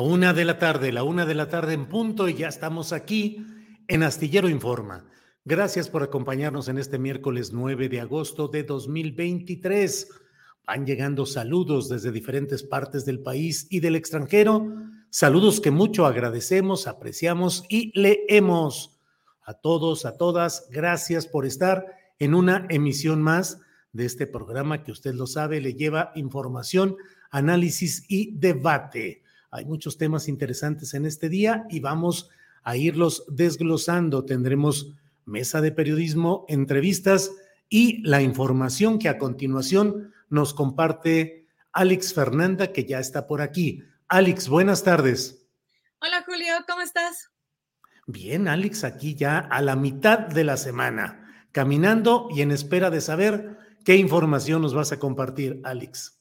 Una 0.00 0.32
de 0.32 0.46
la 0.46 0.58
tarde, 0.58 0.92
la 0.92 1.02
una 1.02 1.26
de 1.26 1.34
la 1.34 1.50
tarde 1.50 1.74
en 1.74 1.86
punto 1.86 2.26
y 2.26 2.32
ya 2.32 2.48
estamos 2.48 2.94
aquí 2.94 3.44
en 3.86 4.02
Astillero 4.02 4.48
Informa. 4.48 5.04
Gracias 5.44 5.90
por 5.90 6.02
acompañarnos 6.02 6.68
en 6.68 6.78
este 6.78 6.98
miércoles 6.98 7.52
9 7.52 7.90
de 7.90 8.00
agosto 8.00 8.48
de 8.48 8.62
2023. 8.62 10.08
Van 10.66 10.86
llegando 10.86 11.26
saludos 11.26 11.90
desde 11.90 12.12
diferentes 12.12 12.62
partes 12.62 13.04
del 13.04 13.20
país 13.20 13.66
y 13.68 13.80
del 13.80 13.94
extranjero. 13.94 14.72
Saludos 15.10 15.60
que 15.60 15.70
mucho 15.70 16.06
agradecemos, 16.06 16.86
apreciamos 16.86 17.64
y 17.68 17.92
leemos. 18.00 18.98
A 19.42 19.52
todos, 19.52 20.06
a 20.06 20.16
todas, 20.16 20.66
gracias 20.70 21.26
por 21.26 21.44
estar 21.44 21.84
en 22.18 22.34
una 22.34 22.66
emisión 22.70 23.20
más 23.20 23.60
de 23.92 24.06
este 24.06 24.26
programa 24.26 24.82
que 24.82 24.92
usted 24.92 25.12
lo 25.12 25.26
sabe, 25.26 25.60
le 25.60 25.74
lleva 25.74 26.12
información, 26.14 26.96
análisis 27.30 28.06
y 28.08 28.34
debate. 28.38 29.19
Hay 29.50 29.64
muchos 29.64 29.98
temas 29.98 30.28
interesantes 30.28 30.94
en 30.94 31.06
este 31.06 31.28
día 31.28 31.66
y 31.68 31.80
vamos 31.80 32.30
a 32.62 32.76
irlos 32.76 33.24
desglosando. 33.28 34.24
Tendremos 34.24 34.94
mesa 35.24 35.60
de 35.60 35.72
periodismo, 35.72 36.44
entrevistas 36.48 37.32
y 37.68 38.02
la 38.06 38.22
información 38.22 38.98
que 38.98 39.08
a 39.08 39.18
continuación 39.18 40.12
nos 40.28 40.54
comparte 40.54 41.46
Alex 41.72 42.14
Fernanda, 42.14 42.72
que 42.72 42.84
ya 42.84 43.00
está 43.00 43.26
por 43.26 43.40
aquí. 43.40 43.82
Alex, 44.08 44.48
buenas 44.48 44.82
tardes. 44.84 45.48
Hola 46.00 46.24
Julio, 46.26 46.54
¿cómo 46.68 46.82
estás? 46.82 47.30
Bien, 48.06 48.48
Alex, 48.48 48.84
aquí 48.84 49.14
ya 49.14 49.38
a 49.38 49.62
la 49.62 49.76
mitad 49.76 50.18
de 50.18 50.44
la 50.44 50.56
semana, 50.56 51.46
caminando 51.52 52.28
y 52.30 52.42
en 52.42 52.50
espera 52.50 52.90
de 52.90 53.00
saber 53.00 53.58
qué 53.84 53.96
información 53.96 54.62
nos 54.62 54.74
vas 54.74 54.92
a 54.92 54.98
compartir, 54.98 55.60
Alex. 55.64 56.19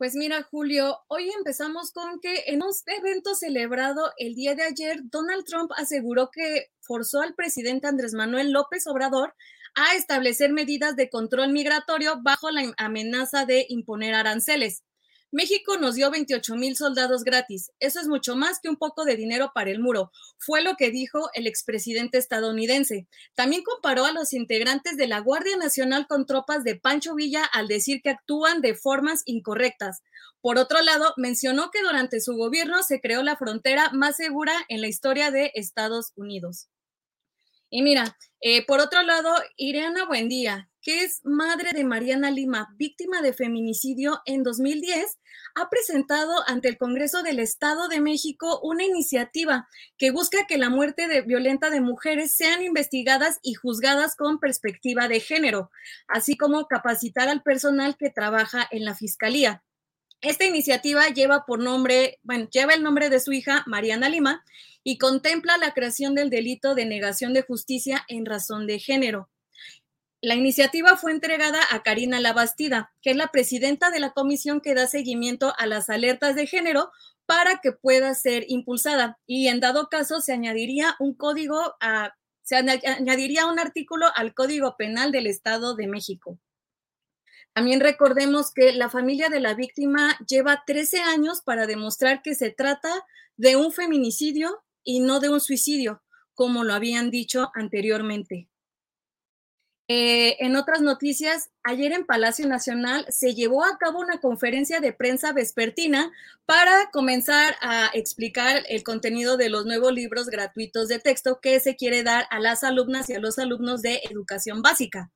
Pues 0.00 0.14
mira, 0.14 0.42
Julio, 0.50 0.96
hoy 1.08 1.30
empezamos 1.36 1.92
con 1.92 2.20
que 2.20 2.44
en 2.46 2.62
un 2.62 2.70
evento 2.86 3.34
celebrado 3.34 4.10
el 4.16 4.34
día 4.34 4.54
de 4.54 4.62
ayer, 4.62 5.00
Donald 5.02 5.44
Trump 5.44 5.72
aseguró 5.76 6.30
que 6.30 6.70
forzó 6.80 7.20
al 7.20 7.34
presidente 7.34 7.86
Andrés 7.86 8.14
Manuel 8.14 8.50
López 8.50 8.86
Obrador 8.86 9.34
a 9.74 9.94
establecer 9.96 10.54
medidas 10.54 10.96
de 10.96 11.10
control 11.10 11.52
migratorio 11.52 12.14
bajo 12.22 12.50
la 12.50 12.72
amenaza 12.78 13.44
de 13.44 13.66
imponer 13.68 14.14
aranceles. 14.14 14.84
México 15.32 15.76
nos 15.76 15.94
dio 15.94 16.10
28 16.10 16.56
mil 16.56 16.76
soldados 16.76 17.22
gratis. 17.22 17.70
Eso 17.78 18.00
es 18.00 18.08
mucho 18.08 18.34
más 18.34 18.58
que 18.60 18.68
un 18.68 18.76
poco 18.76 19.04
de 19.04 19.16
dinero 19.16 19.52
para 19.54 19.70
el 19.70 19.78
muro. 19.78 20.10
Fue 20.38 20.60
lo 20.60 20.74
que 20.76 20.90
dijo 20.90 21.30
el 21.34 21.46
expresidente 21.46 22.18
estadounidense. 22.18 23.06
También 23.34 23.62
comparó 23.62 24.06
a 24.06 24.12
los 24.12 24.32
integrantes 24.32 24.96
de 24.96 25.06
la 25.06 25.20
Guardia 25.20 25.56
Nacional 25.56 26.06
con 26.08 26.26
tropas 26.26 26.64
de 26.64 26.74
Pancho 26.74 27.14
Villa 27.14 27.44
al 27.44 27.68
decir 27.68 28.02
que 28.02 28.10
actúan 28.10 28.60
de 28.60 28.74
formas 28.74 29.22
incorrectas. 29.24 30.02
Por 30.40 30.58
otro 30.58 30.80
lado, 30.80 31.12
mencionó 31.16 31.70
que 31.70 31.82
durante 31.82 32.20
su 32.20 32.34
gobierno 32.34 32.82
se 32.82 33.00
creó 33.00 33.22
la 33.22 33.36
frontera 33.36 33.90
más 33.92 34.16
segura 34.16 34.54
en 34.68 34.80
la 34.80 34.88
historia 34.88 35.30
de 35.30 35.52
Estados 35.54 36.12
Unidos. 36.16 36.68
Y 37.68 37.82
mira, 37.82 38.16
eh, 38.40 38.64
por 38.66 38.80
otro 38.80 39.02
lado, 39.02 39.32
Ireana 39.56 40.06
Buendía, 40.06 40.69
que 40.82 41.04
es 41.04 41.20
madre 41.24 41.70
de 41.72 41.84
Mariana 41.84 42.30
Lima, 42.30 42.74
víctima 42.76 43.22
de 43.22 43.32
feminicidio 43.32 44.20
en 44.24 44.42
2010, 44.42 45.18
ha 45.54 45.68
presentado 45.68 46.42
ante 46.46 46.68
el 46.68 46.78
Congreso 46.78 47.22
del 47.22 47.38
Estado 47.38 47.88
de 47.88 48.00
México 48.00 48.60
una 48.62 48.84
iniciativa 48.84 49.68
que 49.98 50.10
busca 50.10 50.46
que 50.46 50.58
la 50.58 50.70
muerte 50.70 51.08
de, 51.08 51.22
violenta 51.22 51.70
de 51.70 51.80
mujeres 51.80 52.34
sean 52.34 52.62
investigadas 52.62 53.38
y 53.42 53.54
juzgadas 53.54 54.16
con 54.16 54.38
perspectiva 54.38 55.08
de 55.08 55.20
género, 55.20 55.70
así 56.08 56.36
como 56.36 56.66
capacitar 56.66 57.28
al 57.28 57.42
personal 57.42 57.96
que 57.96 58.10
trabaja 58.10 58.66
en 58.70 58.84
la 58.84 58.94
Fiscalía. 58.94 59.62
Esta 60.22 60.44
iniciativa 60.44 61.08
lleva 61.08 61.46
por 61.46 61.60
nombre, 61.60 62.18
bueno, 62.22 62.48
lleva 62.50 62.74
el 62.74 62.82
nombre 62.82 63.08
de 63.08 63.20
su 63.20 63.32
hija, 63.32 63.64
Mariana 63.66 64.08
Lima, 64.08 64.44
y 64.84 64.98
contempla 64.98 65.56
la 65.56 65.72
creación 65.72 66.14
del 66.14 66.30
delito 66.30 66.74
de 66.74 66.84
negación 66.86 67.32
de 67.32 67.42
justicia 67.42 68.04
en 68.08 68.26
razón 68.26 68.66
de 68.66 68.78
género. 68.78 69.30
La 70.22 70.34
iniciativa 70.34 70.96
fue 70.96 71.12
entregada 71.12 71.60
a 71.70 71.82
Karina 71.82 72.20
Labastida, 72.20 72.92
que 73.00 73.10
es 73.10 73.16
la 73.16 73.28
presidenta 73.28 73.90
de 73.90 74.00
la 74.00 74.10
comisión 74.10 74.60
que 74.60 74.74
da 74.74 74.86
seguimiento 74.86 75.54
a 75.56 75.66
las 75.66 75.88
alertas 75.88 76.34
de 76.34 76.46
género 76.46 76.90
para 77.24 77.60
que 77.62 77.72
pueda 77.72 78.14
ser 78.14 78.44
impulsada. 78.48 79.18
Y 79.26 79.48
en 79.48 79.60
dado 79.60 79.88
caso 79.88 80.20
se 80.20 80.32
añadiría 80.32 80.94
un 80.98 81.14
código 81.14 81.76
se 82.42 82.56
añadiría 82.56 83.46
un 83.46 83.60
artículo 83.60 84.08
al 84.16 84.34
Código 84.34 84.76
Penal 84.76 85.12
del 85.12 85.28
Estado 85.28 85.76
de 85.76 85.86
México. 85.86 86.38
También 87.52 87.80
recordemos 87.80 88.52
que 88.52 88.72
la 88.72 88.90
familia 88.90 89.28
de 89.28 89.40
la 89.40 89.54
víctima 89.54 90.18
lleva 90.26 90.64
13 90.66 91.00
años 91.00 91.42
para 91.42 91.66
demostrar 91.66 92.22
que 92.22 92.34
se 92.34 92.50
trata 92.50 92.90
de 93.36 93.56
un 93.56 93.72
feminicidio 93.72 94.64
y 94.82 95.00
no 95.00 95.20
de 95.20 95.28
un 95.28 95.40
suicidio, 95.40 96.02
como 96.34 96.64
lo 96.64 96.74
habían 96.74 97.10
dicho 97.10 97.50
anteriormente. 97.54 98.48
Eh, 99.92 100.36
en 100.38 100.54
otras 100.54 100.82
noticias, 100.82 101.50
ayer 101.64 101.90
en 101.90 102.06
Palacio 102.06 102.46
Nacional 102.46 103.04
se 103.08 103.34
llevó 103.34 103.64
a 103.64 103.76
cabo 103.76 103.98
una 103.98 104.20
conferencia 104.20 104.78
de 104.78 104.92
prensa 104.92 105.32
vespertina 105.32 106.12
para 106.46 106.90
comenzar 106.92 107.56
a 107.60 107.90
explicar 107.92 108.62
el 108.68 108.84
contenido 108.84 109.36
de 109.36 109.48
los 109.48 109.66
nuevos 109.66 109.92
libros 109.92 110.28
gratuitos 110.28 110.86
de 110.86 111.00
texto 111.00 111.40
que 111.42 111.58
se 111.58 111.74
quiere 111.74 112.04
dar 112.04 112.28
a 112.30 112.38
las 112.38 112.62
alumnas 112.62 113.10
y 113.10 113.14
a 113.14 113.18
los 113.18 113.40
alumnos 113.40 113.82
de 113.82 114.00
educación 114.08 114.62
básica. 114.62 115.10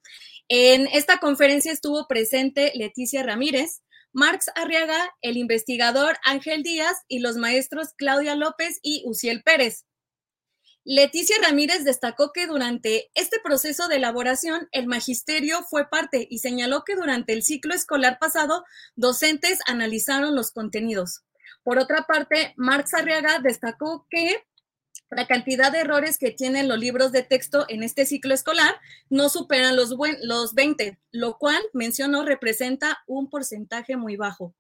En 0.48 0.88
esta 0.88 1.18
conferencia 1.18 1.70
estuvo 1.70 2.08
presente 2.08 2.72
Leticia 2.74 3.22
Ramírez, 3.22 3.80
Marx 4.12 4.50
Arriaga, 4.56 5.14
el 5.22 5.36
investigador 5.36 6.16
Ángel 6.24 6.64
Díaz 6.64 6.96
y 7.06 7.20
los 7.20 7.36
maestros 7.36 7.90
Claudia 7.96 8.34
López 8.34 8.80
y 8.82 9.04
Uciel 9.06 9.44
Pérez. 9.44 9.84
Leticia 10.86 11.36
Ramírez 11.42 11.82
destacó 11.82 12.31
que 12.31 12.46
durante 12.46 13.10
este 13.14 13.40
proceso 13.42 13.88
de 13.88 13.96
elaboración 13.96 14.69
el 14.70 14.86
magisterio 14.86 15.62
fue 15.62 15.88
parte 15.88 16.26
y 16.28 16.40
señaló 16.40 16.84
que 16.84 16.94
durante 16.94 17.32
el 17.32 17.42
ciclo 17.42 17.72
escolar 17.75 18.19
pasado 18.19 18.66
docentes 18.94 19.60
analizaron 19.66 20.34
los 20.34 20.50
contenidos. 20.50 21.22
Por 21.62 21.78
otra 21.78 22.02
parte, 22.02 22.52
Marx 22.58 22.92
Arriaga 22.92 23.38
destacó 23.38 24.06
que 24.10 24.44
la 25.08 25.26
cantidad 25.26 25.72
de 25.72 25.78
errores 25.78 26.19
que 26.19 26.32
tienen 26.32 26.69
los 26.69 26.78
libros 26.78 27.12
de 27.12 27.22
texto 27.22 27.64
en 27.69 27.82
este 27.82 28.04
ciclo 28.04 28.34
escolar 28.34 28.76
no 29.08 29.31
superan 29.31 29.76
los, 29.76 29.94
los 30.20 30.52
20, 30.52 30.98
lo 31.12 31.38
cual, 31.38 31.62
mencionó, 31.72 32.26
representa 32.26 33.02
un 33.06 33.31
porcentaje 33.31 33.96
muy 33.96 34.16
bajo. 34.16 34.54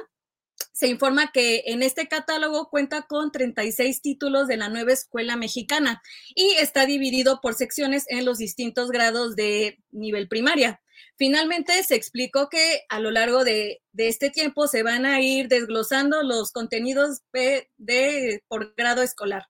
se 0.72 0.88
informa 0.88 1.32
que 1.32 1.64
en 1.66 1.82
este 1.82 2.08
catálogo 2.08 2.68
cuenta 2.70 3.02
con 3.02 3.32
36 3.32 4.02
títulos 4.02 4.46
de 4.46 4.56
la 4.56 4.68
nueva 4.68 4.92
escuela 4.92 5.36
mexicana 5.36 6.02
y 6.34 6.52
está 6.60 6.86
dividido 6.86 7.40
por 7.40 7.54
secciones 7.54 8.04
en 8.08 8.24
los 8.24 8.38
distintos 8.38 8.90
grados 8.90 9.36
de 9.36 9.78
nivel 9.90 10.28
primaria. 10.28 10.80
Finalmente, 11.16 11.82
se 11.82 11.94
explicó 11.94 12.48
que 12.48 12.82
a 12.88 13.00
lo 13.00 13.10
largo 13.10 13.44
de, 13.44 13.80
este 13.96 14.30
tiempo 14.30 14.66
se 14.66 14.82
van 14.82 15.04
a 15.04 15.20
ir 15.20 15.48
desglosando 15.48 16.22
los 16.22 16.52
contenidos 16.52 17.20
de, 17.32 18.42
por 18.48 18.74
grado 18.74 19.02
escolar. 19.02 19.44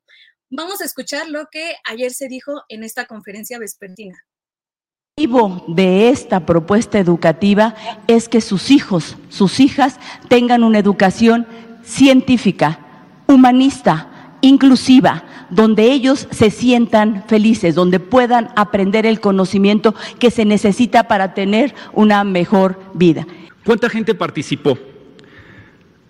Vamos 0.51 0.81
a 0.81 0.85
escuchar 0.85 1.29
lo 1.29 1.47
que 1.51 1.75
ayer 1.85 2.13
se 2.13 2.29
dijo 2.29 2.63
en 2.69 2.83
esta 2.83 3.07
conferencia 3.07 3.59
vespertina 3.59 4.19
de 5.69 6.09
esta 6.09 6.47
propuesta 6.47 6.99
educativa 6.99 7.75
es 8.07 8.29
que 8.29 8.41
sus 8.41 8.71
hijos, 8.71 9.17
sus 9.29 9.61
hijas 9.61 9.99
tengan 10.29 10.65
una 10.65 10.79
educación 10.79 11.47
científica, 11.83 12.79
humanista, 13.27 14.39
inclusiva, 14.41 15.25
donde 15.51 15.93
ellos 15.93 16.29
se 16.31 16.51
sientan 16.51 17.25
felices, 17.29 17.75
donde 17.75 18.01
puedan 18.01 18.49
aprender 18.57 19.07
el 19.07 19.21
conocimiento 19.21 19.95
que 20.19 20.31
se 20.31 20.45
necesita 20.45 21.09
para 21.09 21.35
tener 21.35 21.75
una 21.93 22.25
mejor 22.25 22.81
vida. 22.95 23.27
¿Cuánta 23.65 23.89
gente 23.89 24.15
participó? 24.15 24.79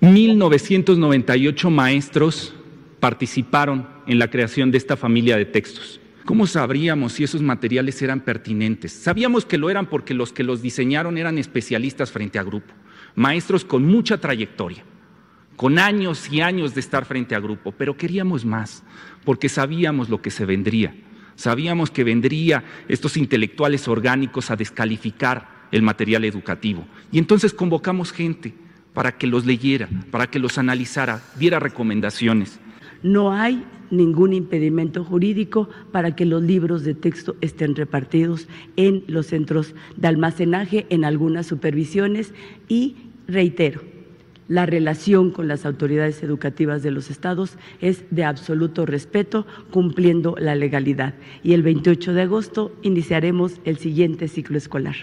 1998 0.00 1.70
maestros 1.70 2.54
participaron 3.00 3.87
en 4.06 4.19
la 4.19 4.31
creación 4.31 4.70
de 4.70 4.78
esta 4.78 4.96
familia 4.96 5.37
de 5.37 5.44
textos. 5.44 6.00
¿Cómo 6.25 6.46
sabríamos 6.46 7.14
si 7.14 7.25
esos 7.25 7.42
materiales 7.42 8.00
eran 8.02 8.20
pertinentes? 8.20 8.92
Sabíamos 8.92 9.44
que 9.44 9.58
lo 9.58 9.69
eran 9.69 9.87
porque 9.87 10.14
los 10.14 10.32
que 10.32 10.44
los 10.44 10.62
diseñaron 10.62 11.19
eran 11.19 11.38
especialistas 11.38 12.12
frente 12.12 12.38
a 12.38 12.42
grupo, 12.42 12.72
maestros 13.14 13.64
con 13.64 13.84
mucha 13.84 14.19
trayectoria 14.19 14.84
con 15.60 15.78
años 15.78 16.32
y 16.32 16.40
años 16.40 16.75
de 16.75 16.81
estar 16.81 17.04
frente 17.04 17.34
a 17.34 17.38
grupo, 17.38 17.70
pero 17.70 17.94
queríamos 17.94 18.46
más, 18.46 18.82
porque 19.25 19.49
sabíamos 19.49 20.08
lo 20.08 20.22
que 20.22 20.31
se 20.31 20.44
vendría. 20.44 20.94
Sabíamos 21.34 21.90
que 21.90 22.05
vendría 22.05 22.64
estos 22.88 23.17
intelectuales 23.17 23.88
orgánicos 23.88 24.50
a 24.50 24.56
descalificar 24.56 25.69
el 25.72 25.82
material 25.82 26.25
educativo. 26.25 26.84
Y 27.12 27.19
entonces 27.19 27.55
convocamos 27.55 28.12
gente 28.12 28.55
para 28.93 29.17
que 29.17 29.26
los 29.26 29.46
leyera, 29.46 29.88
para 30.11 30.26
que 30.26 30.38
los 30.38 30.58
analizara, 30.58 31.22
diera 31.38 31.58
recomendaciones. 31.58 32.61
No 33.02 33.32
hay 33.32 33.64
ningún 33.90 34.32
impedimento 34.32 35.05
jurídico 35.05 35.69
para 35.93 36.14
que 36.14 36.25
los 36.25 36.43
libros 36.43 36.84
de 36.84 36.94
texto 36.94 37.37
estén 37.40 37.75
repartidos 37.75 38.46
en 38.76 39.05
los 39.06 39.26
centros 39.26 39.75
de 39.96 40.08
almacenaje, 40.08 40.87
en 40.90 41.05
algunas 41.05 41.46
supervisiones 41.46 42.34
y 42.69 42.96
reitero, 43.26 43.82
la 44.50 44.67
relación 44.67 45.31
con 45.31 45.47
las 45.47 45.64
autoridades 45.64 46.25
educativas 46.25 46.82
de 46.82 46.91
los 46.91 47.08
estados 47.08 47.52
es 47.81 48.02
de 48.11 48.25
absoluto 48.25 48.85
respeto, 48.85 49.47
cumpliendo 49.70 50.35
la 50.37 50.56
legalidad. 50.56 51.14
Y 51.44 51.55
el 51.55 51.62
28 51.62 52.12
de 52.14 52.23
agosto 52.23 52.76
iniciaremos 52.82 53.61
el 53.64 53.79
siguiente 53.79 54.26
ciclo 54.26 54.58
escolar. 54.58 54.97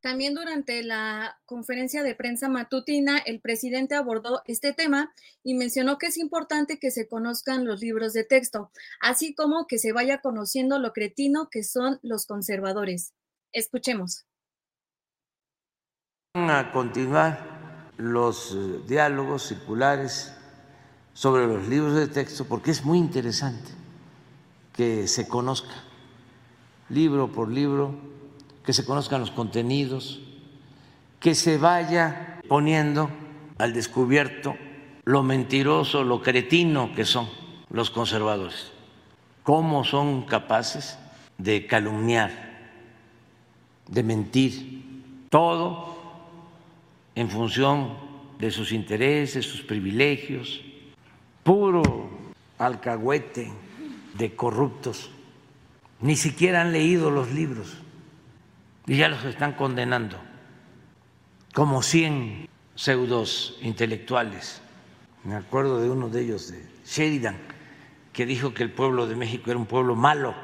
También 0.00 0.34
durante 0.34 0.82
la 0.82 1.38
conferencia 1.46 2.02
de 2.02 2.16
prensa 2.16 2.48
matutina, 2.48 3.18
el 3.18 3.40
presidente 3.40 3.94
abordó 3.94 4.42
este 4.46 4.72
tema 4.72 5.14
y 5.44 5.54
mencionó 5.54 5.98
que 5.98 6.06
es 6.06 6.18
importante 6.18 6.80
que 6.80 6.90
se 6.90 7.06
conozcan 7.06 7.64
los 7.64 7.80
libros 7.80 8.12
de 8.12 8.24
texto, 8.24 8.72
así 9.00 9.34
como 9.36 9.68
que 9.68 9.78
se 9.78 9.92
vaya 9.92 10.20
conociendo 10.20 10.80
lo 10.80 10.92
cretino 10.92 11.48
que 11.48 11.62
son 11.62 12.00
los 12.02 12.26
conservadores. 12.26 13.12
Escuchemos 13.52 14.24
a 16.32 16.70
continuar 16.70 17.40
los 17.96 18.52
eh, 18.52 18.82
diálogos 18.86 19.48
circulares 19.48 20.32
sobre 21.12 21.44
los 21.48 21.66
libros 21.66 21.96
de 21.96 22.06
texto 22.06 22.44
porque 22.44 22.70
es 22.70 22.84
muy 22.84 22.98
interesante 22.98 23.72
que 24.72 25.08
se 25.08 25.26
conozca 25.26 25.74
libro 26.88 27.32
por 27.32 27.50
libro, 27.50 27.96
que 28.64 28.72
se 28.72 28.84
conozcan 28.84 29.22
los 29.22 29.32
contenidos, 29.32 30.20
que 31.18 31.34
se 31.34 31.58
vaya 31.58 32.40
poniendo 32.48 33.10
al 33.58 33.72
descubierto 33.72 34.54
lo 35.04 35.24
mentiroso, 35.24 36.04
lo 36.04 36.22
cretino 36.22 36.94
que 36.94 37.06
son 37.06 37.28
los 37.70 37.90
conservadores, 37.90 38.70
cómo 39.42 39.82
son 39.82 40.26
capaces 40.26 40.96
de 41.38 41.66
calumniar, 41.66 42.30
de 43.88 44.02
mentir, 44.04 45.26
todo 45.28 45.89
en 47.14 47.28
función 47.30 47.96
de 48.38 48.50
sus 48.50 48.72
intereses, 48.72 49.44
sus 49.44 49.62
privilegios, 49.62 50.62
puro 51.42 52.10
alcahuete 52.58 53.50
de 54.14 54.34
corruptos. 54.34 55.10
Ni 56.00 56.16
siquiera 56.16 56.62
han 56.62 56.72
leído 56.72 57.10
los 57.10 57.30
libros 57.32 57.76
y 58.86 58.96
ya 58.96 59.08
los 59.08 59.24
están 59.24 59.52
condenando, 59.52 60.18
como 61.54 61.82
100 61.82 62.48
pseudos 62.74 63.58
intelectuales. 63.60 64.62
Me 65.24 65.34
acuerdo 65.34 65.80
de 65.80 65.90
uno 65.90 66.08
de 66.08 66.22
ellos, 66.22 66.50
de 66.50 66.64
Sheridan, 66.86 67.36
que 68.12 68.24
dijo 68.24 68.54
que 68.54 68.62
el 68.62 68.72
pueblo 68.72 69.06
de 69.06 69.16
México 69.16 69.50
era 69.50 69.58
un 69.58 69.66
pueblo 69.66 69.94
malo. 69.94 70.34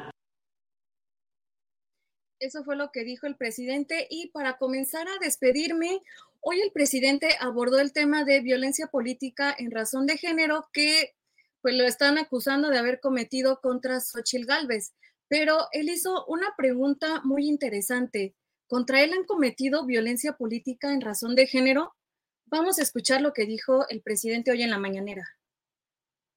Eso 2.38 2.62
fue 2.64 2.76
lo 2.76 2.90
que 2.92 3.02
dijo 3.02 3.26
el 3.26 3.36
presidente 3.36 4.06
y 4.10 4.28
para 4.28 4.58
comenzar 4.58 5.08
a 5.08 5.18
despedirme, 5.18 6.02
Hoy 6.48 6.60
el 6.60 6.70
presidente 6.70 7.30
abordó 7.40 7.80
el 7.80 7.92
tema 7.92 8.22
de 8.22 8.40
violencia 8.40 8.86
política 8.86 9.52
en 9.58 9.72
razón 9.72 10.06
de 10.06 10.16
género 10.16 10.68
que 10.72 11.16
pues 11.60 11.74
lo 11.74 11.82
están 11.82 12.18
acusando 12.18 12.70
de 12.70 12.78
haber 12.78 13.00
cometido 13.00 13.58
contra 13.60 13.98
Xochitl 13.98 14.46
Gálvez, 14.46 14.94
pero 15.26 15.58
él 15.72 15.88
hizo 15.88 16.24
una 16.26 16.54
pregunta 16.56 17.20
muy 17.24 17.48
interesante. 17.48 18.36
¿Contra 18.68 19.02
él 19.02 19.12
han 19.12 19.24
cometido 19.24 19.86
violencia 19.86 20.34
política 20.34 20.92
en 20.92 21.00
razón 21.00 21.34
de 21.34 21.48
género? 21.48 21.96
Vamos 22.44 22.78
a 22.78 22.82
escuchar 22.82 23.22
lo 23.22 23.32
que 23.32 23.44
dijo 23.44 23.84
el 23.88 24.00
presidente 24.00 24.52
hoy 24.52 24.62
en 24.62 24.70
la 24.70 24.78
mañanera. 24.78 25.26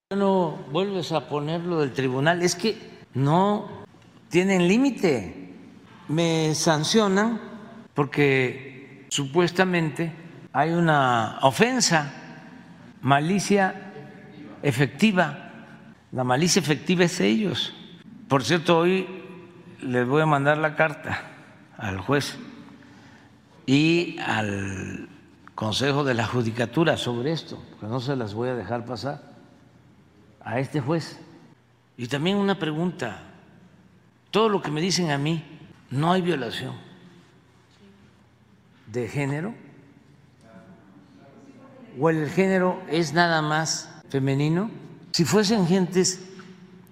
No 0.09 0.65
vuelves 0.71 1.11
a 1.11 1.29
ponerlo 1.29 1.81
del 1.81 1.93
tribunal, 1.93 2.41
es 2.41 2.55
que 2.55 2.75
no 3.13 3.85
tienen 4.29 4.67
límite. 4.67 5.51
Me 6.07 6.55
sancionan 6.55 7.39
porque 7.93 8.68
supuestamente 9.09 10.13
hay 10.53 10.71
una 10.71 11.39
ofensa, 11.41 12.11
malicia 13.01 13.91
efectiva. 14.63 15.51
La 16.11 16.23
malicia 16.23 16.59
efectiva 16.59 17.03
es 17.03 17.19
ellos. 17.19 17.73
Por 18.27 18.43
cierto, 18.43 18.77
hoy 18.77 19.07
les 19.81 20.07
voy 20.07 20.21
a 20.21 20.25
mandar 20.25 20.57
la 20.57 20.75
carta 20.75 21.21
al 21.77 21.99
juez 21.99 22.37
y 23.65 24.17
al 24.19 25.07
Consejo 25.55 26.03
de 26.03 26.13
la 26.13 26.25
Judicatura 26.25 26.95
sobre 26.97 27.31
esto, 27.31 27.61
que 27.79 27.85
no 27.85 27.99
se 27.99 28.15
las 28.15 28.33
voy 28.33 28.49
a 28.49 28.55
dejar 28.55 28.85
pasar 28.85 29.21
a 30.41 30.59
este 30.59 30.79
juez. 30.79 31.19
Y 31.97 32.07
también 32.07 32.37
una 32.37 32.57
pregunta, 32.57 33.23
todo 34.31 34.47
lo 34.47 34.61
que 34.61 34.71
me 34.71 34.79
dicen 34.79 35.11
a 35.11 35.17
mí, 35.17 35.43
no 35.91 36.13
hay 36.13 36.21
violación 36.21 36.88
de 38.91 39.07
género? 39.07 39.53
¿O 41.99 42.09
el 42.09 42.29
género 42.29 42.81
es 42.89 43.13
nada 43.13 43.41
más 43.41 43.89
femenino? 44.09 44.71
Si 45.11 45.25
fuesen 45.25 45.67
gentes 45.67 46.21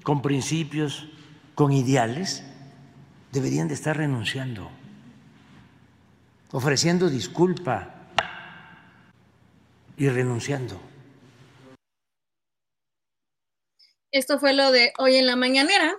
con 0.04 0.22
principios, 0.22 1.08
con 1.56 1.72
ideales, 1.72 2.44
deberían 3.32 3.68
de 3.68 3.74
estar 3.74 3.96
renunciando, 3.96 4.70
ofreciendo 6.52 7.10
disculpa 7.10 7.94
y 9.98 10.10
renunciando. 10.10 10.80
Esto 14.12 14.40
fue 14.40 14.54
lo 14.54 14.72
de 14.72 14.94
hoy 14.98 15.16
en 15.16 15.26
la 15.26 15.36
mañanera. 15.36 15.96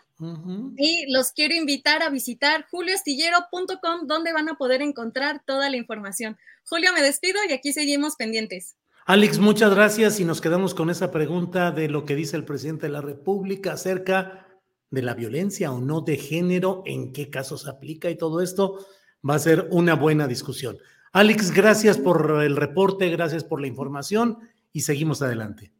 Y 0.76 1.10
los 1.12 1.32
quiero 1.32 1.54
invitar 1.54 2.02
a 2.02 2.10
visitar 2.10 2.66
julioastillero.com, 2.70 4.06
donde 4.06 4.32
van 4.32 4.48
a 4.48 4.54
poder 4.54 4.82
encontrar 4.82 5.42
toda 5.46 5.70
la 5.70 5.76
información. 5.76 6.36
Julio, 6.64 6.92
me 6.92 7.02
despido 7.02 7.38
y 7.48 7.52
aquí 7.52 7.72
seguimos 7.72 8.16
pendientes. 8.16 8.76
Alex, 9.06 9.38
muchas 9.38 9.74
gracias 9.74 10.20
y 10.20 10.24
nos 10.24 10.40
quedamos 10.40 10.74
con 10.74 10.90
esa 10.90 11.10
pregunta 11.10 11.70
de 11.70 11.88
lo 11.88 12.04
que 12.04 12.14
dice 12.14 12.36
el 12.36 12.44
presidente 12.44 12.86
de 12.86 12.92
la 12.92 13.00
República 13.00 13.72
acerca 13.72 14.46
de 14.90 15.02
la 15.02 15.14
violencia 15.14 15.72
o 15.72 15.80
no 15.80 16.00
de 16.00 16.16
género, 16.16 16.82
en 16.84 17.12
qué 17.12 17.30
casos 17.30 17.68
aplica 17.68 18.10
y 18.10 18.18
todo 18.18 18.42
esto 18.42 18.86
va 19.28 19.34
a 19.34 19.38
ser 19.38 19.68
una 19.70 19.94
buena 19.94 20.26
discusión. 20.26 20.78
Alex, 21.12 21.52
gracias 21.52 21.96
por 21.96 22.42
el 22.42 22.56
reporte, 22.56 23.08
gracias 23.08 23.44
por 23.44 23.60
la 23.60 23.66
información 23.66 24.38
y 24.72 24.82
seguimos 24.82 25.22
adelante. 25.22 25.72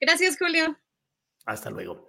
Gracias, 0.00 0.36
Julio. 0.38 0.76
Hasta 1.46 1.70
luego. 1.70 2.08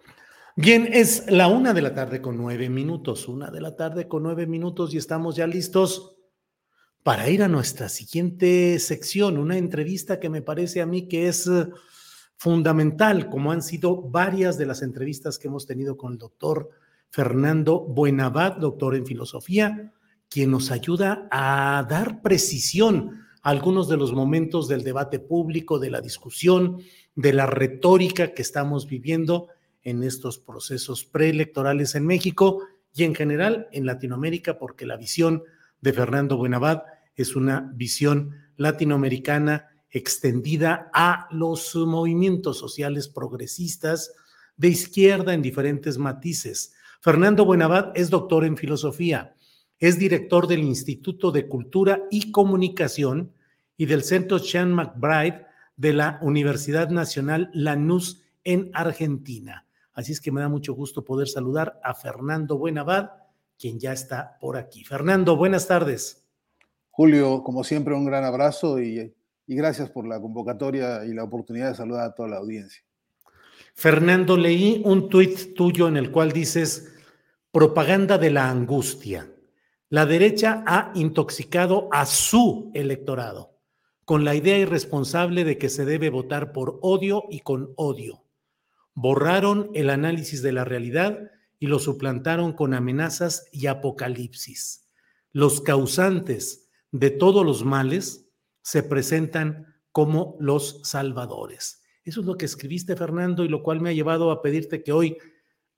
Bien, 0.58 0.88
es 0.90 1.30
la 1.30 1.50
una 1.50 1.74
de 1.74 1.82
la 1.82 1.94
tarde 1.94 2.22
con 2.22 2.38
nueve 2.38 2.70
minutos, 2.70 3.28
una 3.28 3.52
de 3.52 3.60
la 3.60 3.76
tarde 3.76 4.08
con 4.08 4.24
nueve 4.24 4.48
minutos 4.48 4.94
y 4.94 4.98
estamos 4.98 5.36
ya 5.36 5.48
listos 5.48 6.16
para 7.04 7.30
ir 7.30 7.44
a 7.44 7.50
nuestra 7.50 7.90
siguiente 7.90 8.80
sección, 8.80 9.38
una 9.38 9.58
entrevista 9.58 10.18
que 10.18 10.30
me 10.30 10.42
parece 10.42 10.80
a 10.80 10.86
mí 10.86 11.10
que 11.10 11.28
es 11.28 11.46
eh, 11.48 11.68
fundamental, 12.38 13.28
como 13.30 13.52
han 13.52 13.62
sido 13.62 14.02
varias 14.02 14.58
de 14.58 14.66
las 14.66 14.82
entrevistas 14.82 15.38
que 15.38 15.50
hemos 15.50 15.66
tenido 15.66 15.98
con 15.98 16.14
el 16.14 16.20
doctor 16.20 16.70
Fernando 17.10 17.82
Buenabad, 17.82 18.56
doctor 18.56 18.96
en 18.96 19.06
filosofía, 19.06 19.92
quien 20.30 20.52
nos 20.52 20.72
ayuda 20.72 21.28
a 21.32 21.86
dar 21.90 22.22
precisión 22.22 23.26
a 23.42 23.50
algunos 23.50 23.90
de 23.90 23.98
los 23.98 24.14
momentos 24.14 24.70
del 24.70 24.86
debate 24.86 25.20
público, 25.20 25.80
de 25.80 25.90
la 25.90 26.00
discusión, 26.00 26.78
de 27.14 27.34
la 27.34 27.46
retórica 27.46 28.34
que 28.34 28.42
estamos 28.42 28.88
viviendo 28.88 29.50
en 29.86 30.04
estos 30.04 30.38
procesos 30.38 31.06
preelectorales 31.06 31.96
en 31.96 32.06
México 32.06 32.63
y 32.94 33.04
en 33.04 33.15
general 33.15 33.70
en 33.72 33.86
Latinoamérica, 33.86 34.60
porque 34.60 34.86
la 34.86 34.98
visión 34.98 35.44
de 35.80 35.94
Fernando 35.94 36.36
Buenabad 36.36 36.84
es 37.15 37.36
una 37.36 37.72
visión 37.74 38.32
latinoamericana 38.58 39.70
extendida 39.89 40.89
a 40.94 41.27
los 41.32 41.74
movimientos 41.75 42.58
sociales 42.58 43.08
progresistas 43.08 44.13
de 44.58 44.70
izquierda 44.70 45.34
en 45.34 45.42
diferentes 45.42 45.98
matices. 45.98 46.74
Fernando 47.00 47.46
Buenabad 47.46 47.92
es 47.96 48.10
doctor 48.10 48.44
en 48.46 48.58
filosofía, 48.58 49.36
es 49.77 50.00
director 50.00 50.48
del 50.48 50.63
Instituto 50.63 51.32
de 51.32 51.48
Cultura 51.48 52.04
y 52.10 52.32
Comunicación 52.32 53.34
y 53.77 53.86
del 53.86 54.04
Centro 54.04 54.39
Chan 54.39 54.74
McBride 54.74 55.46
de 55.75 55.94
la 55.94 56.20
Universidad 56.22 56.89
Nacional 56.89 57.50
Lanús 57.54 58.22
en 58.44 58.72
Argentina. 58.74 59.65
Así 59.96 60.12
es 60.12 60.22
que 60.22 60.32
me 60.32 60.42
da 60.42 60.50
mucho 60.50 60.74
gusto 60.74 61.04
poder 61.04 61.28
saludar 61.28 61.80
a 61.84 61.96
Fernando 61.96 62.58
Buenabad, 62.58 63.12
quien 63.58 63.80
ya 63.80 63.94
está 63.94 64.38
por 64.40 64.58
aquí. 64.58 64.84
Fernando, 64.84 65.36
buenas 65.36 65.68
tardes. 65.68 66.24
Julio, 66.92 67.42
como 67.44 67.64
siempre, 67.64 67.96
un 67.96 68.06
gran 68.06 68.24
abrazo 68.24 68.80
y, 68.80 69.16
y 69.48 69.56
gracias 69.56 69.90
por 69.90 70.06
la 70.06 70.20
convocatoria 70.20 71.06
y 71.06 71.14
la 71.14 71.24
oportunidad 71.24 71.70
de 71.70 71.75
saludar 71.75 72.10
a 72.10 72.14
toda 72.14 72.30
la 72.30 72.38
audiencia. 72.38 72.84
Fernando, 73.74 74.38
leí 74.38 74.82
un 74.86 75.10
tuit 75.10 75.56
tuyo 75.56 75.88
en 75.88 75.98
el 75.98 76.12
cual 76.12 76.32
dices 76.32 76.94
propaganda 77.52 78.18
de 78.18 78.32
la 78.32 78.50
angustia. 78.50 79.32
La 79.90 80.06
derecha 80.06 80.64
ha 80.68 80.92
intoxicado 80.94 81.88
a 81.92 82.06
su 82.06 82.70
electorado 82.74 83.56
con 84.04 84.25
la 84.25 84.36
idea 84.36 84.58
irresponsable 84.58 85.44
de 85.44 85.58
que 85.58 85.70
se 85.70 85.86
debe 85.86 86.10
votar 86.10 86.52
por 86.52 86.80
odio 86.82 87.24
y 87.30 87.40
con 87.40 87.74
odio. 87.75 88.25
Borraron 88.96 89.70
el 89.74 89.90
análisis 89.90 90.42
de 90.42 90.54
la 90.54 90.66
realidad 90.66 91.32
y 91.60 91.68
lo 91.68 91.80
suplantaron 91.80 92.54
con 92.54 92.74
amenazas 92.74 93.48
y 93.52 93.68
apocalipsis. 93.68 94.90
Los 95.32 95.62
causantes 95.62 96.70
de 96.92 97.12
todos 97.12 97.46
los 97.46 97.64
males 97.64 98.30
se 98.62 98.82
presentan 98.84 99.75
como 99.92 100.38
los 100.40 100.82
salvadores. 100.84 101.84
Eso 102.04 102.22
es 102.22 102.25
lo 102.25 102.38
que 102.38 102.46
escribiste, 102.46 102.96
Fernando, 102.96 103.44
y 103.44 103.50
lo 103.50 103.64
cual 103.64 103.82
me 103.82 103.90
ha 103.90 103.94
llevado 103.94 104.32
a 104.32 104.42
pedirte 104.42 104.84
que 104.84 104.92
hoy 104.92 105.18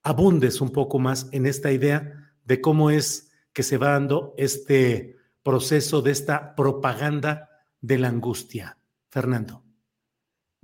abundes 0.03 0.61
un 0.61 0.71
poco 0.71 0.99
más 0.99 1.27
en 1.31 1.45
esta 1.45 1.71
idea 1.71 2.31
de 2.45 2.61
cómo 2.61 2.91
es 2.91 3.31
que 3.53 3.63
se 3.63 3.77
va 3.77 3.91
dando 3.91 4.33
este 4.37 5.17
proceso 5.43 6.01
de 6.01 6.11
esta 6.11 6.55
propaganda 6.55 7.49
de 7.81 7.97
la 7.97 8.09
angustia. 8.09 8.77
Fernando. 9.09 9.66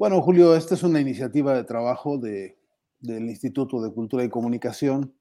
Bueno, 0.03 0.21
Julio, 0.21 0.53
esta 0.53 0.75
es 0.75 0.83
una 0.83 0.99
iniciativa 0.99 1.55
de 1.55 1.63
trabajo 1.63 2.17
de, 2.17 2.57
del 2.99 3.29
Instituto 3.29 3.81
de 3.81 3.89
Cultura 3.89 4.25
y 4.25 4.29
Comunicación, 4.29 5.15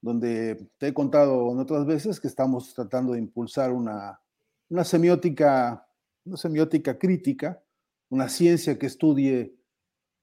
donde 0.00 0.68
te 0.78 0.88
he 0.88 0.92
contado 0.92 1.52
en 1.52 1.60
otras 1.60 1.86
veces 1.86 2.18
que 2.18 2.26
estamos 2.26 2.74
tratando 2.74 3.12
de 3.12 3.20
impulsar 3.20 3.70
una, 3.70 4.20
una 4.68 4.82
semiótica, 4.82 5.86
una 6.24 6.36
semiótica 6.36 6.98
crítica, 6.98 7.62
una 8.08 8.28
ciencia 8.28 8.76
que 8.80 8.86
estudie 8.86 9.54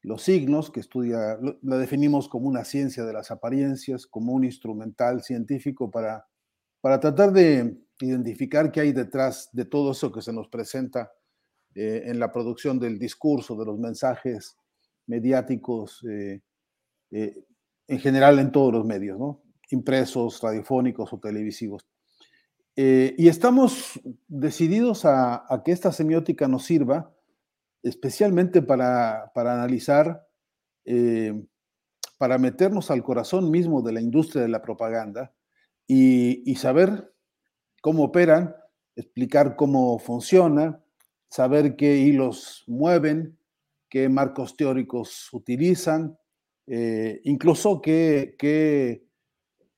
los 0.02 0.22
signos, 0.22 0.70
que 0.70 0.82
estudia, 0.82 1.40
la 1.62 1.78
definimos 1.78 2.28
como 2.28 2.50
una 2.50 2.66
ciencia 2.66 3.06
de 3.06 3.14
las 3.14 3.32
apariencias, 3.32 4.06
como 4.06 4.34
un 4.34 4.44
instrumental 4.44 5.24
científico 5.24 5.90
para, 5.90 6.28
para 6.82 7.00
tratar 7.00 7.32
de 7.32 7.78
identificar 8.02 8.70
qué 8.70 8.82
hay 8.82 8.92
detrás 8.92 9.48
de 9.54 9.64
todo 9.64 9.94
eso 9.94 10.12
que 10.12 10.22
se 10.22 10.34
nos 10.34 10.50
presenta 10.50 11.10
eh, 11.80 12.10
en 12.10 12.18
la 12.18 12.32
producción 12.32 12.80
del 12.80 12.98
discurso, 12.98 13.56
de 13.56 13.64
los 13.64 13.78
mensajes 13.78 14.58
mediáticos, 15.06 16.04
eh, 16.10 16.42
eh, 17.12 17.46
en 17.88 18.00
general 18.00 18.40
en 18.40 18.52
todos 18.52 18.74
los 18.74 18.84
medios, 18.84 19.20
¿no? 19.20 19.44
impresos, 19.70 20.42
radiofónicos 20.42 21.14
o 21.14 21.20
televisivos. 21.20 21.88
y 22.76 23.28
estamos 23.28 24.00
decididos 24.28 25.06
a, 25.06 25.46
que 25.64 25.72
esta 25.72 25.92
semiótica 25.92 26.48
nos 26.48 26.66
sirva 26.66 27.14
especialmente 27.84 28.64
para, 28.64 29.32
para 29.36 29.54
analizar, 29.54 30.28
para 32.18 32.38
meternos 32.40 32.90
al 32.90 33.04
corazón 33.04 33.52
mismo 33.52 33.84
de 33.84 33.92
la 33.92 34.02
industria 34.02 34.42
de 34.42 34.50
la 34.50 34.64
propaganda 34.64 35.32
y, 35.86 36.50
y 36.50 36.56
saber 36.56 37.14
cómo 37.82 38.04
operan, 38.06 38.56
explicar 38.96 39.56
cómo 39.56 40.00
funciona, 40.00 40.82
saber 41.30 41.76
qué 41.76 41.98
hilos 41.98 42.64
mueven, 42.68 43.38
qué 43.90 44.10
marcos 44.10 44.56
teóricos 44.56 45.30
utilizan, 45.34 46.18
eh, 46.68 47.22
incluso 47.24 47.82
qué, 47.82 48.36
qué, 48.38 49.06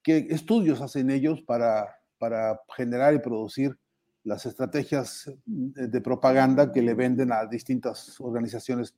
estudios 0.06 0.82
hacen 0.82 1.12
ellos 1.12 1.42
para, 1.44 1.88
para 2.18 2.60
generar 2.76 3.14
y 3.14 3.20
producir 3.20 3.78
las 4.24 4.46
estrategias 4.46 5.32
de 5.46 6.02
propaganda 6.02 6.72
que 6.72 6.82
le 6.82 6.96
venden 6.96 7.32
a 7.32 7.46
distintas 7.46 8.20
organizaciones 8.20 8.96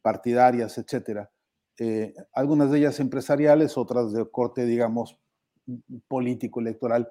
partidarias, 0.00 0.78
etcétera. 0.78 1.30
Eh, 1.78 2.14
algunas 2.32 2.70
de 2.70 2.78
ellas 2.78 3.00
empresariales, 3.00 3.76
otras 3.76 4.12
de 4.12 4.28
corte, 4.30 4.64
digamos, 4.64 5.18
político, 6.08 6.60
electoral. 6.60 7.08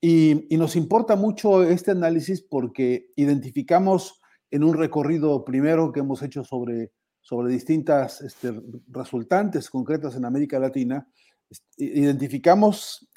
Y, 0.00 0.46
nos 0.56 0.76
importa 0.76 1.16
mucho 1.16 1.62
este 1.62 1.90
análisis 1.90 2.42
porque 2.42 3.12
identificamos 3.16 4.20
en 4.50 4.64
un 4.64 4.74
recorrido 4.74 5.44
primero 5.44 5.92
que 5.92 6.00
hemos 6.00 6.22
hecho 6.22 6.44
sobre, 6.44 6.92
sobre 7.20 7.52
distintas 7.52 8.20
este, 8.20 8.54
resultantes 8.88 9.70
concretas 9.70 10.16
en 10.16 10.24
América 10.24 10.58
Latina, 10.58 11.08
identificamos 11.76 13.08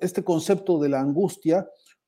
este 0.00 0.24
concepto 0.24 0.78
de 0.80 0.88
la 0.88 1.00
angustia 1.00 1.66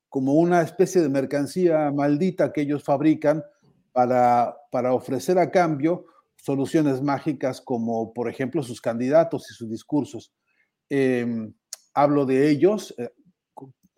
como 0.09 0.33
una 0.33 0.61
especie 0.61 1.01
de 1.01 1.09
mercancía 1.09 1.91
maldita 1.91 2.51
que 2.51 2.61
ellos 2.61 2.83
fabrican 2.83 3.43
para, 3.91 4.55
para 4.71 4.93
ofrecer 4.93 5.37
a 5.37 5.51
cambio 5.51 6.05
soluciones 6.35 7.01
mágicas 7.01 7.61
como, 7.61 8.13
por 8.13 8.29
ejemplo, 8.29 8.63
sus 8.63 8.81
candidatos 8.81 9.49
y 9.51 9.53
sus 9.53 9.69
discursos. 9.69 10.33
Em, 10.89 11.53
hablo 11.93 12.25
de 12.25 12.49
ellos, 12.49 12.93
eh, 12.97 13.11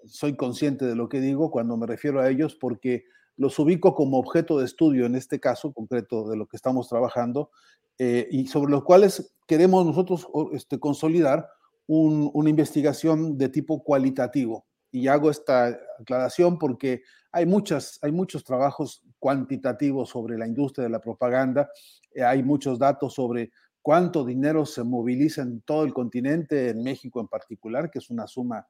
soy 0.05 0.35
consciente 0.35 0.85
de 0.85 0.95
lo 0.95 1.07
que 1.07 1.21
digo 1.21 1.51
cuando 1.51 1.77
me 1.77 1.87
refiero 1.87 2.19
a 2.19 2.29
ellos 2.29 2.55
porque 2.55 3.05
los 3.41 3.57
ubico 3.57 3.95
como 3.95 4.19
objeto 4.19 4.59
de 4.59 4.65
estudio 4.65 5.07
en 5.07 5.15
este 5.15 5.39
caso 5.39 5.73
concreto 5.73 6.29
de 6.29 6.37
lo 6.37 6.45
que 6.45 6.57
estamos 6.57 6.87
trabajando 6.87 7.49
eh, 7.97 8.27
y 8.29 8.45
sobre 8.45 8.71
los 8.71 8.83
cuales 8.83 9.35
queremos 9.47 9.83
nosotros 9.83 10.27
este, 10.53 10.79
consolidar 10.79 11.49
una 11.87 12.49
investigación 12.49 13.39
de 13.39 13.49
tipo 13.49 13.83
cualitativo. 13.83 14.65
Y 14.91 15.07
hago 15.07 15.31
esta 15.31 15.75
aclaración 15.99 16.59
porque 16.59 17.01
hay, 17.31 17.47
muchas, 17.47 17.97
hay 18.03 18.11
muchos 18.11 18.43
trabajos 18.43 19.03
cuantitativos 19.17 20.09
sobre 20.09 20.37
la 20.37 20.45
industria 20.45 20.83
de 20.83 20.91
la 20.91 21.01
propaganda, 21.01 21.67
eh, 22.13 22.23
hay 22.23 22.43
muchos 22.43 22.77
datos 22.77 23.15
sobre 23.15 23.51
cuánto 23.81 24.23
dinero 24.23 24.67
se 24.67 24.83
moviliza 24.83 25.41
en 25.41 25.61
todo 25.61 25.83
el 25.83 25.93
continente, 25.95 26.69
en 26.69 26.83
México 26.83 27.19
en 27.19 27.27
particular, 27.27 27.89
que 27.89 27.97
es 27.97 28.11
una 28.11 28.27
suma 28.27 28.67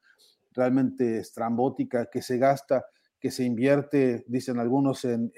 realmente 0.53 1.17
estrambótica 1.17 2.05
que 2.05 2.21
se 2.21 2.37
gasta, 2.37 2.85
que 3.21 3.31
se 3.31 3.43
invierte, 3.43 4.25
dicen 4.27 4.59
algunos, 4.59 5.05
en, 5.05 5.31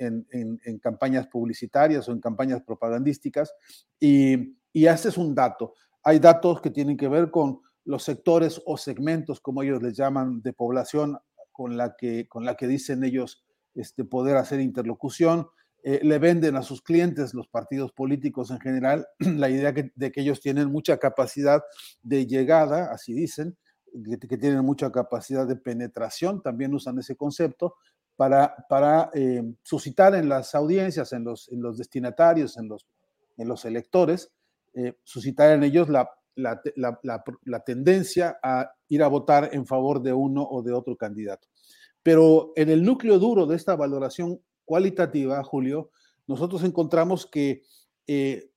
campañas 0.81 1.27
publicitarias 1.27 2.07
o 2.07 2.13
en 2.13 2.21
campañas 2.21 2.63
propagandísticas. 2.63 3.53
Y, 3.99 4.55
y 4.71 4.85
este 4.87 5.09
es 5.09 5.17
un 5.17 5.35
dato. 5.35 5.73
hay 6.03 6.19
datos 6.19 6.61
que 6.61 6.71
tienen 6.71 6.97
que 6.97 7.07
ver 7.07 7.29
con 7.29 7.59
los 7.85 8.03
sectores 8.03 8.61
o 8.65 8.77
segmentos, 8.77 9.41
como 9.41 9.61
ellos 9.61 9.83
les 9.83 9.95
llaman, 9.95 10.41
de 10.41 10.53
población 10.53 11.17
con 11.51 11.77
la 11.77 11.95
que, 11.97 12.27
con 12.27 12.45
la 12.45 12.55
que 12.55 12.67
dicen 12.67 13.03
ellos 13.03 13.45
este, 13.75 14.05
poder 14.05 14.37
hacer 14.37 14.61
interlocución. 14.61 15.47
Eh, 15.83 15.99
le 16.01 16.17
venden 16.17 16.55
a 16.55 16.61
sus 16.61 16.81
clientes, 16.81 17.33
los 17.33 17.49
partidos 17.49 17.91
políticos 17.91 18.51
en 18.51 18.61
general, 18.61 19.05
la 19.19 19.49
idea 19.49 19.73
de 19.73 20.11
que 20.11 20.21
ellos 20.21 20.39
tienen 20.39 20.71
mucha 20.71 20.97
capacidad 20.97 21.61
de 22.01 22.25
llegada, 22.25 22.91
así 22.93 23.13
dicen, 23.13 23.57
que, 24.19 24.37
tienen 24.37 24.65
mucha 24.65 24.91
capacidad 24.91 25.47
de 25.47 25.55
penetración, 25.55 26.41
también 26.41 26.73
usan 26.73 26.99
ese 26.99 27.15
concepto, 27.15 27.75
para, 28.15 28.55
para 28.69 29.09
eh, 29.13 29.43
suscitar 29.63 30.13
en 30.15 30.29
las 30.29 30.53
audiencias, 30.55 31.13
en 31.13 31.23
los, 31.23 31.51
en 31.51 31.61
los 31.61 31.77
destinatarios, 31.77 32.57
en 32.57 32.67
los, 32.67 32.85
en 33.37 33.47
los 33.47 33.65
electores, 33.65 34.31
eh, 34.73 34.97
suscitar 35.03 35.51
en 35.51 35.63
ellos 35.63 35.89
la, 35.89 36.09
la, 36.35 36.61
la, 37.43 37.59
tendencia 37.63 38.39
a 38.41 38.71
ir 38.87 39.03
a 39.03 39.07
votar 39.07 39.49
en 39.53 39.65
favor 39.65 40.01
de 40.01 40.13
uno 40.13 40.43
o 40.43 40.61
de 40.61 40.73
otro 40.73 40.95
candidato. 40.95 41.47
Pero 42.01 42.53
en 42.55 42.69
el 42.69 42.83
núcleo 42.83 43.19
duro 43.19 43.45
de 43.45 43.55
esta 43.55 43.75
valoración 43.75 44.41
cualitativa, 44.65 45.43
Julio, 45.43 45.91
nosotros 46.27 46.63
encontramos 46.63 47.25
que 47.25 47.63
eh, 48.07 48.49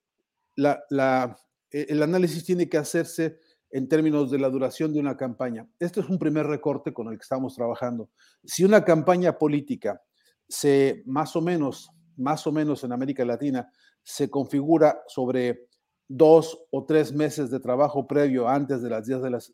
el 0.56 2.02
análisis 2.02 2.44
tiene 2.44 2.68
que 2.68 2.78
hacerse 2.78 3.38
en 3.70 3.88
términos 3.88 4.30
de 4.30 4.38
la 4.38 4.48
duración 4.48 4.92
de 4.92 5.00
una 5.00 5.16
campaña. 5.16 5.68
Este 5.78 6.00
es 6.00 6.08
un 6.08 6.18
primer 6.18 6.46
recorte 6.46 6.92
con 6.92 7.08
el 7.08 7.18
que 7.18 7.22
estamos 7.22 7.54
trabajando. 7.54 8.10
Si 8.44 8.64
una 8.64 8.84
campaña 8.84 9.38
política 9.38 10.02
se 10.48 11.02
más 11.06 11.34
o 11.36 11.40
menos, 11.40 11.90
más 12.16 12.46
o 12.46 12.52
menos 12.52 12.84
en 12.84 12.92
América 12.92 13.24
Latina, 13.24 13.70
se 14.02 14.30
configura 14.30 15.02
sobre 15.08 15.68
dos 16.08 16.66
o 16.70 16.84
tres 16.84 17.12
meses 17.12 17.50
de 17.50 17.58
trabajo 17.58 18.06
previo 18.06 18.48
antes 18.48 18.80
de 18.82 18.90
las 18.90 19.06
días 19.06 19.22
de 19.22 19.30
las, 19.30 19.52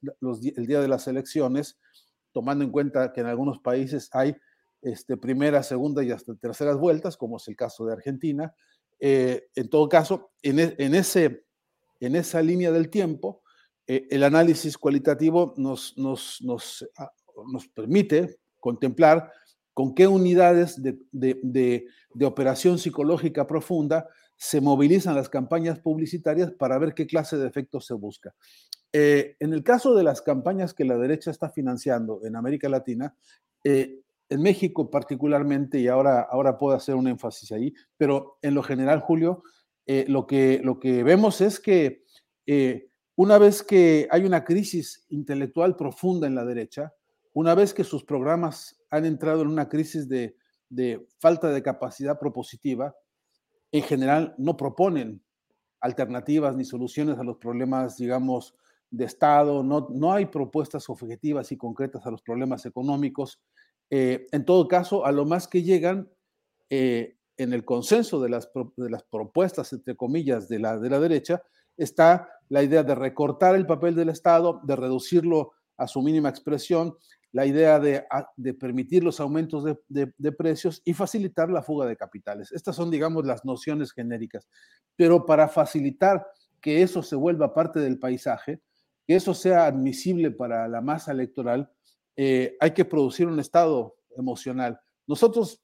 día 0.56 0.80
de 0.80 0.88
las 0.88 1.08
elecciones, 1.08 1.78
tomando 2.32 2.64
en 2.64 2.70
cuenta 2.70 3.12
que 3.12 3.22
en 3.22 3.26
algunos 3.26 3.58
países 3.60 4.10
hay 4.12 4.36
este, 4.82 5.16
primera, 5.16 5.62
segunda 5.62 6.04
y 6.04 6.10
hasta 6.10 6.34
terceras 6.34 6.76
vueltas, 6.76 7.16
como 7.16 7.38
es 7.38 7.48
el 7.48 7.56
caso 7.56 7.86
de 7.86 7.94
Argentina. 7.94 8.54
Eh, 9.00 9.48
en 9.54 9.70
todo 9.70 9.88
caso, 9.88 10.32
e, 10.42 10.76
en 10.78 12.16
esa 12.16 12.42
línea 12.42 12.70
del 12.70 12.90
tiempo, 12.90 13.41
eh, 13.86 14.06
el 14.10 14.22
análisis 14.22 14.78
cualitativo 14.78 15.54
nos, 15.56 15.96
nos, 15.98 16.38
nos, 16.42 16.88
ah, 16.98 17.10
nos, 17.50 17.66
permite 17.68 18.38
contemplar 18.60 19.32
con 19.74 19.94
qué 19.94 20.06
unidades 20.06 20.80
de, 20.80 20.98
de, 21.10 21.86
de, 22.14 22.26
operación 22.26 22.78
psicológica 22.78 23.46
profunda 23.46 24.08
se 24.36 24.60
movilizan 24.60 25.16
las 25.16 25.28
campañas 25.28 25.80
publicitarias 25.80 26.52
para 26.52 26.78
ver 26.78 26.94
qué 26.94 27.06
clase 27.06 27.36
de 27.38 27.48
efectos 27.48 27.86
se 27.86 27.94
busca. 27.94 28.34
Eh, 28.92 29.36
en 29.40 29.52
el 29.52 29.64
caso 29.64 29.94
de 29.94 30.04
las 30.04 30.22
campañas 30.22 30.74
que 30.74 30.84
la 30.84 30.98
derecha 30.98 31.30
está 31.30 31.50
financiando 31.50 32.20
en 32.24 32.36
América 32.36 32.68
Latina, 32.68 33.16
eh, 33.64 34.00
en 34.28 34.42
México 34.42 34.90
particularmente, 34.90 35.80
y 35.80 35.88
ahora, 35.88 36.20
ahora 36.20 36.56
puedo 36.56 36.76
hacer 36.76 36.94
un 36.94 37.08
énfasis 37.08 37.50
ahí, 37.50 37.74
pero 37.96 38.38
en 38.42 38.54
lo 38.54 38.62
general, 38.62 39.00
Julio, 39.00 39.42
lo, 39.86 40.26
que, 40.26 40.60
lo 40.62 40.78
que 40.78 41.02
vemos 41.02 41.40
es 41.40 41.58
que 41.58 42.04
una 43.22 43.38
vez 43.38 43.62
que 43.62 44.08
hay 44.10 44.24
una 44.24 44.42
crisis 44.42 45.06
intelectual 45.08 45.76
profunda 45.76 46.26
en 46.26 46.34
la 46.34 46.44
derecha, 46.44 46.92
una 47.34 47.54
vez 47.54 47.72
que 47.72 47.84
sus 47.84 48.02
programas 48.02 48.82
han 48.90 49.06
entrado 49.06 49.42
en 49.42 49.46
una 49.46 49.68
crisis 49.68 50.08
de, 50.08 50.34
falta 51.20 51.50
de 51.50 51.62
capacidad 51.62 52.18
propositiva, 52.18 52.96
en 53.70 53.84
general 53.84 54.34
no 54.38 54.56
proponen 54.56 55.22
alternativas 55.78 56.56
ni 56.56 56.64
soluciones 56.64 57.16
a 57.16 57.22
los 57.22 57.36
problemas, 57.36 57.96
digamos, 57.96 58.56
de 58.90 59.04
Estado, 59.04 59.62
no, 59.62 59.86
no 59.92 60.12
hay 60.12 60.26
propuestas 60.26 60.88
objetivas 60.90 61.52
y 61.52 61.56
concretas 61.56 62.04
a 62.04 62.10
los 62.10 62.22
problemas 62.22 62.66
económicos. 62.66 63.40
Eh, 63.88 64.26
en 64.32 64.44
todo 64.44 64.66
caso, 64.66 65.06
a 65.06 65.12
lo 65.12 65.24
más 65.26 65.46
que 65.46 65.62
llegan 65.62 66.10
eh, 66.70 67.16
en 67.36 67.52
el 67.52 67.64
consenso 67.64 68.20
de 68.20 68.30
las, 68.30 68.50
de 68.76 68.90
las 68.90 69.04
propuestas, 69.04 69.72
entre 69.72 69.94
comillas, 69.94 70.48
de 70.48 70.58
la, 70.58 70.76
de 70.76 70.90
la 70.90 70.98
derecha, 70.98 71.40
está 71.76 72.28
la 72.52 72.62
idea 72.62 72.82
de 72.82 72.94
recortar 72.94 73.54
el 73.54 73.64
papel 73.64 73.94
del 73.94 74.10
Estado, 74.10 74.60
de 74.62 74.76
reducirlo 74.76 75.52
a 75.78 75.88
su 75.88 76.02
mínima 76.02 76.28
expresión, 76.28 76.94
la 77.32 77.46
idea 77.46 77.80
de, 77.80 78.04
permitir 78.60 79.02
los 79.02 79.20
aumentos 79.20 79.64
de, 79.88 80.32
precios 80.32 80.82
y 80.84 80.92
facilitar 80.92 81.48
la 81.48 81.62
fuga 81.62 81.86
de 81.86 81.96
capitales. 81.96 82.52
Estas 82.52 82.76
son, 82.76 82.90
digamos, 82.90 83.24
las 83.24 83.46
nociones 83.46 83.90
genéricas. 83.90 84.46
Pero 84.96 85.24
para 85.24 85.48
facilitar 85.48 86.26
que 86.60 86.82
eso 86.82 87.02
se 87.02 87.16
vuelva 87.16 87.54
parte 87.54 87.80
del 87.80 87.98
paisaje, 87.98 88.60
que 89.06 89.16
eso 89.16 89.32
sea 89.32 89.64
admisible 89.64 90.30
para 90.30 90.68
la 90.68 90.82
masa 90.82 91.12
electoral, 91.12 91.72
eh, 92.16 92.58
hay 92.60 92.72
que 92.72 92.84
producir 92.84 93.28
un 93.28 93.40
estado 93.40 93.96
emocional. 94.14 94.78
Nosotros, 95.06 95.62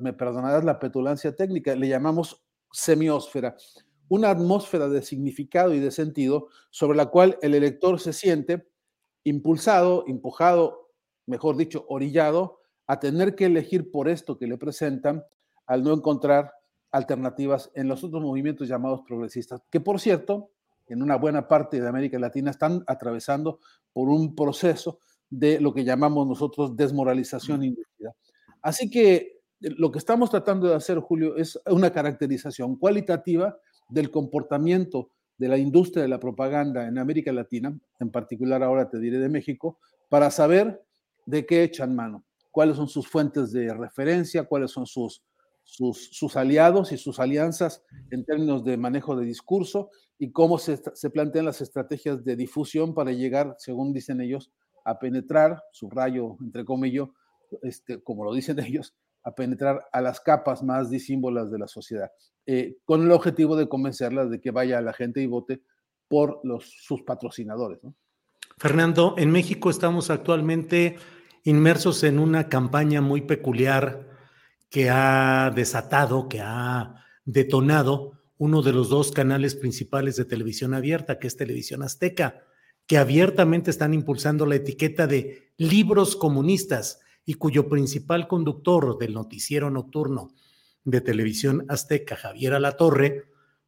me 0.00 0.12
perdonarás 0.12 0.62
la 0.62 0.78
petulancia 0.78 1.34
técnica, 1.34 1.74
le 1.74 1.88
llamamos 1.88 2.44
semiósfera 2.70 3.56
una 4.08 4.30
atmósfera 4.30 4.88
de 4.88 5.02
significado 5.02 5.74
y 5.74 5.80
de 5.80 5.90
sentido 5.90 6.48
sobre 6.70 6.96
la 6.96 7.06
cual 7.06 7.38
el 7.42 7.54
elector 7.54 8.00
se 8.00 8.12
siente 8.12 8.68
impulsado, 9.24 10.04
empujado, 10.06 10.90
mejor 11.26 11.56
dicho, 11.56 11.86
orillado 11.88 12.60
a 12.86 13.00
tener 13.00 13.34
que 13.34 13.46
elegir 13.46 13.90
por 13.90 14.08
esto 14.08 14.36
que 14.36 14.46
le 14.46 14.58
presentan 14.58 15.24
al 15.66 15.82
no 15.82 15.92
encontrar 15.92 16.52
alternativas 16.90 17.70
en 17.74 17.88
los 17.88 18.04
otros 18.04 18.22
movimientos 18.22 18.68
llamados 18.68 19.00
progresistas, 19.06 19.62
que 19.70 19.80
por 19.80 19.98
cierto, 19.98 20.50
en 20.86 21.02
una 21.02 21.16
buena 21.16 21.48
parte 21.48 21.80
de 21.80 21.88
América 21.88 22.18
Latina 22.18 22.50
están 22.50 22.84
atravesando 22.86 23.58
por 23.92 24.08
un 24.08 24.34
proceso 24.34 24.98
de 25.30 25.58
lo 25.60 25.72
que 25.72 25.84
llamamos 25.84 26.26
nosotros 26.26 26.76
desmoralización 26.76 27.64
inducida. 27.64 28.14
Así 28.60 28.90
que 28.90 29.14
eh, 29.14 29.70
lo 29.76 29.90
que 29.90 29.98
estamos 29.98 30.30
tratando 30.30 30.68
de 30.68 30.74
hacer, 30.74 30.98
Julio, 30.98 31.36
es 31.36 31.58
una 31.66 31.90
caracterización 31.90 32.76
cualitativa 32.76 33.56
del 33.88 34.10
comportamiento 34.10 35.10
de 35.36 35.48
la 35.48 35.58
industria 35.58 36.02
de 36.02 36.08
la 36.08 36.20
propaganda 36.20 36.86
en 36.86 36.98
América 36.98 37.32
Latina, 37.32 37.76
en 38.00 38.10
particular 38.10 38.62
ahora 38.62 38.88
te 38.88 38.98
diré 38.98 39.18
de 39.18 39.28
México, 39.28 39.78
para 40.08 40.30
saber 40.30 40.82
de 41.26 41.44
qué 41.46 41.62
echan 41.64 41.94
mano, 41.94 42.24
cuáles 42.50 42.76
son 42.76 42.88
sus 42.88 43.08
fuentes 43.08 43.50
de 43.52 43.72
referencia, 43.74 44.44
cuáles 44.44 44.70
son 44.70 44.86
sus, 44.86 45.22
sus, 45.64 46.36
aliados 46.36 46.92
y 46.92 46.98
sus 46.98 47.18
alianzas 47.18 47.82
en 48.10 48.24
términos 48.24 48.64
de 48.64 48.76
manejo 48.76 49.16
de 49.16 49.24
discurso 49.24 49.90
y 50.18 50.30
cómo 50.30 50.58
se, 50.58 50.80
se 50.94 51.10
plantean 51.10 51.46
las 51.46 51.60
estrategias 51.60 52.24
de 52.24 52.36
difusión 52.36 52.94
para 52.94 53.12
llegar, 53.12 53.56
según 53.58 53.92
dicen 53.92 54.20
ellos, 54.20 54.52
a 54.84 54.98
penetrar, 54.98 55.62
su 55.72 55.90
rayo, 55.90 56.36
entre 56.40 56.64
comillas, 56.64 57.08
este, 57.62 58.02
como 58.02 58.24
lo 58.24 58.34
dicen 58.34 58.58
ellos, 58.60 58.94
a 59.24 59.34
penetrar 59.34 59.86
a 59.92 60.00
las 60.00 60.20
capas 60.20 60.62
más 60.62 60.90
disímbolas 60.90 61.50
de 61.50 61.58
la 61.58 61.66
sociedad, 61.66 62.12
eh, 62.46 62.76
con 62.84 63.02
el 63.02 63.10
objetivo 63.10 63.56
de 63.56 63.68
convencerlas 63.68 64.30
de 64.30 64.40
que 64.40 64.50
vaya 64.50 64.80
la 64.80 64.92
gente 64.92 65.22
y 65.22 65.26
vote 65.26 65.62
por 66.08 66.40
los, 66.44 66.70
sus 66.82 67.02
patrocinadores. 67.02 67.80
Fernando, 68.58 69.14
en 69.18 69.32
México 69.32 69.70
estamos 69.70 70.10
actualmente 70.10 70.96
inmersos 71.42 72.04
en 72.04 72.18
una 72.18 72.48
campaña 72.48 73.00
muy 73.00 73.22
peculiar 73.22 74.08
que 74.70 74.90
ha 74.90 75.50
desatado, 75.54 76.28
que 76.28 76.40
ha 76.40 77.04
detonado 77.24 78.12
uno 78.36 78.62
de 78.62 78.72
los 78.72 78.88
dos 78.88 79.12
canales 79.12 79.54
principales 79.54 80.16
de 80.16 80.24
televisión 80.24 80.74
abierta, 80.74 81.18
que 81.18 81.28
es 81.28 81.36
Televisión 81.36 81.82
Azteca, 81.82 82.42
que 82.86 82.98
abiertamente 82.98 83.70
están 83.70 83.94
impulsando 83.94 84.44
la 84.44 84.56
etiqueta 84.56 85.06
de 85.06 85.52
libros 85.56 86.16
comunistas 86.16 87.00
y 87.24 87.34
cuyo 87.34 87.68
principal 87.68 88.28
conductor 88.28 88.98
del 88.98 89.14
noticiero 89.14 89.70
nocturno 89.70 90.32
de 90.84 91.00
televisión 91.00 91.64
azteca, 91.68 92.16
Javier 92.16 92.54
Alatorre, 92.54 93.24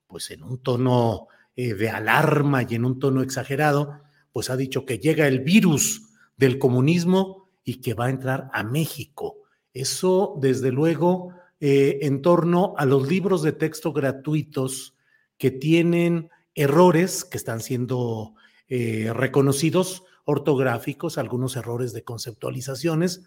pues 0.07 0.31
en 0.31 0.43
un 0.43 0.59
tono 0.59 1.29
eh, 1.57 1.75
de 1.75 1.89
alarma 1.89 2.63
y 2.69 2.75
en 2.75 2.85
un 2.85 2.99
tono 2.99 3.23
exagerado, 3.23 4.01
pues 4.33 4.51
ha 4.51 4.57
dicho 4.57 4.85
que 4.85 4.99
llega 4.99 5.27
el 5.27 5.41
virus 5.41 6.11
del 6.37 6.59
comunismo 6.59 7.49
y 7.65 7.81
que 7.81 7.95
va 7.95 8.07
a 8.07 8.11
entrar 8.11 8.51
a 8.53 8.63
México. 8.63 9.39
Eso, 9.73 10.35
desde 10.41 10.71
luego, 10.71 11.33
eh, 11.59 12.01
en 12.03 12.21
torno 12.21 12.75
a 12.77 12.85
los 12.85 13.09
libros 13.09 13.43
de 13.43 13.53
texto 13.53 13.93
gratuitos 13.93 14.95
que 15.39 15.51
tienen 15.51 16.31
errores 16.55 17.25
que 17.25 17.39
están 17.39 17.61
siendo 17.61 18.35
eh, 18.69 19.11
reconocidos, 19.15 20.05
ortográficos, 20.25 21.19
algunos 21.19 21.57
errores 21.57 21.93
de 21.93 22.05
conceptualizaciones, 22.05 23.23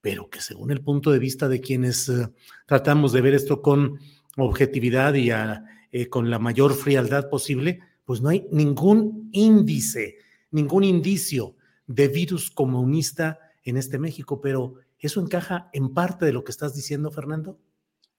pero 0.00 0.30
que 0.30 0.40
según 0.40 0.70
el 0.70 0.80
punto 0.80 1.10
de 1.10 1.18
vista 1.18 1.48
de 1.48 1.60
quienes 1.60 2.08
eh, 2.08 2.28
tratamos 2.66 3.12
de 3.12 3.20
ver 3.20 3.34
esto 3.34 3.60
con 3.62 3.98
objetividad 4.36 5.14
y 5.14 5.30
eh, 5.30 6.08
con 6.08 6.30
la 6.30 6.38
mayor 6.38 6.74
frialdad 6.74 7.28
posible, 7.28 7.80
pues 8.04 8.20
no 8.20 8.28
hay 8.28 8.46
ningún 8.50 9.28
índice, 9.32 10.16
ningún 10.50 10.84
indicio 10.84 11.56
de 11.86 12.08
virus 12.08 12.50
comunista 12.50 13.38
en 13.64 13.76
este 13.76 13.98
México, 13.98 14.40
pero 14.40 14.74
¿eso 14.98 15.20
encaja 15.20 15.68
en 15.72 15.92
parte 15.92 16.24
de 16.24 16.32
lo 16.32 16.44
que 16.44 16.52
estás 16.52 16.74
diciendo, 16.74 17.10
Fernando? 17.10 17.58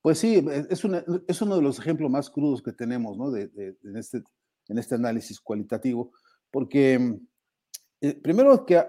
Pues 0.01 0.17
sí, 0.17 0.43
es, 0.69 0.83
es 1.27 1.41
uno 1.41 1.55
de 1.55 1.61
los 1.61 1.79
ejemplos 1.79 2.09
más 2.09 2.29
crudos 2.29 2.61
que 2.61 2.73
tenemos 2.73 3.17
¿no? 3.17 3.31
de, 3.31 3.49
este, 3.95 4.23
en 4.67 4.77
este 4.77 4.95
análisis 4.95 5.39
cualitativo, 5.39 6.11
porque 6.49 7.19
eh, 8.01 8.13
primero 8.15 8.65
que 8.65 8.83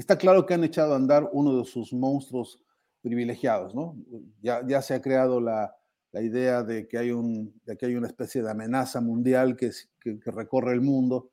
está 0.00 0.16
claro 0.16 0.46
que 0.46 0.54
han 0.54 0.64
echado 0.64 0.94
a 0.94 0.96
andar 0.96 1.28
uno 1.32 1.58
de 1.58 1.64
sus 1.66 1.92
monstruos 1.92 2.62
privilegiados, 3.02 3.74
¿no? 3.74 3.96
Ya, 4.40 4.82
se 4.82 4.94
ha 4.94 5.02
creado 5.02 5.40
la, 5.40 5.74
idea 6.14 6.62
de 6.62 6.88
que, 6.88 6.98
hay 6.98 7.10
una 7.10 8.06
especie 8.06 8.42
de 8.42 8.50
amenaza 8.50 9.00
mundial 9.02 9.56
que, 9.56 9.70
recorre 10.24 10.72
el 10.72 10.80
mundo, 10.80 11.30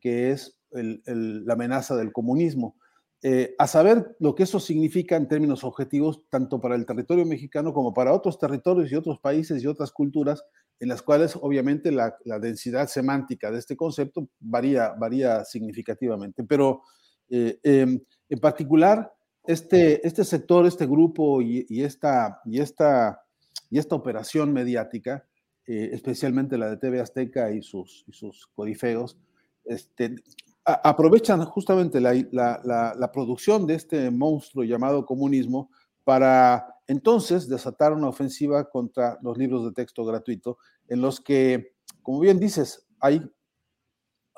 que 0.00 0.32
es 0.32 0.60
la 0.72 1.52
amenaza 1.54 1.96
del 1.96 2.12
comunismo. 2.12 2.76
Eh, 3.22 3.54
a 3.58 3.66
saber 3.66 4.16
lo 4.18 4.34
que 4.34 4.44
eso 4.44 4.58
significa 4.58 5.14
en 5.14 5.28
términos 5.28 5.62
objetivos, 5.62 6.24
tanto 6.30 6.60
para 6.60 6.74
el 6.74 6.86
territorio 6.86 7.26
mexicano 7.26 7.72
como 7.72 7.92
para 7.92 8.12
otros 8.12 8.38
territorios 8.38 8.90
y 8.90 8.96
otros 8.96 9.20
países 9.20 9.62
y 9.62 9.66
otras 9.66 9.92
culturas, 9.92 10.42
en 10.80 10.88
las 10.88 11.02
cuales 11.02 11.36
obviamente 11.40 11.92
la, 11.92 12.16
la 12.24 12.38
densidad 12.38 12.88
semántica 12.88 13.50
de 13.50 13.58
este 13.58 13.76
concepto 13.76 14.28
varía, 14.40 14.94
varía 14.98 15.44
significativamente. 15.44 16.42
Pero 16.44 16.82
eh, 17.30 17.58
eh, 17.62 18.00
en 18.28 18.38
particular, 18.40 19.12
este, 19.44 20.06
este 20.06 20.24
sector, 20.24 20.66
este 20.66 20.86
grupo 20.86 21.40
y, 21.40 21.64
y, 21.68 21.82
esta, 21.82 22.40
y, 22.44 22.60
esta, 22.60 23.22
y 23.70 23.78
esta 23.78 23.94
operación 23.94 24.52
mediática, 24.52 25.26
eh, 25.66 25.90
especialmente 25.92 26.58
la 26.58 26.70
de 26.70 26.76
TV 26.76 27.00
Azteca 27.00 27.50
y 27.52 27.62
sus, 27.62 28.04
y 28.06 28.12
sus 28.12 28.48
corifeos, 28.54 29.18
este, 29.64 30.16
aprovechan 30.64 31.44
justamente 31.44 32.00
la, 32.00 32.12
la, 32.32 32.60
la, 32.64 32.94
la, 32.96 33.12
producción 33.12 33.66
de 33.66 33.74
este 33.74 34.10
monstruo 34.10 34.64
llamado 34.64 35.06
comunismo 35.06 35.70
para 36.04 36.74
entonces 36.86 37.48
desatar 37.48 37.92
una 37.92 38.08
ofensiva 38.08 38.68
contra 38.68 39.18
los 39.22 39.38
libros 39.38 39.64
de 39.64 39.72
texto 39.72 40.04
gratuito, 40.04 40.58
en 40.88 41.00
los 41.00 41.20
que, 41.20 41.74
como 42.02 42.20
bien 42.20 42.40
dices, 42.40 42.86
hay, 43.00 43.22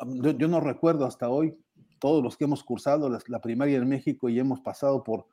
yo, 0.06 0.30
yo 0.32 0.48
no 0.48 0.60
recuerdo 0.60 1.06
hasta 1.06 1.28
hoy, 1.28 1.56
todos 2.02 2.20
los 2.20 2.36
que 2.36 2.42
hemos 2.42 2.64
cursado 2.64 3.08
la, 3.08 3.40
primaria 3.40 3.78
en 3.78 3.88
México 3.88 4.28
y 4.28 4.36
hemos 4.36 4.60
pasado 4.60 5.04
por, 5.04 5.24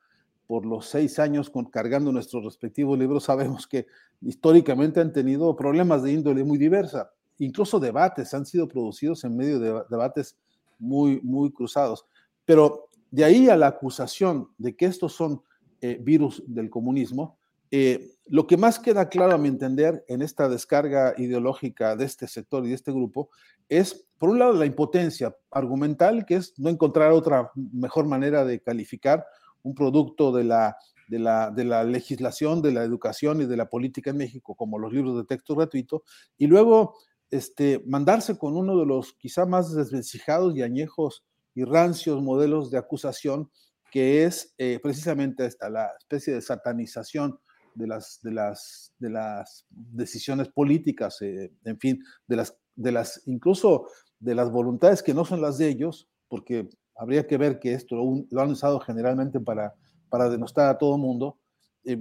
por 0.45 0.67
los 0.67 0.85
seis 0.85 1.17
años 1.17 1.51
cargando 1.71 2.11
nuestros 2.11 2.45
respectivos 2.45 2.99
libros, 2.99 3.23
sabemos 3.23 3.65
que 3.65 3.87
históricamente 4.21 4.99
han 4.99 5.11
tenido 5.11 5.55
problemas 5.55 6.03
de 6.03 6.11
índole 6.11 6.43
muy 6.43 6.59
diversa. 6.59 7.09
Incluso 7.39 7.79
debates 7.79 8.35
han 8.35 8.45
sido 8.45 8.67
producidos 8.67 9.23
en 9.23 9.35
medio 9.35 9.59
de 9.59 9.81
debates 9.89 10.37
muy, 10.77 11.19
muy 11.23 11.51
cruzados. 11.51 12.05
Pero 12.45 12.89
de 13.09 13.23
ahí 13.23 13.49
a 13.49 13.57
la 13.57 13.65
acusación 13.65 14.49
de 14.59 14.75
que 14.75 14.85
estos 14.85 15.13
son 15.13 15.41
eh, 15.81 15.97
virus 15.99 16.43
del 16.45 16.69
comunismo, 16.69 17.38
eh, 17.71 18.15
lo 18.25 18.47
que 18.47 18.57
más 18.57 18.79
queda 18.79 19.09
claro 19.09 19.33
a 19.33 19.37
mi 19.37 19.47
entender 19.47 20.05
en 20.07 20.21
esta 20.21 20.47
descarga 20.49 21.13
ideológica 21.17 21.95
de 21.95 22.05
este 22.05 22.27
sector 22.27 22.65
y 22.65 22.69
de 22.69 22.75
este 22.75 22.91
grupo 22.91 23.29
es, 23.69 24.07
por 24.17 24.29
un 24.29 24.39
lado, 24.39 24.53
la 24.53 24.65
impotencia 24.65 25.35
argumental, 25.51 26.25
que 26.25 26.35
es 26.35 26.53
no 26.57 26.69
encontrar 26.69 27.11
otra 27.11 27.51
mejor 27.55 28.05
manera 28.07 28.45
de 28.45 28.61
calificar 28.61 29.25
un 29.63 29.75
producto 29.75 30.31
de 30.31 30.43
la, 30.43 30.77
de 31.07 31.19
la, 31.19 31.51
de 31.51 31.65
la 31.65 31.83
legislación, 31.83 32.61
de 32.61 32.71
la 32.71 32.83
educación 32.83 33.41
y 33.41 33.45
de 33.45 33.57
la 33.57 33.69
política 33.69 34.11
en 34.11 34.17
México, 34.17 34.55
como 34.55 34.79
los 34.79 34.93
libros 34.93 35.17
de 35.17 35.25
texto 35.25 35.55
gratuito, 35.55 36.03
y 36.37 36.47
luego 36.47 36.95
este, 37.31 37.83
mandarse 37.85 38.37
con 38.37 38.55
uno 38.55 38.77
de 38.77 38.85
los 38.85 39.13
quizá 39.13 39.45
más 39.45 39.73
desvencijados 39.73 40.55
y 40.55 40.63
añejos 40.63 41.23
y 41.53 41.63
rancios 41.63 42.21
modelos 42.21 42.71
de 42.71 42.77
acusación, 42.77 43.51
que 43.91 44.23
es 44.23 44.53
eh, 44.57 44.79
precisamente 44.81 45.45
esta, 45.45 45.69
la 45.69 45.91
especie 45.99 46.33
de 46.33 46.41
satanización 46.41 47.39
de 47.75 47.87
las, 47.87 48.19
de 48.21 48.31
las, 48.31 48.93
de 48.99 49.09
las 49.09 49.65
decisiones 49.69 50.49
políticas, 50.49 51.21
eh, 51.21 51.51
en 51.63 51.79
fin, 51.79 52.03
de 52.27 52.35
las, 52.35 52.57
de 52.75 52.91
las, 52.91 53.21
incluso 53.25 53.87
de 54.19 54.35
las 54.35 54.51
voluntades 54.51 55.03
que 55.03 55.13
no 55.13 55.25
son 55.25 55.41
las 55.41 55.57
de 55.57 55.69
ellos, 55.69 56.09
porque 56.27 56.69
habría 56.95 57.25
que 57.25 57.37
ver 57.37 57.59
que 57.59 57.73
esto 57.73 57.95
lo, 57.95 58.41
han 58.41 58.51
usado 58.51 58.79
generalmente 58.79 59.39
para, 59.39 59.73
para 60.09 60.29
denostar 60.29 60.69
a 60.69 60.77
todo 60.77 60.97
mundo. 60.97 61.39
Eh, 61.85 61.97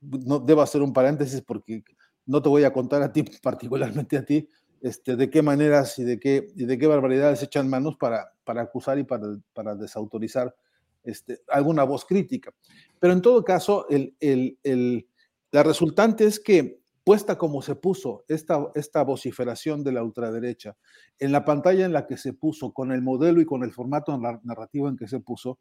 no 0.00 0.38
debo 0.38 0.62
hacer 0.62 0.82
un 0.82 0.92
paréntesis 0.92 1.42
porque 1.42 1.82
no 2.24 2.40
te 2.40 2.48
voy 2.48 2.64
a 2.64 2.72
contar 2.72 3.02
a 3.02 3.12
ti, 3.12 3.24
particularmente 3.42 4.16
a 4.16 4.24
ti, 4.24 4.48
este, 4.80 5.16
de 5.16 5.28
qué 5.28 5.42
maneras 5.42 5.98
y 5.98 6.04
de 6.04 6.20
qué, 6.20 6.46
y 6.54 6.64
de 6.64 6.78
qué 6.78 6.86
barbaridades 6.86 7.42
echan 7.42 7.68
manos 7.68 7.96
para, 7.96 8.32
para 8.44 8.62
acusar 8.62 8.98
y 8.98 9.04
para, 9.04 9.26
para 9.52 9.74
desautorizar 9.74 10.54
este, 11.02 11.40
alguna 11.48 11.84
voz 11.84 12.04
crítica. 12.04 12.52
Pero 12.98 13.12
en 13.12 13.22
todo 13.22 13.44
caso, 13.44 13.86
el, 13.88 14.14
el, 14.20 14.58
el, 14.62 15.06
la 15.50 15.62
resultante 15.62 16.24
es 16.24 16.40
que, 16.40 16.80
puesta 17.04 17.38
como 17.38 17.62
se 17.62 17.74
puso 17.74 18.24
esta, 18.28 18.70
esta 18.74 19.02
vociferación 19.02 19.82
de 19.82 19.92
la 19.92 20.02
ultraderecha, 20.02 20.76
en 21.18 21.32
la 21.32 21.44
pantalla 21.44 21.86
en 21.86 21.92
la 21.92 22.06
que 22.06 22.18
se 22.18 22.34
puso, 22.34 22.72
con 22.72 22.92
el 22.92 23.00
modelo 23.00 23.40
y 23.40 23.46
con 23.46 23.62
el 23.62 23.72
formato 23.72 24.18
narrativo 24.42 24.88
en 24.88 24.96
que 24.96 25.08
se 25.08 25.20
puso, 25.20 25.58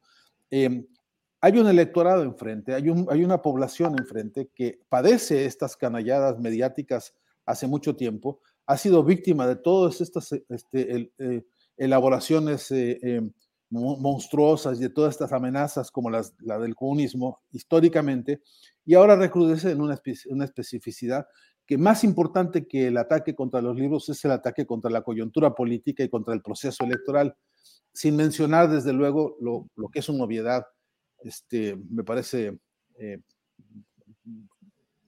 eh, 0.52 0.86
hay 1.40 1.58
un 1.58 1.68
electorado 1.68 2.24
enfrente, 2.24 2.74
hay, 2.74 2.90
un, 2.90 3.08
hay 3.10 3.24
una 3.24 3.42
población 3.42 3.96
enfrente 3.98 4.50
que 4.54 4.80
padece 4.90 5.46
estas 5.46 5.78
canalladas 5.78 6.40
mediáticas 6.40 7.14
hace 7.46 7.68
mucho 7.68 7.96
tiempo, 7.96 8.42
ha 8.66 8.78
sido 8.78 9.04
víctima 9.04 9.48
de 9.48 9.56
todas 9.56 10.02
estas 10.02 10.34
este, 10.50 10.96
el, 10.96 11.14
eh, 11.20 11.44
elaboraciones 11.78 12.70
eh, 12.72 13.00
eh, 13.02 13.22
monstruosas 13.70 14.78
y 14.78 14.84
de 14.84 14.90
todas 14.90 15.16
estas 15.16 15.34
amenazas 15.34 15.92
como 15.92 16.10
las, 16.10 16.34
la 16.40 16.58
del 16.60 16.76
comunismo 16.76 17.42
históricamente, 17.52 18.42
y 18.86 18.96
ahora 18.96 19.16
recrudece 19.16 19.72
en 19.72 19.82
una, 19.82 20.00
una 20.30 20.46
especificidad 20.46 21.28
que 21.66 21.78
más 21.78 22.06
importante 22.06 22.66
que 22.66 22.88
el 22.88 22.98
ataque 22.98 23.36
contra 23.36 23.62
los 23.62 23.76
libros 23.76 24.08
es 24.08 24.24
el 24.24 24.32
ataque 24.32 24.66
contra 24.66 24.90
la 24.90 25.02
coyuntura 25.02 25.54
política 25.54 26.02
y 26.02 26.10
contra 26.10 26.34
el 26.34 26.42
proceso 26.42 26.86
electoral, 26.86 27.36
sin 27.94 28.16
mencionar 28.16 28.70
desde 28.70 28.94
luego 28.94 29.36
lo, 29.42 29.68
lo 29.76 29.90
que 29.90 30.00
es 30.00 30.08
una 30.08 30.24
obviedad, 30.24 30.66
este, 31.20 31.76
me 31.90 32.06
parece 32.06 32.58
eh, 33.00 33.20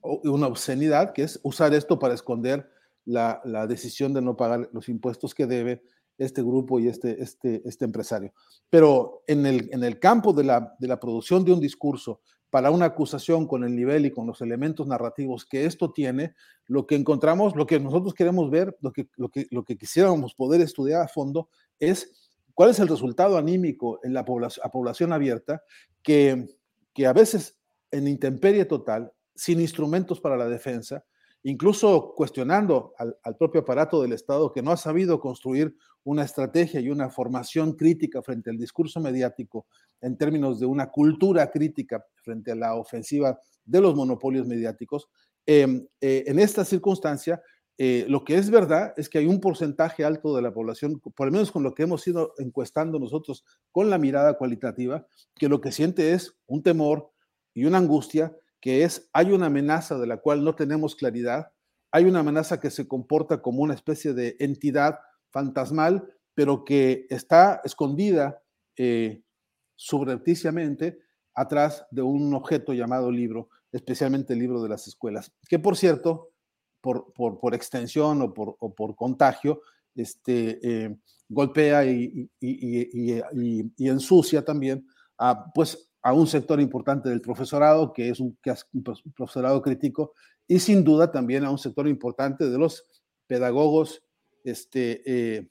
una 0.02 0.46
obscenidad, 0.46 1.12
que 1.12 1.22
es 1.22 1.40
usar 1.42 1.72
esto 1.72 1.98
para 1.98 2.14
esconder 2.14 2.70
la, 3.06 3.40
la, 3.44 3.66
decisión 3.66 4.12
de 4.12 4.20
no 4.20 4.36
pagar 4.36 4.68
los 4.72 4.88
impuestos 4.88 5.34
que 5.34 5.46
debe 5.46 5.82
este 6.24 6.42
grupo 6.42 6.78
y 6.78 6.88
este, 6.88 7.22
este, 7.22 7.62
este 7.64 7.84
empresario. 7.84 8.32
Pero 8.68 9.22
en 9.26 9.46
el, 9.46 9.68
en 9.72 9.82
el 9.82 9.98
campo 9.98 10.32
de 10.32 10.44
la, 10.44 10.74
de 10.78 10.88
la 10.88 11.00
producción 11.00 11.44
de 11.44 11.52
un 11.52 11.60
discurso 11.60 12.20
para 12.50 12.70
una 12.70 12.86
acusación 12.86 13.46
con 13.46 13.64
el 13.64 13.74
nivel 13.74 14.06
y 14.06 14.10
con 14.10 14.26
los 14.26 14.40
elementos 14.40 14.86
narrativos 14.86 15.46
que 15.46 15.64
esto 15.64 15.92
tiene, 15.92 16.34
lo 16.66 16.86
que 16.86 16.96
encontramos, 16.96 17.54
lo 17.56 17.66
que 17.66 17.78
nosotros 17.78 18.12
queremos 18.12 18.50
ver, 18.50 18.76
lo 18.80 18.92
que, 18.92 19.08
lo 19.16 19.28
que, 19.28 19.46
lo 19.50 19.64
que 19.64 19.78
quisiéramos 19.78 20.34
poder 20.34 20.60
estudiar 20.60 21.02
a 21.02 21.08
fondo 21.08 21.48
es 21.78 22.30
cuál 22.54 22.70
es 22.70 22.80
el 22.80 22.88
resultado 22.88 23.38
anímico 23.38 24.00
en 24.02 24.12
la 24.12 24.24
población, 24.24 24.66
a 24.66 24.70
población 24.70 25.12
abierta 25.12 25.62
que, 26.02 26.46
que 26.92 27.06
a 27.06 27.12
veces 27.12 27.56
en 27.92 28.08
intemperie 28.08 28.64
total, 28.64 29.12
sin 29.34 29.60
instrumentos 29.60 30.20
para 30.20 30.36
la 30.36 30.48
defensa, 30.48 31.04
incluso 31.42 32.12
cuestionando 32.14 32.92
al, 32.98 33.36
propio 33.36 33.62
aparato 33.62 34.02
del 34.02 34.12
Estado 34.12 34.52
que 34.52 34.62
no 34.62 34.72
ha 34.72 34.76
sabido 34.76 35.20
construir 35.20 35.74
una 36.04 36.24
estrategia 36.24 36.80
y 36.80 36.90
una 36.90 37.10
formación 37.10 37.74
crítica 37.74 38.22
frente 38.22 38.50
al 38.50 38.58
discurso 38.58 39.00
mediático 39.00 39.66
en 40.00 40.16
términos 40.16 40.60
de 40.60 40.66
una 40.66 40.90
cultura 40.90 41.50
crítica 41.50 42.04
frente 42.22 42.52
a 42.52 42.56
la 42.56 42.74
ofensiva 42.74 43.38
de 43.64 43.80
los 43.80 43.94
monopolios 43.94 44.46
mediáticos. 44.46 45.08
Eh, 45.46 45.86
eh, 46.00 46.24
en 46.26 46.38
esta 46.38 46.64
circunstancia, 46.64 47.42
eh, 47.82 48.04
lo 48.08 48.24
que 48.24 48.36
es 48.36 48.50
verdad 48.50 48.92
es 48.98 49.08
que 49.08 49.16
hay 49.16 49.26
un 49.26 49.40
porcentaje 49.40 50.04
alto 50.04 50.36
de 50.36 50.42
la 50.42 50.52
población, 50.52 51.00
por 51.00 51.26
lo 51.26 51.32
menos 51.32 51.50
con 51.50 51.62
lo 51.62 51.74
que 51.74 51.84
hemos 51.84 52.06
ido 52.06 52.34
encuestando 52.36 52.98
nosotros 52.98 53.42
con 53.72 53.88
la 53.88 53.96
mirada 53.96 54.36
cualitativa, 54.36 55.06
que 55.34 55.48
lo 55.48 55.62
que 55.62 55.72
siente 55.72 56.12
es 56.12 56.36
un 56.46 56.62
temor 56.62 57.10
y 57.54 57.64
una 57.64 57.78
angustia, 57.78 58.36
que 58.60 58.84
es, 58.84 59.08
hay 59.12 59.32
una 59.32 59.46
amenaza 59.46 59.98
de 59.98 60.06
la 60.06 60.18
cual 60.18 60.44
no 60.44 60.54
tenemos 60.54 60.94
claridad, 60.94 61.52
hay 61.92 62.04
una 62.04 62.20
amenaza 62.20 62.60
que 62.60 62.70
se 62.70 62.86
comporta 62.86 63.42
como 63.42 63.62
una 63.62 63.74
especie 63.74 64.12
de 64.12 64.36
entidad 64.38 64.98
fantasmal, 65.30 66.06
pero 66.34 66.64
que 66.64 67.06
está 67.10 67.60
escondida 67.64 68.42
eh, 68.76 69.22
subrepticiamente 69.76 70.98
atrás 71.34 71.86
de 71.90 72.02
un 72.02 72.34
objeto 72.34 72.72
llamado 72.72 73.10
libro, 73.10 73.48
especialmente 73.72 74.36
libro 74.36 74.62
de 74.62 74.68
las 74.68 74.86
escuelas, 74.86 75.32
que 75.48 75.58
por 75.58 75.76
cierto, 75.76 76.30
por, 76.80 77.12
por, 77.12 77.38
por 77.40 77.54
extensión 77.54 78.22
o 78.22 78.34
por, 78.34 78.56
por, 78.74 78.96
contagio, 78.96 79.62
este, 79.94 80.58
eh, 80.62 80.96
golpea 81.28 81.84
y, 81.84 82.30
y, 82.40 83.18
y, 83.20 83.72
y, 83.76 83.88
ensucia 83.88 84.44
también 84.44 84.86
a, 85.18 85.52
pues, 85.52 85.89
a 86.02 86.12
un 86.12 86.26
sector 86.26 86.60
importante 86.60 87.08
del 87.08 87.20
profesorado, 87.20 87.92
que 87.92 88.08
es 88.08 88.20
un, 88.20 88.36
profesorado 89.14 89.60
crítico, 89.62 90.14
y 90.46 90.58
sin 90.58 90.84
duda 90.84 91.10
también 91.10 91.44
a 91.44 91.50
un 91.50 91.58
sector 91.58 91.86
importante 91.86 92.48
de 92.48 92.58
los 92.58 92.86
pedagogos 93.26 94.02
este, 94.44 95.02
eh, 95.04 95.48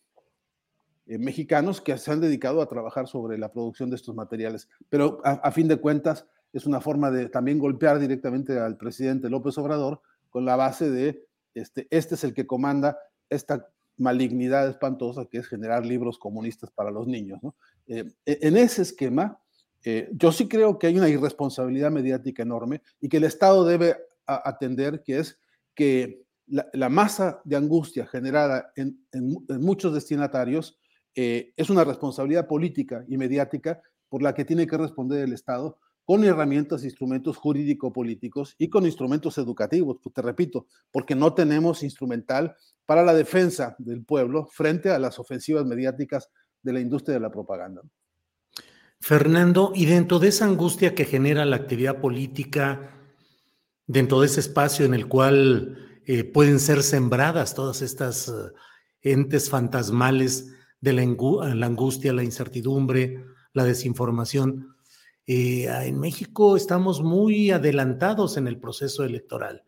eh, 1.07 1.17
mexicanos 1.17 1.81
que 1.81 1.97
se 1.97 2.11
han 2.11 2.19
dedicado 2.19 2.61
a 2.61 2.67
trabajar 2.67 3.07
sobre 3.07 3.37
la 3.37 3.51
producción 3.51 3.89
de 3.89 3.95
estos 3.95 4.15
materiales. 4.15 4.67
Pero 4.89 5.21
a, 5.23 5.31
a 5.31 5.51
fin 5.51 5.67
de 5.67 5.77
cuentas, 5.77 6.25
es 6.51 6.65
una 6.65 6.81
forma 6.81 7.11
de 7.11 7.29
también 7.29 7.59
golpear 7.59 7.99
directamente 7.99 8.59
al 8.59 8.75
presidente 8.75 9.29
López 9.29 9.57
Obrador 9.59 10.01
con 10.31 10.45
la 10.45 10.55
base 10.55 10.89
de 10.89 11.27
este, 11.53 11.87
este 11.91 12.15
es 12.15 12.23
el 12.23 12.33
que 12.33 12.47
comanda 12.47 12.97
esta, 13.29 13.67
malignidad 13.99 14.67
espantosa 14.67 15.25
que 15.25 15.37
es 15.37 15.47
generar 15.47 15.85
libros 15.85 16.17
comunistas 16.17 16.71
para 16.71 16.89
los 16.89 17.05
niños. 17.05 17.39
Eh, 17.87 18.05
e, 18.25 18.39
en 18.41 18.57
ese 18.57 18.81
esquema, 18.81 19.39
eh, 19.83 20.09
yo 20.11 20.31
sí 20.31 20.47
creo 20.47 20.77
que 20.77 20.87
hay 20.87 20.97
una 20.97 21.09
irresponsabilidad 21.09 21.91
mediática 21.91 22.43
enorme 22.43 22.81
y 22.99 23.09
que 23.09 23.17
el 23.17 23.23
Estado 23.23 23.65
debe 23.65 23.95
atender, 24.25 25.01
que 25.03 25.19
es 25.19 25.39
que 25.73 26.23
la, 26.47 26.89
masa 26.89 27.41
de 27.45 27.55
angustia 27.55 28.05
generada 28.07 28.71
en, 28.75 28.99
muchos 29.59 29.93
destinatarios 29.93 30.77
eh, 31.15 31.53
es 31.55 31.69
una 31.69 31.83
responsabilidad 31.83 32.47
política 32.47 33.05
y 33.07 33.17
mediática 33.17 33.81
por 34.09 34.21
la 34.21 34.33
que 34.33 34.45
tiene 34.45 34.67
que 34.67 34.77
responder 34.77 35.23
el 35.23 35.33
Estado 35.33 35.77
con 36.03 36.23
herramientas, 36.23 36.83
instrumentos 36.83 37.37
jurídico-políticos 37.37 38.55
y 38.57 38.67
con 38.67 38.85
instrumentos 38.85 39.37
educativos, 39.37 39.97
pues 40.01 40.13
te 40.13 40.23
repito, 40.23 40.65
porque 40.91 41.13
no 41.13 41.35
tenemos 41.35 41.83
instrumental 41.83 42.55
para 42.87 43.03
la 43.03 43.13
defensa 43.13 43.75
del 43.77 44.03
pueblo 44.03 44.47
frente 44.47 44.89
a 44.89 44.97
las 44.97 45.19
ofensivas 45.19 45.65
mediáticas 45.65 46.31
de 46.63 46.73
la 46.73 46.79
industria 46.79 47.13
de 47.13 47.19
la 47.19 47.29
propaganda. 47.29 47.83
Fernando, 49.01 49.71
y 49.75 49.85
dentro 49.85 50.19
de 50.19 50.29
esa 50.29 50.45
angustia 50.45 50.93
que 50.93 51.05
genera 51.05 51.45
la 51.45 51.55
actividad 51.55 51.99
política, 51.99 52.95
dentro 53.87 54.21
de 54.21 54.27
ese 54.27 54.39
espacio 54.39 54.85
en 54.85 54.93
el 54.93 55.07
cual 55.07 56.01
eh, 56.05 56.23
pueden 56.23 56.59
ser 56.59 56.83
sembradas 56.83 57.55
todas 57.55 57.81
estas 57.81 58.29
eh, 58.29 58.31
entes 59.01 59.49
fantasmales 59.49 60.53
de 60.81 60.93
la, 60.93 61.01
angustia, 61.01 62.13
la 62.13 62.23
incertidumbre, 62.23 63.25
la 63.53 63.63
desinformación, 63.63 64.75
eh, 65.31 65.67
en 65.85 65.99
México 65.99 66.57
estamos 66.57 67.03
muy 67.03 67.51
adelantados 67.51 68.35
en 68.37 68.47
el 68.47 68.57
proceso 68.57 69.03
electoral. 69.03 69.63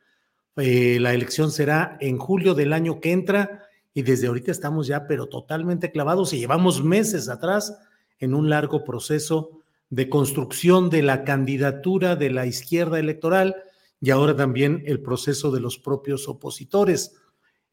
Eh, 0.55 0.97
la 0.99 1.13
elección 1.13 1.51
será 1.51 1.97
en 2.01 2.17
julio 2.17 2.55
del 2.55 2.73
año 2.73 2.99
que 2.99 3.11
entra 3.11 3.61
y 3.93 4.01
desde 4.01 4.25
ahorita 4.25 4.51
estamos 4.51 4.87
ya, 4.87 5.05
pero 5.05 5.27
totalmente 5.27 5.91
clavados 5.91 6.33
y 6.33 6.39
llevamos 6.39 6.83
meses 6.83 7.29
atrás 7.29 7.77
en 8.21 8.33
un 8.33 8.49
largo 8.49 8.85
proceso 8.85 9.59
de 9.89 10.07
construcción 10.09 10.89
de 10.89 11.01
la 11.01 11.25
candidatura 11.25 12.15
de 12.15 12.29
la 12.29 12.45
izquierda 12.45 12.97
electoral 12.97 13.57
y 13.99 14.11
ahora 14.11 14.35
también 14.35 14.83
el 14.85 15.01
proceso 15.01 15.51
de 15.51 15.59
los 15.59 15.77
propios 15.77 16.29
opositores, 16.29 17.17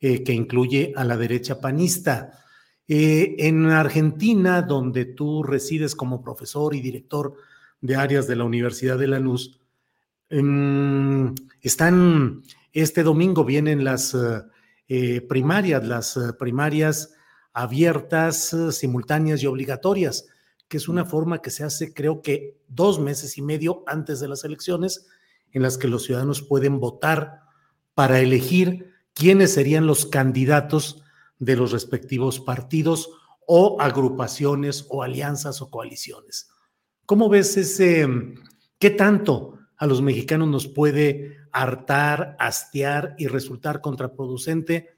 eh, 0.00 0.24
que 0.24 0.32
incluye 0.32 0.92
a 0.96 1.04
la 1.04 1.16
derecha 1.16 1.60
panista. 1.60 2.44
en 2.90 3.66
Argentina, 3.66 4.62
donde 4.62 5.04
tú 5.04 5.42
resides 5.42 5.94
como 5.94 6.22
profesor 6.22 6.74
y 6.74 6.80
director 6.80 7.34
de 7.80 7.96
áreas 7.96 8.26
de 8.26 8.36
la 8.36 8.44
Universidad 8.44 8.98
de 8.98 9.08
Lanús. 9.08 9.60
Em, 10.30 11.34
están, 11.62 12.42
este 12.72 13.02
domingo 13.02 13.44
vienen 13.44 13.84
las 13.84 14.14
eh, 14.14 14.42
eh, 14.88 15.20
primarias, 15.22 15.86
las 15.86 16.16
eh, 16.16 16.32
primarias 16.38 17.14
abiertas, 17.52 18.54
simultáneas 18.72 19.42
y 19.42 19.46
obligatorias, 19.46 20.26
que 20.68 20.76
es 20.76 20.88
una 20.88 21.04
forma 21.04 21.40
que 21.40 21.50
se 21.50 21.64
hace 21.64 21.92
creo 21.92 22.22
que 22.22 22.60
dos 22.68 23.00
meses 23.00 23.38
y 23.38 23.42
medio 23.42 23.82
antes 23.86 24.20
de 24.20 24.28
las 24.28 24.44
elecciones, 24.44 25.06
en 25.52 25.62
las 25.62 25.78
que 25.78 25.88
los 25.88 26.04
ciudadanos 26.04 26.42
pueden 26.42 26.78
votar 26.78 27.40
para 27.94 28.20
elegir 28.20 28.92
quiénes 29.14 29.54
serían 29.54 29.86
los 29.86 30.06
candidatos 30.06 31.02
de 31.38 31.56
los 31.56 31.72
respectivos 31.72 32.38
partidos 32.38 33.10
o 33.46 33.80
agrupaciones 33.80 34.86
o 34.90 35.02
alianzas 35.02 35.62
o 35.62 35.70
coaliciones. 35.70 36.50
¿Cómo 37.06 37.30
ves 37.30 37.56
ese, 37.56 38.06
qué 38.78 38.90
tanto 38.90 39.58
a 39.78 39.86
los 39.86 40.02
mexicanos 40.02 40.48
nos 40.48 40.66
puede 40.66 41.38
hartar, 41.52 42.36
hastiar 42.38 43.14
y 43.16 43.26
resultar 43.26 43.80
contraproducente 43.80 44.90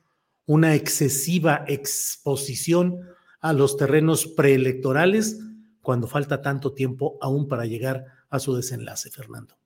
una 0.47 0.75
excesiva 0.75 1.65
exposición 1.69 3.01
a 3.41 3.53
los 3.53 3.77
terrenos 3.77 4.27
preelectorales 4.27 5.39
cuando 5.83 6.07
falta 6.07 6.43
tanto 6.43 6.73
tiempo 6.73 7.19
aún 7.21 7.49
para 7.49 7.65
llegar 7.67 8.07
a 8.29 8.39
su 8.39 8.55
desenlace, 8.55 9.11
Fernando? 9.11 9.57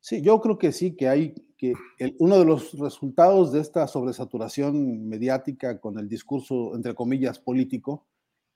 Sí, 0.00 0.20
yo 0.20 0.40
creo 0.40 0.58
que 0.58 0.72
sí, 0.72 0.94
que 0.96 1.08
hay 1.08 1.34
que 1.56 1.74
uno 2.18 2.38
de 2.38 2.44
los 2.44 2.78
resultados 2.78 3.52
de 3.52 3.60
esta 3.60 3.86
sobresaturación 3.86 5.08
mediática 5.08 5.80
con 5.80 5.98
el 5.98 6.08
discurso, 6.08 6.74
entre 6.74 6.94
comillas, 6.94 7.38
político, 7.38 8.06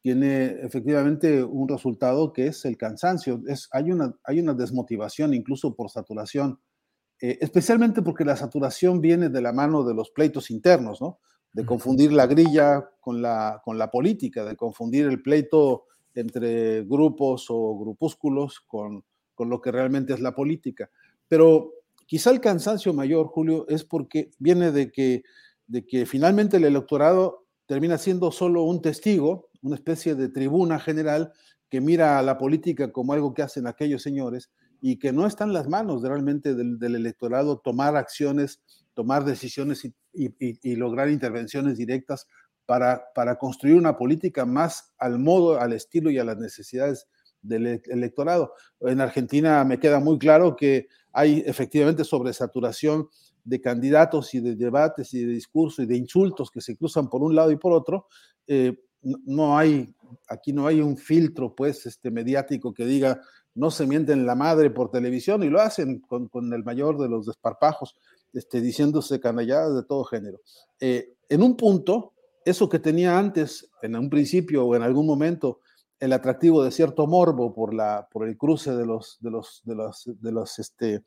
tiene 0.02 0.46
efectivamente 0.62 1.42
un 1.42 1.68
resultado 1.68 2.32
que 2.32 2.48
es 2.48 2.64
el 2.64 2.76
cansancio. 2.76 3.42
Es, 3.46 3.68
hay, 3.72 3.90
una, 3.90 4.14
hay 4.24 4.40
una 4.40 4.54
desmotivación 4.54 5.34
incluso 5.34 5.74
por 5.74 5.90
saturación, 5.90 6.60
eh, 7.20 7.38
especialmente 7.40 8.02
porque 8.02 8.24
la 8.24 8.36
saturación 8.36 9.00
viene 9.00 9.28
de 9.28 9.42
la 9.42 9.52
mano 9.52 9.84
de 9.84 9.94
los 9.94 10.10
pleitos 10.10 10.50
internos, 10.50 11.00
¿no? 11.00 11.18
De 11.52 11.64
confundir 11.64 12.12
la 12.12 12.26
grilla 12.26 12.90
con 13.00 13.22
la, 13.22 13.60
con 13.64 13.78
la 13.78 13.90
política, 13.90 14.44
de 14.44 14.54
confundir 14.54 15.06
el 15.06 15.22
pleito 15.22 15.86
entre 16.18 16.82
grupos 16.84 17.46
o 17.48 17.78
grupúsculos 17.78 18.60
con, 18.60 19.04
con 19.34 19.48
lo 19.48 19.60
que 19.60 19.72
realmente 19.72 20.12
es 20.12 20.20
la 20.20 20.34
política. 20.34 20.90
Pero 21.28 21.72
quizá 22.06 22.30
el 22.30 22.40
cansancio 22.40 22.92
mayor, 22.92 23.28
Julio, 23.28 23.66
es 23.68 23.84
porque 23.84 24.30
viene 24.38 24.72
de 24.72 24.90
que, 24.90 25.22
de 25.66 25.86
que 25.86 26.06
finalmente 26.06 26.56
el 26.56 26.64
electorado 26.64 27.44
termina 27.66 27.98
siendo 27.98 28.32
solo 28.32 28.62
un 28.62 28.80
testigo 28.80 29.48
una 29.62 29.76
especie 29.76 30.14
de 30.14 30.28
tribuna 30.28 30.78
general 30.78 31.32
que 31.68 31.80
mira 31.80 32.18
a 32.18 32.22
la 32.22 32.38
política 32.38 32.92
como 32.92 33.12
algo 33.12 33.34
que 33.34 33.42
hacen 33.42 33.66
aquellos 33.66 34.02
señores 34.02 34.50
y 34.80 34.98
que 34.98 35.12
no 35.12 35.26
está 35.26 35.44
en 35.44 35.52
las 35.52 35.68
manos 35.68 36.02
realmente 36.02 36.54
del, 36.54 36.78
electorado 36.94 37.58
tomar 37.58 37.96
acciones, 37.96 38.62
tomar 38.94 39.24
decisiones 39.24 39.84
y, 40.12 40.76
lograr 40.76 41.10
intervenciones 41.10 41.76
directas 41.76 42.26
para, 42.68 43.02
para, 43.14 43.38
construir 43.38 43.76
una 43.76 43.96
política 43.96 44.44
más 44.44 44.92
al 44.98 45.18
modo, 45.18 45.58
al 45.58 45.72
estilo 45.72 46.10
y 46.10 46.18
a 46.18 46.24
las 46.24 46.36
necesidades 46.36 47.08
del 47.40 47.66
e, 47.66 47.82
electorado. 47.86 48.52
En 48.80 49.00
Argentina 49.00 49.64
me 49.64 49.80
queda 49.80 50.00
muy 50.00 50.18
claro 50.18 50.54
que 50.54 50.86
hay 51.10 51.42
efectivamente 51.46 52.04
sobresaturación 52.04 53.08
de 53.42 53.62
candidatos 53.62 54.34
y 54.34 54.40
de 54.40 54.54
debates 54.54 55.14
y 55.14 55.24
de 55.24 55.32
discursos 55.32 55.86
y 55.86 55.88
de 55.88 55.96
insultos 55.96 56.50
que 56.50 56.60
se 56.60 56.76
cruzan 56.76 57.08
por 57.08 57.22
un 57.22 57.34
lado 57.34 57.50
y 57.50 57.56
por 57.56 57.72
otro, 57.72 58.06
eh, 58.46 58.76
no 59.00 59.56
hay, 59.56 59.94
aquí 60.28 60.52
no 60.52 60.66
hay 60.66 60.82
un 60.82 60.98
filtro, 60.98 61.54
pues, 61.54 61.86
este, 61.86 62.10
mediático 62.10 62.74
que 62.74 62.84
diga, 62.84 63.22
no 63.54 63.70
se 63.70 63.86
mienten 63.86 64.26
la 64.26 64.34
madre 64.34 64.68
por 64.68 64.90
televisión 64.90 65.42
y 65.42 65.48
lo 65.48 65.62
hacen 65.62 66.00
con, 66.00 66.52
el 66.52 66.64
mayor 66.64 66.98
de 66.98 67.08
los 67.08 67.24
desparpajos, 67.24 67.96
este, 68.34 68.60
diciéndose 68.60 69.20
canalladas 69.20 69.74
de 69.74 69.84
todo 69.84 70.04
género. 70.04 70.42
Eh, 70.80 71.14
en 71.30 71.42
un 71.42 71.56
punto, 71.56 72.12
eso 72.48 72.68
que 72.68 72.78
tenía 72.78 73.18
antes, 73.18 73.70
en 73.82 73.96
un 73.96 74.10
principio 74.10 74.64
o 74.64 74.74
en 74.76 74.82
algún 74.82 75.06
momento, 75.06 75.60
el 76.00 76.12
atractivo 76.12 76.62
de 76.62 76.70
cierto 76.70 77.06
morbo 77.06 77.52
por, 77.52 77.74
la, 77.74 78.08
por 78.10 78.26
el 78.28 78.36
cruce 78.36 78.72
de 78.72 78.86
los, 78.86 79.18
de 79.20 79.30
los, 79.30 79.62
de 79.64 79.74
de 80.20 80.32
los 80.32 80.58
este, 80.58 81.02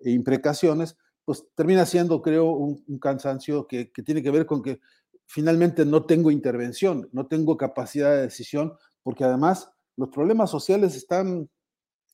imprecaciones, 0.00 0.96
pues 1.24 1.44
termina 1.54 1.86
siendo, 1.86 2.22
creo, 2.22 2.50
un, 2.50 2.98
cansancio 3.00 3.66
que, 3.66 3.90
que, 3.90 4.02
tiene 4.02 4.22
que 4.22 4.30
ver 4.30 4.46
con 4.46 4.62
que 4.62 4.80
finalmente 5.26 5.84
no 5.84 6.04
tengo 6.04 6.30
intervención, 6.30 7.08
no 7.12 7.26
tengo 7.26 7.56
capacidad 7.56 8.14
de 8.14 8.22
decisión, 8.22 8.74
porque 9.02 9.24
además 9.24 9.70
los 9.96 10.10
problemas 10.10 10.50
sociales 10.50 10.94
están 10.94 11.48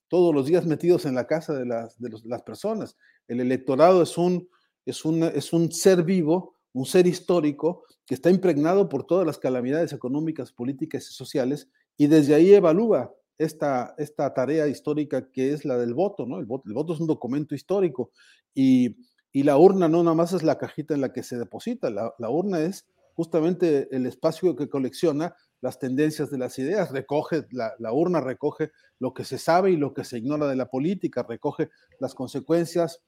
todos 0.08 0.34
los 0.34 0.46
días 0.46 0.66
metidos 0.66 1.04
en 1.06 1.14
la 1.14 1.26
casa 1.26 1.54
de 1.54 1.66
las, 1.66 1.98
de 1.98 2.10
las 2.24 2.42
personas. 2.42 2.96
El 3.28 3.40
electorado 3.40 4.02
es 4.02 4.16
un, 4.18 4.48
es, 4.84 5.04
un, 5.04 5.22
es 5.22 5.52
un 5.52 5.72
ser 5.72 6.02
vivo, 6.04 6.56
un 6.72 6.86
ser 6.86 7.06
histórico 7.06 7.84
que 8.06 8.14
está 8.14 8.30
impregnado 8.30 8.88
por 8.88 9.04
todas 9.04 9.26
las 9.26 9.38
calamidades 9.38 9.92
económicas, 9.92 10.52
políticas 10.52 11.08
y 11.08 11.12
sociales, 11.12 11.68
y 11.96 12.06
desde 12.06 12.34
ahí 12.34 12.52
evalúa 12.52 13.14
esta, 13.38 13.94
esta 13.98 14.32
tarea 14.34 14.66
histórica 14.68 15.30
que 15.30 15.52
es 15.52 15.64
la 15.64 15.76
del 15.76 15.94
voto, 15.94 16.26
¿no? 16.26 16.38
El 16.38 16.46
voto, 16.46 16.94
es 16.94 17.00
un 17.00 17.06
documento 17.06 17.54
histórico 17.54 18.10
y, 18.54 18.96
y, 19.32 19.42
la 19.42 19.56
urna 19.56 19.88
no 19.88 20.02
nada 20.02 20.14
más 20.14 20.32
es 20.32 20.42
la 20.42 20.58
cajita 20.58 20.94
en 20.94 21.00
la 21.00 21.12
que 21.12 21.22
se 21.22 21.38
deposita, 21.38 21.90
la, 21.90 22.14
la 22.18 22.30
urna 22.30 22.60
es 22.60 22.86
justamente 23.14 23.94
el 23.94 24.06
espacio 24.06 24.56
que 24.56 24.68
colecciona 24.68 25.34
las 25.60 25.78
tendencias 25.78 26.30
de 26.30 26.38
las 26.38 26.58
ideas, 26.58 26.90
recoge, 26.90 27.46
la, 27.50 27.92
urna 27.92 28.20
recoge 28.20 28.72
lo 28.98 29.14
que 29.14 29.24
se 29.24 29.38
sabe 29.38 29.70
y 29.70 29.76
lo 29.76 29.94
que 29.94 30.04
se 30.04 30.18
ignora 30.18 30.48
de 30.48 30.56
la 30.56 30.66
política, 30.66 31.24
recoge 31.26 31.70
las 32.00 32.14
consecuencias, 32.14 33.00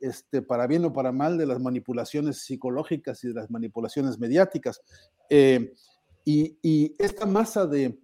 este, 0.00 0.42
para 0.42 0.66
bien 0.66 0.84
o 0.84 0.92
para 0.92 1.12
mal, 1.12 1.38
de 1.38 1.46
las 1.46 1.60
manipulaciones 1.60 2.42
psicológicas 2.42 3.22
y 3.24 3.28
de 3.28 3.34
las 3.34 3.50
manipulaciones 3.50 4.18
mediáticas. 4.18 4.80
Eh, 5.30 5.72
y, 6.24 6.94
esta 6.98 7.24
masa 7.26 7.66
de, 7.66 7.98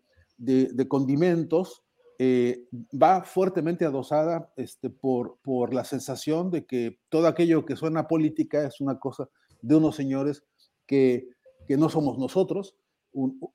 condimentos 0.89 1.83
eh, 2.19 2.67
va 3.01 3.23
fuertemente 3.23 3.85
adosada 3.85 4.53
este, 4.57 4.89
por, 4.89 5.39
por 5.43 5.75
la 5.75 5.85
sensación 5.85 6.51
de 6.51 6.65
que 6.65 7.01
todo 7.09 7.27
aquello 7.27 7.67
que 7.67 7.77
suena 7.77 8.09
política 8.09 8.67
es 8.67 8.81
una 8.81 8.99
cosa 8.99 9.29
de 9.61 9.77
unos 9.77 9.97
señores 9.97 10.45
que 10.87 11.29
que 11.67 11.77
no 11.77 11.89
somos 11.89 12.19
nosotros, 12.19 12.77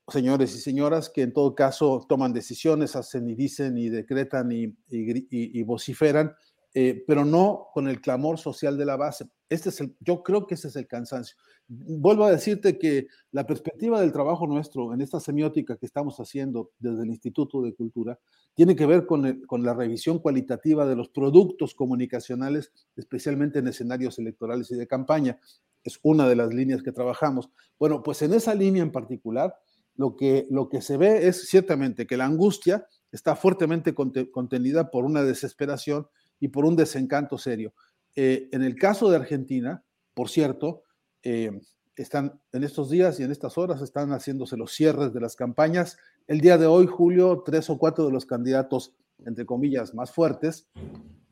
señores 0.08 0.54
y 0.54 0.58
señoras 0.58 1.10
que 1.10 1.22
en 1.22 1.32
todo 1.32 1.54
caso 1.54 2.04
toman 2.08 2.32
decisiones, 2.32 2.96
hacen 2.96 3.28
y 3.28 3.34
dicen 3.34 3.76
y 3.76 3.88
decretan 3.90 4.50
y, 4.52 5.62
vociferan 5.62 6.34
eh, 6.72 7.04
pero 7.06 7.24
no 7.24 7.68
con 7.74 7.88
el 7.88 8.00
clamor 8.00 8.38
social 8.38 8.78
de 8.78 8.84
la 8.84 8.96
base. 8.96 9.28
Este 9.48 9.70
es 9.70 9.80
el, 9.80 9.96
yo 10.00 10.22
creo 10.22 10.46
que 10.46 10.54
ese 10.54 10.68
es 10.68 10.76
el 10.76 10.86
cansancio. 10.86 11.36
Vuelvo 11.66 12.24
a 12.24 12.30
decirte 12.30 12.78
que 12.78 13.08
la 13.32 13.46
perspectiva 13.46 14.00
del 14.00 14.12
trabajo 14.12 14.46
nuestro 14.46 14.94
en 14.94 15.00
esta 15.00 15.18
semiótica 15.18 15.76
que 15.76 15.86
estamos 15.86 16.18
haciendo 16.18 16.70
desde 16.78 17.02
el 17.02 17.08
Instituto 17.08 17.60
de 17.62 17.74
Cultura 17.74 18.18
tiene 18.54 18.76
que 18.76 18.86
ver 18.86 19.06
con, 19.06 19.42
con 19.42 19.64
la 19.64 19.74
revisión 19.74 20.20
cualitativa 20.20 20.86
de 20.86 20.96
los 20.96 21.08
productos 21.08 21.74
comunicacionales, 21.74 22.72
especialmente 22.96 23.58
en 23.58 23.68
escenarios 23.68 24.18
electorales 24.18 24.70
y 24.70 24.76
de 24.76 24.86
campaña. 24.86 25.40
Es 25.82 25.98
una 26.02 26.28
de 26.28 26.36
las 26.36 26.54
líneas 26.54 26.82
que 26.82 26.92
trabajamos. 26.92 27.50
Bueno, 27.78 28.02
pues 28.02 28.22
en 28.22 28.34
esa 28.34 28.54
línea 28.54 28.82
en 28.82 28.92
particular, 28.92 29.56
lo 29.96 30.16
que, 30.16 30.46
lo 30.50 30.68
que 30.68 30.82
se 30.82 30.96
ve 30.96 31.26
es 31.26 31.48
ciertamente 31.48 32.06
que 32.06 32.16
la 32.16 32.26
angustia 32.26 32.86
está 33.12 33.34
fuertemente 33.34 33.94
contenida 33.94 34.90
por 34.90 35.04
una 35.04 35.22
desesperación 35.22 36.06
y 36.40 36.48
por 36.48 36.64
un 36.64 36.74
desencanto 36.74 37.38
serio. 37.38 37.72
Eh, 38.16 38.48
en 38.50 38.62
el 38.62 38.74
caso 38.74 39.08
de 39.10 39.16
Argentina, 39.16 39.84
por 40.14 40.28
cierto, 40.28 40.82
eh, 41.22 41.60
están 41.94 42.40
en 42.52 42.64
estos 42.64 42.90
días 42.90 43.20
y 43.20 43.22
en 43.22 43.30
estas 43.30 43.58
horas 43.58 43.82
están 43.82 44.10
haciéndose 44.10 44.56
los 44.56 44.72
cierres 44.72 45.12
de 45.12 45.20
las 45.20 45.36
campañas. 45.36 45.98
El 46.26 46.40
día 46.40 46.58
de 46.58 46.66
hoy, 46.66 46.86
Julio, 46.86 47.42
tres 47.44 47.68
o 47.70 47.78
cuatro 47.78 48.06
de 48.06 48.12
los 48.12 48.24
candidatos, 48.24 48.94
entre 49.24 49.44
comillas, 49.44 49.94
más 49.94 50.10
fuertes, 50.10 50.68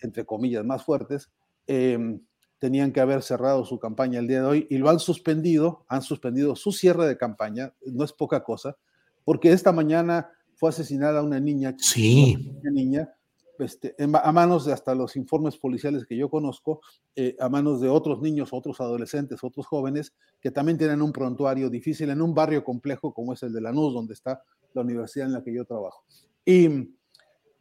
entre 0.00 0.24
comillas, 0.24 0.64
más 0.64 0.84
fuertes, 0.84 1.30
em, 1.66 2.20
tenían 2.58 2.92
que 2.92 3.00
haber 3.00 3.22
cerrado 3.22 3.64
su 3.64 3.78
campaña 3.78 4.18
el 4.18 4.28
día 4.28 4.40
de 4.40 4.46
hoy 4.46 4.66
y 4.68 4.78
lo 4.78 4.90
han 4.90 4.98
suspendido, 4.98 5.86
han 5.88 6.02
suspendido 6.02 6.54
su 6.54 6.72
cierre 6.72 7.06
de 7.06 7.16
campaña, 7.16 7.72
no 7.86 8.04
es 8.04 8.12
poca 8.12 8.42
cosa, 8.42 8.76
porque 9.24 9.52
esta 9.52 9.72
mañana 9.72 10.30
fue 10.54 10.70
asesinada 10.70 11.22
una 11.22 11.40
niña. 11.40 11.76
Sí. 11.78 12.52
Una 12.60 12.70
niña 12.72 13.17
este, 13.58 13.94
a 13.98 14.32
manos 14.32 14.64
de 14.64 14.72
hasta 14.72 14.94
los 14.94 15.16
informes 15.16 15.56
policiales 15.56 16.06
que 16.06 16.16
yo 16.16 16.30
conozco, 16.30 16.80
eh, 17.16 17.36
a 17.40 17.48
manos 17.48 17.80
de 17.80 17.88
otros 17.88 18.20
niños, 18.20 18.50
otros 18.52 18.80
adolescentes, 18.80 19.42
otros 19.42 19.66
jóvenes 19.66 20.14
que 20.40 20.50
también 20.50 20.78
tienen 20.78 21.02
un 21.02 21.12
prontuario 21.12 21.68
difícil 21.68 22.10
en 22.10 22.22
un 22.22 22.34
barrio 22.34 22.64
complejo 22.64 23.12
como 23.12 23.32
es 23.32 23.42
el 23.42 23.52
de 23.52 23.60
Lanús, 23.60 23.94
donde 23.94 24.14
está 24.14 24.42
la 24.74 24.82
universidad 24.82 25.26
en 25.26 25.32
la 25.32 25.42
que 25.42 25.54
yo 25.54 25.64
trabajo. 25.64 26.04
Y, 26.44 26.94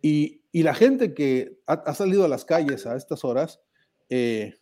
y, 0.01 0.63
la 0.63 0.73
gente 0.73 1.13
que 1.13 1.59
ha, 1.67 1.93
salido 1.93 2.25
a 2.25 2.27
las 2.27 2.43
calles 2.43 2.85
a 2.85 2.95
estas 2.95 3.23
horas 3.23 3.61
eh, 4.09 4.55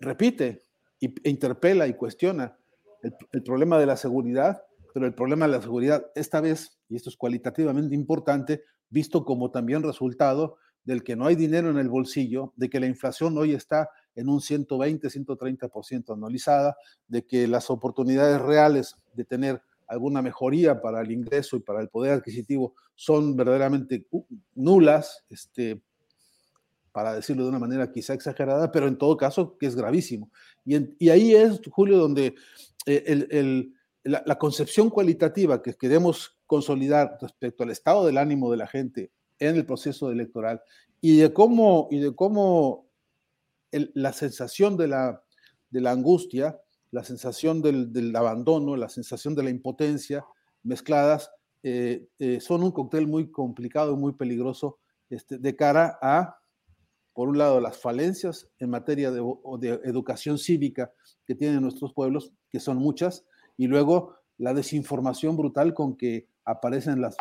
repite 0.00 0.62
e 1.00 1.30
interpela 1.30 1.86
y 1.86 1.94
cuestiona 1.94 2.56
el, 3.02 3.14
el 3.32 3.42
problema 3.42 3.78
de 3.78 3.86
la 3.86 3.96
seguridad, 3.96 4.62
pero 4.94 5.06
el 5.06 5.14
problema 5.14 5.46
de 5.46 5.52
la 5.52 5.62
seguridad 5.62 6.06
esta 6.14 6.40
vez, 6.40 6.78
y 6.88 6.96
esto 6.96 7.10
es 7.10 7.16
cualitativamente 7.16 7.94
importante, 7.94 8.62
visto 8.90 9.24
como 9.24 9.50
también 9.50 9.82
resultado 9.82 10.56
del 10.84 11.04
que 11.04 11.16
no 11.16 11.26
hay 11.26 11.36
dinero 11.36 11.70
en 11.70 11.78
el 11.78 11.88
bolsillo, 11.88 12.52
de 12.56 12.70
que 12.70 12.80
la 12.80 12.86
inflación 12.86 13.36
hoy 13.36 13.52
está 13.52 13.90
en 14.14 14.28
un 14.28 14.40
120, 14.40 15.08
130% 15.08 16.14
anualizada, 16.14 16.76
de 17.06 17.26
que 17.26 17.46
las 17.46 17.68
oportunidades 17.70 18.40
reales 18.40 18.96
de 19.12 19.24
tener 19.24 19.62
alguna 19.86 20.22
mejoría 20.22 20.80
para 20.80 21.00
el 21.00 21.10
ingreso 21.10 21.56
y 21.56 21.60
para 21.60 21.80
el 21.80 21.88
poder 21.88 22.12
adquisitivo 22.12 22.74
son 22.94 23.36
verdaderamente 23.36 24.06
uh, 24.10 24.24
nulas, 24.54 25.24
este, 25.28 25.82
para 26.90 27.14
decirlo 27.14 27.44
de 27.44 27.50
una 27.50 27.58
manera 27.58 27.92
quizá 27.92 28.14
exagerada, 28.14 28.72
pero 28.72 28.88
en 28.88 28.96
todo 28.96 29.16
caso 29.16 29.56
que 29.58 29.66
es 29.66 29.76
gravísimo. 29.76 30.30
Y, 30.64 31.08
ahí 31.10 31.34
es, 31.34 31.60
Julio, 31.70 31.98
donde 31.98 32.34
eh, 32.86 33.68
la, 34.04 34.22
la, 34.24 34.38
concepción 34.38 34.90
cualitativa 34.90 35.62
que 35.62 35.74
queremos 35.74 36.37
consolidar 36.48 37.18
respecto 37.20 37.62
al 37.62 37.70
estado 37.70 38.04
del 38.04 38.18
ánimo 38.18 38.50
de 38.50 38.56
la 38.56 38.66
gente 38.66 39.12
en 39.38 39.54
el 39.54 39.66
proceso 39.66 40.10
electoral 40.10 40.60
y 41.00 41.18
de 41.18 41.32
cómo, 41.32 41.86
y 41.92 42.00
de 42.00 42.16
cómo 42.16 42.88
la 43.70 44.12
sensación 44.12 44.76
de 44.76 44.88
la, 44.88 45.22
de 45.70 45.80
la 45.80 45.92
angustia, 45.92 46.58
la 46.90 47.04
sensación 47.04 47.62
del, 47.62 48.16
abandono, 48.16 48.76
la 48.76 48.88
sensación 48.88 49.34
de 49.34 49.42
la 49.42 49.50
impotencia 49.50 50.24
mezcladas, 50.62 51.30
eh, 51.62 52.08
eh, 52.18 52.40
son 52.40 52.62
un 52.62 52.72
cóctel 52.72 53.06
muy 53.06 53.30
complicado 53.30 53.92
y 53.92 53.96
muy 53.96 54.14
peligroso 54.14 54.78
este, 55.10 55.38
de 55.38 55.54
cara 55.54 55.98
a, 56.00 56.38
por 57.12 57.28
un 57.28 57.36
lado, 57.36 57.60
las 57.60 57.76
falencias 57.76 58.48
en 58.58 58.70
materia 58.70 59.10
de, 59.10 59.20
de 59.58 59.80
educación 59.84 60.38
cívica 60.38 60.92
que 61.26 61.34
tienen 61.34 61.60
nuestros 61.60 61.92
pueblos, 61.92 62.32
que 62.50 62.58
son 62.58 62.78
muchas, 62.78 63.26
y 63.56 63.66
luego 63.66 64.14
la 64.38 64.54
desinformación 64.54 65.36
brutal 65.36 65.74
con 65.74 65.96
que 65.96 66.28
aparecen 66.48 67.02
las, 67.02 67.16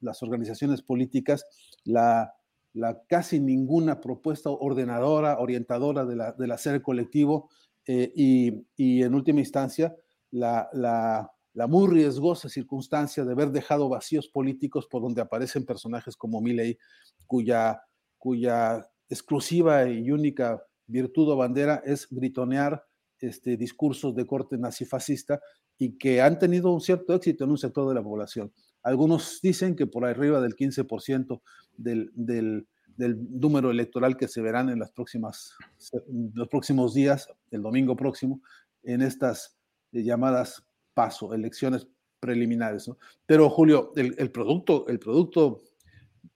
las 0.00 0.22
organizaciones 0.22 0.80
políticas, 0.80 1.44
la, 1.82 2.32
la, 2.72 3.02
casi 3.08 3.40
ninguna 3.40 4.00
propuesta 4.00 4.48
ordenadora, 4.50 5.40
orientadora 5.40 6.04
de 6.04 6.16
la, 6.16 6.32
del 6.32 6.52
hacer 6.52 6.80
colectivo 6.80 7.50
eh, 7.86 8.12
y, 8.14 8.64
y, 8.76 9.02
en 9.02 9.14
última 9.14 9.40
instancia 9.40 9.94
la, 10.30 10.68
la, 10.72 11.32
la, 11.52 11.66
muy 11.66 11.92
riesgosa 11.92 12.48
circunstancia 12.48 13.24
de 13.24 13.32
haber 13.32 13.50
dejado 13.50 13.88
vacíos 13.88 14.28
políticos 14.28 14.86
por 14.88 15.02
donde 15.02 15.20
aparecen 15.20 15.66
personajes 15.66 16.16
como 16.16 16.40
Milley, 16.40 16.78
cuya, 17.26 17.82
cuya 18.18 18.88
exclusiva 19.08 19.88
y 19.88 20.10
única 20.12 20.64
virtud 20.86 21.30
o 21.30 21.36
bandera 21.36 21.82
es 21.84 22.06
gritonear 22.08 22.84
este, 23.18 23.56
discursos 23.56 24.14
de 24.14 24.26
corte 24.26 24.58
nazifascista 24.58 25.40
y 25.78 25.98
que 25.98 26.20
han 26.22 26.38
tenido 26.38 26.72
un 26.72 26.80
cierto 26.80 27.14
éxito 27.14 27.44
en 27.44 27.50
un 27.50 27.58
sector 27.58 27.88
de 27.88 27.94
la 27.94 28.02
población. 28.02 28.52
Algunos 28.82 29.40
dicen 29.42 29.74
que 29.76 29.86
por 29.86 30.04
arriba 30.04 30.40
del 30.40 30.56
15% 30.56 31.40
del, 31.76 32.66
número 32.96 33.70
electoral 33.70 34.16
que 34.16 34.28
se 34.28 34.40
verán 34.40 34.68
en 34.68 34.78
las 34.78 34.92
próximas, 34.92 35.54
los 36.34 36.48
próximos 36.48 36.94
días, 36.94 37.28
el 37.50 37.62
domingo 37.62 37.96
próximo, 37.96 38.40
en 38.82 39.02
estas 39.02 39.56
llamadas 39.90 40.64
paso, 40.92 41.34
elecciones 41.34 41.88
preliminares. 42.20 42.90
Pero 43.26 43.50
Julio, 43.50 43.92
el, 43.96 44.30
producto, 44.30 44.86
el 44.88 44.98
producto 44.98 45.62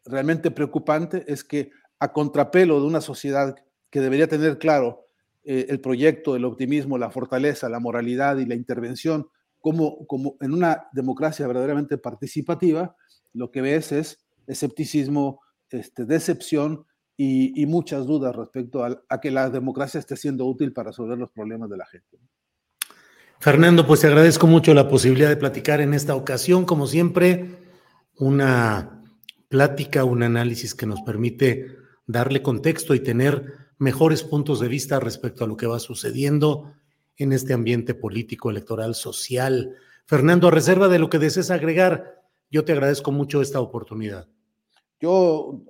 realmente 0.04 0.50
preocupante 0.50 1.24
es 1.30 1.44
que 1.44 1.70
a 1.98 2.12
contrapelo 2.12 2.80
de 2.80 2.86
una 2.86 3.00
sociedad 3.00 3.54
que 3.90 4.00
debería 4.00 4.28
tener 4.28 4.58
claro 4.58 5.07
eh, 5.50 5.64
el 5.70 5.80
proyecto, 5.80 6.36
el 6.36 6.44
optimismo, 6.44 6.98
la 6.98 7.10
fortaleza, 7.10 7.70
la 7.70 7.80
moralidad 7.80 8.36
y 8.36 8.44
la 8.44 8.54
intervención, 8.54 9.28
como, 9.60 10.06
como 10.06 10.36
en 10.42 10.52
una 10.52 10.88
democracia 10.92 11.46
verdaderamente 11.46 11.96
participativa, 11.96 12.94
lo 13.32 13.50
que 13.50 13.62
ves 13.62 13.90
es 13.92 14.18
escepticismo, 14.46 15.40
este, 15.70 16.04
decepción 16.04 16.84
y, 17.16 17.64
muchas 17.64 18.04
dudas 18.04 18.36
respecto 18.36 18.84
a, 18.84 19.02
a, 19.08 19.20
que 19.22 19.30
la 19.30 19.48
democracia 19.48 19.98
esté 19.98 20.16
siendo 20.16 20.44
útil 20.44 20.74
para 20.74 20.90
resolver 20.90 21.16
los 21.16 21.30
problemas 21.30 21.70
de 21.70 21.78
la 21.78 21.86
gente. 21.86 22.18
Fernando, 23.40 23.86
pues 23.86 24.00
te 24.00 24.06
agradezco 24.06 24.46
mucho 24.46 24.74
la 24.74 24.86
posibilidad 24.86 25.30
de 25.30 25.38
platicar 25.38 25.80
en 25.80 25.94
esta 25.94 26.14
ocasión, 26.14 26.66
como 26.66 26.86
siempre, 26.86 27.56
una 28.16 29.02
plática, 29.48 30.04
un 30.04 30.22
análisis 30.22 30.74
que 30.74 30.84
nos 30.84 31.00
permite 31.00 31.74
darle 32.06 32.42
contexto 32.42 32.94
y 32.94 33.00
tener 33.00 33.67
mejores 33.78 34.22
puntos 34.24 34.60
de 34.60 34.68
vista 34.68 35.00
respecto 35.00 35.44
a 35.44 35.46
lo 35.46 35.56
que 35.56 35.66
va 35.66 35.78
sucediendo 35.78 36.72
en 37.16 37.32
este 37.32 37.52
ambiente 37.52 37.94
político, 37.94 38.50
electoral, 38.50 38.94
social. 38.94 39.74
Fernando, 40.06 40.48
a 40.48 40.50
reserva 40.50 40.88
de 40.88 40.98
lo 40.98 41.10
que 41.10 41.18
desees 41.18 41.50
agregar, 41.50 42.22
yo 42.50 42.64
te 42.64 42.72
agradezco 42.72 43.12
mucho 43.12 43.42
esta 43.42 43.60
oportunidad. 43.60 44.28
Yo 45.00 45.62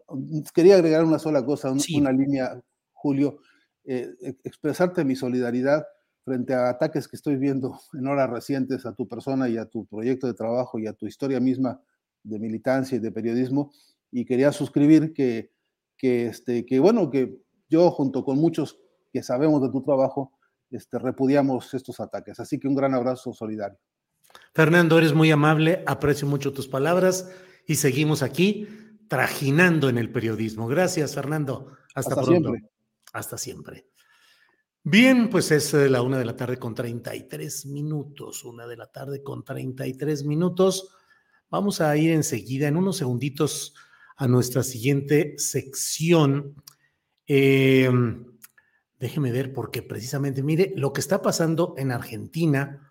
quería 0.54 0.76
agregar 0.76 1.04
una 1.04 1.18
sola 1.18 1.44
cosa, 1.44 1.70
una 1.70 2.12
línea, 2.12 2.60
Julio, 2.92 3.40
eh, 3.84 4.08
expresarte 4.44 5.04
mi 5.04 5.16
solidaridad 5.16 5.84
frente 6.24 6.54
a 6.54 6.68
ataques 6.68 7.08
que 7.08 7.16
estoy 7.16 7.36
viendo 7.36 7.78
en 7.94 8.06
horas 8.06 8.28
recientes 8.30 8.84
a 8.86 8.94
tu 8.94 9.08
persona 9.08 9.48
y 9.48 9.56
a 9.56 9.66
tu 9.66 9.86
proyecto 9.86 10.26
de 10.26 10.34
trabajo 10.34 10.78
y 10.78 10.86
a 10.86 10.92
tu 10.92 11.06
historia 11.06 11.40
misma 11.40 11.80
de 12.22 12.38
militancia 12.38 12.96
y 12.96 13.00
de 13.00 13.10
periodismo. 13.10 13.72
Y 14.10 14.24
quería 14.24 14.52
suscribir 14.52 15.12
que, 15.12 15.50
que, 15.96 16.26
este, 16.26 16.64
que 16.64 16.80
bueno, 16.80 17.10
que 17.10 17.38
yo 17.68 17.90
junto 17.90 18.24
con 18.24 18.38
muchos 18.38 18.78
que 19.12 19.22
sabemos 19.22 19.62
de 19.62 19.70
tu 19.70 19.83
trabajo, 19.83 20.33
este, 20.70 20.98
repudiamos 20.98 21.72
estos 21.74 22.00
ataques. 22.00 22.40
Así 22.40 22.59
que 22.59 22.68
un 22.68 22.74
gran 22.74 22.94
abrazo 22.94 23.33
solidario. 23.33 23.78
Fernando, 24.53 24.99
eres 24.99 25.14
muy 25.14 25.30
amable, 25.30 25.82
aprecio 25.86 26.26
mucho 26.26 26.53
tus 26.53 26.68
palabras 26.68 27.30
y 27.66 27.76
seguimos 27.76 28.22
aquí 28.22 28.68
trajinando 29.09 29.88
en 29.88 29.99
el 29.99 30.11
periodismo. 30.11 30.68
Gracias, 30.68 31.14
Fernando. 31.14 31.72
Hasta, 31.95 32.14
pronto. 32.14 32.51
Siempre. 32.51 32.70
Hasta 33.12 33.38
siempre. 33.38 33.88
Bien, 34.84 35.28
pues 35.28 35.51
es 35.51 35.74
eh, 35.74 35.88
la 35.88 36.03
una 36.03 36.18
de 36.18 36.24
la 36.24 36.36
tarde 36.36 36.59
con 36.59 36.74
33 36.74 37.66
minutos, 37.66 38.45
una 38.45 38.66
de 38.66 38.76
la 38.76 38.86
tarde 38.86 39.22
con 39.22 39.45
33 39.45 40.24
minutos. 40.24 40.95
Vamos 41.51 41.80
a 41.80 41.97
ir 41.97 42.12
enseguida, 42.12 42.68
en 42.68 42.76
unos 42.76 42.99
segunditos, 42.99 43.74
a 44.16 44.28
nuestra 44.28 44.62
siguiente 44.62 45.34
sección 45.38 46.62
eh, 47.29 47.91
déjeme 48.99 49.31
ver, 49.31 49.53
porque 49.53 49.83
precisamente, 49.83 50.43
mire, 50.43 50.72
lo 50.76 50.93
que 50.93 51.01
está 51.01 51.22
pasando 51.22 51.74
en 51.76 51.93
Argentina, 51.93 52.91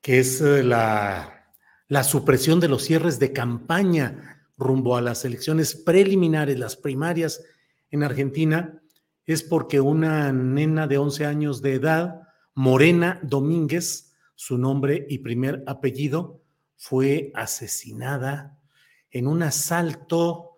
que 0.00 0.20
es 0.20 0.40
eh, 0.40 0.62
la, 0.62 1.50
la 1.88 2.04
supresión 2.04 2.60
de 2.60 2.68
los 2.68 2.84
cierres 2.84 3.18
de 3.18 3.32
campaña 3.32 4.48
rumbo 4.56 4.96
a 4.96 5.00
las 5.00 5.24
elecciones 5.24 5.74
preliminares, 5.74 6.58
las 6.58 6.76
primarias 6.76 7.42
en 7.90 8.02
Argentina 8.02 8.80
es 9.26 9.42
porque 9.42 9.80
una 9.80 10.32
nena 10.32 10.86
de 10.86 10.98
11 10.98 11.26
años 11.26 11.62
de 11.62 11.74
edad, 11.74 12.20
Morena 12.54 13.18
Domínguez, 13.22 14.12
su 14.34 14.58
nombre 14.58 15.06
y 15.08 15.18
primer 15.18 15.64
apellido, 15.66 16.42
fue 16.76 17.32
asesinada 17.34 18.58
en 19.10 19.26
un 19.26 19.42
asalto 19.42 20.53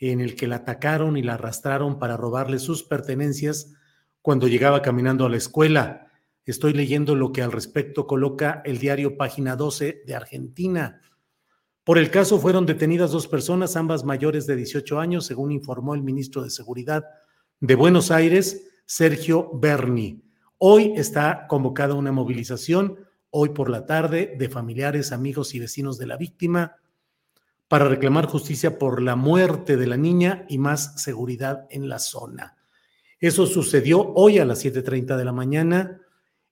en 0.00 0.20
el 0.22 0.34
que 0.34 0.48
la 0.48 0.56
atacaron 0.56 1.16
y 1.18 1.22
la 1.22 1.34
arrastraron 1.34 1.98
para 1.98 2.16
robarle 2.16 2.58
sus 2.58 2.82
pertenencias 2.82 3.74
cuando 4.22 4.48
llegaba 4.48 4.80
caminando 4.80 5.26
a 5.26 5.28
la 5.28 5.36
escuela. 5.36 6.08
Estoy 6.46 6.72
leyendo 6.72 7.14
lo 7.14 7.32
que 7.32 7.42
al 7.42 7.52
respecto 7.52 8.06
coloca 8.06 8.62
el 8.64 8.78
diario 8.78 9.18
Página 9.18 9.56
12 9.56 10.02
de 10.06 10.14
Argentina. 10.14 11.02
Por 11.84 11.98
el 11.98 12.10
caso 12.10 12.38
fueron 12.38 12.66
detenidas 12.66 13.10
dos 13.10 13.28
personas, 13.28 13.76
ambas 13.76 14.04
mayores 14.04 14.46
de 14.46 14.56
18 14.56 14.98
años, 14.98 15.26
según 15.26 15.52
informó 15.52 15.94
el 15.94 16.02
ministro 16.02 16.42
de 16.42 16.50
Seguridad 16.50 17.04
de 17.60 17.74
Buenos 17.74 18.10
Aires, 18.10 18.70
Sergio 18.86 19.50
Berni. 19.52 20.24
Hoy 20.56 20.94
está 20.96 21.46
convocada 21.46 21.94
una 21.94 22.10
movilización, 22.10 22.98
hoy 23.30 23.50
por 23.50 23.68
la 23.68 23.86
tarde, 23.86 24.34
de 24.38 24.48
familiares, 24.48 25.12
amigos 25.12 25.54
y 25.54 25.58
vecinos 25.58 25.98
de 25.98 26.06
la 26.06 26.16
víctima 26.16 26.79
para 27.70 27.86
reclamar 27.86 28.26
justicia 28.26 28.80
por 28.80 29.00
la 29.00 29.14
muerte 29.14 29.76
de 29.76 29.86
la 29.86 29.96
niña 29.96 30.44
y 30.48 30.58
más 30.58 31.00
seguridad 31.00 31.68
en 31.70 31.88
la 31.88 32.00
zona. 32.00 32.56
Eso 33.20 33.46
sucedió 33.46 34.12
hoy 34.14 34.40
a 34.40 34.44
las 34.44 34.64
7.30 34.64 35.16
de 35.16 35.24
la 35.24 35.30
mañana 35.30 36.00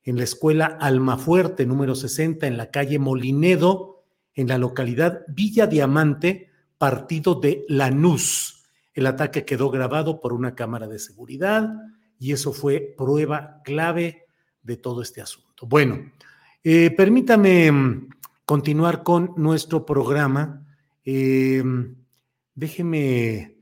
en 0.05 0.16
la 0.16 0.23
escuela 0.23 0.79
Almafuerte 0.81 1.66
número 1.66 1.97
60 1.97 2.47
en 2.47 2.57
la 2.57 2.71
calle 2.71 3.01
Molinedo, 3.01 4.05
en 4.33 4.47
la 4.47 4.59
localidad 4.59 5.23
Villa 5.27 5.66
Diamante, 5.66 6.53
partido 6.79 7.35
de 7.35 7.64
Lanús. 7.66 8.62
El 8.95 9.09
ataque 9.09 9.45
quedó 9.45 9.71
grabado 9.71 10.21
por 10.21 10.33
una 10.33 10.55
cámara 10.55 10.87
de 10.87 11.01
seguridad 11.01 11.69
y 12.16 12.31
eso 12.31 12.53
fue 12.53 12.95
prueba 12.97 13.61
clave 13.64 14.27
de 14.62 14.77
todo 14.77 15.03
este 15.03 15.21
asunto. 15.21 15.66
Bueno, 15.66 16.12
eh, 16.62 16.93
permítame 16.93 17.73
mm, 17.73 18.09
continuar 18.45 19.03
con 19.03 19.33
nuestro 19.37 19.85
programa. 19.85 20.64
Eh, 21.11 21.64
déjeme 22.54 23.56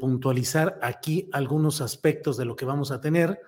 puntualizar 0.00 0.78
aquí 0.80 1.28
algunos 1.30 1.82
aspectos 1.82 2.38
de 2.38 2.46
lo 2.46 2.56
que 2.56 2.64
vamos 2.64 2.90
a 2.90 3.02
tener. 3.02 3.38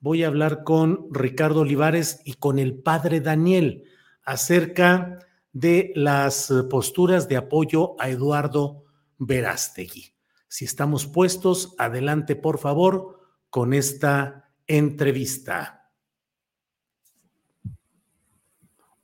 Voy 0.00 0.24
a 0.24 0.28
hablar 0.28 0.64
con 0.64 1.06
Ricardo 1.10 1.60
Olivares 1.60 2.22
y 2.24 2.32
con 2.32 2.58
el 2.58 2.74
padre 2.74 3.20
Daniel 3.20 3.84
acerca 4.24 5.18
de 5.52 5.92
las 5.94 6.50
posturas 6.70 7.28
de 7.28 7.36
apoyo 7.36 7.94
a 8.00 8.08
Eduardo 8.08 8.84
Verástegui. 9.18 10.14
Si 10.48 10.64
estamos 10.64 11.06
puestos, 11.06 11.74
adelante 11.76 12.36
por 12.36 12.56
favor 12.56 13.20
con 13.50 13.74
esta 13.74 14.48
entrevista. 14.66 15.90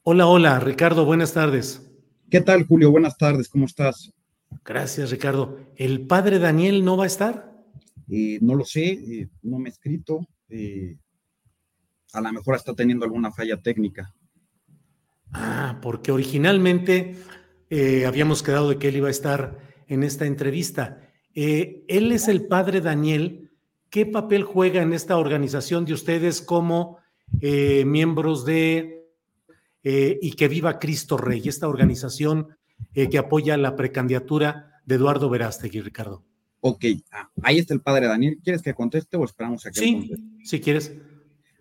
Hola, 0.04 0.26
hola, 0.26 0.58
Ricardo, 0.58 1.04
buenas 1.04 1.34
tardes. 1.34 1.87
¿Qué 2.30 2.42
tal, 2.42 2.66
Julio? 2.66 2.90
Buenas 2.90 3.16
tardes, 3.16 3.48
¿cómo 3.48 3.64
estás? 3.64 4.12
Gracias, 4.62 5.10
Ricardo. 5.10 5.60
¿El 5.76 6.06
padre 6.06 6.38
Daniel 6.38 6.84
no 6.84 6.98
va 6.98 7.04
a 7.04 7.06
estar? 7.06 7.54
Eh, 8.10 8.38
no 8.42 8.54
lo 8.54 8.66
sé, 8.66 8.84
eh, 8.86 9.28
no 9.40 9.58
me 9.58 9.70
he 9.70 9.72
escrito. 9.72 10.26
Eh, 10.50 10.98
a 12.12 12.20
lo 12.20 12.30
mejor 12.30 12.56
está 12.56 12.74
teniendo 12.74 13.06
alguna 13.06 13.32
falla 13.32 13.56
técnica. 13.62 14.14
Ah, 15.32 15.78
porque 15.80 16.12
originalmente 16.12 17.16
habíamos 18.06 18.42
quedado 18.42 18.68
de 18.68 18.78
que 18.78 18.88
él 18.88 18.96
iba 18.96 19.08
a 19.08 19.10
estar 19.10 19.58
en 19.86 20.02
esta 20.02 20.26
entrevista. 20.26 21.10
él 21.34 22.12
es 22.12 22.28
el 22.28 22.46
padre 22.46 22.82
Daniel. 22.82 23.52
¿Qué 23.88 24.04
papel 24.04 24.42
juega 24.42 24.82
en 24.82 24.92
esta 24.92 25.16
organización 25.16 25.86
de 25.86 25.94
ustedes 25.94 26.42
como 26.42 26.98
miembros 27.40 28.44
de 28.44 28.97
Y 30.20 30.32
que 30.32 30.48
viva 30.48 30.78
Cristo 30.78 31.16
Rey, 31.16 31.42
esta 31.46 31.68
organización 31.68 32.48
eh, 32.94 33.08
que 33.08 33.18
apoya 33.18 33.56
la 33.56 33.76
precandidatura 33.76 34.80
de 34.84 34.96
Eduardo 34.96 35.28
Verástegui, 35.28 35.80
Ricardo. 35.80 36.24
Ok, 36.60 36.84
ah, 37.12 37.30
ahí 37.42 37.58
está 37.58 37.74
el 37.74 37.80
padre 37.80 38.06
Daniel. 38.06 38.38
¿Quieres 38.42 38.62
que 38.62 38.74
conteste 38.74 39.16
o 39.16 39.24
esperamos 39.24 39.64
a 39.66 39.70
que 39.70 39.80
Sí, 39.80 40.12
si 40.44 40.60
quieres. 40.60 40.94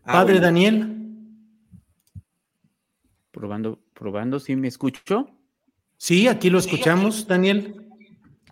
Ah, 0.04 0.14
padre 0.14 0.40
Daniel. 0.40 0.94
Probando, 3.32 3.80
probando, 3.94 4.40
¿sí 4.40 4.56
me 4.56 4.68
escucho? 4.68 5.28
Sí, 5.98 6.28
aquí 6.28 6.50
lo 6.50 6.58
escuchamos, 6.58 7.28
Daniel. 7.28 7.88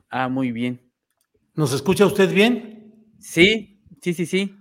Ah, 0.09 0.29
muy 0.29 0.51
bien. 0.51 0.81
¿Nos 1.55 1.73
escucha 1.73 2.05
usted 2.05 2.31
bien? 2.31 2.93
Sí, 3.19 3.81
sí, 4.01 4.13
sí, 4.13 4.25
sí. 4.25 4.55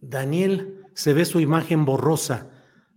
Daniel, 0.00 0.82
se 0.94 1.14
ve 1.14 1.24
su 1.24 1.40
imagen 1.40 1.84
borrosa. 1.84 2.50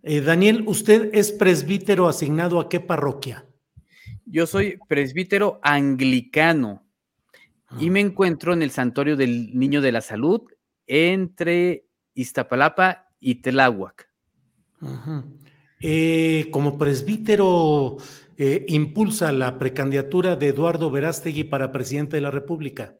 Eh, 0.03 0.21
Daniel, 0.21 0.63
¿usted 0.67 1.09
es 1.13 1.31
presbítero 1.31 2.07
asignado 2.07 2.59
a 2.59 2.69
qué 2.69 2.79
parroquia? 2.79 3.45
Yo 4.25 4.45
soy 4.45 4.79
presbítero 4.87 5.59
anglicano 5.63 6.85
y 7.79 7.89
me 7.89 7.99
ah. 7.99 8.03
encuentro 8.03 8.53
en 8.53 8.61
el 8.61 8.71
Santuario 8.71 9.15
del 9.15 9.57
Niño 9.57 9.81
de 9.81 9.91
la 9.91 10.01
Salud 10.01 10.41
entre 10.85 11.85
Iztapalapa 12.13 13.09
y 13.19 13.35
Tláhuac. 13.35 14.09
Eh, 15.79 16.49
como 16.51 16.77
presbítero, 16.77 17.97
eh, 18.37 18.65
impulsa 18.69 19.31
la 19.31 19.57
precandidatura 19.57 20.35
de 20.35 20.47
Eduardo 20.49 20.91
Verástegui 20.91 21.43
para 21.43 21.71
presidente 21.71 22.17
de 22.17 22.21
la 22.21 22.31
República. 22.31 22.97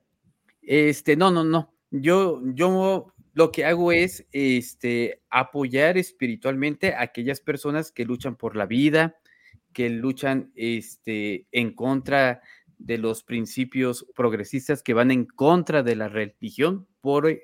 Este, 0.61 1.15
no, 1.15 1.31
no, 1.31 1.43
no. 1.43 1.73
Yo, 1.91 2.41
yo 2.53 3.13
lo 3.38 3.51
que 3.51 3.65
hago 3.65 3.91
es 3.91 4.25
este, 4.31 5.21
apoyar 5.29 5.95
espiritualmente 5.99 6.95
a 6.95 7.03
aquellas 7.03 7.39
personas 7.39 7.91
que 7.91 8.03
luchan 8.03 8.35
por 8.35 8.55
la 8.55 8.65
vida, 8.65 9.15
que 9.73 9.91
luchan 9.91 10.51
este, 10.55 11.45
en 11.51 11.75
contra 11.75 12.41
de 12.79 12.97
los 12.97 13.21
principios 13.21 14.07
progresistas, 14.15 14.81
que 14.81 14.95
van 14.95 15.11
en 15.11 15.25
contra 15.25 15.83
de 15.83 15.95
la 15.95 16.09
religión. 16.09 16.88
Por, 16.99 17.39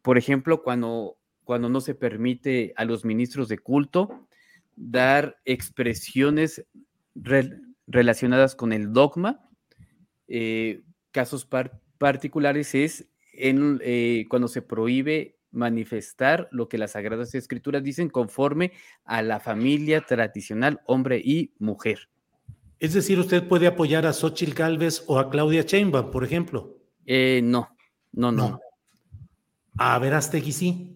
por 0.00 0.16
ejemplo, 0.16 0.62
cuando, 0.62 1.18
cuando 1.44 1.68
no 1.68 1.82
se 1.82 1.94
permite 1.94 2.72
a 2.74 2.86
los 2.86 3.04
ministros 3.04 3.48
de 3.48 3.58
culto 3.58 4.26
dar 4.74 5.36
expresiones 5.44 6.64
relacionadas 7.86 8.56
con 8.56 8.72
el 8.72 8.90
dogma. 8.90 9.46
Eh, 10.28 10.82
casos 11.10 11.46
particulares 11.98 12.74
es 12.74 13.10
en, 13.38 13.80
eh, 13.82 14.26
cuando 14.28 14.48
se 14.48 14.62
prohíbe 14.62 15.36
manifestar 15.50 16.48
lo 16.52 16.68
que 16.68 16.78
las 16.78 16.92
Sagradas 16.92 17.34
Escrituras 17.34 17.82
dicen 17.82 18.08
conforme 18.08 18.72
a 19.04 19.22
la 19.22 19.40
familia 19.40 20.02
tradicional, 20.02 20.80
hombre 20.86 21.20
y 21.24 21.52
mujer. 21.58 22.08
Es 22.78 22.92
decir, 22.92 23.18
usted 23.18 23.48
puede 23.48 23.66
apoyar 23.66 24.06
a 24.06 24.12
Xochitl 24.12 24.52
Galvez 24.52 25.02
o 25.06 25.18
a 25.18 25.30
Claudia 25.30 25.62
Sheinbaum, 25.62 26.10
por 26.10 26.24
ejemplo. 26.24 26.76
Eh, 27.06 27.40
no, 27.42 27.74
no, 28.12 28.32
no, 28.32 28.60
A 29.78 29.98
Verástegui 29.98 30.52
sí. 30.52 30.92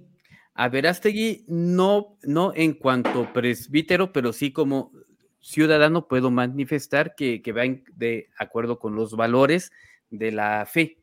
A 0.55 0.69
Verástegui 0.69 1.45
no, 1.49 2.19
no 2.23 2.53
en 2.55 2.75
cuanto 2.75 3.33
presbítero, 3.33 4.13
pero 4.13 4.33
sí 4.33 4.53
como 4.53 4.93
ciudadano 5.41 6.07
puedo 6.07 6.31
manifestar 6.31 7.15
que, 7.15 7.41
que 7.41 7.53
va 7.53 7.63
de 7.95 8.29
acuerdo 8.39 8.79
con 8.79 8.95
los 8.95 9.17
valores 9.17 9.73
de 10.11 10.33
la 10.33 10.67
fe. 10.67 11.00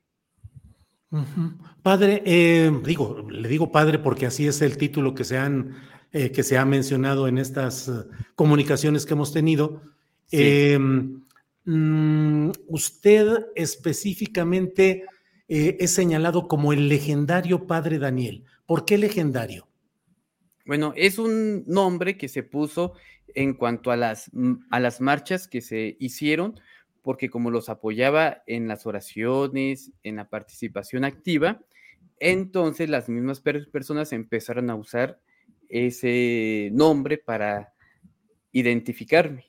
Padre, 1.84 2.22
eh, 2.26 2.72
digo, 2.84 3.28
le 3.30 3.48
digo 3.48 3.72
padre 3.72 3.98
porque 4.00 4.26
así 4.26 4.46
es 4.46 4.62
el 4.62 4.78
título 4.78 5.16
que 5.16 5.24
se, 5.24 5.38
han, 5.38 5.76
eh, 6.12 6.32
que 6.32 6.44
se 6.44 6.58
ha 6.58 6.66
mencionado 6.66 7.28
en 7.28 7.38
estas 7.38 7.88
eh, 7.88 7.92
comunicaciones 8.36 9.06
que 9.06 9.14
hemos 9.14 9.32
tenido. 9.32 9.82
Em, 10.32 11.24
mm, 11.64 12.52
usted 12.68 13.48
específicamente 13.56 15.06
es 15.50 15.92
señalado 15.92 16.50
como 16.50 16.74
el 16.74 16.90
legendario 16.90 17.68
padre 17.68 18.00
Daniel. 18.00 18.44
¿Por 18.66 18.84
qué 18.84 18.98
legendario? 18.98 19.66
Bueno, 20.66 20.92
es 20.98 21.18
un 21.18 21.64
nombre 21.68 22.18
que 22.18 22.28
se 22.28 22.44
puso 22.44 22.96
en 23.34 23.54
cuanto 23.54 23.92
a 23.92 23.96
las, 23.96 24.30
mm, 24.34 24.56
a 24.70 24.82
las 24.82 25.00
marchas 25.00 25.48
que 25.48 25.62
se 25.62 25.96
hicieron 26.02 26.60
porque 27.08 27.30
como 27.30 27.52
los 27.52 27.70
apoyaba 27.70 28.44
en 28.48 28.68
las 28.68 28.86
oraciones, 28.86 29.94
en 30.04 30.18
la 30.18 30.28
participación 30.28 31.06
activa, 31.06 31.62
entonces 32.20 32.90
las 32.90 33.08
mismas 33.08 33.40
personas 33.40 34.12
empezaron 34.12 34.70
a 34.70 34.76
usar 34.76 35.22
ese 35.70 36.68
nombre 36.74 37.18
para 37.18 37.74
identificarme. 38.52 39.46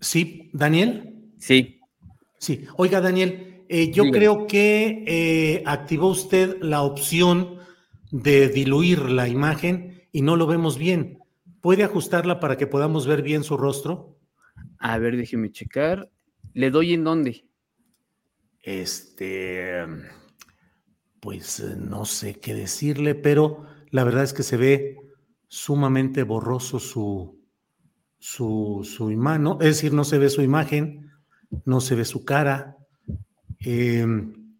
Sí, 0.00 0.50
Daniel. 0.52 1.30
Sí. 1.38 1.78
Sí. 2.40 2.66
Oiga, 2.76 3.00
Daniel, 3.00 3.62
eh, 3.68 3.92
yo 3.92 4.10
creo 4.10 4.48
que 4.48 5.04
eh, 5.06 5.62
activó 5.64 6.08
usted 6.08 6.60
la 6.60 6.82
opción 6.82 7.60
de 8.10 8.48
diluir 8.48 9.08
la 9.10 9.28
imagen 9.28 10.02
y 10.10 10.22
no 10.22 10.34
lo 10.34 10.48
vemos 10.48 10.76
bien. 10.76 11.20
¿Puede 11.66 11.82
ajustarla 11.82 12.38
para 12.38 12.56
que 12.56 12.68
podamos 12.68 13.08
ver 13.08 13.22
bien 13.22 13.42
su 13.42 13.56
rostro? 13.56 14.20
A 14.78 14.98
ver, 14.98 15.16
déjeme 15.16 15.50
checar. 15.50 16.08
¿Le 16.52 16.70
doy 16.70 16.94
en 16.94 17.02
dónde? 17.02 17.44
Este, 18.62 19.84
pues 21.18 21.58
eh, 21.58 21.74
no 21.76 22.04
sé 22.04 22.38
qué 22.38 22.54
decirle, 22.54 23.16
pero 23.16 23.64
la 23.90 24.04
verdad 24.04 24.22
es 24.22 24.32
que 24.32 24.44
se 24.44 24.56
ve 24.56 24.96
sumamente 25.48 26.22
borroso 26.22 26.78
su, 26.78 27.36
su, 28.20 28.82
su 28.84 29.10
imagen, 29.10 29.48
es 29.58 29.66
decir, 29.66 29.92
no 29.92 30.04
se 30.04 30.18
ve 30.18 30.30
su 30.30 30.42
imagen, 30.42 31.10
no 31.64 31.80
se 31.80 31.96
ve 31.96 32.04
su 32.04 32.24
cara. 32.24 32.76
Em, 33.58 34.54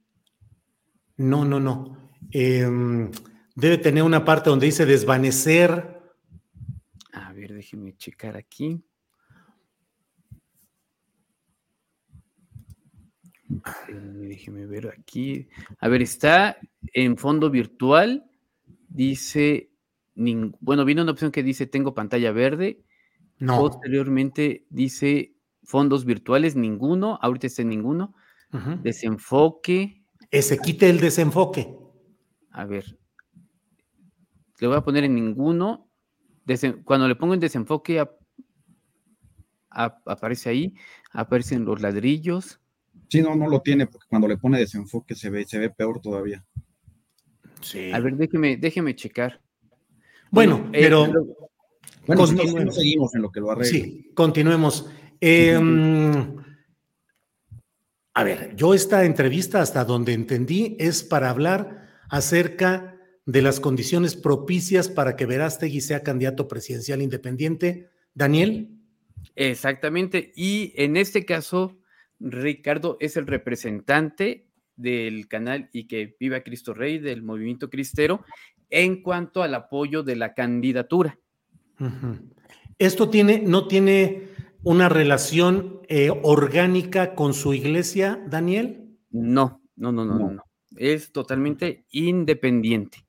no, 1.18 1.44
no, 1.44 1.60
no. 1.60 2.10
Em, 2.32 3.12
debe 3.54 3.78
tener 3.78 4.02
una 4.02 4.24
parte 4.24 4.50
donde 4.50 4.66
dice 4.66 4.86
desvanecer. 4.86 5.95
Déjeme 7.56 7.96
checar 7.96 8.36
aquí. 8.36 8.84
Déjeme 13.88 14.66
ver 14.66 14.88
aquí. 14.88 15.48
A 15.78 15.88
ver, 15.88 16.02
está 16.02 16.58
en 16.92 17.16
fondo 17.16 17.48
virtual. 17.48 18.30
Dice, 18.88 19.70
bueno, 20.60 20.84
viene 20.84 21.00
una 21.00 21.12
opción 21.12 21.30
que 21.30 21.42
dice 21.42 21.66
tengo 21.66 21.94
pantalla 21.94 22.30
verde. 22.30 22.84
No. 23.38 23.58
Posteriormente 23.58 24.66
dice 24.68 25.34
fondos 25.62 26.04
virtuales, 26.04 26.56
ninguno. 26.56 27.18
Ahorita 27.22 27.46
está 27.46 27.62
en 27.62 27.70
ninguno. 27.70 28.14
Desenfoque. 28.82 30.04
Ese 30.30 30.58
quite 30.58 30.90
el 30.90 31.00
desenfoque. 31.00 31.74
A 32.50 32.66
ver. 32.66 32.98
Le 34.60 34.66
voy 34.66 34.76
a 34.76 34.84
poner 34.84 35.04
en 35.04 35.14
ninguno. 35.14 35.85
Cuando 36.84 37.08
le 37.08 37.16
pongo 37.16 37.34
en 37.34 37.40
desenfoque, 37.40 38.04
aparece 39.70 40.50
ahí. 40.50 40.74
Aparecen 41.12 41.64
los 41.64 41.80
ladrillos. 41.80 42.60
Sí, 43.08 43.22
no, 43.22 43.34
no 43.34 43.48
lo 43.48 43.60
tiene, 43.60 43.86
porque 43.86 44.06
cuando 44.08 44.28
le 44.28 44.36
pone 44.36 44.58
desenfoque 44.58 45.14
se 45.14 45.30
ve, 45.30 45.44
se 45.44 45.58
ve 45.58 45.70
peor 45.70 46.00
todavía. 46.00 46.44
Sí. 47.60 47.92
A 47.92 48.00
ver, 48.00 48.16
déjeme, 48.16 48.56
déjeme 48.56 48.94
checar. 48.94 49.40
Bueno, 50.30 50.68
eh, 50.72 50.80
pero. 50.82 51.06
bueno, 52.06 52.26
seguimos 52.72 53.14
en 53.14 53.22
lo 53.22 53.30
que 53.30 53.40
lo 53.40 53.50
arregla. 53.50 53.70
Sí, 53.70 54.10
continuemos. 54.14 54.90
Em, 55.20 56.36
a 58.14 58.24
ver, 58.24 58.54
yo 58.56 58.74
esta 58.74 59.04
entrevista, 59.04 59.60
hasta 59.60 59.84
donde 59.84 60.12
entendí, 60.12 60.76
es 60.78 61.02
para 61.02 61.30
hablar 61.30 61.88
acerca 62.08 62.95
de 63.26 63.42
las 63.42 63.58
condiciones 63.60 64.14
propicias 64.14 64.88
para 64.88 65.16
que 65.16 65.26
Verástegui 65.26 65.80
sea 65.80 66.02
candidato 66.02 66.48
presidencial 66.48 67.02
independiente. 67.02 67.90
Daniel. 68.14 68.70
Exactamente. 69.34 70.32
Y 70.36 70.72
en 70.76 70.96
este 70.96 71.24
caso, 71.24 71.76
Ricardo 72.20 72.96
es 73.00 73.16
el 73.16 73.26
representante 73.26 74.48
del 74.76 75.26
canal 75.26 75.68
y 75.72 75.86
que 75.86 76.16
viva 76.18 76.40
Cristo 76.40 76.72
Rey 76.72 76.98
del 76.98 77.22
movimiento 77.22 77.68
cristero 77.68 78.24
en 78.70 79.02
cuanto 79.02 79.42
al 79.42 79.54
apoyo 79.54 80.02
de 80.02 80.16
la 80.16 80.32
candidatura. 80.32 81.18
¿Esto 82.78 83.10
tiene, 83.10 83.40
no 83.40 83.66
tiene 83.66 84.28
una 84.62 84.88
relación 84.88 85.80
eh, 85.88 86.10
orgánica 86.22 87.14
con 87.14 87.34
su 87.34 87.54
iglesia, 87.54 88.22
Daniel? 88.28 88.98
No, 89.10 89.62
no, 89.76 89.92
no, 89.92 90.04
no, 90.04 90.30
no. 90.30 90.44
Es 90.76 91.10
totalmente 91.10 91.86
independiente. 91.90 93.05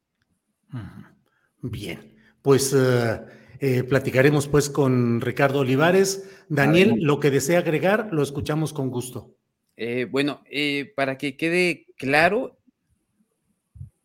Bien, 1.62 2.00
pues 2.42 2.74
eh, 2.74 3.20
eh, 3.60 3.84
platicaremos 3.84 4.48
pues 4.48 4.70
con 4.70 5.22
Ricardo 5.22 5.60
Olivares. 5.60 6.30
Daniel, 6.48 6.96
lo 7.00 7.20
que 7.20 7.32
desea 7.32 7.60
agregar, 7.60 8.10
lo 8.12 8.22
escuchamos 8.22 8.74
con 8.74 8.90
gusto. 8.90 9.36
Eh, 9.76 10.06
bueno, 10.10 10.44
eh, 10.50 10.92
para 10.96 11.18
que 11.18 11.38
quede 11.38 11.88
claro, 11.98 12.60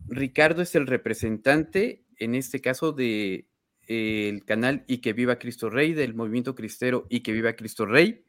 Ricardo 0.06 0.62
es 0.62 0.74
el 0.74 0.86
representante, 0.86 2.04
en 2.18 2.34
este 2.34 2.60
caso, 2.60 2.92
del 2.92 3.46
el 3.88 4.44
canal 4.44 4.84
Y 4.86 4.98
que 4.98 5.12
viva 5.12 5.38
Cristo 5.38 5.68
Rey, 5.68 5.92
del 5.92 6.14
movimiento 6.14 6.54
cristero 6.54 7.06
Y 7.10 7.20
que 7.20 7.32
viva 7.32 7.54
Cristo 7.54 7.84
Rey. 7.84 8.24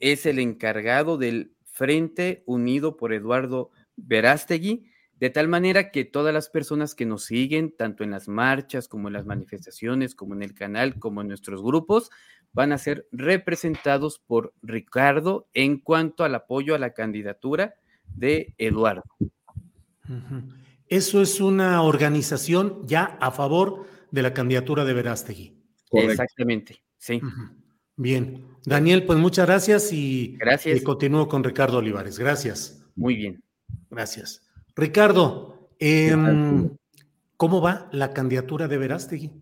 Es 0.00 0.24
el 0.24 0.38
encargado 0.38 1.18
del 1.18 1.52
Frente 1.64 2.42
Unido 2.46 2.96
por 2.96 3.12
Eduardo 3.12 3.70
Verástegui, 3.96 4.90
de 5.20 5.30
tal 5.30 5.48
manera 5.48 5.90
que 5.90 6.04
todas 6.04 6.32
las 6.32 6.48
personas 6.48 6.94
que 6.94 7.06
nos 7.06 7.24
siguen, 7.24 7.74
tanto 7.76 8.04
en 8.04 8.10
las 8.10 8.28
marchas 8.28 8.88
como 8.88 9.08
en 9.08 9.14
las 9.14 9.26
manifestaciones, 9.26 10.14
como 10.14 10.34
en 10.34 10.42
el 10.42 10.54
canal, 10.54 10.98
como 10.98 11.22
en 11.22 11.28
nuestros 11.28 11.62
grupos, 11.62 12.10
van 12.52 12.72
a 12.72 12.78
ser 12.78 13.06
representados 13.12 14.18
por 14.18 14.54
Ricardo 14.62 15.48
en 15.54 15.78
cuanto 15.78 16.24
al 16.24 16.34
apoyo 16.34 16.74
a 16.74 16.78
la 16.78 16.92
candidatura 16.92 17.74
de 18.14 18.54
Eduardo. 18.58 19.04
Eso 20.88 21.20
es 21.20 21.40
una 21.40 21.82
organización 21.82 22.86
ya 22.86 23.18
a 23.20 23.30
favor 23.30 23.86
de 24.10 24.22
la 24.22 24.32
candidatura 24.32 24.84
de 24.84 24.94
Verástegui. 24.94 25.54
Exactamente, 25.92 26.82
sí. 26.96 27.20
Bien. 27.96 28.46
Daniel, 28.64 29.04
pues 29.04 29.18
muchas 29.18 29.46
gracias 29.46 29.92
y, 29.92 30.36
gracias. 30.38 30.80
y 30.80 30.82
continúo 30.82 31.28
con 31.28 31.42
Ricardo 31.42 31.78
Olivares. 31.78 32.18
Gracias. 32.18 32.84
Muy 32.94 33.16
bien. 33.16 33.42
Gracias. 33.90 34.47
Ricardo, 34.78 35.72
em, 35.80 36.70
¿cómo 37.36 37.60
va 37.60 37.88
la 37.90 38.12
candidatura 38.12 38.68
de 38.68 38.78
Verástegui? 38.78 39.32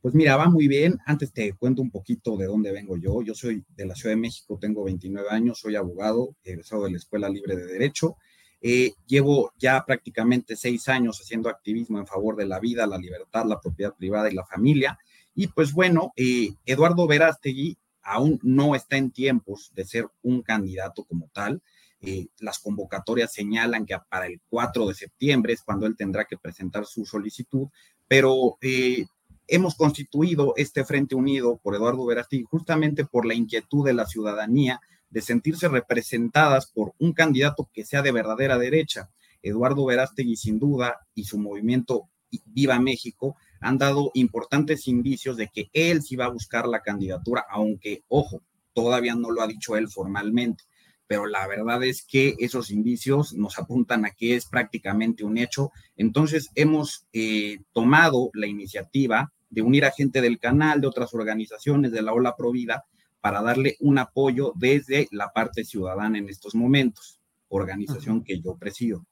Pues 0.00 0.14
mira, 0.14 0.36
va 0.36 0.48
muy 0.48 0.68
bien. 0.68 0.96
Antes 1.06 1.32
te 1.32 1.54
cuento 1.54 1.82
un 1.82 1.90
poquito 1.90 2.36
de 2.36 2.46
dónde 2.46 2.70
vengo 2.70 2.96
yo. 2.96 3.20
Yo 3.22 3.34
soy 3.34 3.64
de 3.74 3.84
la 3.84 3.96
Ciudad 3.96 4.14
de 4.14 4.20
México, 4.20 4.56
tengo 4.60 4.84
29 4.84 5.28
años, 5.28 5.58
soy 5.58 5.74
abogado, 5.74 6.36
egresado 6.44 6.84
de 6.84 6.92
la 6.92 6.98
Escuela 6.98 7.28
Libre 7.28 7.56
de 7.56 7.66
Derecho. 7.66 8.16
Eh, 8.60 8.92
llevo 9.08 9.52
ya 9.58 9.84
prácticamente 9.84 10.54
seis 10.54 10.88
años 10.88 11.18
haciendo 11.20 11.48
activismo 11.48 11.98
en 11.98 12.06
favor 12.06 12.36
de 12.36 12.46
la 12.46 12.60
vida, 12.60 12.86
la 12.86 12.96
libertad, 12.96 13.46
la 13.46 13.60
propiedad 13.60 13.92
privada 13.92 14.30
y 14.30 14.36
la 14.36 14.46
familia. 14.46 14.96
Y 15.34 15.48
pues 15.48 15.72
bueno, 15.72 16.12
eh, 16.14 16.50
Eduardo 16.64 17.08
Verástegui 17.08 17.76
aún 18.02 18.38
no 18.44 18.76
está 18.76 18.98
en 18.98 19.10
tiempos 19.10 19.72
de 19.74 19.84
ser 19.84 20.06
un 20.22 20.42
candidato 20.42 21.02
como 21.02 21.28
tal. 21.32 21.60
Eh, 22.00 22.26
las 22.40 22.58
convocatorias 22.58 23.32
señalan 23.32 23.86
que 23.86 23.96
para 24.08 24.26
el 24.26 24.40
4 24.50 24.88
de 24.88 24.94
septiembre 24.94 25.54
es 25.54 25.62
cuando 25.62 25.86
él 25.86 25.96
tendrá 25.96 26.26
que 26.26 26.36
presentar 26.36 26.84
su 26.84 27.06
solicitud, 27.06 27.68
pero 28.06 28.58
eh, 28.60 29.06
hemos 29.46 29.74
constituido 29.74 30.52
este 30.56 30.84
Frente 30.84 31.14
Unido 31.14 31.58
por 31.62 31.74
Eduardo 31.74 32.04
Verástegui 32.04 32.44
justamente 32.44 33.04
por 33.06 33.24
la 33.24 33.34
inquietud 33.34 33.86
de 33.86 33.94
la 33.94 34.06
ciudadanía 34.06 34.80
de 35.08 35.22
sentirse 35.22 35.68
representadas 35.68 36.66
por 36.66 36.92
un 36.98 37.12
candidato 37.12 37.70
que 37.72 37.84
sea 37.84 38.02
de 38.02 38.12
verdadera 38.12 38.58
derecha. 38.58 39.10
Eduardo 39.42 39.86
Verástegui, 39.86 40.36
sin 40.36 40.58
duda, 40.58 41.06
y 41.14 41.24
su 41.24 41.38
movimiento 41.38 42.08
Viva 42.46 42.78
México 42.80 43.36
han 43.60 43.78
dado 43.78 44.10
importantes 44.14 44.88
indicios 44.88 45.36
de 45.36 45.48
que 45.48 45.70
él 45.72 46.02
sí 46.02 46.16
va 46.16 46.26
a 46.26 46.30
buscar 46.30 46.66
la 46.66 46.82
candidatura, 46.82 47.46
aunque, 47.48 48.02
ojo, 48.08 48.42
todavía 48.72 49.14
no 49.14 49.30
lo 49.30 49.40
ha 49.40 49.46
dicho 49.46 49.76
él 49.76 49.88
formalmente 49.88 50.64
pero 51.06 51.26
la 51.26 51.46
verdad 51.46 51.82
es 51.84 52.02
que 52.02 52.34
esos 52.38 52.70
indicios 52.70 53.34
nos 53.34 53.58
apuntan 53.58 54.04
a 54.04 54.10
que 54.10 54.36
es 54.36 54.46
prácticamente 54.46 55.24
un 55.24 55.38
hecho. 55.38 55.70
Entonces 55.96 56.50
hemos 56.54 57.06
eh, 57.12 57.58
tomado 57.72 58.30
la 58.34 58.46
iniciativa 58.46 59.32
de 59.50 59.62
unir 59.62 59.84
a 59.84 59.92
gente 59.92 60.20
del 60.20 60.38
canal, 60.38 60.80
de 60.80 60.86
otras 60.86 61.14
organizaciones, 61.14 61.92
de 61.92 62.02
la 62.02 62.12
Ola 62.12 62.34
Provida, 62.36 62.84
para 63.20 63.40
darle 63.40 63.76
un 63.80 63.98
apoyo 63.98 64.52
desde 64.56 65.08
la 65.10 65.32
parte 65.32 65.64
ciudadana 65.64 66.18
en 66.18 66.28
estos 66.28 66.54
momentos, 66.54 67.20
organización 67.48 68.22
que 68.22 68.40
yo 68.40 68.56
presido. 68.56 69.06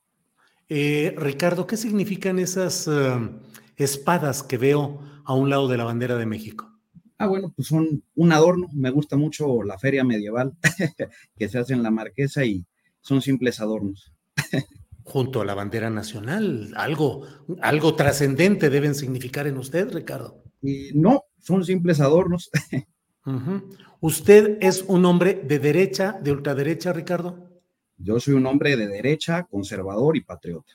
Eh, 0.69 1.15
Ricardo, 1.17 1.67
¿qué 1.67 1.77
significan 1.77 2.39
esas 2.39 2.89
eh, 2.89 3.31
espadas 3.77 4.43
que 4.43 4.59
veo 4.59 5.01
a 5.25 5.35
un 5.35 5.51
lado 5.51 5.69
de 5.69 5.77
la 5.77 5.85
bandera 5.85 6.17
de 6.17 6.27
México? 6.27 6.72
Ah, 7.23 7.29
bueno, 7.29 7.53
pues 7.55 7.69
son 7.69 8.03
un 8.17 8.33
adorno. 8.33 8.67
Me 8.73 8.91
gusta 8.91 9.17
mucho 9.17 9.63
la 9.63 9.79
feria 9.79 10.03
medieval 10.03 10.55
que 11.37 11.49
se 11.49 11.57
hace 11.57 11.73
en 11.73 11.85
la 11.85 11.93
Marquesa 11.93 12.45
y 12.45 12.67
son 13.01 13.23
simples 13.23 13.61
adornos. 13.61 14.13
Junto 15.05 15.41
a 15.41 15.45
la 15.45 15.55
bandera 15.55 15.89
nacional, 15.89 16.73
algo, 16.75 17.25
algo 17.61 17.95
trascendente 17.95 18.71
deben 18.71 18.97
significar 18.97 19.47
en 19.47 19.57
usted, 19.57 19.93
Ricardo. 19.93 20.43
Y 20.61 20.91
no, 20.95 21.27
son 21.39 21.65
simples 21.65 22.01
adornos. 22.01 22.51
¿Usted 24.01 24.59
es 24.61 24.85
un 24.89 25.05
hombre 25.05 25.43
de 25.45 25.61
derecha, 25.61 26.19
de 26.21 26.33
ultraderecha, 26.33 26.93
Ricardo? 26.93 27.63
Yo 27.99 28.19
soy 28.19 28.35
un 28.35 28.47
hombre 28.47 28.77
de 28.77 28.89
derecha, 28.89 29.45
conservador 29.45 30.17
y 30.17 30.23
patriota. 30.23 30.73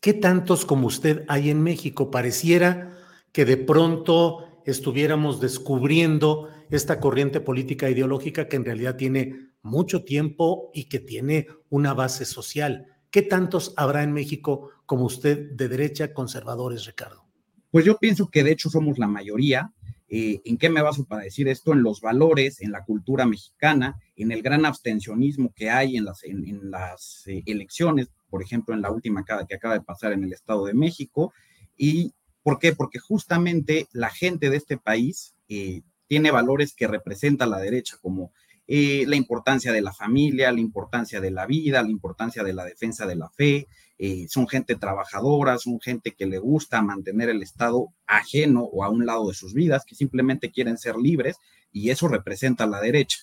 ¿Qué 0.00 0.14
tantos 0.14 0.64
como 0.64 0.86
usted 0.86 1.26
hay 1.28 1.50
en 1.50 1.62
México? 1.62 2.10
Pareciera 2.10 2.96
que 3.30 3.44
de 3.44 3.58
pronto 3.58 4.49
estuviéramos 4.64 5.40
descubriendo 5.40 6.48
esta 6.70 7.00
corriente 7.00 7.40
política 7.40 7.90
ideológica 7.90 8.48
que 8.48 8.56
en 8.56 8.64
realidad 8.64 8.96
tiene 8.96 9.50
mucho 9.62 10.04
tiempo 10.04 10.70
y 10.72 10.84
que 10.84 11.00
tiene 11.00 11.48
una 11.68 11.94
base 11.94 12.24
social. 12.24 12.86
¿Qué 13.10 13.22
tantos 13.22 13.74
habrá 13.76 14.02
en 14.02 14.12
México 14.12 14.70
como 14.86 15.04
usted 15.04 15.50
de 15.52 15.68
derecha 15.68 16.14
conservadores, 16.14 16.86
Ricardo? 16.86 17.26
Pues 17.70 17.84
yo 17.84 17.98
pienso 17.98 18.28
que 18.28 18.44
de 18.44 18.52
hecho 18.52 18.70
somos 18.70 18.98
la 18.98 19.08
mayoría. 19.08 19.72
Eh, 20.08 20.40
¿En 20.44 20.58
qué 20.58 20.70
me 20.70 20.82
baso 20.82 21.04
para 21.04 21.22
decir 21.22 21.48
esto? 21.48 21.72
En 21.72 21.82
los 21.82 22.00
valores, 22.00 22.60
en 22.60 22.72
la 22.72 22.84
cultura 22.84 23.26
mexicana, 23.26 23.96
en 24.16 24.32
el 24.32 24.42
gran 24.42 24.64
abstencionismo 24.64 25.52
que 25.54 25.70
hay 25.70 25.96
en 25.96 26.04
las, 26.04 26.24
en, 26.24 26.70
las 26.70 27.24
eh, 27.26 27.42
elecciones, 27.46 28.10
por 28.28 28.42
ejemplo, 28.42 28.74
en 28.74 28.82
la 28.82 28.90
última 28.90 29.24
que 29.24 29.54
acaba 29.54 29.74
de 29.74 29.82
pasar 29.82 30.12
en 30.12 30.24
el 30.24 30.32
Estado 30.32 30.64
de 30.66 30.74
México. 30.74 31.32
¿Y 31.76 32.12
por 32.50 32.58
qué? 32.58 32.74
Porque 32.74 32.98
justamente 32.98 33.86
la 33.92 34.10
gente 34.10 34.50
de 34.50 34.56
este 34.56 34.76
país 34.76 35.36
eh, 35.48 35.82
tiene 36.08 36.32
valores 36.32 36.74
que 36.74 36.88
representa 36.88 37.46
la 37.46 37.60
derecha, 37.60 37.96
como 38.02 38.32
la 38.66 39.16
importancia 39.16 39.72
de 39.72 39.82
la 39.82 39.92
familia, 39.92 40.50
la 40.50 40.58
importancia 40.58 41.20
de 41.20 41.30
la 41.30 41.46
vida, 41.46 41.80
la 41.82 41.90
importancia 41.90 42.42
de 42.42 42.52
la 42.52 42.64
defensa 42.64 43.06
de 43.06 43.14
la 43.14 43.28
fe, 43.30 43.68
eh, 43.98 44.26
son 44.28 44.48
gente 44.48 44.74
trabajadora, 44.74 45.58
son 45.58 45.80
gente 45.80 46.12
que 46.12 46.26
le 46.26 46.38
gusta 46.38 46.82
mantener 46.82 47.28
el 47.28 47.40
Estado 47.40 47.86
ajeno 48.08 48.62
o 48.62 48.82
a 48.82 48.88
un 48.88 49.06
lado 49.06 49.28
de 49.28 49.34
sus 49.34 49.54
vidas, 49.54 49.84
que 49.84 49.94
simplemente 49.94 50.50
quieren 50.50 50.76
ser 50.76 50.96
libres 50.96 51.36
y 51.70 51.90
eso 51.90 52.08
representa 52.08 52.66
la 52.66 52.80
derecha. 52.80 53.18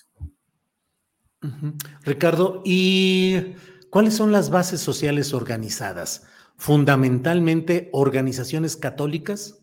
Ricardo, 2.02 2.62
¿y 2.64 3.54
cuáles 3.90 4.14
son 4.14 4.32
las 4.32 4.48
bases 4.48 4.80
sociales 4.80 5.34
organizadas? 5.34 6.26
¿Fundamentalmente 6.58 7.88
organizaciones 7.92 8.76
católicas? 8.76 9.60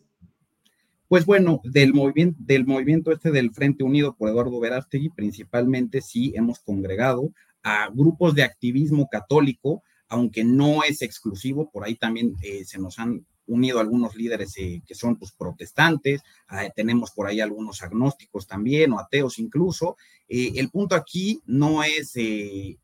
Pues 1.08 1.26
bueno, 1.26 1.60
del 1.62 1.92
movimiento, 1.92 2.40
del 2.42 2.64
movimiento 2.64 3.12
este 3.12 3.30
del 3.30 3.52
Frente 3.52 3.84
Unido 3.84 4.16
por 4.16 4.30
Eduardo 4.30 4.58
Verástegui, 4.58 5.10
principalmente 5.10 6.00
sí 6.00 6.32
hemos 6.34 6.58
congregado 6.58 7.30
a 7.62 7.90
grupos 7.92 8.34
de 8.34 8.44
activismo 8.44 9.08
católico, 9.08 9.82
aunque 10.08 10.42
no 10.42 10.84
es 10.84 11.02
exclusivo, 11.02 11.70
por 11.70 11.84
ahí 11.84 11.96
también 11.96 12.34
eh, 12.42 12.64
se 12.64 12.78
nos 12.78 12.98
han 12.98 13.26
unido 13.46 13.78
algunos 13.78 14.16
líderes 14.16 14.56
eh, 14.56 14.82
que 14.86 14.94
son 14.94 15.16
pues, 15.16 15.32
protestantes, 15.32 16.22
ah, 16.48 16.66
tenemos 16.74 17.10
por 17.10 17.26
ahí 17.26 17.40
algunos 17.40 17.82
agnósticos 17.82 18.46
también 18.46 18.92
o 18.92 18.98
ateos 18.98 19.38
incluso. 19.38 19.98
Eh, 20.28 20.52
el 20.56 20.70
punto 20.70 20.94
aquí 20.94 21.42
no 21.44 21.84
es 21.84 22.14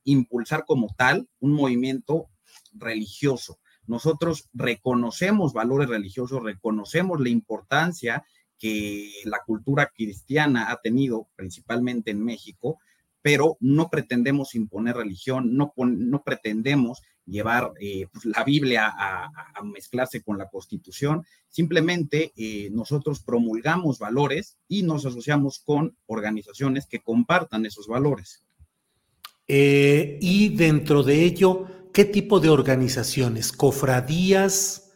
impulsar 0.05 0.65
como 0.67 0.95
tal 0.99 1.27
un 1.41 1.55
movimiento 1.55 2.29
religioso. 2.75 3.59
Nosotros 3.87 4.49
reconocemos 4.53 5.53
valores 5.53 5.89
religiosos, 5.89 6.43
reconocemos 6.43 7.21
la 7.21 7.29
importancia 7.29 8.25
que 8.59 9.11
la 9.25 9.41
cultura 9.45 9.91
cristiana 9.95 10.71
ha 10.71 10.81
tenido, 10.81 11.29
principalmente 11.35 12.13
en 12.13 12.25
México, 12.25 12.79
pero 13.23 13.57
no 13.61 13.89
pretendemos 13.89 14.55
imponer 14.55 14.97
religión, 14.97 15.57
no, 15.57 15.73
pretendemos 16.25 17.03
llevar 17.25 17.73
eh, 17.81 18.07
pues, 18.13 18.25
la 18.25 18.45
Biblia 18.45 18.93
a, 18.95 19.31
mezclarse 19.65 20.23
con 20.23 20.39
la 20.39 20.49
Constitución. 20.49 21.25
Simplemente 21.49 22.33
eh, 22.37 22.69
nosotros 22.73 23.23
promulgamos 23.23 24.01
valores 24.01 24.59
y 24.69 24.83
nos 24.83 25.07
asociamos 25.07 25.61
con 25.61 25.97
organizaciones 26.07 26.87
que 26.87 27.01
compartan 27.01 27.65
esos 27.65 27.87
valores. 27.87 28.45
Eh, 29.47 30.19
y 30.21 30.51
dentro 30.51 31.03
de 31.03 31.25
ello, 31.25 31.67
¿qué 31.93 32.05
tipo 32.05 32.41
de 32.41 32.49
organizaciones? 32.49 33.53
¿Cofradías 33.53 34.93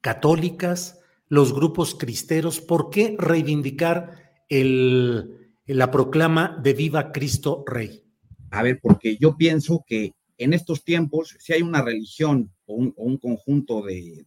católicas? 0.00 1.00
¿Los 1.28 1.52
grupos 1.52 1.94
cristeros? 1.94 2.60
¿Por 2.60 2.90
qué 2.90 3.16
reivindicar 3.18 4.32
la 4.48 5.90
proclama 5.90 6.58
de 6.62 6.72
Viva 6.72 7.12
Cristo 7.12 7.64
Rey? 7.66 8.04
A 8.50 8.62
ver, 8.62 8.80
porque 8.80 9.18
yo 9.18 9.36
pienso 9.36 9.84
que 9.86 10.14
en 10.38 10.52
estos 10.52 10.84
tiempos, 10.84 11.36
si 11.40 11.52
hay 11.52 11.62
una 11.62 11.82
religión 11.82 12.52
o 12.66 12.74
un, 12.74 13.18
conjunto 13.18 13.82
de, 13.82 14.24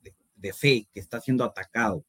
fe 0.54 0.88
que 0.94 1.00
está 1.00 1.22
siendo 1.22 1.44
atacado 1.44 2.06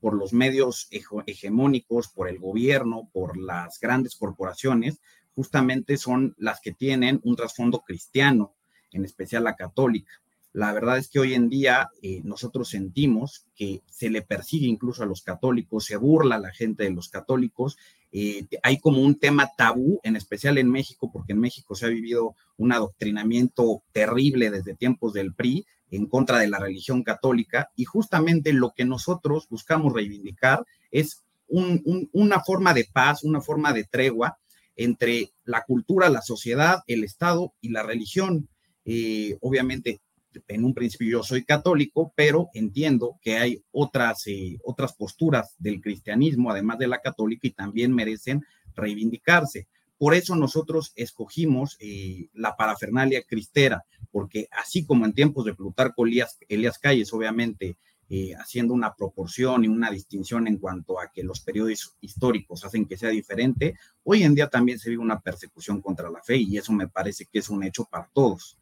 por 0.00 0.14
los 0.14 0.32
medios 0.32 0.88
hegemónicos, 0.90 2.08
por 2.08 2.28
el 2.28 2.38
gobierno, 2.38 3.08
por 3.12 3.38
las 3.38 3.78
grandes 3.80 4.16
corporaciones, 4.16 5.00
justamente 5.34 5.96
son 5.96 6.34
las 6.36 6.60
que 6.60 6.72
tienen 6.72 7.20
un 7.22 7.36
trasfondo 7.36 7.80
cristiano, 7.80 8.54
en 8.94 9.04
especial 9.04 9.44
la 9.44 9.56
católica. 9.56 10.12
La 10.54 10.72
verdad 10.72 10.96
es 10.96 11.08
que 11.08 11.18
hoy 11.18 11.34
en 11.34 11.50
día 11.50 11.90
eh, 12.00 12.22
nosotros 12.24 12.70
sentimos 12.70 13.44
que 13.54 13.82
se 13.90 14.08
le 14.08 14.22
persigue 14.22 14.66
incluso 14.66 15.02
a 15.02 15.06
los 15.06 15.22
católicos, 15.22 15.84
se 15.84 15.96
burla 15.96 16.36
a 16.36 16.40
la 16.40 16.52
gente 16.52 16.84
de 16.84 16.90
los 16.90 17.08
católicos 17.08 17.76
eh, 18.16 18.46
hay 18.62 18.78
como 18.78 19.02
un 19.02 19.18
tema 19.18 19.50
tabú, 19.56 19.98
en 20.04 20.14
especial 20.14 20.56
en 20.58 20.70
México, 20.70 21.10
porque 21.12 21.32
en 21.32 21.40
México 21.40 21.74
se 21.74 21.86
ha 21.86 21.88
vivido 21.88 22.36
un 22.56 22.70
adoctrinamiento 22.70 23.82
terrible 23.90 24.52
desde 24.52 24.76
tiempos 24.76 25.12
del 25.14 25.34
PRI 25.34 25.66
en 25.90 26.06
contra 26.06 26.38
de 26.38 26.46
la 26.46 26.60
religión 26.60 27.02
católica 27.02 27.70
y 27.74 27.86
justamente 27.86 28.52
lo 28.52 28.72
que 28.72 28.84
nosotros 28.84 29.48
buscamos 29.50 29.92
reivindicar 29.92 30.64
es 30.92 31.24
una 31.48 32.40
forma 32.40 32.72
de 32.72 32.88
paz, 32.90 33.24
una 33.24 33.40
forma 33.40 33.72
de 33.72 33.82
tregua 33.82 34.38
entre 34.76 35.32
la 35.44 35.64
cultura, 35.64 36.08
la 36.08 36.22
sociedad, 36.22 36.84
el 36.86 37.02
Estado 37.02 37.52
y 37.60 37.70
la 37.70 37.82
religión. 37.82 38.48
Eh, 38.84 39.36
obviamente 39.40 40.00
en 40.48 40.64
un 40.64 40.74
principio 40.74 41.18
yo 41.18 41.22
soy 41.22 41.44
católico, 41.44 42.12
pero 42.16 42.48
entiendo 42.54 43.18
que 43.22 43.36
hay 43.36 43.62
otras, 43.72 44.26
eh, 44.26 44.58
otras 44.64 44.94
posturas 44.94 45.54
del 45.58 45.80
cristianismo, 45.80 46.50
además 46.50 46.78
de 46.78 46.88
la 46.88 47.00
católica, 47.00 47.46
y 47.46 47.52
también 47.52 47.94
merecen 47.94 48.44
reivindicarse. 48.74 49.68
Por 49.96 50.14
eso 50.14 50.34
nosotros 50.34 50.92
escogimos 50.96 51.76
eh, 51.80 52.28
la 52.34 52.56
parafernalia 52.56 53.22
cristera, 53.22 53.84
porque 54.10 54.48
así 54.50 54.84
como 54.84 55.04
en 55.04 55.12
tiempos 55.12 55.44
de 55.44 55.54
Plutarco 55.54 56.04
Elías, 56.04 56.38
Elías 56.48 56.78
Calles, 56.78 57.12
obviamente, 57.12 57.76
eh, 58.10 58.34
haciendo 58.34 58.74
una 58.74 58.94
proporción 58.94 59.64
y 59.64 59.68
una 59.68 59.90
distinción 59.90 60.46
en 60.46 60.58
cuanto 60.58 61.00
a 61.00 61.10
que 61.12 61.22
los 61.22 61.40
periodos 61.40 61.96
históricos 62.00 62.64
hacen 62.64 62.86
que 62.86 62.98
sea 62.98 63.08
diferente, 63.08 63.76
hoy 64.02 64.24
en 64.24 64.34
día 64.34 64.48
también 64.48 64.78
se 64.78 64.90
vive 64.90 65.02
una 65.02 65.20
persecución 65.20 65.80
contra 65.80 66.10
la 66.10 66.22
fe 66.22 66.36
y 66.36 66.58
eso 66.58 66.72
me 66.72 66.88
parece 66.88 67.26
que 67.26 67.38
es 67.38 67.48
un 67.48 67.64
hecho 67.64 67.86
para 67.86 68.10
todos. 68.12 68.58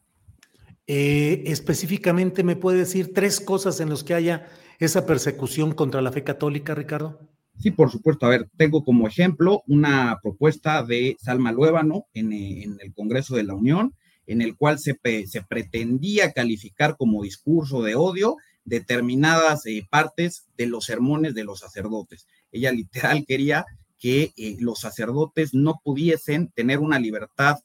Eh, 0.94 1.44
específicamente, 1.50 2.44
¿me 2.44 2.54
puede 2.54 2.80
decir 2.80 3.14
tres 3.14 3.40
cosas 3.40 3.80
en 3.80 3.88
las 3.88 4.04
que 4.04 4.12
haya 4.12 4.46
esa 4.78 5.06
persecución 5.06 5.72
contra 5.72 6.02
la 6.02 6.12
fe 6.12 6.22
católica, 6.22 6.74
Ricardo? 6.74 7.18
Sí, 7.58 7.70
por 7.70 7.90
supuesto. 7.90 8.26
A 8.26 8.28
ver, 8.28 8.50
tengo 8.58 8.84
como 8.84 9.08
ejemplo 9.08 9.62
una 9.66 10.18
propuesta 10.22 10.82
de 10.82 11.16
Salma 11.18 11.50
Luébano 11.50 12.08
en, 12.12 12.34
eh, 12.34 12.64
el 12.78 12.92
Congreso 12.92 13.34
de 13.34 13.44
la 13.44 13.54
Unión, 13.54 13.94
en 14.26 14.42
el 14.42 14.54
cual 14.54 14.78
se, 14.78 14.98
se 15.26 15.40
pretendía 15.40 16.32
calificar 16.32 16.98
como 16.98 17.22
discurso 17.22 17.82
de 17.82 17.94
odio 17.94 18.36
determinadas 18.66 19.64
eh, 19.64 19.86
partes 19.88 20.44
de 20.58 20.66
los 20.66 20.84
sermones 20.84 21.34
de 21.34 21.44
los 21.44 21.60
sacerdotes. 21.60 22.26
Ella 22.50 22.70
literal 22.70 23.24
quería 23.26 23.64
que 23.98 24.34
los 24.58 24.80
sacerdotes 24.80 25.54
no 25.54 25.80
pudiesen 25.82 26.48
tener 26.48 26.80
una 26.80 26.98
libertad 26.98 27.60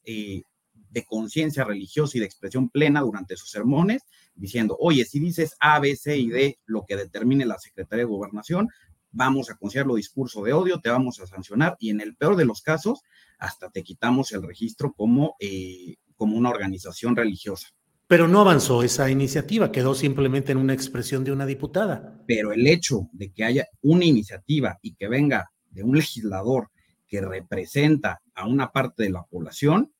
de 0.97 1.05
conciencia 1.05 1.63
religiosa 1.63 2.17
y 2.17 2.21
de 2.21 2.25
expresión 2.25 2.69
plena 2.69 3.01
durante 3.01 3.35
sus 3.35 3.51
sermones, 3.51 4.01
diciendo, 4.33 4.75
oye, 4.79 5.05
si 5.05 5.19
dices 5.19 5.55
A, 5.59 5.79
B, 5.79 5.95
C 5.95 6.17
y 6.17 6.29
D, 6.29 6.57
lo 6.65 6.85
que 6.87 6.95
determine 6.95 7.45
la 7.45 7.59
Secretaría 7.59 8.03
de 8.03 8.09
Gobernación, 8.09 8.67
vamos 9.11 9.51
a 9.51 9.57
considerarlo 9.57 9.93
discurso 9.93 10.43
de 10.43 10.53
odio, 10.53 10.81
te 10.81 10.89
vamos 10.89 11.19
a 11.19 11.27
sancionar 11.27 11.77
y 11.79 11.91
en 11.91 12.01
el 12.01 12.15
peor 12.15 12.35
de 12.35 12.45
los 12.45 12.63
casos, 12.63 13.01
hasta 13.37 13.69
te 13.69 13.83
quitamos 13.83 14.31
el 14.31 14.41
registro 14.41 14.91
como, 14.93 15.35
eh, 15.39 15.97
como 16.15 16.35
una 16.35 16.49
organización 16.49 17.15
religiosa. 17.15 17.67
Pero 18.07 18.27
no 18.27 18.41
avanzó 18.41 18.81
esa 18.81 19.07
iniciativa, 19.11 19.71
quedó 19.71 19.93
simplemente 19.93 20.51
en 20.51 20.57
una 20.57 20.73
expresión 20.73 21.23
de 21.23 21.31
una 21.31 21.45
diputada. 21.45 22.23
Pero 22.25 22.53
el 22.53 22.65
hecho 22.65 23.07
de 23.11 23.31
que 23.31 23.43
haya 23.43 23.67
una 23.83 24.05
iniciativa 24.05 24.79
y 24.81 24.95
que 24.95 25.07
venga 25.07 25.51
de 25.69 25.83
un 25.83 25.95
legislador 25.95 26.71
que 27.07 27.21
representa 27.21 28.19
a 28.33 28.47
una 28.47 28.71
parte 28.71 29.03
de 29.03 29.11
la 29.11 29.21
población, 29.23 29.91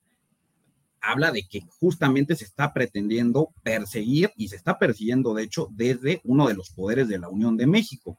habla 1.02 1.32
de 1.32 1.48
que 1.48 1.62
justamente 1.80 2.36
se 2.36 2.46
está 2.46 2.74
pretendiendo 2.74 3.50
perseguir 3.64 4.32
y 4.36 4.48
se 4.50 4.56
está 4.56 4.78
persiguiendo, 4.78 5.34
de 5.34 5.44
hecho, 5.44 5.70
desde 5.72 6.22
uno 6.24 6.48
de 6.48 6.54
los 6.54 6.70
poderes 6.72 7.08
de 7.08 7.20
la 7.20 7.30
Unión 7.30 7.58
de 7.58 7.68
México. 7.68 8.18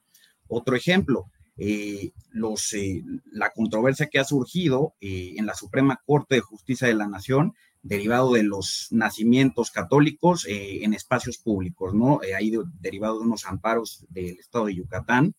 Otro 0.48 0.76
ejemplo, 0.76 1.30
eh, 1.56 2.12
los, 2.30 2.72
eh, 2.72 3.02
la 3.32 3.50
controversia 3.50 4.06
que 4.06 4.20
ha 4.20 4.24
surgido 4.24 4.94
eh, 5.00 5.34
en 5.36 5.46
la 5.46 5.54
Suprema 5.54 6.00
Corte 6.06 6.36
de 6.36 6.40
Justicia 6.40 6.86
de 6.86 6.94
la 6.94 7.08
Nación 7.08 7.54
derivado 7.82 8.32
de 8.32 8.42
los 8.42 8.88
nacimientos 8.90 9.70
católicos 9.70 10.46
en 10.48 10.94
espacios 10.94 11.38
públicos, 11.38 11.94
¿no? 11.94 12.20
ahí 12.36 12.52
derivado 12.80 13.18
de 13.18 13.24
unos 13.24 13.46
amparos 13.46 14.04
del 14.08 14.38
estado 14.38 14.66
de 14.66 14.74
Yucatán, 14.74 15.34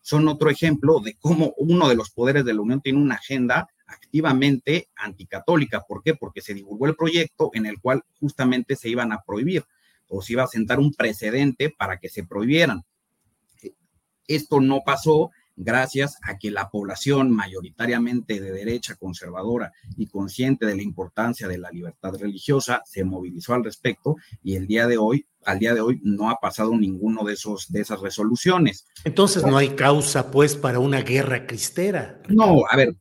son 0.00 0.26
otro 0.26 0.50
ejemplo 0.50 1.00
de 1.00 1.14
cómo 1.14 1.52
uno 1.58 1.88
de 1.88 1.94
los 1.94 2.10
poderes 2.10 2.44
de 2.44 2.54
la 2.54 2.62
Unión 2.62 2.80
tiene 2.80 2.98
una 2.98 3.16
agenda 3.16 3.68
activamente 3.92 4.88
anticatólica. 4.96 5.82
¿Por 5.82 6.02
qué? 6.02 6.14
Porque 6.14 6.40
se 6.40 6.54
divulgó 6.54 6.86
el 6.86 6.96
proyecto 6.96 7.50
en 7.54 7.66
el 7.66 7.80
cual 7.80 8.02
justamente 8.20 8.76
se 8.76 8.88
iban 8.88 9.12
a 9.12 9.22
prohibir 9.22 9.64
o 10.08 10.22
se 10.22 10.34
iba 10.34 10.44
a 10.44 10.48
sentar 10.48 10.78
un 10.78 10.92
precedente 10.92 11.70
para 11.70 11.98
que 11.98 12.08
se 12.08 12.24
prohibieran. 12.24 12.84
Esto 14.26 14.60
no 14.60 14.82
pasó, 14.84 15.30
gracias 15.56 16.18
a 16.22 16.38
que 16.38 16.50
la 16.50 16.70
población 16.70 17.30
mayoritariamente 17.30 18.40
de 18.40 18.52
derecha 18.52 18.94
conservadora 18.94 19.72
y 19.96 20.06
consciente 20.06 20.66
de 20.66 20.76
la 20.76 20.82
importancia 20.82 21.48
de 21.48 21.58
la 21.58 21.70
libertad 21.70 22.14
religiosa 22.14 22.82
se 22.84 23.04
movilizó 23.04 23.54
al 23.54 23.64
respecto 23.64 24.16
y 24.42 24.56
el 24.56 24.66
día 24.66 24.86
de 24.86 24.96
hoy, 24.96 25.26
al 25.44 25.58
día 25.58 25.74
de 25.74 25.80
hoy, 25.80 26.00
no 26.04 26.30
ha 26.30 26.36
pasado 26.36 26.76
ninguno 26.76 27.24
de 27.24 27.34
esos 27.34 27.70
de 27.70 27.80
esas 27.80 28.00
resoluciones. 28.00 28.86
Entonces 29.04 29.44
no 29.44 29.56
hay 29.56 29.70
causa, 29.70 30.30
pues, 30.30 30.56
para 30.56 30.78
una 30.78 31.02
guerra 31.02 31.46
cristera. 31.46 32.22
No, 32.28 32.62
a 32.70 32.76
ver, 32.76 32.96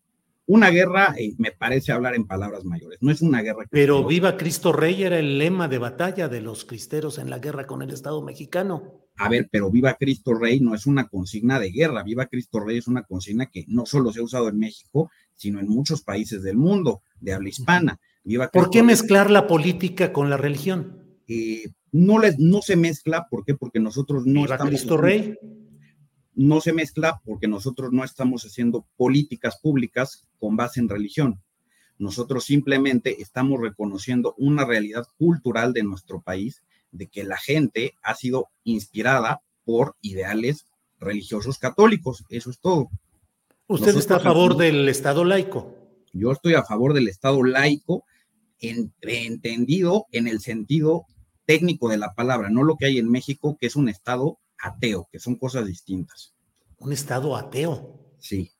una 0.53 0.69
guerra 0.69 1.15
eh, 1.17 1.33
me 1.37 1.51
parece 1.51 1.93
hablar 1.93 2.13
en 2.13 2.25
palabras 2.25 2.65
mayores, 2.65 2.99
no 3.01 3.09
es 3.09 3.21
una 3.21 3.41
guerra. 3.41 3.65
Pero 3.69 4.05
viva 4.05 4.35
Cristo 4.35 4.73
Rey 4.73 5.03
era 5.03 5.17
el 5.17 5.37
lema 5.37 5.69
de 5.69 5.77
batalla 5.77 6.27
de 6.27 6.41
los 6.41 6.65
cristeros 6.65 7.19
en 7.19 7.29
la 7.29 7.39
guerra 7.39 7.65
con 7.65 7.81
el 7.81 7.91
Estado 7.91 8.21
mexicano. 8.21 9.01
A 9.15 9.29
ver, 9.29 9.47
pero 9.51 9.69
Viva 9.69 9.95
Cristo 9.99 10.33
Rey 10.33 10.59
no 10.59 10.73
es 10.73 10.87
una 10.87 11.07
consigna 11.07 11.59
de 11.59 11.71
guerra, 11.71 12.03
Viva 12.03 12.25
Cristo 12.25 12.59
Rey 12.59 12.77
es 12.79 12.87
una 12.87 13.03
consigna 13.03 13.45
que 13.45 13.65
no 13.67 13.85
solo 13.85 14.11
se 14.11 14.19
ha 14.19 14.23
usado 14.23 14.49
en 14.49 14.57
México, 14.57 15.09
sino 15.35 15.59
en 15.59 15.67
muchos 15.67 16.01
países 16.01 16.43
del 16.43 16.57
mundo 16.57 17.01
de 17.19 17.33
habla 17.33 17.49
hispana. 17.49 17.99
Viva 18.23 18.49
¿Por 18.49 18.69
qué 18.69 18.83
mezclar 18.83 19.29
la 19.29 19.47
política 19.47 20.11
con 20.11 20.29
la 20.29 20.37
religión? 20.37 21.19
Eh, 21.27 21.71
no, 21.91 22.19
les, 22.19 22.39
no 22.39 22.61
se 22.61 22.75
mezcla, 22.75 23.27
¿por 23.29 23.45
qué? 23.45 23.55
Porque 23.55 23.79
nosotros 23.79 24.25
no 24.25 24.41
Viva 24.41 24.57
Cristo 24.57 24.97
Rey. 24.97 25.37
No 26.33 26.61
se 26.61 26.73
mezcla 26.73 27.21
porque 27.25 27.47
nosotros 27.47 27.91
no 27.91 28.03
estamos 28.03 28.45
haciendo 28.45 28.85
políticas 28.95 29.59
públicas 29.59 30.27
con 30.39 30.55
base 30.55 30.79
en 30.79 30.89
religión. 30.89 31.41
Nosotros 31.97 32.45
simplemente 32.45 33.21
estamos 33.21 33.59
reconociendo 33.59 34.33
una 34.37 34.65
realidad 34.65 35.05
cultural 35.17 35.73
de 35.73 35.83
nuestro 35.83 36.21
país 36.21 36.63
de 36.91 37.07
que 37.07 37.23
la 37.23 37.37
gente 37.37 37.95
ha 38.01 38.15
sido 38.15 38.47
inspirada 38.63 39.41
por 39.63 39.95
ideales 40.01 40.65
religiosos 40.99 41.57
católicos. 41.57 42.23
Eso 42.29 42.49
es 42.49 42.59
todo. 42.59 42.89
¿Usted 43.67 43.95
está 43.95 44.17
a 44.17 44.19
favor 44.19 44.57
del 44.57 44.89
Estado 44.89 45.23
laico? 45.23 45.75
Yo 46.13 46.31
estoy 46.31 46.55
a 46.55 46.63
favor 46.63 46.93
del 46.93 47.07
Estado 47.07 47.43
laico, 47.43 48.03
entendido 48.59 50.07
en 50.11 50.27
el 50.27 50.41
sentido 50.41 51.05
técnico 51.45 51.89
de 51.89 51.97
la 51.97 52.13
palabra, 52.13 52.49
no 52.49 52.63
lo 52.63 52.75
que 52.75 52.85
hay 52.85 52.97
en 52.97 53.09
México, 53.09 53.57
que 53.59 53.67
es 53.67 53.75
un 53.75 53.89
Estado 53.89 54.39
ateo, 54.61 55.07
que 55.11 55.19
son 55.19 55.35
cosas 55.35 55.65
distintas. 55.65 56.33
¿Un 56.77 56.93
Estado 56.93 57.35
ateo? 57.35 57.99
Sí. 58.19 58.51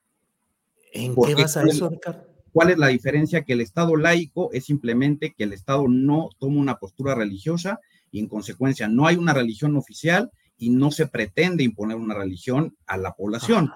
¿En 0.94 1.16
qué 1.16 1.36
basa 1.36 1.64
eso, 1.64 1.90
Ricardo? 1.90 2.28
¿Cuál 2.52 2.72
es 2.72 2.78
la 2.78 2.88
diferencia? 2.88 3.44
Que 3.44 3.54
el 3.54 3.62
Estado 3.62 3.96
laico 3.96 4.52
es 4.52 4.66
simplemente 4.66 5.34
que 5.34 5.46
el 5.46 5.54
Estado 5.54 5.88
no 5.88 6.30
toma 6.38 6.60
una 6.60 6.78
postura 6.78 7.16
religiosa 7.16 7.80
y 8.12 8.20
en 8.20 8.28
consecuencia 8.28 8.88
no 8.88 9.08
hay 9.08 9.16
una 9.16 9.34
religión 9.34 9.78
oficial 9.78 10.32
y 10.58 10.70
no 10.70 10.92
se 10.92 11.08
pretende 11.08 11.64
imponer 11.64 11.98
una 11.98 12.14
religión 12.14 12.76
a 12.86 12.98
la 12.98 13.14
población. 13.14 13.72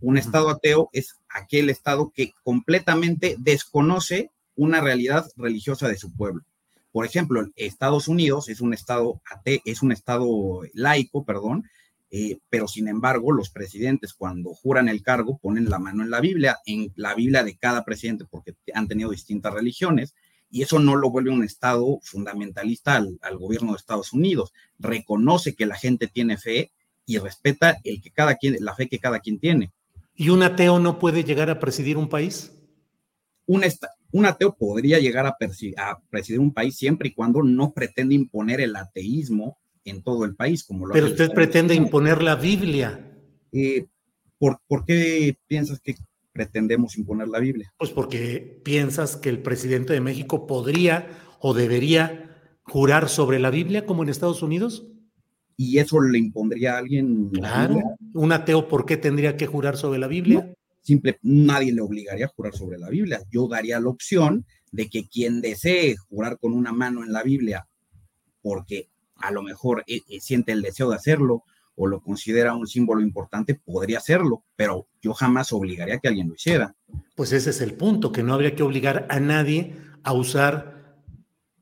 Un 0.00 0.16
Estado 0.16 0.48
ateo 0.48 0.88
es 0.92 1.16
aquel 1.28 1.68
Estado 1.68 2.12
que 2.14 2.32
completamente 2.42 3.36
desconoce 3.38 4.30
una 4.56 4.80
realidad 4.80 5.26
religiosa 5.36 5.88
de 5.88 5.98
su 5.98 6.14
pueblo. 6.14 6.44
Por 6.92 7.06
ejemplo, 7.06 7.46
Estados 7.56 8.08
Unidos 8.08 8.48
es 8.48 8.60
un 8.60 8.74
Estado 8.74 9.20
ateo, 9.30 9.60
es 9.64 9.82
un 9.82 9.92
Estado 9.92 10.60
laico, 10.74 11.24
perdón, 11.24 11.64
eh, 12.10 12.38
pero 12.48 12.66
sin 12.66 12.88
embargo 12.88 13.30
los 13.30 13.50
presidentes 13.50 14.14
cuando 14.14 14.52
juran 14.52 14.88
el 14.88 15.00
cargo 15.00 15.38
ponen 15.38 15.70
la 15.70 15.78
mano 15.78 16.02
en 16.02 16.10
la 16.10 16.20
Biblia, 16.20 16.58
en 16.66 16.92
la 16.96 17.14
Biblia 17.14 17.44
de 17.44 17.56
cada 17.56 17.84
presidente, 17.84 18.24
porque 18.28 18.56
han 18.74 18.88
tenido 18.88 19.10
distintas 19.10 19.54
religiones, 19.54 20.14
y 20.50 20.62
eso 20.62 20.80
no 20.80 20.96
lo 20.96 21.10
vuelve 21.10 21.30
un 21.30 21.44
Estado 21.44 22.00
fundamentalista 22.02 22.96
al, 22.96 23.38
gobierno 23.38 23.70
de 23.70 23.76
Estados 23.76 24.12
Unidos. 24.12 24.52
Reconoce 24.80 25.54
que 25.54 25.66
la 25.66 25.76
gente 25.76 26.08
tiene 26.08 26.38
fe 26.38 26.72
y 27.06 27.18
respeta 27.18 27.78
el 27.84 28.02
que 28.02 28.10
cada 28.10 28.34
quien, 28.34 28.56
la 28.58 28.74
fe 28.74 28.88
que 28.88 28.98
cada 28.98 29.20
quien 29.20 29.38
tiene. 29.38 29.70
¿Y 30.16 30.30
un 30.30 30.42
ateo 30.42 30.80
no 30.80 30.98
puede 30.98 31.22
llegar 31.22 31.50
a 31.50 31.60
presidir 31.60 31.96
un 31.96 32.08
país? 32.08 32.52
Un, 33.46 33.62
un 34.12 34.26
ateo 34.26 34.54
podría 34.56 34.98
llegar 34.98 35.26
a, 35.26 35.36
presidir 36.10 36.40
un 36.40 36.52
país 36.52 36.76
siempre 36.76 37.08
y 37.08 37.12
cuando 37.12 37.42
no 37.42 37.72
pretende 37.72 38.14
imponer 38.14 38.60
el 38.60 38.76
ateísmo 38.76 39.58
en 39.84 40.02
todo 40.02 40.24
el 40.24 40.34
país. 40.34 40.64
Como 40.64 40.86
lo 40.86 40.92
Pero 40.92 41.06
usted 41.06 41.30
pretende 41.32 41.74
imponer 41.74 42.22
la 42.22 42.36
Biblia. 42.36 43.12
Eh, 43.52 43.86
¿por, 44.38 44.60
¿Por 44.66 44.84
qué 44.84 45.36
piensas 45.46 45.80
que 45.80 45.96
pretendemos 46.32 46.96
imponer 46.96 47.28
la 47.28 47.38
Biblia? 47.38 47.72
Pues 47.78 47.90
porque 47.90 48.60
piensas 48.64 49.16
que 49.16 49.28
el 49.28 49.40
presidente 49.40 49.92
de 49.92 50.00
México 50.00 50.46
podría 50.46 51.08
o 51.40 51.54
debería 51.54 52.30
jurar 52.62 53.08
sobre 53.08 53.38
la 53.38 53.50
Biblia 53.50 53.86
como 53.86 54.02
en 54.02 54.08
Estados 54.08 54.42
Unidos. 54.42 54.86
¿Y 55.56 55.78
eso 55.78 56.00
le 56.00 56.18
impondría 56.18 56.74
a 56.74 56.78
alguien? 56.78 57.28
Claro. 57.30 57.80
¿Un 58.14 58.32
ateo 58.32 58.66
por 58.66 58.86
qué 58.86 58.96
tendría 58.96 59.36
que 59.36 59.46
jurar 59.46 59.76
sobre 59.76 59.98
la 59.98 60.06
Biblia? 60.06 60.54
Simple, 60.82 61.18
nadie 61.22 61.72
le 61.72 61.80
obligaría 61.80 62.26
a 62.26 62.32
jurar 62.34 62.54
sobre 62.54 62.78
la 62.78 62.88
Biblia. 62.88 63.22
Yo 63.30 63.48
daría 63.48 63.80
la 63.80 63.88
opción 63.88 64.46
de 64.72 64.88
que 64.88 65.08
quien 65.08 65.40
desee 65.40 65.96
jurar 65.96 66.38
con 66.38 66.52
una 66.52 66.72
mano 66.72 67.02
en 67.02 67.12
la 67.12 67.22
Biblia, 67.22 67.68
porque 68.42 68.88
a 69.16 69.30
lo 69.30 69.42
mejor 69.42 69.84
eh, 69.86 70.00
eh, 70.08 70.20
siente 70.20 70.52
el 70.52 70.62
deseo 70.62 70.90
de 70.90 70.96
hacerlo, 70.96 71.44
o 71.76 71.86
lo 71.86 72.02
considera 72.02 72.54
un 72.54 72.66
símbolo 72.66 73.00
importante, 73.00 73.54
podría 73.54 73.98
hacerlo, 73.98 74.44
pero 74.54 74.86
yo 75.00 75.14
jamás 75.14 75.52
obligaría 75.52 75.94
a 75.94 75.98
que 75.98 76.08
alguien 76.08 76.28
lo 76.28 76.34
hiciera. 76.34 76.74
Pues 77.14 77.32
ese 77.32 77.50
es 77.50 77.60
el 77.62 77.74
punto, 77.74 78.12
que 78.12 78.22
no 78.22 78.34
habría 78.34 78.54
que 78.54 78.62
obligar 78.62 79.06
a 79.08 79.18
nadie 79.18 79.76
a 80.02 80.12
usar 80.12 81.00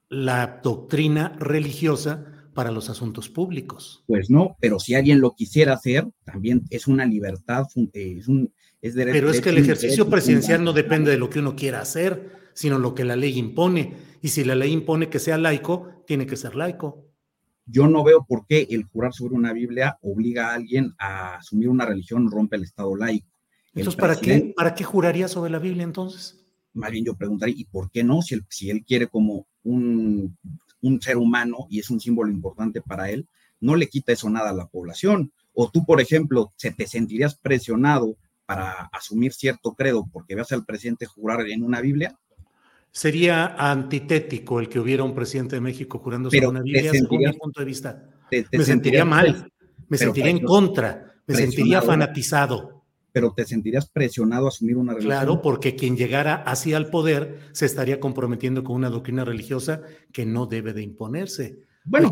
la 0.09 0.61
doctrina 0.63 1.37
religiosa 1.39 2.39
para 2.53 2.73
los 2.73 2.91
asuntos 2.91 3.29
públicos. 3.29 4.03
Pues 4.09 4.31
no, 4.31 4.57
pero 4.61 4.81
si 4.81 4.97
alguien 4.97 5.21
lo 5.21 5.37
quisiera 5.37 5.75
hacer, 5.75 6.09
también 6.25 6.65
es 6.71 6.89
una 6.89 7.07
libertad, 7.07 7.67
eh, 7.93 8.17
es 8.19 8.27
un 8.27 8.53
es 8.81 8.95
Pero 8.95 9.31
es 9.31 9.41
que 9.41 9.51
el 9.51 9.59
ejercicio 9.59 10.09
presidencial 10.09 10.63
no 10.63 10.73
depende 10.73 11.11
de 11.11 11.19
lo 11.19 11.31
que 11.31 11.41
uno 11.41 11.57
quiera 11.57 11.81
hacer, 11.81 12.33
sino 12.55 12.79
lo 12.79 12.95
que 12.95 13.05
la 13.05 13.17
ley 13.17 13.39
impone. 13.39 13.97
Y 14.23 14.29
si 14.29 14.45
la 14.45 14.55
ley 14.55 14.73
impone 14.73 15.09
que 15.09 15.19
sea 15.19 15.39
laico, 15.39 16.05
tiene 16.07 16.27
que 16.27 16.37
ser 16.37 16.55
laico 16.55 17.09
yo 17.71 17.87
no 17.87 18.03
veo 18.03 18.25
por 18.27 18.47
qué 18.47 18.67
el 18.71 18.85
jurar 18.85 19.13
sobre 19.13 19.35
una 19.35 19.53
Biblia 19.53 19.99
obliga 20.03 20.51
a 20.51 20.55
alguien 20.55 20.95
a 20.99 21.37
asumir 21.37 21.69
una 21.69 21.85
religión, 21.85 22.31
rompe 22.31 22.57
el 22.57 22.65
Estado 22.65 22.97
laico. 22.97 23.29
entonces, 23.75 24.01
¿para 24.01 24.17
qué, 24.17 24.55
¿para 24.57 24.75
qué 24.75 24.85
juraría 24.85 25.29
sobre 25.29 25.51
la 25.51 25.59
Biblia 25.59 25.85
entonces? 25.85 26.37
Más 26.73 26.91
bien 26.91 27.05
yo 27.05 27.15
preguntaría, 27.15 27.55
¿y 27.57 27.65
por 27.65 27.91
qué 27.91 28.03
no? 28.03 28.23
Si 28.23 28.35
él, 28.35 28.45
si 28.49 28.71
él 28.71 28.85
quiere 28.85 29.09
como 29.09 29.47
un, 29.65 30.37
un 30.81 31.01
ser 31.01 31.19
humano 31.19 31.67
y 31.69 31.79
es 31.81 31.91
un 31.91 32.01
símbolo 32.01 32.31
importante 32.31 32.81
para 32.81 33.11
él, 33.11 33.27
no 33.61 33.77
le 33.77 33.89
quita 33.89 34.13
eso 34.13 34.31
nada 34.31 34.51
a 34.51 34.55
la 34.55 34.67
población. 34.67 35.33
O 35.53 35.71
tú, 35.71 35.85
por 35.85 36.01
ejemplo, 36.01 36.53
se 36.57 36.71
te 36.71 36.87
sentirías 36.87 37.35
presionado 37.35 38.17
para 38.49 38.89
asumir 38.93 39.35
cierto 39.35 39.75
credo 39.75 40.09
porque 40.11 40.35
veas 40.35 40.51
al 40.53 40.65
presidente 40.65 41.05
jurar 41.05 41.43
en 41.43 41.63
una 41.63 41.83
Biblia, 41.83 42.19
Sería 42.91 43.55
antitético 43.59 44.61
el 44.61 44.69
que 44.71 44.81
hubiera 44.81 45.05
un 45.05 45.15
presidente 45.15 45.57
de 45.57 45.61
México 45.61 45.99
jurando 45.99 46.31
sobre 46.31 46.49
una 46.49 46.63
Biblia, 46.63 46.91
según 46.91 47.19
mi 47.19 47.33
punto 47.35 47.61
de 47.61 47.67
vista. 47.67 48.09
me 48.51 48.65
sentiría 48.65 49.05
mal, 49.05 49.53
me 49.89 49.99
sentiría 49.99 50.31
en 50.31 50.41
contra, 50.41 51.15
me 51.27 51.35
sentiría 51.35 51.83
fanatizado. 51.83 52.83
Pero 53.13 53.35
te 53.37 53.45
sentirías 53.45 53.91
presionado 53.91 54.47
a 54.47 54.49
asumir 54.49 54.79
una 54.79 54.95
religión. 54.95 55.13
Claro, 55.13 55.43
porque 55.43 55.77
quien 55.77 55.99
llegara 55.99 56.37
así 56.37 56.73
al 56.73 56.89
poder 56.89 57.51
se 57.53 57.67
estaría 57.67 58.01
comprometiendo 58.01 58.65
con 58.65 58.77
una 58.77 58.89
doctrina 58.89 59.25
religiosa 59.25 59.83
que 60.11 60.25
no 60.25 60.47
debe 60.47 60.73
de 60.73 60.83
imponerse. 60.83 61.67
Bueno, 61.85 62.11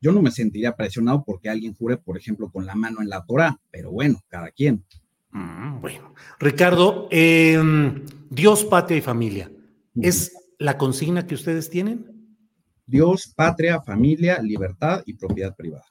yo 0.00 0.12
no 0.12 0.20
me 0.20 0.30
sentiría 0.30 0.76
presionado 0.76 1.24
porque 1.24 1.48
alguien 1.48 1.74
jure, 1.74 1.96
por 1.96 2.18
ejemplo, 2.18 2.50
con 2.50 2.66
la 2.66 2.74
mano 2.74 3.00
en 3.00 3.08
la 3.08 3.24
Torah, 3.24 3.58
pero 3.70 3.90
bueno, 3.90 4.20
cada 4.28 4.50
quien. 4.50 4.84
Mm, 5.32 5.80
bueno, 5.80 6.14
Ricardo, 6.38 7.08
em, 7.10 8.04
Dios, 8.30 8.64
patria 8.64 8.98
y 8.98 9.02
familia. 9.02 9.50
¿Es 10.00 10.32
la 10.58 10.78
consigna 10.78 11.26
que 11.26 11.34
ustedes 11.34 11.68
tienen? 11.70 12.36
Dios, 12.86 13.32
patria, 13.34 13.80
familia, 13.80 14.40
libertad 14.40 15.02
y 15.06 15.14
propiedad 15.14 15.56
privada. 15.56 15.86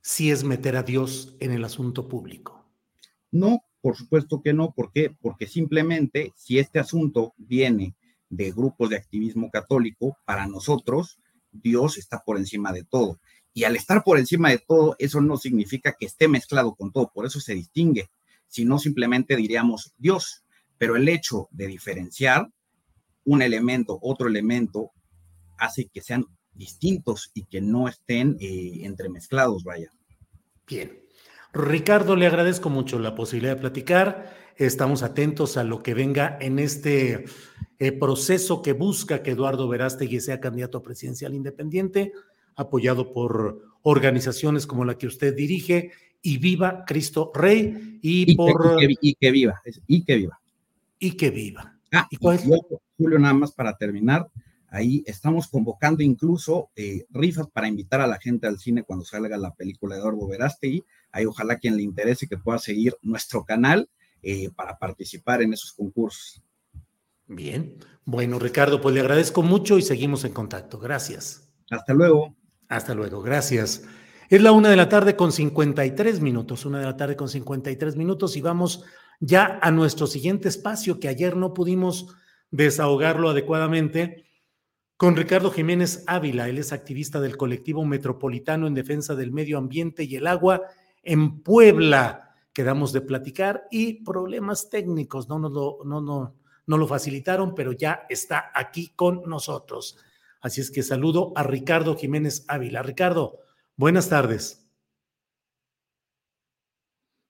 Si 0.00 0.30
es 0.30 0.44
meter 0.44 0.76
a 0.76 0.82
Dios 0.82 1.36
en 1.40 1.52
el 1.52 1.64
asunto 1.64 2.08
público. 2.08 2.64
No, 3.30 3.60
por 3.80 3.96
supuesto 3.96 4.40
que 4.42 4.52
no. 4.52 4.72
¿Por 4.72 4.92
qué? 4.92 5.14
Porque 5.20 5.46
simplemente 5.46 6.32
si 6.36 6.58
este 6.58 6.78
asunto 6.78 7.34
viene 7.36 7.94
de 8.28 8.50
grupos 8.50 8.90
de 8.90 8.96
activismo 8.96 9.50
católico, 9.50 10.18
para 10.24 10.46
nosotros 10.46 11.18
Dios 11.52 11.98
está 11.98 12.22
por 12.24 12.36
encima 12.36 12.72
de 12.72 12.84
todo. 12.84 13.20
Y 13.52 13.64
al 13.64 13.76
estar 13.76 14.04
por 14.04 14.18
encima 14.18 14.50
de 14.50 14.58
todo, 14.58 14.96
eso 14.98 15.20
no 15.20 15.36
significa 15.36 15.94
que 15.98 16.06
esté 16.06 16.28
mezclado 16.28 16.74
con 16.74 16.92
todo, 16.92 17.10
por 17.12 17.24
eso 17.24 17.40
se 17.40 17.54
distingue, 17.54 18.10
sino 18.48 18.78
simplemente 18.78 19.36
diríamos 19.36 19.94
Dios. 19.98 20.44
Pero 20.78 20.96
el 20.96 21.08
hecho 21.08 21.48
de 21.50 21.66
diferenciar 21.66 22.48
un 23.24 23.42
elemento, 23.42 23.98
otro 24.02 24.28
elemento, 24.28 24.92
hace 25.58 25.86
que 25.86 26.00
sean 26.00 26.24
distintos 26.52 27.30
y 27.34 27.44
que 27.44 27.60
no 27.60 27.88
estén 27.88 28.36
eh, 28.40 28.80
entremezclados, 28.82 29.64
vaya. 29.64 29.90
Bien. 30.66 31.02
Ricardo, 31.52 32.16
le 32.16 32.26
agradezco 32.26 32.68
mucho 32.68 32.98
la 32.98 33.14
posibilidad 33.14 33.54
de 33.54 33.60
platicar. 33.60 34.36
Estamos 34.56 35.02
atentos 35.02 35.56
a 35.56 35.64
lo 35.64 35.82
que 35.82 35.94
venga 35.94 36.36
en 36.40 36.58
este 36.58 37.24
eh, 37.78 37.92
proceso 37.92 38.62
que 38.62 38.72
busca 38.72 39.22
que 39.22 39.32
Eduardo 39.32 39.68
Verástegui 39.68 40.20
sea 40.20 40.40
candidato 40.40 40.82
presidencial 40.82 41.34
independiente, 41.34 42.12
apoyado 42.56 43.12
por 43.12 43.62
organizaciones 43.82 44.66
como 44.66 44.84
la 44.84 44.98
que 44.98 45.06
usted 45.06 45.34
dirige 45.34 45.92
y 46.22 46.38
viva 46.38 46.84
Cristo 46.84 47.30
Rey 47.34 47.98
y, 48.02 48.34
por... 48.36 48.78
Que, 48.78 48.94
y, 49.00 49.14
que, 49.14 49.30
viva, 49.30 49.60
y 49.86 50.04
que 50.04 50.16
viva. 50.16 50.40
Y 50.98 51.12
que 51.12 51.30
viva. 51.30 51.78
Ah, 51.92 52.06
¿Y 52.10 52.16
Julio, 52.16 53.18
nada 53.18 53.34
más 53.34 53.52
para 53.52 53.76
terminar, 53.76 54.28
ahí 54.68 55.02
estamos 55.06 55.48
convocando 55.48 56.02
incluso 56.02 56.70
eh, 56.76 57.04
rifas 57.10 57.46
para 57.48 57.68
invitar 57.68 58.00
a 58.00 58.06
la 58.06 58.18
gente 58.18 58.46
al 58.46 58.58
cine 58.58 58.82
cuando 58.82 59.04
salga 59.04 59.36
la 59.36 59.54
película 59.54 59.96
de 59.96 60.02
Orbo 60.02 60.28
Verástegui. 60.28 60.84
Ahí 61.12 61.26
ojalá 61.26 61.58
quien 61.58 61.76
le 61.76 61.82
interese 61.82 62.26
que 62.26 62.38
pueda 62.38 62.58
seguir 62.58 62.96
nuestro 63.02 63.44
canal 63.44 63.88
eh, 64.22 64.50
para 64.54 64.78
participar 64.78 65.42
en 65.42 65.52
esos 65.52 65.72
concursos. 65.72 66.42
Bien. 67.28 67.76
Bueno, 68.04 68.38
Ricardo, 68.38 68.80
pues 68.80 68.94
le 68.94 69.00
agradezco 69.00 69.42
mucho 69.42 69.78
y 69.78 69.82
seguimos 69.82 70.24
en 70.24 70.32
contacto. 70.32 70.78
Gracias. 70.78 71.48
Hasta 71.70 71.92
luego. 71.92 72.36
Hasta 72.68 72.94
luego, 72.94 73.22
gracias. 73.22 73.84
Es 74.28 74.42
la 74.42 74.50
una 74.50 74.70
de 74.70 74.76
la 74.76 74.88
tarde 74.88 75.14
con 75.14 75.30
53 75.30 76.20
minutos, 76.20 76.64
una 76.64 76.80
de 76.80 76.86
la 76.86 76.96
tarde 76.96 77.14
con 77.14 77.28
53 77.28 77.94
minutos 77.94 78.36
y 78.36 78.40
vamos 78.40 78.82
ya 79.20 79.60
a 79.62 79.70
nuestro 79.70 80.08
siguiente 80.08 80.48
espacio 80.48 80.98
que 80.98 81.06
ayer 81.06 81.36
no 81.36 81.54
pudimos 81.54 82.08
desahogarlo 82.50 83.30
adecuadamente 83.30 84.24
con 84.96 85.14
Ricardo 85.14 85.52
Jiménez 85.52 86.02
Ávila. 86.08 86.48
Él 86.48 86.58
es 86.58 86.72
activista 86.72 87.20
del 87.20 87.36
colectivo 87.36 87.84
metropolitano 87.84 88.66
en 88.66 88.74
defensa 88.74 89.14
del 89.14 89.30
medio 89.30 89.58
ambiente 89.58 90.02
y 90.02 90.16
el 90.16 90.26
agua 90.26 90.62
en 91.04 91.42
Puebla. 91.42 92.34
Quedamos 92.52 92.92
de 92.92 93.02
platicar 93.02 93.68
y 93.70 94.02
problemas 94.02 94.70
técnicos 94.70 95.28
no 95.28 95.38
nos 95.38 95.52
lo, 95.52 95.78
no, 95.84 96.00
no, 96.00 96.34
no 96.66 96.76
lo 96.76 96.88
facilitaron, 96.88 97.54
pero 97.54 97.70
ya 97.70 98.06
está 98.08 98.50
aquí 98.52 98.92
con 98.96 99.22
nosotros. 99.28 99.98
Así 100.40 100.60
es 100.60 100.72
que 100.72 100.82
saludo 100.82 101.32
a 101.36 101.44
Ricardo 101.44 101.94
Jiménez 101.96 102.44
Ávila. 102.48 102.82
Ricardo, 102.82 103.45
buenas 103.76 104.08
tardes. 104.08 104.66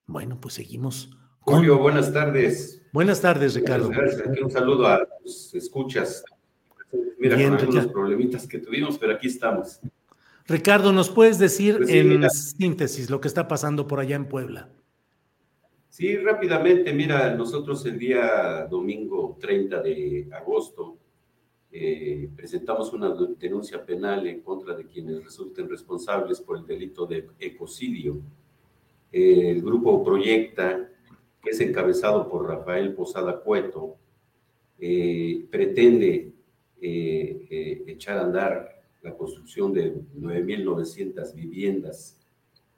Bueno, 0.06 0.40
pues 0.40 0.54
seguimos. 0.54 1.10
Julio, 1.40 1.78
buenas 1.78 2.12
tardes. 2.12 2.82
Buenas 2.92 3.20
tardes, 3.20 3.54
Ricardo. 3.54 3.90
Un 4.42 4.50
saludo 4.50 4.86
a 4.86 5.06
los 5.22 5.54
escuchas. 5.54 6.24
Mira, 7.18 7.36
con 7.36 7.58
algunos 7.58 7.86
problemitas 7.88 8.46
que 8.46 8.58
tuvimos, 8.58 8.98
pero 8.98 9.14
aquí 9.14 9.26
estamos. 9.26 9.80
Ricardo, 10.46 10.92
¿nos 10.92 11.10
puedes 11.10 11.38
decir 11.38 11.78
pues 11.78 11.90
en 11.90 12.30
síntesis 12.30 13.10
lo 13.10 13.20
que 13.20 13.28
está 13.28 13.48
pasando 13.48 13.86
por 13.86 13.98
allá 13.98 14.16
en 14.16 14.28
Puebla? 14.28 14.70
Sí, 15.88 16.16
rápidamente, 16.18 16.92
mira, 16.92 17.34
nosotros 17.34 17.84
el 17.86 17.98
día 17.98 18.66
domingo 18.70 19.36
30 19.40 19.82
de 19.82 20.28
agosto 20.32 20.98
eh, 21.78 22.30
presentamos 22.34 22.90
una 22.94 23.14
denuncia 23.38 23.84
penal 23.84 24.26
en 24.26 24.40
contra 24.40 24.74
de 24.74 24.86
quienes 24.86 25.22
resulten 25.22 25.68
responsables 25.68 26.40
por 26.40 26.56
el 26.56 26.66
delito 26.66 27.04
de 27.04 27.28
ecocidio. 27.38 28.18
el 29.12 29.60
grupo 29.60 30.02
Proyecta, 30.02 30.90
que 31.42 31.50
es 31.50 31.60
encabezado 31.60 32.30
por 32.30 32.48
Rafael 32.48 32.94
Posada 32.94 33.40
Cueto, 33.40 33.96
eh, 34.78 35.44
pretende 35.50 36.32
eh, 36.80 37.84
echar 37.86 38.18
a 38.18 38.24
andar 38.24 38.82
la 39.02 39.14
construcción 39.14 39.74
de 39.74 39.96
9.900 40.18 41.34
viviendas 41.34 42.18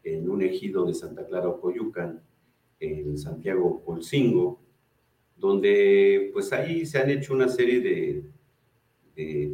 en 0.03 0.29
un 0.29 0.43
ejido 0.43 0.85
de 0.85 0.95
Santa 0.95 1.25
Clara, 1.25 1.53
Coyucan, 1.61 2.21
en 2.81 3.17
Santiago 3.17 3.81
Polcingo, 3.85 4.59
donde 5.37 6.31
pues 6.33 6.53
ahí 6.53 6.85
se 6.85 6.99
han 6.99 7.11
hecho 7.11 7.33
una 7.33 7.49
serie 7.49 7.81
de, 7.81 8.38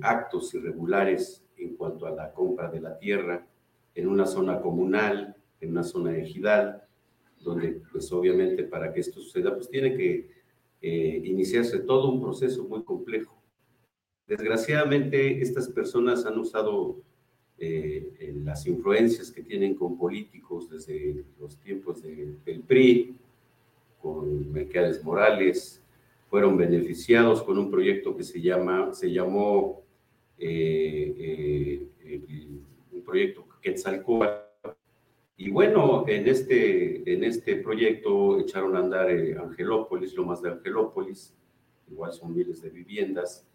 actos 0.03 0.55
irregulares 0.55 1.45
en 1.57 1.77
cuanto 1.77 2.07
a 2.07 2.11
la 2.11 2.33
compra 2.33 2.71
de 2.71 2.81
la 2.81 2.99
tierra 2.99 3.47
en 3.95 4.09
una 4.09 4.27
zona 4.27 4.61
comunal, 4.61 5.37
en 5.61 5.71
una 5.71 5.83
zona 5.83 6.17
ejidal, 6.17 6.83
donde 7.41 7.81
pues 7.93 8.11
obviamente 8.13 8.65
para 8.65 8.93
que 8.93 9.01
esto 9.01 9.21
suceda 9.21 9.55
pues 9.55 9.69
tiene 9.69 9.97
que 9.97 10.31
eh, 10.81 11.21
iniciarse 11.25 11.79
todo 11.81 12.11
un 12.11 12.21
proceso 12.21 12.65
muy 12.65 12.83
complejo. 12.83 13.41
Desgraciadamente 14.27 15.41
estas 15.41 15.69
personas 15.69 16.25
han 16.25 16.39
usado 16.39 17.03
eh, 17.59 18.35
las 18.43 18.67
influencias 18.67 19.31
que 19.31 19.43
tienen 19.43 19.75
con 19.75 19.97
políticos 19.97 20.69
desde 20.71 21.25
los 21.39 21.57
tiempos 21.59 22.03
del 22.03 22.63
PRI, 22.67 23.17
con 24.01 24.51
Mercedes 24.53 25.05
Morales, 25.05 25.84
fueron 26.35 26.57
beneficiados 26.57 27.45
con 27.45 27.57
un 27.59 27.71
proyecto 27.71 28.17
que 28.17 28.25
se, 28.25 28.41
llama, 28.41 28.93
se 28.93 29.09
llamó 29.13 29.85
eh, 30.37 31.87
eh, 32.03 32.59
un 32.91 33.03
proyecto 33.05 33.47
Quetzalcóatl. 33.63 34.69
Y 35.37 35.51
bueno, 35.51 36.05
en 36.09 36.27
este, 36.27 37.09
en 37.09 37.23
este 37.23 37.55
proyecto 37.59 38.41
echaron 38.41 38.75
a 38.75 38.81
andar 38.81 39.11
Angelópolis, 39.11 40.13
lo 40.17 40.25
más 40.25 40.43
de 40.43 40.51
Angelópolis, 40.51 41.37
igual 41.89 42.13
son 42.13 42.35
miles 42.35 42.61
de 42.63 42.71
viviendas, 42.71 43.47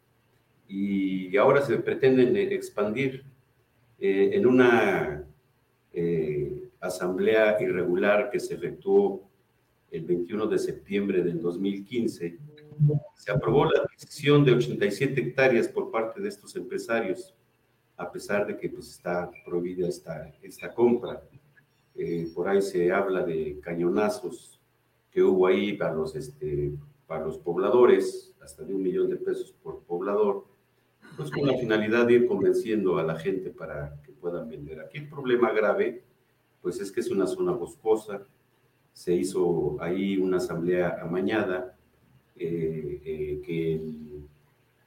y 0.66 1.36
ahora 1.36 1.62
se 1.62 1.80
pretenden 1.80 2.38
expandir 2.38 3.26
eh, 4.00 4.30
en 4.32 4.48
una 4.48 5.28
eh, 5.92 6.70
asamblea 6.80 7.62
irregular 7.62 8.30
que 8.32 8.40
se 8.40 8.54
efectuó 8.54 9.30
el 9.92 10.06
21 10.06 10.48
de 10.48 10.60
septiembre 10.60 11.24
del 11.24 11.42
2015, 11.42 12.38
se 13.16 13.32
aprobó 13.32 13.66
la 13.66 13.82
adquisición 13.82 14.44
de 14.44 14.54
87 14.54 15.20
hectáreas 15.22 15.68
por 15.68 15.92
parte 15.92 16.22
de 16.22 16.30
estos 16.30 16.56
empresarios, 16.56 17.36
a 17.98 18.12
pesar 18.12 18.48
de 18.48 18.58
que 18.58 18.70
pues, 18.70 18.90
está 18.90 19.30
prohibida 19.46 19.88
esta, 19.88 20.74
compra. 20.74 21.22
Eh, 21.96 22.32
por 22.34 22.48
ahí 22.48 22.62
se 22.62 22.92
habla 22.92 23.24
de 23.24 23.60
cañonazos 23.62 24.60
que 25.12 25.22
hubo 25.22 25.48
ahí 25.48 25.74
para 25.74 25.94
los, 25.94 26.16
este, 26.16 26.72
para 27.08 27.26
los 27.26 27.38
pobladores, 27.38 28.34
hasta 28.42 28.64
de 28.64 28.74
un 28.74 28.84
millón 28.84 29.10
de 29.10 29.18
pesos 29.18 29.54
por 29.64 29.84
poblador, 29.84 30.46
pues 31.18 31.32
con 31.32 31.46
la 31.46 31.58
finalidad 31.58 32.08
de 32.08 32.14
ir 32.14 32.28
convenciendo 32.28 32.98
a 32.98 33.04
la 33.04 33.20
gente 33.20 33.50
para 33.50 34.00
que 34.04 34.12
puedan 34.12 34.50
vender. 34.50 34.80
Aquí 34.80 35.00
el 35.00 35.10
problema 35.10 35.52
grave, 35.52 36.04
pues 36.62 36.80
es 36.80 36.92
que 36.92 37.02
es 37.02 37.10
una 37.10 37.28
zona 37.28 37.52
boscosa, 37.52 38.26
se 38.94 39.14
hizo 39.14 39.78
ahí 39.82 40.18
una 40.18 40.38
asamblea 40.38 41.00
amañada, 41.02 41.78
eh, 42.42 43.02
eh, 43.04 43.42
que 43.46 43.82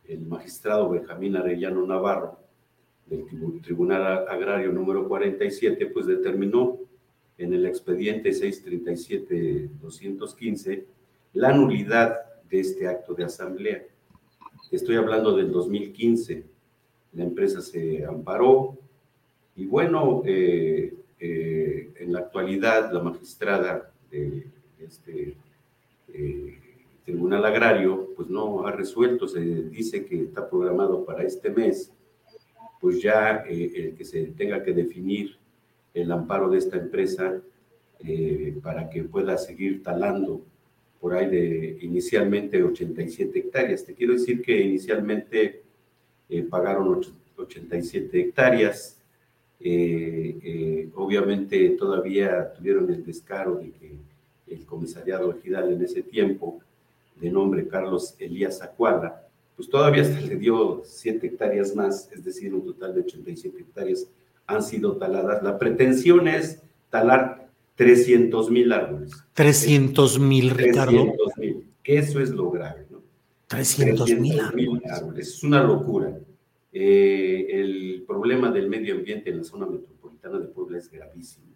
el, 0.08 0.20
magistrado 0.20 0.88
Benjamín 0.88 1.36
Arellano 1.36 1.86
Navarro, 1.86 2.38
del 3.06 3.60
Tribunal 3.60 4.26
Agrario 4.26 4.72
número 4.72 5.06
47, 5.06 5.84
pues 5.86 6.06
determinó 6.06 6.78
en 7.36 7.52
el 7.52 7.66
expediente 7.66 8.30
637-215 8.30 10.84
la 11.34 11.52
nulidad 11.52 12.20
de 12.48 12.60
este 12.60 12.88
acto 12.88 13.12
de 13.12 13.24
asamblea. 13.24 13.82
Estoy 14.70 14.96
hablando 14.96 15.36
del 15.36 15.52
2015. 15.52 16.44
La 17.12 17.24
empresa 17.24 17.60
se 17.60 18.06
amparó 18.06 18.78
y 19.56 19.66
bueno, 19.66 20.22
eh, 20.24 20.94
en 21.18 22.12
la 22.12 22.20
actualidad 22.20 22.90
la 22.92 23.02
magistrada 23.02 23.92
de 24.10 24.46
este 24.78 25.36
Tribunal 27.04 27.44
Agrario 27.44 28.10
pues 28.16 28.28
no 28.28 28.66
ha 28.66 28.72
resuelto, 28.72 29.26
se 29.26 29.40
dice 29.40 30.04
que 30.04 30.22
está 30.22 30.48
programado 30.48 31.04
para 31.04 31.24
este 31.24 31.50
mes, 31.50 31.92
pues 32.80 33.00
ya 33.00 33.44
el 33.48 33.94
que 33.94 34.04
se 34.04 34.24
tenga 34.28 34.62
que 34.62 34.72
definir 34.72 35.36
el 35.94 36.10
amparo 36.10 36.48
de 36.48 36.58
esta 36.58 36.76
empresa 36.76 37.40
para 38.62 38.90
que 38.90 39.04
pueda 39.04 39.38
seguir 39.38 39.82
talando 39.82 40.42
por 41.02 41.14
ahí 41.14 41.28
de 41.28 41.78
inicialmente 41.82 42.62
87 42.62 43.36
hectáreas. 43.36 43.84
Te 43.84 43.92
quiero 43.92 44.12
decir 44.12 44.40
que 44.40 44.60
inicialmente 44.60 45.64
eh, 46.28 46.42
pagaron 46.44 47.02
87 47.36 48.20
hectáreas. 48.20 49.02
Eh, 49.58 50.38
eh, 50.44 50.90
obviamente 50.94 51.70
todavía 51.70 52.52
tuvieron 52.52 52.88
el 52.88 53.04
descaro 53.04 53.56
de 53.56 53.72
que 53.72 53.96
el 54.46 54.64
comisariado 54.64 55.32
ejidal 55.32 55.72
en 55.72 55.82
ese 55.82 56.04
tiempo, 56.04 56.60
de 57.22 57.30
nombre 57.30 57.68
Carlos 57.68 58.16
Elías 58.18 58.60
Acuala, 58.62 59.28
pues 59.54 59.70
todavía 59.70 60.02
hasta 60.02 60.20
le 60.20 60.36
dio 60.36 60.82
7 60.84 61.24
hectáreas 61.24 61.74
más, 61.76 62.10
es 62.12 62.24
decir, 62.24 62.52
un 62.52 62.64
total 62.66 62.94
de 62.94 63.02
87 63.02 63.60
hectáreas 63.60 64.08
han 64.46 64.62
sido 64.62 64.96
taladas. 64.96 65.40
La 65.42 65.56
pretensión 65.56 66.26
es 66.26 66.60
talar 66.90 67.48
300 67.76 68.50
mil 68.50 68.72
árboles. 68.72 69.12
300 69.34 70.18
mil, 70.18 70.50
Ricardo. 70.50 71.04
300 71.04 71.38
mil, 71.38 71.66
que 71.82 71.98
eso 71.98 72.18
es 72.18 72.30
lo 72.30 72.50
grave, 72.50 72.86
¿no? 72.90 73.00
300 73.46 74.18
mil 74.18 74.40
árboles. 74.40 75.28
Es 75.28 75.44
una 75.44 75.62
locura. 75.62 76.18
Eh, 76.72 77.46
el 77.50 78.04
problema 78.04 78.50
del 78.50 78.68
medio 78.68 78.96
ambiente 78.96 79.30
en 79.30 79.38
la 79.38 79.44
zona 79.44 79.66
metropolitana 79.66 80.40
de 80.40 80.46
Puebla 80.48 80.78
es 80.78 80.90
gravísimo. 80.90 81.52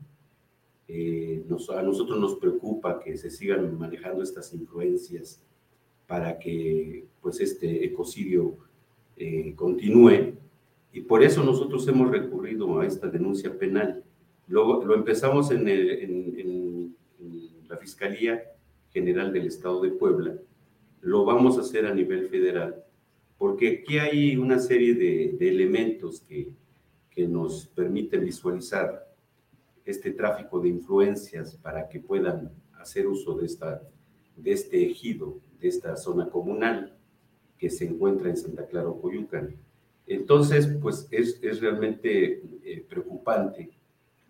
Eh, 0.87 1.45
a 1.49 1.83
nosotros 1.83 2.21
nos 2.21 2.37
preocupa 2.37 3.01
que 3.01 3.17
se 3.17 3.31
sigan 3.31 3.77
manejando 3.77 4.23
estas 4.23 4.55
influencias 4.55 5.43
para 6.07 6.39
que 6.39 7.05
pues 7.21 7.41
este 7.41 7.85
ecocidio 7.85 8.57
eh, 9.17 9.55
continúe. 9.57 10.35
Y 10.93 11.01
por 11.03 11.23
eso 11.23 11.43
nosotros 11.43 11.87
hemos 11.89 12.11
recurrido 12.11 12.81
a 12.81 12.87
esta 12.87 13.09
denuncia 13.09 13.59
penal. 13.59 14.05
Luego 14.49 14.85
lo 14.85 14.95
empezamos 14.95 15.51
en, 15.51 15.67
Fiscalía 17.81 18.43
General 18.93 19.33
del 19.33 19.47
Estado 19.47 19.81
de 19.81 19.91
Puebla, 19.91 20.35
lo 21.03 21.25
vamos 21.25 21.57
a 21.57 21.61
hacer 21.61 21.87
a 21.87 21.95
nivel 21.95 22.27
federal, 22.27 22.83
porque 23.39 23.81
aquí 23.83 23.99
hay 23.99 24.37
una 24.37 24.59
serie 24.59 24.95
de, 24.95 25.37
elementos 25.49 26.21
que, 26.23 26.49
que 27.11 27.29
nos 27.29 27.67
permiten 27.67 28.25
visualizar 28.25 29.07
este 29.85 30.11
tráfico 30.11 30.59
de 30.59 30.69
influencias 30.69 31.57
para 31.57 31.89
que 31.89 32.01
puedan 32.01 32.51
hacer 32.81 33.07
uso 33.07 33.35
de, 33.37 33.47
esta, 33.47 33.83
de 34.37 34.53
este 34.53 34.85
ejido, 34.85 35.39
de 35.41 35.46
esta 35.69 35.97
zona 35.97 36.29
comunal 36.29 36.97
que 37.59 37.71
se 37.71 37.87
encuentra 37.87 38.29
en 38.29 38.37
Santa 38.37 38.67
Clara, 38.67 38.91
Coyucan. 39.01 39.57
Entonces, 40.07 40.67
pues 40.81 41.09
es, 41.11 41.43
es 41.43 41.61
realmente 41.61 42.43
eh, 42.65 42.85
preocupante 42.89 43.71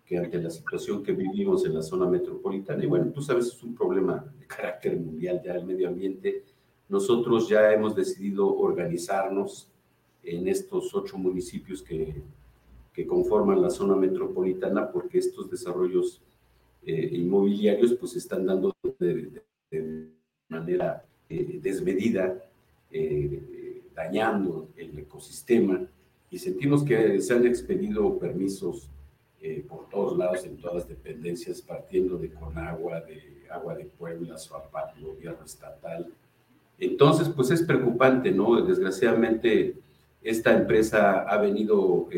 que 0.05 0.17
ante 0.17 0.41
la 0.41 0.49
situación 0.49 1.03
que 1.03 1.11
vivimos 1.11 1.65
en 1.65 1.73
la 1.73 1.81
zona 1.81 2.07
metropolitana, 2.07 2.83
y 2.83 2.87
bueno, 2.87 3.11
tú 3.11 3.21
sabes, 3.21 3.47
es 3.47 3.61
un 3.61 3.75
problema 3.75 4.25
de 4.39 4.47
carácter 4.47 4.97
mundial 4.97 5.41
ya 5.43 5.53
el 5.53 5.65
medio 5.65 5.89
ambiente, 5.89 6.43
nosotros 6.87 7.49
ya 7.49 7.73
hemos 7.73 7.93
decidido 7.93 8.55
organizarnos 8.55 9.69
en 10.23 10.47
estos 10.47 10.95
ocho 10.95 11.17
municipios 11.17 11.81
que, 11.81 12.21
que 12.93 13.05
conforman 13.05 13.61
la 13.61 13.69
zona 13.69 13.95
metropolitana 13.95 14.91
porque 14.91 15.19
estos 15.19 15.51
desarrollos 15.51 16.21
eh, 16.83 17.09
inmobiliarios 17.11 17.93
pues 17.93 18.15
están 18.15 18.45
dando 18.45 18.73
de, 18.97 19.41
manera 20.47 21.05
eh, 21.29 21.59
desmedida, 21.61 22.43
eh, 22.91 23.81
dañando 23.95 24.69
el 24.77 24.97
ecosistema 24.99 25.85
y 26.29 26.39
sentimos 26.39 26.83
que 26.83 27.19
se 27.21 27.33
han 27.33 27.45
expedido 27.45 28.17
permisos 28.17 28.89
por 29.69 29.87
todos 29.87 30.17
lados, 30.17 30.43
en 30.45 30.57
todas 30.57 30.75
las 30.75 30.87
dependencias, 30.89 31.61
partiendo 31.61 32.17
de 32.17 32.29
Conagua, 32.31 32.99
de 32.99 33.47
Agua 33.49 33.75
de 33.75 33.85
Puebla, 33.85 34.37
Suapat, 34.37 34.99
gobierno 34.99 35.45
estatal. 35.45 36.11
Entonces, 36.77 37.29
pues 37.29 37.51
es 37.51 37.61
preocupante, 37.61 38.31
¿no? 38.31 38.59
Desgraciadamente, 38.61 39.75
esta 40.21 40.53
empresa 40.53 41.21
ha 41.21 41.37
venido 41.37 42.09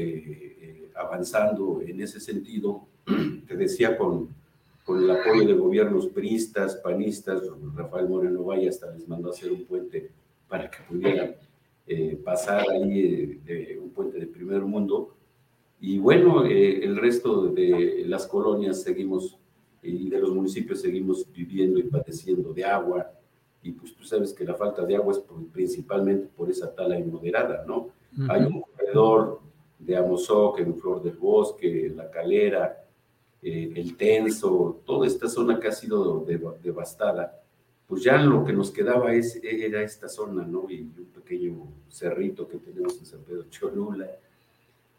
avanzando 0.96 1.82
en 1.86 2.02
ese 2.02 2.20
sentido. 2.20 2.88
Te 3.48 3.56
decía 3.56 3.96
con 3.96 4.30
con 4.90 5.04
el 5.04 5.12
apoyo 5.12 5.46
de 5.46 5.54
gobiernos 5.54 6.08
priistas, 6.08 6.78
panistas, 6.78 7.44
Rafael 7.76 8.10
Moreno 8.10 8.44
Valle 8.44 8.70
hasta 8.70 8.90
les 8.92 9.08
mandó 9.08 9.30
a 9.30 9.34
hacer 9.34 9.52
un 9.52 9.64
puente 9.66 10.10
para 10.48 10.68
que 10.68 10.80
pudieran 10.90 11.36
eh, 11.86 12.20
pasar 12.26 12.68
ahí 12.68 13.40
de, 13.46 13.80
un 13.80 13.92
puente 13.92 14.18
de 14.18 14.26
primer 14.26 14.64
mundo. 14.64 15.14
Y 15.80 16.00
bueno, 16.00 16.44
eh, 16.44 16.84
el 16.84 16.98
resto 16.98 17.50
de 17.50 18.04
las 18.08 18.26
colonias 18.26 18.82
seguimos 18.82 19.38
y 19.84 20.10
de 20.10 20.18
los 20.18 20.34
municipios 20.34 20.82
seguimos 20.82 21.32
viviendo 21.32 21.78
y 21.78 21.84
padeciendo 21.84 22.52
de 22.52 22.66
agua. 22.66 23.12
Y 23.62 23.74
pues 23.74 23.94
tú 23.94 24.04
sabes 24.04 24.34
que 24.34 24.44
la 24.44 24.56
falta 24.56 24.84
de 24.88 24.96
agua 24.96 25.14
es 25.14 25.22
principalmente 25.54 26.30
por 26.36 26.50
esa 26.50 26.74
tala 26.74 26.98
inmoderada, 26.98 27.64
¿no? 27.64 27.90
Hay 28.28 28.42
un 28.42 28.62
corredor 28.62 29.40
de 29.78 29.96
Amozoc 29.96 30.60
en 30.60 30.76
Flor 30.76 31.04
del 31.04 31.16
Bosque, 31.16 31.94
La 31.96 32.10
Calera, 32.10 32.89
eh, 33.42 33.72
el 33.76 33.96
Tenso, 33.96 34.82
toda 34.86 35.08
esta 35.08 35.28
zona 35.28 35.60
que 35.60 35.70
ha 35.70 35.72
sido 35.72 36.26
devastada, 36.62 37.42
pues 37.88 38.04
ya 38.04 38.18
lo 38.18 38.44
que 38.46 38.54
nos 38.54 38.70
quedaba 38.72 39.14
es, 39.14 39.40
era 39.42 39.82
esta 39.82 40.08
zona, 40.08 40.46
¿no? 40.46 40.70
Y 40.70 40.82
un 40.82 41.08
pequeño 41.16 41.68
cerrito 41.88 42.48
que 42.48 42.58
tenemos 42.58 43.00
en 43.00 43.06
San 43.06 43.22
Pedro 43.22 43.46
Cholula. 43.50 44.08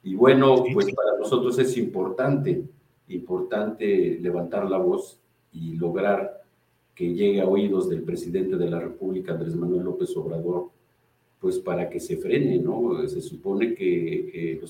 Y 0.03 0.14
bueno, 0.14 0.64
pues 0.72 0.93
para 0.93 1.18
nosotros 1.18 1.59
es 1.59 1.76
importante, 1.76 2.64
importante 3.09 4.18
levantar 4.20 4.68
la 4.68 4.78
voz 4.78 5.20
y 5.53 5.76
lograr 5.76 6.43
que 6.95 7.12
llegue 7.14 7.41
a 7.41 7.47
oídos 7.47 7.88
del 7.88 8.03
presidente 8.03 8.57
de 8.57 8.70
la 8.70 8.80
República, 8.80 9.32
Andrés 9.32 9.55
Manuel 9.55 9.84
López 9.84 10.16
Obrador, 10.16 10.70
pues 11.38 11.59
para 11.59 11.88
que 11.88 12.01
se 12.01 12.16
frene, 12.16 12.59
¿no? 12.59 13.07
Se 13.07 13.20
supone 13.20 13.74
que, 13.74 14.30
que 14.32 14.59
los 14.61 14.69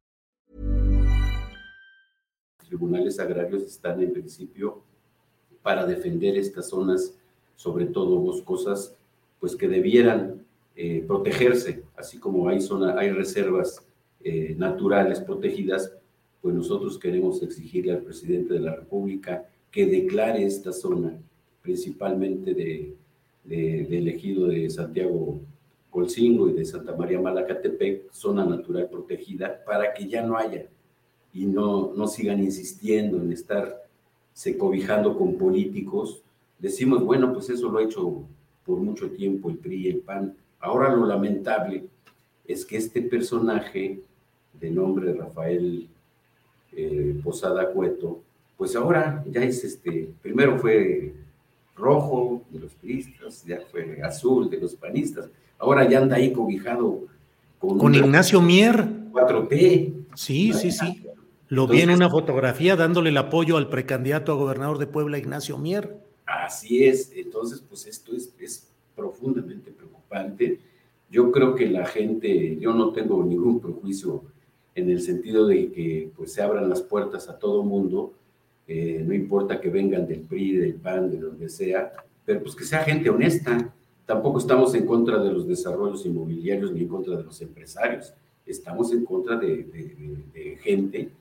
Tribunales 2.71 3.19
agrarios 3.19 3.63
están 3.63 4.01
en 4.01 4.13
principio 4.13 4.81
para 5.61 5.85
defender 5.85 6.37
estas 6.37 6.69
zonas, 6.69 7.17
sobre 7.57 7.85
todo 7.85 8.17
boscosas, 8.19 8.95
pues 9.41 9.57
que 9.57 9.67
debieran 9.67 10.45
eh, 10.77 11.03
protegerse, 11.05 11.83
así 11.97 12.17
como 12.17 12.47
hay, 12.47 12.61
zona, 12.61 12.97
hay 12.97 13.09
reservas 13.09 13.85
eh, 14.23 14.55
naturales 14.57 15.19
protegidas, 15.19 15.91
pues 16.41 16.55
nosotros 16.55 16.97
queremos 16.97 17.43
exigirle 17.43 17.91
al 17.91 18.03
presidente 18.03 18.53
de 18.53 18.61
la 18.61 18.73
República 18.73 19.49
que 19.69 19.85
declare 19.85 20.45
esta 20.45 20.71
zona, 20.71 21.19
principalmente 21.61 22.53
de, 22.53 22.95
del 23.43 24.07
ejido 24.07 24.47
de 24.47 24.69
Santiago 24.69 25.41
Colcingo 25.89 26.47
y 26.47 26.53
de 26.53 26.63
Santa 26.63 26.95
María 26.95 27.19
Malacatepec, 27.19 28.13
zona 28.13 28.45
natural 28.45 28.87
protegida, 28.89 29.61
para 29.65 29.93
que 29.93 30.07
ya 30.07 30.25
no 30.25 30.37
haya 30.37 30.69
y 31.33 31.45
no, 31.45 31.93
no 31.95 32.07
sigan 32.07 32.43
insistiendo 32.43 33.21
en 33.21 33.31
estar 33.31 33.81
se 34.33 34.57
cobijando 34.57 35.17
con 35.17 35.35
políticos. 35.35 36.21
Decimos, 36.59 37.03
bueno, 37.03 37.33
pues 37.33 37.49
eso 37.49 37.69
lo 37.69 37.79
ha 37.79 37.83
hecho 37.83 38.23
por 38.65 38.79
mucho 38.79 39.09
tiempo 39.11 39.49
el 39.49 39.57
PRI 39.57 39.75
y 39.75 39.89
el 39.89 39.99
PAN. 39.99 40.33
Ahora 40.59 40.93
lo 40.95 41.05
lamentable 41.05 41.85
es 42.47 42.65
que 42.65 42.77
este 42.77 43.01
personaje 43.01 43.99
de 44.59 44.71
nombre 44.71 45.13
Rafael 45.13 45.87
eh, 46.73 47.19
Posada 47.23 47.71
Cueto, 47.71 48.21
pues 48.57 48.75
ahora 48.75 49.23
ya 49.29 49.43
es 49.43 49.63
este, 49.63 50.09
primero 50.21 50.57
fue 50.59 51.13
rojo 51.75 52.43
de 52.51 52.59
los 52.59 52.73
priistas, 52.75 53.43
ya 53.43 53.59
fue 53.71 54.01
azul 54.03 54.49
de 54.49 54.57
los 54.57 54.75
panistas, 54.75 55.29
ahora 55.57 55.89
ya 55.89 55.99
anda 55.99 56.17
ahí 56.17 56.31
cobijado 56.31 57.01
con, 57.59 57.79
con 57.79 57.95
Ignacio 57.95 58.41
Mier. 58.41 58.87
4T. 59.11 59.93
Sí, 60.15 60.53
sí, 60.53 60.71
sí. 60.71 61.03
Lo 61.51 61.67
vi 61.67 61.81
en 61.81 61.89
una 61.89 62.09
fotografía 62.09 62.77
dándole 62.77 63.09
el 63.09 63.17
apoyo 63.17 63.57
al 63.57 63.67
precandidato 63.67 64.31
a 64.31 64.35
gobernador 64.35 64.77
de 64.77 64.87
Puebla, 64.87 65.17
Ignacio 65.17 65.57
Mier. 65.57 65.97
Así 66.25 66.85
es, 66.85 67.11
entonces 67.13 67.61
pues 67.67 67.85
esto 67.87 68.15
es, 68.15 68.33
es 68.39 68.69
profundamente 68.95 69.69
preocupante. 69.69 70.61
Yo 71.09 71.29
creo 71.29 71.53
que 71.53 71.67
la 71.67 71.85
gente, 71.85 72.57
yo 72.57 72.73
no 72.73 72.93
tengo 72.93 73.21
ningún 73.25 73.59
prejuicio 73.59 74.23
en 74.75 74.89
el 74.89 75.01
sentido 75.01 75.45
de 75.45 75.73
que 75.73 76.09
pues 76.15 76.31
se 76.31 76.41
abran 76.41 76.69
las 76.69 76.81
puertas 76.83 77.27
a 77.27 77.37
todo 77.37 77.63
mundo, 77.63 78.13
eh, 78.65 79.03
no 79.05 79.13
importa 79.13 79.59
que 79.59 79.69
vengan 79.69 80.07
del 80.07 80.21
PRI, 80.21 80.55
del 80.55 80.75
PAN, 80.75 81.11
de 81.11 81.19
donde 81.19 81.49
sea, 81.49 81.91
pero 82.23 82.41
pues 82.43 82.55
que 82.55 82.63
sea 82.63 82.85
gente 82.85 83.09
honesta. 83.09 83.73
Tampoco 84.05 84.39
estamos 84.39 84.73
en 84.73 84.85
contra 84.85 85.21
de 85.21 85.33
los 85.33 85.45
desarrollos 85.45 86.05
inmobiliarios 86.05 86.71
ni 86.71 86.83
en 86.83 86.87
contra 86.87 87.17
de 87.17 87.25
los 87.25 87.41
empresarios, 87.41 88.13
estamos 88.45 88.93
en 88.93 89.03
contra 89.03 89.35
de, 89.35 90.57
gente 90.63 91.11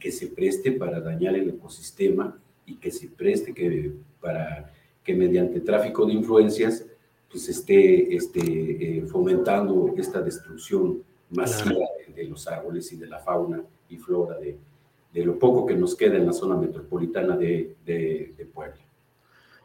que 0.00 0.10
se 0.10 0.28
preste 0.28 0.72
para 0.72 1.00
dañar 1.00 1.36
el 1.36 1.50
ecosistema 1.50 2.36
y 2.66 2.76
que 2.76 2.90
se 2.90 3.08
preste 3.08 3.54
que, 3.54 3.92
para 4.20 4.72
que 5.04 5.14
mediante 5.14 5.60
tráfico 5.60 6.06
de 6.06 6.14
influencias 6.14 6.84
pues 7.30 7.48
esté, 7.48 8.14
esté 8.16 8.40
eh, 8.40 9.02
fomentando 9.06 9.94
esta 9.96 10.20
destrucción 10.20 11.02
masiva 11.30 11.86
de, 12.14 12.24
los 12.24 12.48
árboles 12.48 12.92
y 12.92 12.96
de 12.96 13.06
la 13.06 13.20
fauna 13.20 13.62
y 13.88 13.96
flora 13.96 14.36
de, 14.38 14.56
de 15.12 15.24
lo 15.24 15.38
poco 15.38 15.64
que 15.64 15.76
nos 15.76 15.94
queda 15.94 16.16
en 16.16 16.26
la 16.26 16.32
zona 16.32 16.56
metropolitana 16.56 17.36
de, 17.36 17.76
de 17.86 18.48
Puebla. 18.52 18.80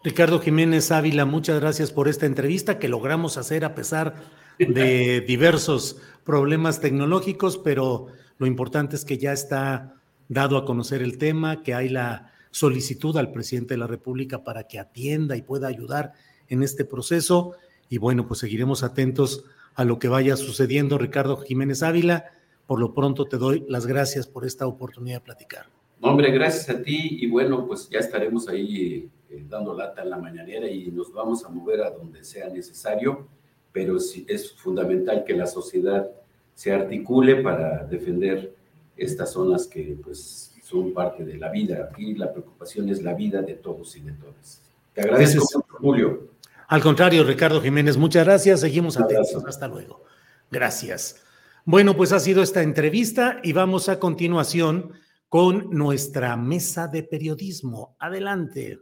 Ricardo 0.03 0.39
Jiménez 0.39 0.91
Ávila, 0.91 1.25
muchas 1.25 1.59
gracias 1.59 1.91
por 1.91 2.07
esta 2.07 2.27
entrevista 2.27 2.77
que 2.77 2.87
logramos 2.87 3.37
hacer 3.37 3.65
a 3.65 3.73
pesar 3.73 4.13
de 4.59 5.21
diversos 5.27 5.99
problemas 6.23 6.79
tecnológicos, 6.79 7.57
pero 7.57 8.07
lo 8.37 8.45
importante 8.45 8.95
es 8.95 9.03
que 9.03 9.17
ya 9.17 9.33
está 9.33 9.95
dado 10.29 10.57
a 10.57 10.65
conocer 10.65 11.01
el 11.01 11.17
tema, 11.17 11.63
que 11.63 11.73
hay 11.73 11.89
la 11.89 12.31
solicitud 12.51 13.17
al 13.17 13.31
presidente 13.31 13.73
de 13.73 13.79
la 13.79 13.87
República 13.87 14.43
para 14.43 14.67
que 14.67 14.79
atienda 14.79 15.35
y 15.35 15.41
pueda 15.41 15.67
ayudar 15.67 16.13
en 16.47 16.63
este 16.63 16.85
proceso. 16.85 17.53
Y 17.89 17.97
bueno, 17.97 18.27
pues 18.27 18.39
seguiremos 18.39 18.83
atentos 18.83 19.43
a 19.75 19.83
lo 19.83 19.99
que 19.99 20.07
vaya 20.07 20.37
sucediendo. 20.37 20.97
Ricardo 20.97 21.37
Jiménez 21.37 21.83
Ávila, 21.83 22.25
por 22.65 22.79
lo 22.79 22.93
pronto 22.93 23.25
te 23.25 23.37
doy 23.37 23.65
las 23.67 23.85
gracias 23.85 24.25
por 24.27 24.45
esta 24.45 24.67
oportunidad 24.67 25.17
de 25.17 25.25
platicar. 25.25 25.65
Hombre, 26.01 26.31
gracias 26.31 26.69
a 26.69 26.81
ti 26.81 27.17
y 27.21 27.29
bueno, 27.29 27.65
pues 27.67 27.89
ya 27.89 27.99
estaremos 27.99 28.47
ahí 28.47 29.09
eh, 29.29 29.45
dando 29.49 29.73
lata 29.73 30.03
en 30.03 30.09
la 30.09 30.17
mañanera 30.17 30.69
y 30.69 30.91
nos 30.91 31.11
vamos 31.11 31.43
a 31.45 31.49
mover 31.49 31.81
a 31.81 31.91
donde 31.91 32.23
sea 32.23 32.49
necesario, 32.49 33.27
pero 33.71 33.99
sí 33.99 34.25
es 34.27 34.53
fundamental 34.53 35.23
que 35.25 35.33
la 35.33 35.45
sociedad 35.47 36.09
se 36.53 36.71
articule 36.71 37.37
para 37.37 37.85
defender 37.85 38.54
estas 38.97 39.33
zonas 39.33 39.67
que 39.67 39.97
pues 40.03 40.53
son 40.63 40.93
parte 40.93 41.23
de 41.23 41.37
la 41.37 41.51
vida. 41.51 41.89
Aquí 41.91 42.15
la 42.15 42.31
preocupación 42.31 42.89
es 42.89 43.01
la 43.01 43.13
vida 43.13 43.41
de 43.41 43.55
todos 43.55 43.95
y 43.95 44.01
de 44.01 44.13
todas. 44.13 44.61
Te 44.93 45.01
agradezco, 45.01 45.63
Julio. 45.69 46.29
Al 46.67 46.81
contrario, 46.81 47.23
Ricardo 47.23 47.61
Jiménez, 47.61 47.97
muchas 47.97 48.25
gracias. 48.25 48.61
Seguimos 48.61 48.97
atentos. 48.97 49.43
Hasta 49.45 49.67
luego. 49.67 50.03
Gracias. 50.49 51.21
Bueno, 51.65 51.95
pues 51.95 52.11
ha 52.11 52.19
sido 52.19 52.41
esta 52.41 52.61
entrevista 52.61 53.39
y 53.43 53.53
vamos 53.53 53.89
a 53.89 53.99
continuación 53.99 54.93
con 55.29 55.69
nuestra 55.71 56.37
mesa 56.37 56.87
de 56.87 57.03
periodismo. 57.03 57.95
Adelante. 57.99 58.79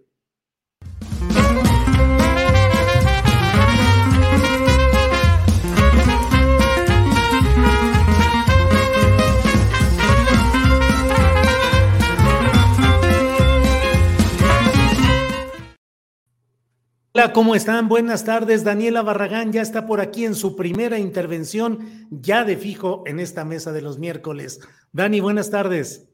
Hola, 17.16 17.32
¿cómo 17.32 17.54
están? 17.54 17.90
Buenas 17.90 18.26
tardes. 18.26 18.64
Daniela 18.64 19.04
Barragán 19.04 19.52
ya 19.54 19.62
está 19.62 19.86
por 19.86 20.02
aquí 20.02 20.26
en 20.26 20.34
su 20.34 20.56
primera 20.56 20.98
intervención, 20.98 22.08
ya 22.10 22.44
de 22.44 22.58
fijo 22.58 23.04
en 23.06 23.20
esta 23.20 23.46
mesa 23.46 23.72
de 23.72 23.84
los 23.84 24.00
miércoles. 24.00 24.62
Dani, 24.94 25.20
buenas 25.20 25.52
tardes. 25.52 26.10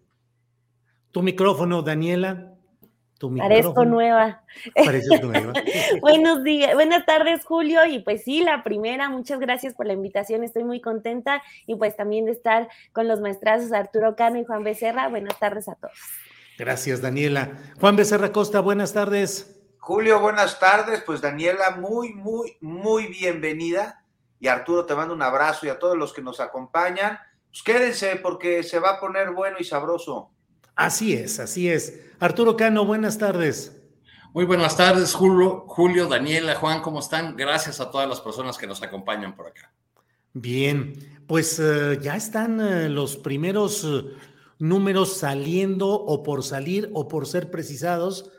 Tu 1.11 1.21
micrófono, 1.21 1.83
Daniela. 1.83 2.53
Tu 3.17 3.29
micrófono. 3.29 3.73
Parezco 3.73 3.85
nueva. 3.85 4.43
nueva. 5.21 5.53
Buenos 6.01 6.43
días, 6.43 6.73
buenas 6.73 7.05
tardes, 7.05 7.45
Julio. 7.45 7.85
Y 7.85 7.99
pues 7.99 8.25
sí, 8.25 8.43
la 8.43 8.61
primera, 8.65 9.07
muchas 9.07 9.39
gracias 9.39 9.75
por 9.75 9.85
la 9.85 9.93
invitación. 9.93 10.43
Estoy 10.43 10.65
muy 10.65 10.81
contenta 10.81 11.41
y 11.65 11.75
pues 11.75 11.95
también 11.95 12.25
de 12.25 12.31
estar 12.31 12.67
con 12.91 13.07
los 13.07 13.21
maestrazos 13.21 13.71
Arturo 13.71 14.17
Cano 14.17 14.37
y 14.37 14.43
Juan 14.43 14.65
Becerra. 14.65 15.07
Buenas 15.07 15.39
tardes 15.39 15.69
a 15.69 15.75
todos. 15.75 15.97
Gracias, 16.57 17.01
Daniela. 17.01 17.51
Juan 17.79 17.95
Becerra 17.95 18.33
Costa, 18.33 18.59
buenas 18.59 18.91
tardes. 18.91 19.58
Julio, 19.79 20.19
buenas 20.19 20.59
tardes. 20.59 21.01
Pues 21.05 21.21
Daniela, 21.21 21.71
muy, 21.71 22.13
muy, 22.13 22.57
muy 22.61 23.07
bienvenida. 23.07 24.03
Y 24.39 24.47
Arturo, 24.47 24.85
te 24.85 24.93
mando 24.93 25.13
un 25.13 25.21
abrazo 25.21 25.65
y 25.65 25.69
a 25.69 25.79
todos 25.79 25.97
los 25.97 26.13
que 26.13 26.21
nos 26.21 26.39
acompañan. 26.39 27.17
Pues 27.49 27.63
quédense 27.63 28.17
porque 28.17 28.61
se 28.61 28.79
va 28.79 28.91
a 28.91 28.99
poner 28.99 29.31
bueno 29.31 29.57
y 29.59 29.63
sabroso. 29.63 30.31
Así 30.75 31.13
es, 31.13 31.39
así 31.39 31.69
es. 31.69 31.99
Arturo 32.19 32.55
Cano, 32.55 32.85
buenas 32.85 33.17
tardes. 33.17 33.75
Muy 34.33 34.45
buenas 34.45 34.77
tardes, 34.77 35.13
Julio, 35.13 35.65
Julio, 35.67 36.07
Daniela, 36.07 36.53
Juan, 36.55 36.81
¿cómo 36.81 36.99
están? 36.99 37.35
Gracias 37.35 37.79
a 37.79 37.89
todas 37.89 38.07
las 38.07 38.21
personas 38.21 38.57
que 38.57 38.67
nos 38.67 38.83
acompañan 38.83 39.35
por 39.35 39.47
acá. 39.47 39.73
Bien, 40.33 41.23
pues 41.25 41.59
eh, 41.59 41.97
ya 41.99 42.15
están 42.15 42.61
eh, 42.61 42.89
los 42.89 43.17
primeros 43.17 43.83
eh, 43.83 44.05
números 44.59 45.17
saliendo 45.17 45.89
o 45.89 46.21
por 46.21 46.43
salir 46.43 46.91
o 46.93 47.07
por 47.07 47.25
ser 47.25 47.49
precisados 47.49 48.31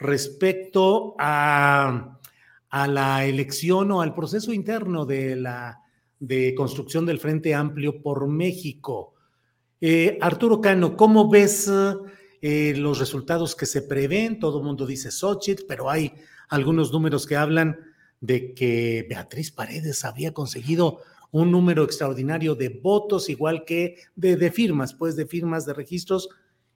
respecto 0.00 1.14
a, 1.18 2.18
la 2.72 3.24
elección 3.24 3.90
o 3.90 4.00
al 4.00 4.14
proceso 4.14 4.52
interno 4.52 5.04
de 5.04 5.36
la 5.36 5.80
de 6.18 6.54
construcción 6.54 7.06
del 7.06 7.18
Frente 7.18 7.54
Amplio 7.54 8.02
por 8.02 8.28
México. 8.28 9.14
Eh, 9.80 10.18
Arturo 10.20 10.60
Cano, 10.60 10.96
¿cómo 10.96 11.28
ves 11.30 11.70
eh, 12.42 12.74
los 12.76 12.98
resultados 12.98 13.56
que 13.56 13.66
se 13.66 13.82
prevén? 13.82 14.38
Todo 14.38 14.58
el 14.58 14.64
mundo 14.64 14.86
dice 14.86 15.10
Xochitl, 15.10 15.64
pero 15.66 15.90
hay 15.90 16.12
algunos 16.50 16.92
números 16.92 17.26
que 17.26 17.36
hablan 17.36 17.78
de 18.20 18.52
que 18.54 19.06
Beatriz 19.08 19.50
Paredes 19.50 20.04
había 20.04 20.32
conseguido 20.34 21.00
un 21.32 21.50
número 21.50 21.84
extraordinario 21.84 22.54
de 22.54 22.68
votos, 22.68 23.30
igual 23.30 23.64
que 23.64 23.96
de, 24.14 24.36
de 24.36 24.52
firmas, 24.52 24.94
pues 24.94 25.16
de 25.16 25.26
firmas 25.26 25.64
de 25.64 25.72
registros, 25.72 26.28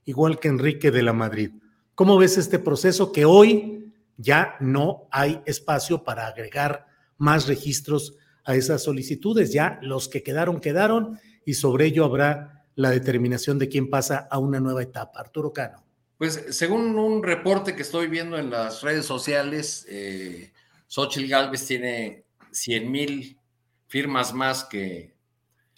igual 0.06 0.40
que 0.40 0.48
Enrique 0.48 0.90
de 0.90 1.02
la 1.02 1.12
Madrid. 1.12 1.50
¿Cómo 1.94 2.18
ves 2.18 2.38
este 2.38 2.58
proceso 2.58 3.12
que 3.12 3.24
hoy 3.24 3.92
ya 4.16 4.56
no 4.58 5.06
hay 5.12 5.40
espacio 5.46 6.02
para 6.02 6.26
agregar 6.26 6.86
más 7.18 7.46
registros 7.46 8.16
a 8.44 8.56
esas 8.56 8.82
solicitudes? 8.82 9.52
Ya 9.52 9.78
los 9.80 10.08
que 10.08 10.22
quedaron, 10.22 10.60
quedaron 10.60 11.20
y 11.44 11.54
sobre 11.54 11.86
ello 11.86 12.04
habrá 12.04 12.64
la 12.74 12.90
determinación 12.90 13.60
de 13.60 13.68
quién 13.68 13.88
pasa 13.90 14.26
a 14.28 14.38
una 14.38 14.58
nueva 14.58 14.82
etapa. 14.82 15.20
Arturo 15.20 15.52
Cano. 15.52 15.84
Pues 16.18 16.46
según 16.50 16.98
un 16.98 17.22
reporte 17.22 17.76
que 17.76 17.82
estoy 17.82 18.08
viendo 18.08 18.38
en 18.38 18.50
las 18.50 18.82
redes 18.82 19.06
sociales, 19.06 19.86
eh, 19.88 20.52
Xochitl 20.88 21.28
Galvez 21.28 21.64
tiene 21.64 22.24
100 22.50 22.90
mil 22.90 23.38
firmas 23.86 24.32
más 24.32 24.64
que, 24.64 25.14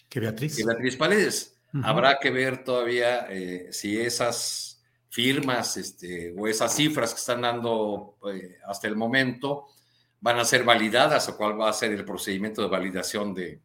que 0.08 0.20
Beatriz. 0.20 0.56
Que 0.56 0.64
Beatriz 0.64 0.96
Paredes. 0.96 1.52
Habrá 1.82 2.18
que 2.18 2.30
ver 2.30 2.64
todavía 2.64 3.26
eh, 3.28 3.68
si 3.70 4.00
esas 4.00 4.75
firmas 5.16 5.78
este, 5.78 6.34
o 6.36 6.46
esas 6.46 6.76
cifras 6.76 7.14
que 7.14 7.20
están 7.20 7.40
dando 7.40 8.18
eh, 8.30 8.58
hasta 8.66 8.86
el 8.86 8.96
momento 8.96 9.68
van 10.20 10.38
a 10.38 10.44
ser 10.44 10.62
validadas 10.62 11.26
o 11.30 11.38
cuál 11.38 11.58
va 11.58 11.70
a 11.70 11.72
ser 11.72 11.92
el 11.92 12.04
procedimiento 12.04 12.60
de 12.60 12.68
validación 12.68 13.32
de, 13.32 13.58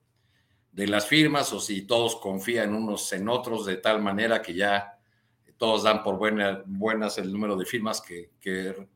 de 0.72 0.88
las 0.88 1.08
firmas 1.08 1.52
o 1.52 1.60
si 1.60 1.82
todos 1.82 2.16
confían 2.16 2.74
unos 2.74 3.12
en 3.12 3.28
otros 3.28 3.66
de 3.66 3.76
tal 3.76 4.02
manera 4.02 4.42
que 4.42 4.54
ya 4.54 4.98
todos 5.58 5.84
dan 5.84 6.04
por 6.04 6.18
buena, 6.18 6.64
buenas 6.66 7.18
el 7.18 7.34
número 7.34 7.58
de 7.58 7.66
firmas 7.66 8.00
que, 8.00 8.30
que, 8.40 8.88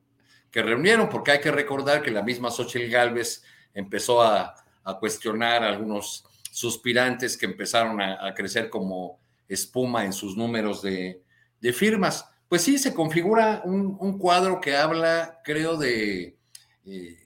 reunieron, 0.53 1.09
porque 1.09 1.31
hay 1.31 1.41
que 1.41 1.51
recordar 1.51 2.01
que 2.01 2.09
la 2.09 2.23
misma 2.23 2.51
Xochitl 2.51 2.89
Galvez 2.89 3.43
empezó 3.73 4.21
a, 4.21 4.55
a 4.85 4.97
cuestionar 4.97 5.61
a 5.61 5.67
algunos 5.67 6.23
suspirantes 6.51 7.35
que 7.35 7.47
empezaron 7.47 7.99
a, 7.99 8.25
a, 8.25 8.33
crecer 8.33 8.69
como 8.69 9.19
espuma 9.45 10.05
en 10.05 10.13
sus 10.13 10.37
números 10.37 10.81
de, 10.81 11.21
de 11.59 11.73
firmas 11.73 12.29
pues 12.55 12.63
sí, 12.63 12.77
se 12.77 12.93
configura 12.93 13.63
un, 13.65 14.17
cuadro 14.17 14.61
que 14.61 14.77
habla, 14.77 15.41
creo, 15.43 15.75
de, 15.75 16.37
eh, 16.85 17.17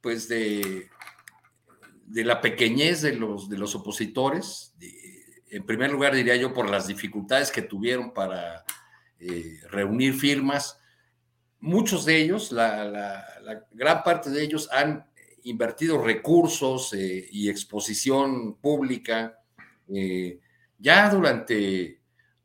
pues 0.00 0.28
de, 0.28 0.88
de, 2.06 2.24
la 2.24 2.40
pequeñez 2.40 3.02
de 3.02 3.14
los, 3.14 3.48
de 3.48 3.58
los 3.58 3.74
opositores. 3.74 4.76
en 5.50 5.66
primer 5.66 5.90
lugar, 5.90 6.14
diría 6.14 6.36
yo, 6.36 6.54
por 6.54 6.70
las 6.70 6.86
dificultades 6.86 7.50
que 7.50 7.62
tuvieron 7.62 8.14
para 8.14 8.64
eh, 9.18 9.58
reunir 9.68 10.14
firmas. 10.14 10.78
Muchos 11.58 12.04
de 12.04 12.18
ellos, 12.18 12.52
la, 12.52 13.26
gran 13.72 14.04
parte 14.04 14.30
de 14.30 14.44
ellos 14.44 14.68
han 14.70 15.10
invertido 15.42 16.00
recursos 16.00 16.92
eh, 16.92 17.26
y 17.32 17.48
exposición 17.48 18.54
pública 18.54 19.40
ya 20.78 21.10
durante 21.10 21.97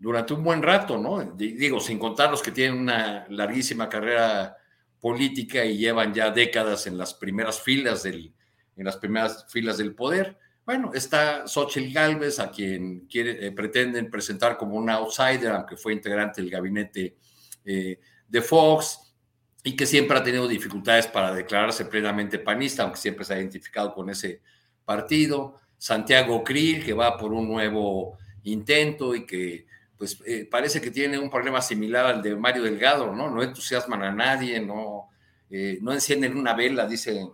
durante 0.04 0.34
un 0.34 0.44
buen 0.44 0.62
rato, 0.62 0.98
¿no? 0.98 1.24
Digo, 1.34 1.80
sin 1.80 1.98
contar 1.98 2.30
los 2.30 2.42
que 2.42 2.52
tienen 2.52 2.78
una 2.78 3.26
larguísima 3.30 3.88
carrera 3.88 4.58
política 5.00 5.64
y 5.64 5.78
llevan 5.78 6.14
ya 6.14 6.30
décadas 6.30 6.88
en 6.88 6.98
las 6.98 7.14
primeras 7.14 7.62
filas 7.62 8.04
del, 8.04 8.34
en 8.76 8.84
las 8.84 8.98
primeras 8.98 9.46
filas 9.50 9.78
del 9.78 9.96
poder. 9.96 10.38
Bueno, 10.66 10.92
está 10.94 11.48
Xochitl 11.48 11.94
Galvez, 11.94 12.38
a 12.40 12.52
quien 12.52 13.08
eh, 13.14 13.54
pretenden 13.56 14.10
presentar 14.10 14.58
como 14.58 14.76
un 14.76 14.90
outsider, 14.90 15.54
aunque 15.54 15.78
fue 15.78 15.94
integrante 15.94 16.42
del 16.42 16.52
gabinete 16.52 17.16
eh, 17.64 17.98
de 18.28 18.42
Fox, 18.42 19.16
y 19.64 19.74
que 19.74 19.86
siempre 19.86 20.18
ha 20.18 20.24
tenido 20.24 20.50
dificultades 20.50 21.08
para 21.08 21.34
declararse 21.34 21.86
plenamente 21.86 22.40
panista, 22.40 22.84
aunque 22.84 23.00
siempre 23.00 23.24
se 23.24 23.36
ha 23.36 23.40
identificado 23.40 23.94
con 23.94 24.10
ese 24.10 24.42
partido. 24.84 25.56
Santiago 25.78 26.44
Krill, 26.44 26.84
que 26.84 26.92
va 26.92 27.18
por 27.18 27.32
un 27.32 27.48
nuevo 27.48 28.18
intento 28.44 29.16
y 29.16 29.26
que 29.26 29.66
pues 29.98 30.20
eh, 30.26 30.48
parece 30.50 30.82
que 30.82 30.92
tiene 30.92 31.18
un 31.18 31.30
problema 31.30 31.62
similar 31.62 32.06
al 32.06 32.22
de 32.22 32.36
Mario 32.36 32.64
Delgado, 32.64 33.14
¿no? 33.14 33.30
No 33.30 33.44
entusiasman 33.44 34.04
a 34.04 34.12
nadie, 34.12 34.60
no, 34.60 35.10
eh, 35.50 35.78
no 35.82 35.94
encienden 35.94 36.38
una 36.38 36.54
vela, 36.54 36.88
dicen, 36.88 37.30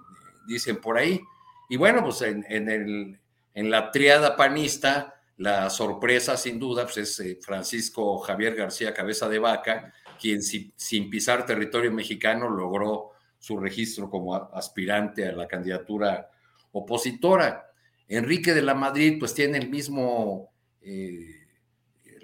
dicen 0.48 0.77
por 0.77 0.98
ahí. 0.98 1.22
Y 1.69 1.77
bueno, 1.77 2.03
pues 2.03 2.22
en, 2.22 2.45
el, 2.69 3.19
en 3.53 3.69
la 3.69 3.91
triada 3.91 4.36
panista 4.36 5.15
la 5.38 5.69
sorpresa, 5.69 6.36
sin 6.36 6.60
duda, 6.60 6.84
pues 6.84 6.98
es 6.98 7.19
eh, 7.22 7.40
Francisco 7.41 8.18
Javier 8.19 8.56
García 8.56 8.94
Cabeza 8.94 9.30
de 9.30 9.40
Vaca, 9.40 9.94
quien 10.19 10.41
sin 10.44 11.10
pisar 11.10 11.45
territorio 11.45 11.94
mexicano 11.94 12.49
logró 12.49 13.11
su 13.38 13.57
registro 13.57 14.10
como 14.10 14.36
aspirante 14.36 15.26
a 15.26 15.31
la 15.31 15.48
candidatura 15.48 16.30
opositora. 16.73 17.72
Enrique 18.10 18.53
de 18.53 18.64
la 18.64 18.73
Madrid, 18.73 19.18
pues 19.18 19.34
tiene 19.34 19.60
el 19.60 19.69
mismo, 19.69 20.52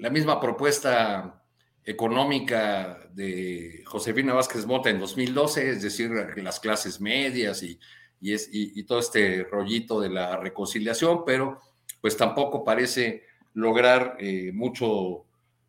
la 0.05 0.11
misma 0.11 0.39
propuesta 0.39 1.43
económica 1.83 3.09
de 3.11 3.81
Josefina 3.87 4.35
Vázquez 4.35 4.67
Mota 4.67 4.91
en 4.91 4.99
2012, 4.99 5.71
es 5.71 5.81
decir, 5.81 6.11
las 6.37 6.59
clases 6.59 7.01
medias 7.01 7.63
y, 7.63 7.79
es, 8.21 8.47
y 8.51 8.83
todo 8.83 8.99
este 8.99 9.45
rollito 9.45 9.99
de 9.99 10.09
la 10.09 10.37
reconciliación, 10.37 11.23
pero 11.25 11.59
pues 12.01 12.15
tampoco 12.15 12.63
parece 12.63 13.23
lograr 13.55 14.15
eh, 14.19 14.51
mucho, 14.53 15.25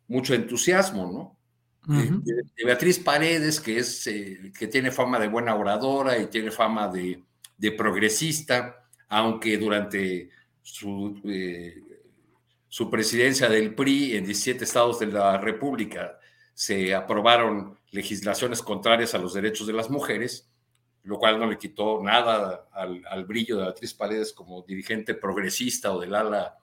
mucho 0.07 0.35
entusiasmo, 0.35 1.11
¿no? 1.11 1.95
Eh, 1.99 2.11
de, 2.21 2.63
Beatriz 2.63 2.99
Paredes, 2.99 3.59
que, 3.59 3.79
es, 3.79 4.05
eh, 4.05 4.51
que 4.55 4.67
tiene 4.67 4.91
fama 4.91 5.17
de 5.17 5.29
buena 5.29 5.55
oradora 5.55 6.15
y 6.15 6.27
tiene 6.27 6.51
fama 6.51 6.89
de, 6.89 7.23
progresista, 7.71 8.87
aunque 9.07 9.57
durante 9.57 10.29
su, 10.61 11.19
su 12.69 12.89
presidencia 12.89 13.47
del 13.49 13.73
PRI 13.73 14.17
en 14.17 14.25
17 14.25 14.63
estados 14.63 14.99
de 14.99 15.07
la 15.07 15.37
República 15.37 16.19
se 16.53 16.93
aprobaron 16.95 17.77
legislaciones 17.91 18.61
contrarias 18.61 19.13
a 19.13 19.19
los 19.19 19.33
derechos 19.33 19.67
de 19.67 19.73
las 19.73 19.89
mujeres, 19.89 20.49
lo 21.03 21.19
cual 21.19 21.39
no 21.39 21.45
le 21.45 21.57
quitó 21.57 22.01
nada 22.01 22.67
al, 22.71 23.25
brillo 23.25 23.57
de 23.57 23.63
Beatriz 23.63 23.93
Paredes 23.93 24.33
como 24.33 24.63
dirigente 24.63 25.13
progresista 25.13 25.93
o 25.93 26.01
del 26.01 26.15
ala 26.15 26.57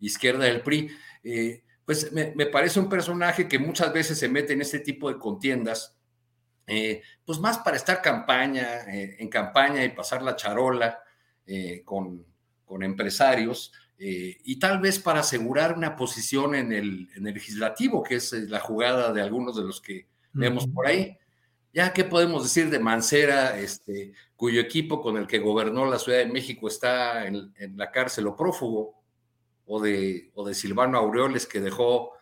izquierda 0.00 0.46
del 0.46 0.62
PRI. 0.62 0.90
Eh, 1.22 1.62
pues 1.84 2.10
me, 2.12 2.46
parece 2.46 2.80
un 2.80 2.88
personaje 2.88 3.46
que 3.46 3.58
muchas 3.58 3.92
veces 3.92 4.18
se 4.18 4.28
mete 4.28 4.54
en 4.54 4.62
este 4.62 4.80
tipo 4.80 5.12
de 5.12 5.18
contiendas, 5.18 5.96
eh, 6.66 7.02
pues 7.24 7.38
más 7.38 7.58
para 7.58 7.76
estar 7.76 8.00
campaña, 8.00 8.90
eh, 8.90 9.16
en 9.18 9.28
campaña 9.28 9.84
y 9.84 9.90
pasar 9.90 10.22
la 10.22 10.34
charola 10.36 11.00
con, 11.84 12.24
con, 12.64 12.82
empresarios, 12.82 13.70
y 13.98 14.58
tal 14.58 14.80
vez 14.80 14.98
para 14.98 15.20
asegurar 15.20 15.76
una 15.76 15.96
posición 15.96 16.54
en 16.54 16.72
el, 16.72 17.08
en 17.14 17.26
el 17.26 17.34
legislativo, 17.34 18.02
que 18.02 18.16
es 18.16 18.32
la 18.32 18.60
jugada 18.60 19.12
de 19.12 19.22
algunos 19.22 19.56
de 19.56 19.62
los 19.62 19.80
que 19.80 20.06
vemos 20.32 20.66
por 20.66 20.86
ahí. 20.86 21.16
Ya, 21.74 21.92
¿qué 21.92 22.04
podemos 22.04 22.44
decir 22.44 22.70
de 22.70 22.78
Mancera, 22.78 23.58
este, 23.58 24.12
cuyo 24.36 24.60
equipo 24.60 25.02
con 25.02 25.16
el 25.16 25.26
que 25.26 25.40
gobernó 25.40 25.84
la 25.86 25.98
Ciudad 25.98 26.18
de 26.18 26.26
México 26.26 26.68
está 26.68 27.26
en, 27.26 27.52
la 27.76 27.90
cárcel 27.90 28.28
o 28.28 28.36
prófugo? 28.36 29.02
O 29.66 29.80
de, 29.80 30.30
o 30.34 30.46
de 30.46 30.54
Silvano 30.54 30.98
Aureoles, 30.98 31.46
que 31.46 31.58
dejó 31.60 32.12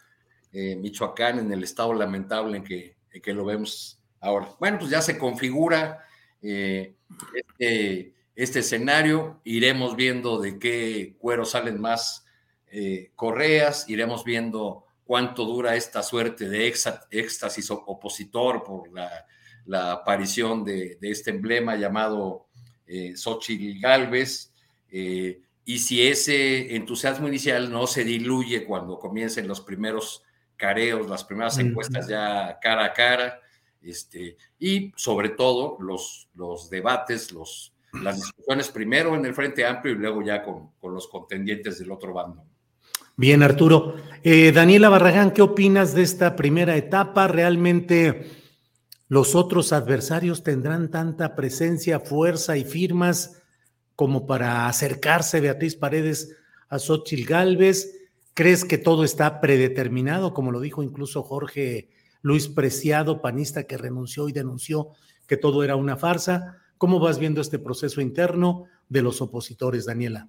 eh, 0.53 0.77
Michoacán 0.77 1.39
en 1.41 1.53
el 1.53 1.65
estado 1.65 1.93
lamentable 1.93 2.57
en 2.57 2.65
que, 2.65 2.97
que, 3.23 3.35
lo 3.35 3.45
vemos 3.45 4.01
ahora. 4.21 4.49
Bueno, 4.59 4.79
pues 4.79 4.91
ya 4.91 5.03
se 5.03 5.19
configura 5.19 6.03
eh, 6.41 6.95
este, 7.35 8.15
este, 8.35 8.61
escenario, 8.61 9.41
iremos 9.45 9.97
viendo 9.97 10.41
de 10.41 10.59
qué 10.59 11.17
cuero 11.19 11.45
salen 11.45 11.81
más 11.81 12.25
eh, 12.69 13.11
correas, 13.17 13.89
iremos 13.89 14.25
viendo 14.25 14.85
cuánto 15.05 15.45
dura 15.45 15.77
esta 15.77 16.03
suerte 16.03 16.49
de 16.49 16.67
éxtasis 17.11 17.71
opositor 17.71 18.63
por 18.63 18.91
la 18.93 19.27
la 19.67 19.93
aparición 19.93 20.65
de, 20.65 20.99
este 21.01 21.31
emblema 21.31 21.77
llamado 21.77 22.47
eh, 22.87 23.17
Xochitl 23.17 23.81
Galvez, 23.81 24.53
eh, 24.91 25.41
y 25.65 25.79
si 25.79 26.07
ese 26.07 26.75
entusiasmo 26.75 27.29
inicial 27.29 27.71
no 27.71 27.87
se 27.87 28.05
diluye 28.05 28.65
cuando 28.65 28.99
comiencen 28.99 29.47
los 29.47 29.61
primeros 29.61 30.25
careos, 30.57 31.09
las 31.09 31.25
primeras 31.25 31.59
encuestas 31.59 32.09
ya 32.09 32.59
cara 32.61 32.87
a 32.87 32.93
cara, 32.93 33.41
este, 33.81 34.37
y 34.59 34.93
sobre 34.97 35.31
todo 35.31 35.77
los, 35.81 36.29
los 36.35 36.69
debates, 36.69 37.33
los, 37.33 37.72
las 37.93 38.17
discusiones 38.17 38.69
primero 38.71 39.15
en 39.15 39.25
el 39.25 39.35
Frente 39.35 39.67
Amplio 39.67 39.95
y 39.95 39.99
luego 39.99 40.23
ya 40.23 40.43
con, 40.43 40.71
con 40.81 40.95
los 40.95 41.09
contendientes 41.09 41.79
del 41.79 41.91
otro 41.91 42.13
bando. 42.13 42.45
Bien, 43.17 43.43
Arturo. 43.43 43.97
Eh, 44.23 44.53
Daniela 44.53 44.89
Barragán, 44.89 45.33
¿qué 45.33 45.43
opinas 45.43 45.95
de 45.95 46.03
esta 46.03 46.35
primera 46.35 46.77
etapa? 46.77 47.29
¿Realmente 47.29 48.31
los 49.09 49.35
otros 49.35 49.75
adversarios 49.75 50.43
tendrán 50.43 50.91
tanta 50.91 51.35
presencia, 51.35 52.01
fuerza 52.01 52.57
y 52.57 52.65
firmas 52.65 53.43
como 53.95 54.27
para 54.27 54.67
acercarse 54.69 55.41
Beatriz 55.41 55.77
Paredes 55.77 56.35
a 56.71 56.79
Xochitl 56.79 57.29
Galvez. 57.29 57.95
¿Crees 58.33 58.65
que 58.65 58.79
todo 58.79 59.05
está 59.05 59.43
predeterminado, 59.43 60.33
como 60.33 60.51
lo 60.51 60.61
dijo 60.61 60.83
incluso 60.83 61.23
Jorge 61.23 61.91
Luis 62.23 62.49
Preciado, 62.49 63.21
panista 63.21 63.65
que 63.65 63.77
renunció 63.77 64.31
y 64.31 64.33
denunció 64.33 64.89
que 65.27 65.37
todo 65.37 65.63
era 65.63 65.77
una 65.77 65.99
farsa? 65.99 66.62
¿Cómo 66.83 66.99
vas 66.99 67.21
viendo 67.21 67.41
este 67.41 67.61
proceso 67.61 68.01
interno 68.01 68.65
de 68.89 69.03
los 69.03 69.23
opositores, 69.23 69.87
Daniela? 69.87 70.29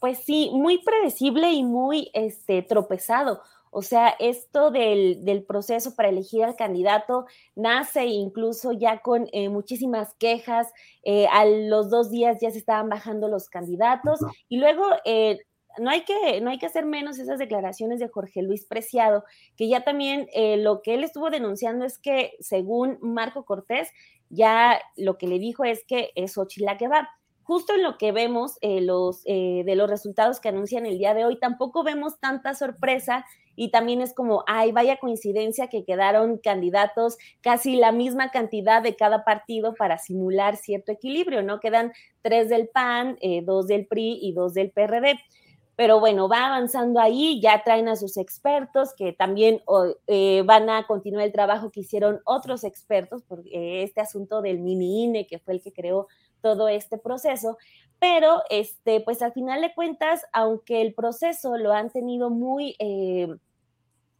Pues 0.00 0.18
sí, 0.18 0.50
muy 0.52 0.78
predecible 0.78 1.52
y 1.52 1.62
muy 1.62 2.10
este, 2.14 2.62
tropezado. 2.62 3.42
O 3.70 3.80
sea, 3.80 4.08
esto 4.18 4.72
del, 4.72 5.44
proceso 5.46 5.94
para 5.94 6.08
elegir 6.08 6.42
al 6.42 6.56
candidato 6.56 7.26
nace 7.54 8.06
incluso 8.06 8.72
ya 8.72 9.02
con 9.02 9.28
eh, 9.32 9.48
muchísimas 9.50 10.12
quejas. 10.18 10.72
Eh, 11.04 11.28
a 11.30 11.44
los 11.44 11.90
dos 11.90 12.10
días 12.10 12.38
ya 12.42 12.50
se 12.50 12.58
estaban 12.58 12.88
bajando 12.88 13.28
los 13.28 13.48
candidatos 13.48 14.18
y 14.48 14.56
luego... 14.56 14.82
Eh, 15.04 15.38
no 15.76 15.90
hay, 15.90 16.04
que, 16.04 16.40
no 16.40 16.50
hay 16.50 16.58
que 16.58 16.66
hacer 16.66 16.86
menos 16.86 17.18
esas 17.18 17.40
declaraciones 17.40 17.98
de 17.98 18.06
Jorge 18.06 18.42
Luis 18.42 18.64
Preciado, 18.64 19.24
que 19.56 19.66
ya 19.66 19.82
también 19.82 20.28
lo 20.62 20.82
que 20.82 20.94
él 20.94 21.02
estuvo 21.02 21.30
denunciando 21.30 21.84
es 21.84 21.98
que, 21.98 22.34
según 22.38 22.96
Marco 23.00 23.44
Cortés, 23.44 23.88
ya 24.34 24.80
lo 24.96 25.16
que 25.18 25.26
le 25.26 25.38
dijo 25.38 25.64
es 25.64 25.84
que 25.86 26.10
es 26.14 26.36
Ochila 26.36 26.76
que 26.76 26.88
va 26.88 27.08
justo 27.42 27.74
en 27.74 27.82
lo 27.82 27.98
que 27.98 28.10
vemos 28.10 28.56
los, 28.62 29.22
de 29.24 29.74
los 29.76 29.90
resultados 29.90 30.40
que 30.40 30.48
anuncian 30.48 30.86
el 30.86 30.96
día 30.96 31.12
de 31.12 31.26
hoy, 31.26 31.38
tampoco 31.38 31.84
vemos 31.84 32.18
tanta 32.18 32.54
sorpresa 32.54 33.26
y 33.56 33.70
también 33.70 34.00
es 34.00 34.14
como, 34.14 34.44
ay, 34.46 34.72
vaya 34.72 34.96
coincidencia 34.96 35.68
que 35.68 35.84
quedaron 35.84 36.38
candidatos 36.38 37.16
casi 37.40 37.76
la 37.76 37.92
misma 37.92 38.30
cantidad 38.30 38.82
de 38.82 38.96
cada 38.96 39.24
partido 39.24 39.74
para 39.74 39.98
simular 39.98 40.56
cierto 40.56 40.92
equilibrio, 40.92 41.42
¿no? 41.42 41.60
Quedan 41.60 41.92
tres 42.22 42.48
del 42.48 42.68
PAN, 42.68 43.16
eh, 43.20 43.42
dos 43.44 43.66
del 43.66 43.86
PRI 43.86 44.18
y 44.20 44.32
dos 44.32 44.54
del 44.54 44.70
PRD. 44.70 45.20
Pero 45.76 45.98
bueno, 46.00 46.28
va 46.28 46.46
avanzando 46.46 47.00
ahí, 47.00 47.40
ya 47.40 47.62
traen 47.64 47.88
a 47.88 47.96
sus 47.96 48.16
expertos 48.16 48.94
que 48.94 49.12
también 49.12 49.62
eh, 50.06 50.42
van 50.46 50.70
a 50.70 50.86
continuar 50.86 51.24
el 51.24 51.32
trabajo 51.32 51.70
que 51.70 51.80
hicieron 51.80 52.20
otros 52.24 52.62
expertos, 52.64 53.22
porque 53.26 53.82
este 53.82 54.00
asunto 54.00 54.40
del 54.40 54.60
mini 54.60 55.04
INE, 55.04 55.26
que 55.26 55.38
fue 55.38 55.54
el 55.54 55.62
que 55.62 55.72
creó 55.72 56.06
todo 56.40 56.68
este 56.68 56.98
proceso, 56.98 57.58
pero 57.98 58.42
este, 58.50 59.00
pues 59.00 59.22
al 59.22 59.32
final 59.32 59.62
de 59.62 59.74
cuentas, 59.74 60.22
aunque 60.32 60.82
el 60.82 60.94
proceso 60.94 61.56
lo 61.56 61.72
han 61.72 61.90
tenido 61.90 62.30
muy, 62.30 62.76
eh, 62.78 63.34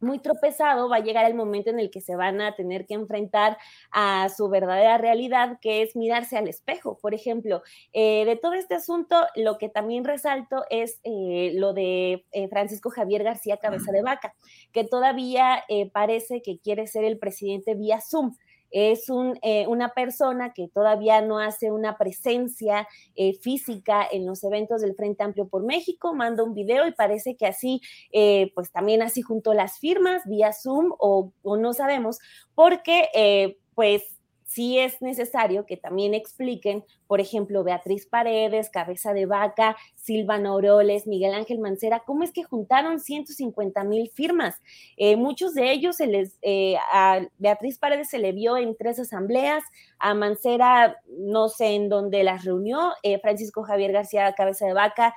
muy 0.05 0.19
tropezado, 0.19 0.89
va 0.89 0.97
a 0.97 1.03
llegar 1.03 1.25
el 1.25 1.35
momento 1.35 1.69
en 1.69 1.79
el 1.79 1.91
que 1.91 2.01
se 2.01 2.15
van 2.15 2.39
a 2.41 2.55
tener 2.55 2.85
que 2.85 2.93
enfrentar 2.93 3.57
a 3.91 4.29
su 4.29 4.47
verdadera 4.49 4.97
realidad, 4.97 5.59
que 5.61 5.81
es 5.81 5.95
mirarse 5.95 6.37
al 6.37 6.47
espejo. 6.47 6.97
Por 7.01 7.13
ejemplo, 7.13 7.61
eh, 7.91 8.23
de 8.25 8.35
todo 8.37 8.53
este 8.53 8.75
asunto, 8.75 9.17
lo 9.35 9.57
que 9.57 9.69
también 9.69 10.05
resalto 10.05 10.63
es 10.69 10.99
eh, 11.03 11.51
lo 11.55 11.73
de 11.73 12.25
Francisco 12.49 12.89
Javier 12.89 13.23
García 13.23 13.57
Cabeza 13.57 13.91
de 13.91 14.01
Vaca, 14.01 14.35
que 14.71 14.83
todavía 14.83 15.63
parece 15.91 16.41
que 16.41 16.59
quiere 16.59 16.87
ser 16.87 17.03
el 17.03 17.17
presidente 17.17 17.75
vía 17.75 17.99
Zoom 18.01 18.35
es 18.71 19.05
eh, 19.41 19.65
una 19.67 19.89
persona 19.89 20.53
que 20.53 20.67
todavía 20.67 21.21
no 21.21 21.39
hace 21.39 21.71
una 21.71 21.97
presencia 21.97 22.87
eh, 23.15 23.33
física 23.41 24.07
en 24.11 24.25
los 24.25 24.43
eventos 24.43 24.81
del 24.81 24.95
Frente 24.95 25.23
Amplio 25.23 25.47
por 25.47 25.63
México, 25.63 26.13
manda 26.13 26.43
un 26.43 26.53
video 26.53 26.87
y 26.87 26.91
parece 26.91 27.35
que 27.35 27.45
así, 27.45 27.81
eh, 28.11 28.51
pues 28.55 28.71
también 28.71 29.01
así 29.01 29.21
junto 29.21 29.53
las 29.53 29.79
firmas 29.79 30.23
vía 30.25 30.53
Zoom 30.53 30.93
o, 30.99 31.31
o 31.43 31.57
no 31.57 31.73
sabemos, 31.73 32.19
porque 32.53 33.55
pues 33.75 34.14
sí 34.55 34.79
es 34.79 35.01
necesario 35.01 35.65
que 35.65 35.75
también 35.75 36.13
expliquen, 36.13 36.85
por 37.07 37.19
ejemplo, 37.19 37.65
Beatriz 37.65 38.05
Paredes, 38.05 38.69
Cabeza 38.69 39.13
de 39.13 39.25
Vaca, 39.25 39.75
Silvano 39.95 40.53
Aureoles, 40.53 41.07
Miguel 41.07 41.33
Ángel 41.33 41.59
Mancera, 41.59 42.03
cómo 42.05 42.23
es 42.23 42.31
que 42.31 42.43
juntaron 42.43 43.01
150 43.01 43.83
mil 43.83 44.09
firmas. 44.09 44.55
Eh, 44.95 45.17
muchos 45.17 45.55
de 45.55 45.73
ellos 45.73 45.97
se 45.97 46.07
les, 46.07 46.39
eh, 46.41 46.77
a 46.93 47.19
Beatriz 47.37 47.77
Paredes 47.77 48.09
se 48.09 48.17
le 48.17 48.31
vio 48.31 48.55
en 48.55 48.77
tres 48.77 48.97
asambleas, 48.97 49.61
a 49.99 50.13
Mancera 50.13 51.01
no 51.09 51.49
sé 51.49 51.75
en 51.75 51.89
dónde 51.89 52.23
las 52.23 52.45
reunió, 52.45 52.93
eh, 53.03 53.19
Francisco 53.19 53.63
Javier 53.63 53.91
García 53.91 54.33
Cabeza 54.35 54.65
de 54.65 54.73
Vaca, 54.73 55.13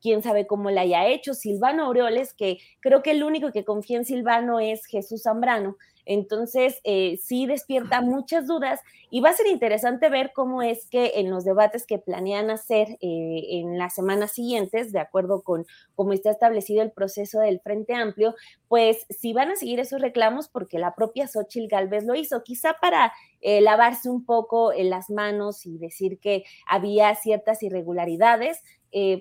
quién 0.00 0.22
sabe 0.22 0.46
cómo 0.46 0.70
la 0.70 0.82
haya 0.82 1.06
hecho, 1.06 1.34
Silvano 1.34 1.84
Aureoles, 1.84 2.32
que 2.32 2.58
creo 2.80 3.02
que 3.02 3.10
el 3.10 3.22
único 3.22 3.52
que 3.52 3.64
confía 3.64 3.98
en 3.98 4.04
Silvano 4.04 4.60
es 4.60 4.86
Jesús 4.86 5.24
Zambrano, 5.24 5.76
Entonces, 6.08 6.80
eh, 6.84 7.18
sí 7.22 7.44
despierta 7.44 8.00
muchas 8.00 8.46
dudas 8.46 8.80
y 9.10 9.20
va 9.20 9.28
a 9.28 9.34
ser 9.34 9.46
interesante 9.46 10.08
ver 10.08 10.32
cómo 10.34 10.62
es 10.62 10.86
que 10.86 11.12
en 11.16 11.28
los 11.28 11.44
debates 11.44 11.84
que 11.84 11.98
planean 11.98 12.48
hacer 12.48 12.96
eh, 13.02 13.42
en 13.50 13.76
las 13.76 13.94
semanas 13.94 14.32
siguientes, 14.32 14.90
de 14.90 15.00
acuerdo 15.00 15.42
con 15.42 15.66
cómo 15.94 16.14
está 16.14 16.30
establecido 16.30 16.80
el 16.80 16.92
proceso 16.92 17.40
del 17.40 17.60
Frente 17.60 17.92
Amplio, 17.92 18.34
pues 18.68 19.04
si 19.10 19.34
van 19.34 19.50
a 19.50 19.56
seguir 19.56 19.80
esos 19.80 20.00
reclamos, 20.00 20.48
porque 20.48 20.78
la 20.78 20.94
propia 20.94 21.28
Xochitl 21.28 21.68
Galvez 21.68 22.06
lo 22.06 22.14
hizo, 22.14 22.42
quizá 22.42 22.78
para 22.80 23.12
eh, 23.42 23.60
lavarse 23.60 24.08
un 24.08 24.24
poco 24.24 24.72
las 24.72 25.10
manos 25.10 25.66
y 25.66 25.76
decir 25.76 26.20
que 26.20 26.44
había 26.66 27.14
ciertas 27.16 27.62
irregularidades, 27.62 28.62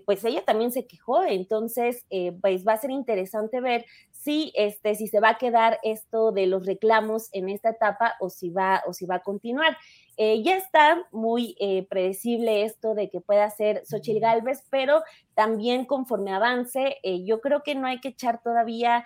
pues 0.06 0.24
ella 0.24 0.46
también 0.46 0.72
se 0.72 0.88
quejó, 0.88 1.26
entonces 1.26 2.06
pues 2.42 2.66
va 2.66 2.72
a 2.72 2.78
ser 2.78 2.90
interesante 2.90 3.60
ver 3.60 3.86
si, 4.28 4.52
este, 4.56 4.94
si 4.95 5.08
se 5.08 5.22
va 5.22 5.30
a 5.30 5.38
quedar 5.38 5.80
esto 5.84 6.34
de 6.34 6.48
los 6.48 6.66
reclamos 6.66 7.30
en 7.32 7.48
esta 7.48 7.70
etapa 7.70 8.16
o 8.20 8.30
si 8.30 8.49
va, 8.49 8.84
o 8.86 8.91
si 8.91 9.06
va 9.06 9.16
a 9.16 9.24
continuar. 9.24 9.78
Eh, 10.18 10.44
ya 10.44 10.58
está 10.58 11.08
muy 11.14 11.56
predecible 11.90 12.66
esto 12.66 12.94
de 12.94 13.10
que 13.10 13.22
pueda 13.22 13.49
ser 13.52 13.86
Xochitl 13.86 14.20
Galvez, 14.20 14.66
pero 14.70 15.02
también 15.34 15.86
conforme 15.86 16.34
avance, 16.34 16.98
yo 17.24 17.40
creo 17.40 17.62
que 17.64 17.76
no 17.76 17.88
hay 17.88 18.02
que 18.02 18.10
echar 18.10 18.41
todavía 18.41 19.06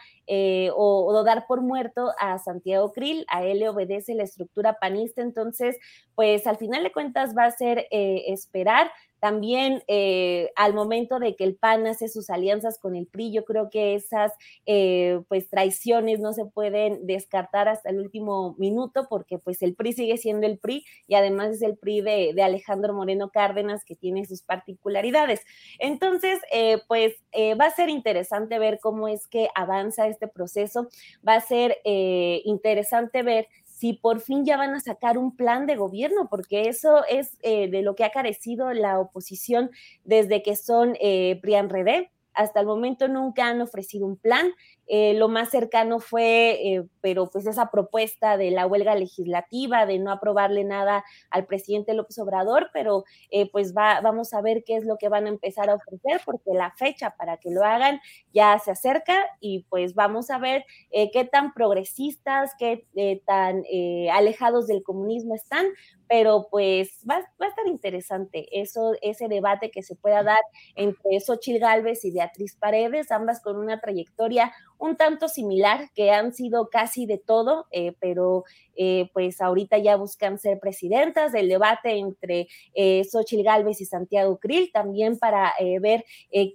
o, 0.73 1.05
o, 1.05 1.23
dar 1.23 1.45
por 1.47 1.61
muerto 1.61 2.13
a 2.17 2.39
Santiago 2.39 2.93
Krill, 2.93 3.25
a 3.27 3.43
él 3.43 3.59
le 3.59 3.69
obedece 3.69 4.15
la 4.15 4.23
estructura 4.23 4.79
panista, 4.79 5.21
entonces, 5.21 5.77
pues 6.15 6.47
al 6.47 6.57
final 6.57 6.81
de 6.83 6.93
cuentas 6.93 7.35
va 7.37 7.43
a 7.43 7.51
ser 7.51 7.87
esperar 7.91 8.89
también 9.21 9.83
eh, 9.87 10.49
al 10.55 10.73
momento 10.73 11.19
de 11.19 11.35
que 11.35 11.43
el 11.43 11.55
PAN 11.55 11.85
hace 11.85 12.09
sus 12.09 12.31
alianzas 12.31 12.79
con 12.79 12.95
el 12.95 13.05
PRI, 13.05 13.31
yo 13.31 13.45
creo 13.45 13.69
que 13.69 13.93
esas 13.93 14.33
eh, 14.65 15.21
pues 15.29 15.47
traiciones 15.47 16.19
no 16.19 16.33
se 16.33 16.45
pueden 16.45 17.05
descartar 17.05 17.67
hasta 17.67 17.91
el 17.91 17.99
último 17.99 18.55
minuto 18.57 19.05
porque 19.07 19.37
pues 19.37 19.61
el 19.61 19.75
PRI 19.75 19.93
sigue 19.93 20.17
siendo 20.17 20.47
el 20.47 20.57
PRI 20.57 20.85
y 21.05 21.13
además 21.13 21.51
es 21.51 21.61
el 21.61 21.77
PRI 21.77 22.01
de, 22.01 22.41
Alejandro 22.41 22.95
Moreno 22.95 23.29
Cárdenas 23.29 23.85
que 23.85 23.95
tiene 23.95 24.25
sus 24.25 24.41
particularidades. 24.41 25.45
Entonces, 25.77 26.39
eh, 26.51 26.79
pues 26.87 27.13
va 27.59 27.65
a 27.65 27.75
ser 27.75 27.89
interesante 27.89 28.57
ver 28.57 28.79
cómo 28.81 29.07
es 29.07 29.27
que 29.27 29.49
avanza 29.53 30.07
este 30.07 30.27
proceso, 30.27 30.87
va 31.25 31.35
a 31.35 31.41
ser 31.41 31.77
interesante 31.85 33.21
ver 33.21 33.47
si 33.81 33.93
por 33.93 34.19
fin 34.19 34.45
ya 34.45 34.57
van 34.57 34.75
a 34.75 34.79
sacar 34.79 35.17
un 35.17 35.35
plan 35.35 35.65
de 35.65 35.75
gobierno, 35.75 36.27
porque 36.29 36.69
eso 36.69 37.03
es 37.09 37.39
eh, 37.41 37.67
de 37.67 37.81
lo 37.81 37.95
que 37.95 38.03
ha 38.03 38.11
carecido 38.11 38.71
la 38.73 38.99
oposición 38.99 39.71
desde 40.03 40.43
que 40.43 40.55
son 40.55 40.95
eh, 41.01 41.39
Redé. 41.43 42.11
Hasta 42.35 42.59
el 42.59 42.67
momento 42.67 43.07
nunca 43.07 43.47
han 43.47 43.59
ofrecido 43.59 44.05
un 44.05 44.17
plan. 44.17 44.53
Eh, 44.85 45.15
lo 45.15 45.29
más 45.29 45.49
cercano 45.49 45.99
fue, 45.99 46.75
eh, 46.75 46.83
pero 47.01 47.29
pues 47.29 47.45
esa 47.45 47.71
propuesta 47.71 48.37
de 48.37 48.51
la 48.51 48.67
huelga 48.67 48.95
legislativa, 48.95 49.85
de 49.85 49.99
no 49.99 50.11
aprobarle 50.11 50.63
nada 50.63 51.03
al 51.29 51.45
presidente 51.45 51.93
López 51.93 52.17
Obrador, 52.19 52.69
pero 52.73 53.03
eh, 53.29 53.49
pues 53.51 53.75
va, 53.75 54.01
vamos 54.01 54.33
a 54.33 54.41
ver 54.41 54.63
qué 54.63 54.77
es 54.77 54.85
lo 54.85 54.97
que 54.97 55.09
van 55.09 55.25
a 55.25 55.29
empezar 55.29 55.69
a 55.69 55.75
ofrecer, 55.75 56.21
porque 56.25 56.53
la 56.53 56.71
fecha 56.71 57.15
para 57.17 57.37
que 57.37 57.51
lo 57.51 57.63
hagan 57.63 57.99
ya 58.33 58.57
se 58.59 58.71
acerca 58.71 59.17
y 59.39 59.65
pues 59.69 59.95
vamos 59.95 60.29
a 60.29 60.37
ver 60.37 60.65
qué 60.91 61.27
tan 61.29 61.53
progresistas, 61.53 62.51
qué 62.57 62.85
tan 63.25 63.63
alejados 64.11 64.67
del 64.67 64.83
comunismo 64.83 65.35
están, 65.35 65.65
pero 66.11 66.47
pues 66.51 66.99
va, 67.09 67.19
va, 67.41 67.45
a 67.45 67.49
estar 67.49 67.65
interesante 67.67 68.47
eso, 68.51 68.93
ese 69.01 69.29
debate 69.29 69.71
que 69.71 69.81
se 69.81 69.95
pueda 69.95 70.23
dar 70.23 70.41
entre 70.75 71.19
Xochitl 71.21 71.59
Gálvez 71.59 72.03
y 72.03 72.11
Beatriz 72.11 72.55
Paredes, 72.55 73.11
ambas 73.11 73.41
con 73.41 73.57
una 73.57 73.79
trayectoria 73.79 74.51
un 74.81 74.97
tanto 74.97 75.29
similar, 75.29 75.89
que 75.93 76.11
han 76.11 76.33
sido 76.33 76.69
casi 76.69 76.90
de 76.95 77.17
todo, 77.17 77.67
eh, 77.71 77.93
pero 77.99 78.43
eh, 78.75 79.09
pues 79.13 79.41
ahorita 79.41 79.77
ya 79.77 79.95
buscan 79.95 80.39
ser 80.39 80.59
presidentas 80.59 81.31
del 81.33 81.49
debate 81.49 81.97
entre 81.97 82.47
eh, 82.73 83.03
Xochitl 83.03 83.43
Gálvez 83.43 83.81
y 83.81 83.85
Santiago 83.85 84.39
Krill, 84.39 84.71
también 84.71 85.17
para 85.17 85.53
eh, 85.59 85.79
ver 85.79 86.05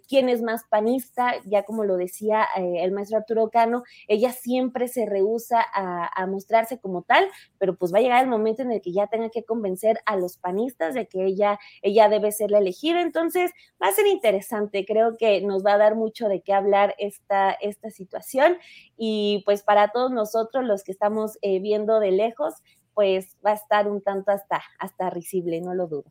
quién 0.09 0.29
es 0.29 0.43
más 0.43 0.65
panista, 0.69 1.35
ya 1.45 1.63
como 1.63 1.85
lo 1.85 1.97
decía 1.97 2.47
el 2.57 2.93
maestro 2.93 3.19
Arturo 3.19 3.51
Cano, 3.51 3.85
ella 4.09 4.33
siempre 4.33 4.89
se 4.89 5.07
rehúsa 5.07 5.65
a, 5.73 6.27
mostrarse 6.27 6.79
como 6.81 7.03
tal, 7.03 7.29
pero 7.59 7.77
pues 7.77 7.95
va 7.95 7.99
a 7.99 8.01
llegar 8.01 8.25
el 8.25 8.31
momento 8.31 8.63
en 8.63 8.73
el 8.73 8.81
que 8.81 8.93
ya 8.93 9.07
tenga 9.07 9.31
que 9.31 9.45
convencer 9.45 10.01
a 10.07 10.17
los 10.17 10.39
panistas 10.39 10.95
de 10.95 11.07
que 11.07 11.25
ella, 11.25 11.59
ella 11.83 12.09
debe 12.09 12.33
ser 12.33 12.51
la 12.51 12.59
elegida, 12.59 13.01
entonces 13.01 13.53
va 13.81 13.89
a 13.89 13.93
ser 13.93 14.07
interesante, 14.07 14.85
creo 14.85 15.17
que 15.17 15.41
nos 15.43 15.65
va 15.65 15.75
a 15.75 15.79
dar 15.79 15.95
mucho 15.95 16.29
de 16.29 16.41
qué 16.41 16.53
hablar 16.53 16.95
esta, 16.99 17.53
esta 17.53 17.91
situación. 17.91 18.57
Y 18.97 19.43
pues 19.45 19.63
para 19.63 19.89
todos 19.89 20.11
nosotros 20.11 20.26
los 20.63 20.83
que 20.85 20.93
estamos 20.93 21.39
viendo 21.43 22.01
de 22.01 22.13
lejos, 22.13 22.55
pues 22.95 23.37
va 23.45 23.51
a 23.51 23.55
estar 23.55 23.89
un 23.89 24.01
tanto 24.01 24.31
hasta, 24.31 24.63
hasta 24.79 25.11
risible, 25.11 25.61
no 25.61 25.75
lo 25.75 25.87
dudo. 25.87 26.05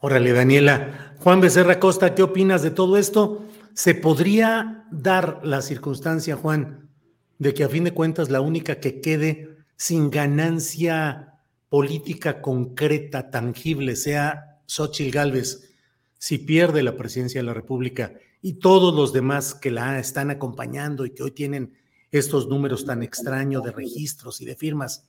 Órale, 0.00 0.32
Daniela. 0.32 1.14
Juan 1.20 1.40
Becerra 1.40 1.78
Costa, 1.78 2.14
¿qué 2.14 2.22
opinas 2.22 2.62
de 2.62 2.70
todo 2.70 2.96
esto? 2.96 3.44
¿Se 3.72 3.94
podría 3.94 4.84
dar 4.90 5.40
la 5.44 5.62
circunstancia, 5.62 6.36
Juan, 6.36 6.90
de 7.38 7.54
que 7.54 7.64
a 7.64 7.68
fin 7.68 7.84
de 7.84 7.94
cuentas 7.94 8.28
la 8.28 8.40
única 8.40 8.80
que 8.80 9.00
quede 9.00 9.56
sin 9.76 10.10
ganancia 10.10 11.38
política 11.68 12.42
concreta, 12.42 13.30
tangible, 13.30 13.96
sea 13.96 14.60
Xochitl 14.66 15.10
Gálvez, 15.10 15.72
si 16.18 16.38
pierde 16.38 16.82
la 16.82 16.96
presidencia 16.96 17.40
de 17.40 17.46
la 17.46 17.54
República 17.54 18.12
y 18.42 18.54
todos 18.54 18.94
los 18.94 19.12
demás 19.12 19.54
que 19.54 19.70
la 19.70 19.98
están 19.98 20.30
acompañando 20.30 21.06
y 21.06 21.10
que 21.10 21.22
hoy 21.22 21.30
tienen 21.30 21.72
estos 22.12 22.46
números 22.46 22.84
tan 22.84 23.02
extraños 23.02 23.64
de 23.64 23.72
registros 23.72 24.40
y 24.40 24.44
de 24.44 24.54
firmas, 24.54 25.08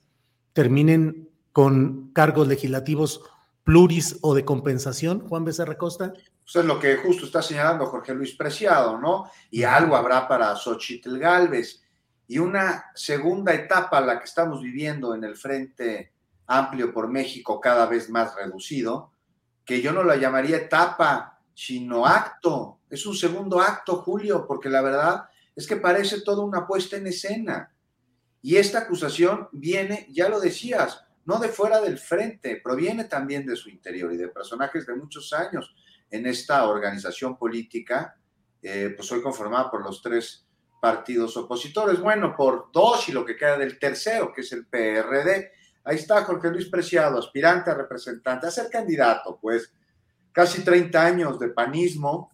terminen 0.52 1.28
con 1.52 2.10
cargos 2.12 2.48
legislativos 2.48 3.20
pluris 3.62 4.18
o 4.22 4.34
de 4.34 4.44
compensación, 4.44 5.20
Juan 5.28 5.44
Becerra 5.44 5.78
Costa? 5.78 6.12
Eso 6.46 6.60
es 6.60 6.66
lo 6.66 6.78
que 6.78 6.96
justo 6.96 7.26
está 7.26 7.42
señalando 7.42 7.86
Jorge 7.86 8.14
Luis 8.14 8.34
Preciado, 8.34 8.98
¿no? 8.98 9.30
Y 9.50 9.62
algo 9.62 9.96
habrá 9.96 10.26
para 10.28 10.54
Xochitl 10.56 11.18
Galvez. 11.18 11.82
Y 12.26 12.38
una 12.38 12.86
segunda 12.94 13.54
etapa, 13.54 14.00
la 14.00 14.18
que 14.18 14.24
estamos 14.24 14.62
viviendo 14.62 15.14
en 15.14 15.24
el 15.24 15.36
Frente 15.36 16.12
Amplio 16.46 16.92
por 16.92 17.08
México, 17.08 17.60
cada 17.60 17.86
vez 17.86 18.10
más 18.10 18.34
reducido, 18.34 19.12
que 19.64 19.80
yo 19.80 19.92
no 19.92 20.04
la 20.04 20.16
llamaría 20.16 20.56
etapa, 20.56 21.40
sino 21.54 22.06
acto. 22.06 22.80
Es 22.90 23.06
un 23.06 23.14
segundo 23.14 23.60
acto, 23.60 23.96
Julio, 23.96 24.46
porque 24.46 24.68
la 24.68 24.82
verdad 24.82 25.24
es 25.56 25.66
que 25.66 25.76
parece 25.76 26.22
toda 26.22 26.44
una 26.44 26.66
puesta 26.66 26.96
en 26.96 27.06
escena. 27.06 27.72
Y 28.42 28.56
esta 28.56 28.80
acusación 28.80 29.48
viene, 29.52 30.06
ya 30.10 30.28
lo 30.28 30.40
decías, 30.40 31.04
no 31.24 31.38
de 31.38 31.48
fuera 31.48 31.80
del 31.80 31.98
frente, 31.98 32.60
proviene 32.62 33.04
también 33.04 33.46
de 33.46 33.56
su 33.56 33.70
interior 33.70 34.12
y 34.12 34.16
de 34.16 34.28
personajes 34.28 34.86
de 34.86 34.94
muchos 34.94 35.32
años 35.32 35.74
en 36.10 36.26
esta 36.26 36.68
organización 36.68 37.36
política, 37.36 38.16
eh, 38.62 38.92
pues 38.96 39.10
hoy 39.12 39.22
conformada 39.22 39.70
por 39.70 39.82
los 39.82 40.02
tres 40.02 40.46
partidos 40.80 41.36
opositores, 41.38 41.98
bueno, 41.98 42.36
por 42.36 42.70
dos 42.70 43.08
y 43.08 43.12
lo 43.12 43.24
que 43.24 43.36
queda 43.36 43.56
del 43.56 43.78
tercero, 43.78 44.32
que 44.34 44.42
es 44.42 44.52
el 44.52 44.66
PRD. 44.66 45.52
Ahí 45.84 45.96
está 45.96 46.24
Jorge 46.24 46.50
Luis 46.50 46.66
Preciado, 46.66 47.18
aspirante 47.18 47.70
a 47.70 47.74
representante, 47.74 48.46
a 48.46 48.50
ser 48.50 48.68
candidato, 48.68 49.38
pues 49.40 49.72
casi 50.30 50.62
30 50.62 51.02
años 51.02 51.38
de 51.38 51.48
panismo, 51.48 52.30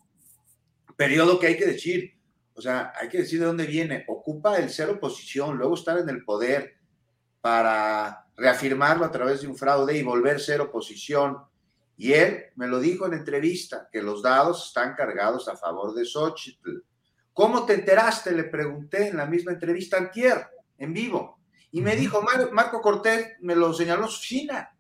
periodo 0.97 1.39
que 1.39 1.47
hay 1.47 1.57
que 1.57 1.67
decir, 1.67 2.20
o 2.61 2.63
sea, 2.63 2.93
hay 2.95 3.09
que 3.09 3.17
decir 3.17 3.41
de 3.41 3.47
dónde 3.47 3.65
viene. 3.65 4.05
Ocupa 4.07 4.59
el 4.59 4.69
ser 4.69 4.91
oposición, 4.91 5.57
luego 5.57 5.73
estar 5.73 5.97
en 5.97 6.11
el 6.11 6.23
poder 6.27 6.77
para 7.41 8.27
reafirmarlo 8.37 9.07
a 9.07 9.11
través 9.11 9.41
de 9.41 9.49
un 9.49 9.57
fraude 9.57 9.97
y 9.97 10.03
volver 10.03 10.37
a 10.37 10.41
ser 10.41 10.61
oposición. 10.61 11.39
Y 11.97 12.13
él 12.13 12.45
me 12.57 12.67
lo 12.67 12.79
dijo 12.79 13.07
en 13.07 13.15
entrevista, 13.15 13.89
que 13.91 14.03
los 14.03 14.23
dados 14.23 14.67
están 14.67 14.95
cargados 14.95 15.49
a 15.49 15.57
favor 15.57 15.95
de 15.95 16.05
Xochitl. 16.05 16.83
¿Cómo 17.33 17.65
te 17.65 17.73
enteraste? 17.73 18.33
Le 18.33 18.45
pregunté 18.45 19.09
en 19.09 19.17
la 19.17 19.25
misma 19.25 19.53
entrevista 19.53 19.97
antier, 19.97 20.47
en 20.77 20.93
vivo. 20.93 21.41
Y 21.71 21.81
me 21.81 21.97
dijo, 21.97 22.23
Marco 22.53 22.83
Cortés 22.83 23.39
me 23.41 23.57
lo 23.57 23.73
señaló 23.73 24.07
su 24.07 24.19
oficina. 24.19 24.77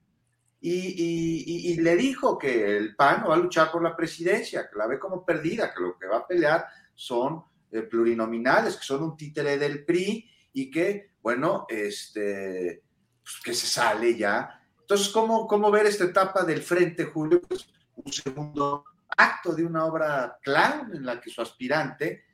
Y, 0.61 1.73
y, 1.73 1.77
le 1.81 1.97
dijo 1.97 2.37
que 2.37 2.77
el 2.77 2.95
PAN 2.95 3.25
va 3.27 3.37
a 3.37 3.39
luchar 3.39 3.73
por 3.73 3.83
la 3.83 3.97
presidencia, 3.97 4.69
que 4.69 4.77
la 4.77 4.87
ve 4.87 4.99
como 4.99 5.25
perdida, 5.25 5.73
que 5.73 5.81
lo 5.81 5.99
que 5.99 6.07
va 6.07 6.19
a 6.19 6.27
pelear 6.27 6.67
son 6.95 7.43
eh, 7.73 7.83
plurinominales, 7.83 8.77
que 8.77 8.85
son 8.85 9.03
un 9.03 9.17
títere 9.17 9.59
del 9.59 9.85
PRI 9.85 10.29
y 10.53 10.71
que, 10.71 11.13
bueno, 11.23 11.67
este, 11.69 12.83
pues, 13.23 13.41
que 13.45 13.55
se 13.55 13.67
sale 13.67 14.17
ya. 14.17 14.61
Entonces, 14.81 15.09
¿cómo, 15.11 15.47
¿cómo 15.47 15.71
ver 15.71 15.87
esta 15.87 16.05
etapa 16.05 16.45
del 16.45 16.63
Frente, 16.63 17.05
Julio? 17.05 17.41
Pues 17.43 17.69
un 17.95 18.13
segundo 18.13 18.85
acto 19.17 19.55
de 19.55 19.65
una 19.65 19.85
obra 19.85 20.39
clown 20.43 20.95
en 20.95 21.05
la 21.05 21.21
que 21.21 21.31
su 21.31 21.43
aspirante 21.43 22.25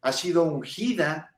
ha 0.00 0.12
sido 0.12 0.44
ungida 0.44 1.34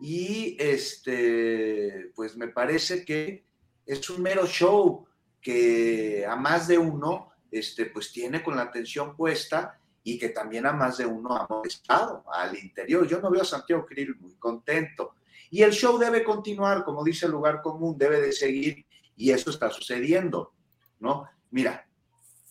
y 0.00 0.56
este, 0.58 2.10
pues 2.14 2.36
me 2.36 2.48
parece 2.48 3.04
que 3.04 3.46
es 3.86 4.10
un 4.10 4.22
mero 4.22 4.46
show 4.46 5.06
que 5.40 6.26
a 6.28 6.36
más 6.36 6.68
de 6.68 6.78
uno, 6.78 7.32
este, 7.50 7.86
pues 7.86 8.12
tiene 8.12 8.42
con 8.42 8.56
la 8.56 8.62
atención 8.62 9.16
puesta 9.16 9.78
y 10.04 10.18
que 10.18 10.30
también 10.30 10.66
a 10.66 10.72
más 10.72 10.98
de 10.98 11.06
uno 11.06 11.36
ha 11.36 11.46
molestado 11.48 12.24
al 12.32 12.58
interior. 12.58 13.06
Yo 13.06 13.20
no 13.20 13.30
veo 13.30 13.42
a 13.42 13.46
Santiago 13.46 13.86
Krill 13.86 14.16
muy 14.20 14.34
contento. 14.36 15.14
Y 15.50 15.62
el 15.62 15.72
show 15.72 15.98
debe 15.98 16.24
continuar, 16.24 16.84
como 16.84 17.04
dice 17.04 17.26
el 17.26 17.32
lugar 17.32 17.62
común, 17.62 17.96
debe 17.96 18.20
de 18.20 18.32
seguir 18.32 18.84
y 19.16 19.30
eso 19.30 19.50
está 19.50 19.70
sucediendo, 19.70 20.54
¿no? 21.00 21.28
Mira, 21.50 21.86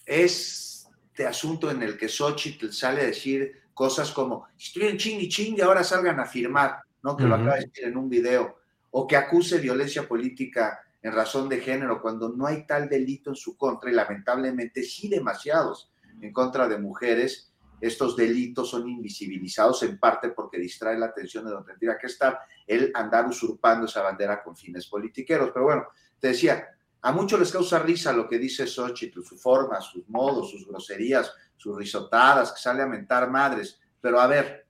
este 0.06 1.26
asunto 1.26 1.72
en 1.72 1.82
el 1.82 1.98
que 1.98 2.08
Xochitl 2.08 2.72
sale 2.72 3.02
a 3.02 3.06
decir 3.06 3.64
cosas 3.74 4.12
como, 4.12 4.48
estoy 4.58 4.84
en 4.84 4.98
ching 4.98 5.20
y 5.20 5.28
ching 5.28 5.58
y 5.58 5.62
ahora 5.62 5.84
salgan 5.84 6.20
a 6.20 6.26
firmar, 6.26 6.82
¿no? 7.02 7.18
Que 7.18 7.24
lo 7.24 7.36
acaba 7.36 7.56
de 7.56 7.66
decir 7.66 7.86
en 7.86 7.98
un 7.98 8.08
video, 8.08 8.60
o 8.92 9.08
que 9.08 9.18
acuse 9.18 9.58
violencia 9.58 10.08
política 10.08 10.80
en 11.02 11.14
razón 11.14 11.50
de 11.50 11.60
género 11.60 12.02
cuando 12.02 12.30
no 12.30 12.46
hay 12.46 12.68
tal 12.68 12.88
delito 12.88 13.32
en 13.32 13.36
su 13.36 13.58
contra 13.58 13.90
y 13.90 13.96
lamentablemente 13.96 14.84
sí 14.84 15.10
demasiados 15.10 15.91
en 16.22 16.32
contra 16.32 16.68
de 16.68 16.78
mujeres, 16.78 17.52
estos 17.82 18.16
delitos 18.16 18.70
son 18.70 18.88
invisibilizados 18.88 19.82
en 19.84 19.98
parte 19.98 20.30
porque 20.30 20.60
distrae 20.60 20.98
la 20.98 21.08
atención 21.08 21.46
de 21.46 21.52
donde 21.52 21.72
tendría 21.72 21.98
que 21.98 22.08
estar 22.08 22.40
el 22.68 22.92
andar 22.94 23.28
usurpando 23.28 23.88
esa 23.88 24.04
bandera 24.04 24.44
con 24.44 24.56
fines 24.56 24.86
politiqueros. 24.86 25.50
Pero 25.52 25.66
bueno, 25.66 25.88
te 26.20 26.28
decía, 26.28 26.68
a 27.02 27.12
muchos 27.12 27.40
les 27.40 27.52
causa 27.52 27.80
risa 27.80 28.14
lo 28.14 28.30
que 28.30 28.38
dice 28.38 28.68
Xochitl, 28.68 29.24
su 29.24 29.36
forma, 29.36 29.82
sus 29.82 30.08
modos, 30.08 30.52
sus 30.52 30.68
groserías, 30.68 31.34
sus 31.58 31.76
risotadas, 31.76 32.52
que 32.52 32.62
sale 32.62 32.84
a 32.84 32.88
mentar 32.88 33.32
madres. 33.32 33.80
Pero 34.00 34.20
a 34.20 34.28
ver, 34.28 34.68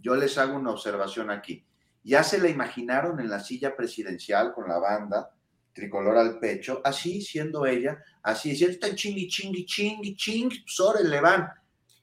yo 0.00 0.14
les 0.16 0.38
hago 0.38 0.56
una 0.56 0.70
observación 0.70 1.30
aquí. 1.30 1.66
Ya 2.02 2.22
se 2.22 2.38
la 2.38 2.48
imaginaron 2.48 3.20
en 3.20 3.28
la 3.28 3.40
silla 3.40 3.76
presidencial 3.76 4.54
con 4.54 4.68
la 4.68 4.78
banda, 4.78 5.30
tricolor 5.74 6.16
al 6.16 6.38
pecho, 6.38 6.80
así 6.84 7.20
siendo 7.20 7.66
ella, 7.66 8.02
así 8.22 8.50
diciendo, 8.50 8.74
está 8.74 8.94
chingui, 8.94 9.28
chingui, 9.28 9.66
chingui, 9.66 10.16
chingui, 10.16 10.64
pues 10.64 11.04
le 11.04 11.20
van. 11.20 11.50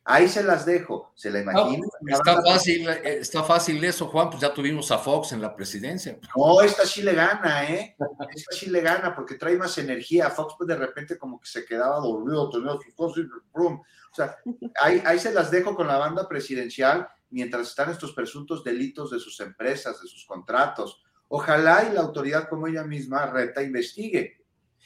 Ahí 0.04 0.28
se 0.28 0.44
las 0.44 0.66
dejo, 0.66 1.12
se 1.16 1.30
la 1.30 1.42
imagino. 1.42 1.88
está, 2.08 2.42
fácil, 2.42 2.90
eh, 2.90 3.20
está 3.20 3.44
fácil 3.44 3.84
eso, 3.84 4.08
Juan, 4.08 4.32
pues 4.32 4.42
ya 4.42 4.52
tuvimos 4.52 4.92
a 4.92 4.98
Fox 4.98 5.32
en 5.32 5.42
la 5.42 5.56
presidencia. 5.56 6.18
No, 6.36 6.60
esta 6.62 6.88
sí 6.88 7.04
le 7.04 7.14
gana, 7.14 7.70
¿eh? 7.70 7.96
Esta 8.36 8.56
sí 8.56 8.68
le 8.68 8.82
gana 8.82 9.16
porque 9.16 9.36
trae 9.36 9.58
más 9.58 9.78
energía. 9.78 10.32
Fox 10.32 10.56
pues 10.58 10.68
de 10.68 10.76
repente 10.76 11.20
como 11.20 11.40
que 11.40 11.48
se 11.48 11.66
quedaba 11.66 12.00
dormido, 12.00 12.50
tenía 12.50 12.72
sus 12.74 12.94
cosas 12.96 13.26
y 13.26 13.58
O 13.64 13.86
sea, 14.12 14.38
ahí, 14.82 15.04
ahí 15.06 15.20
se 15.20 15.32
las 15.32 15.52
dejo 15.52 15.76
con 15.76 15.88
la 15.88 15.98
banda 15.98 16.28
presidencial 16.28 17.08
mientras 17.30 17.70
están 17.70 17.92
estos 17.92 18.14
presuntos 18.14 18.64
delitos 18.64 19.12
de 19.12 19.20
sus 19.20 19.40
empresas, 19.40 20.02
de 20.02 20.08
sus 20.08 20.26
contratos, 20.26 21.04
Ojalá 21.34 21.88
y 21.90 21.94
la 21.94 22.02
autoridad 22.02 22.50
como 22.50 22.68
ella 22.68 22.84
misma 22.84 23.26
reta 23.26 23.64
investigue. 23.64 24.44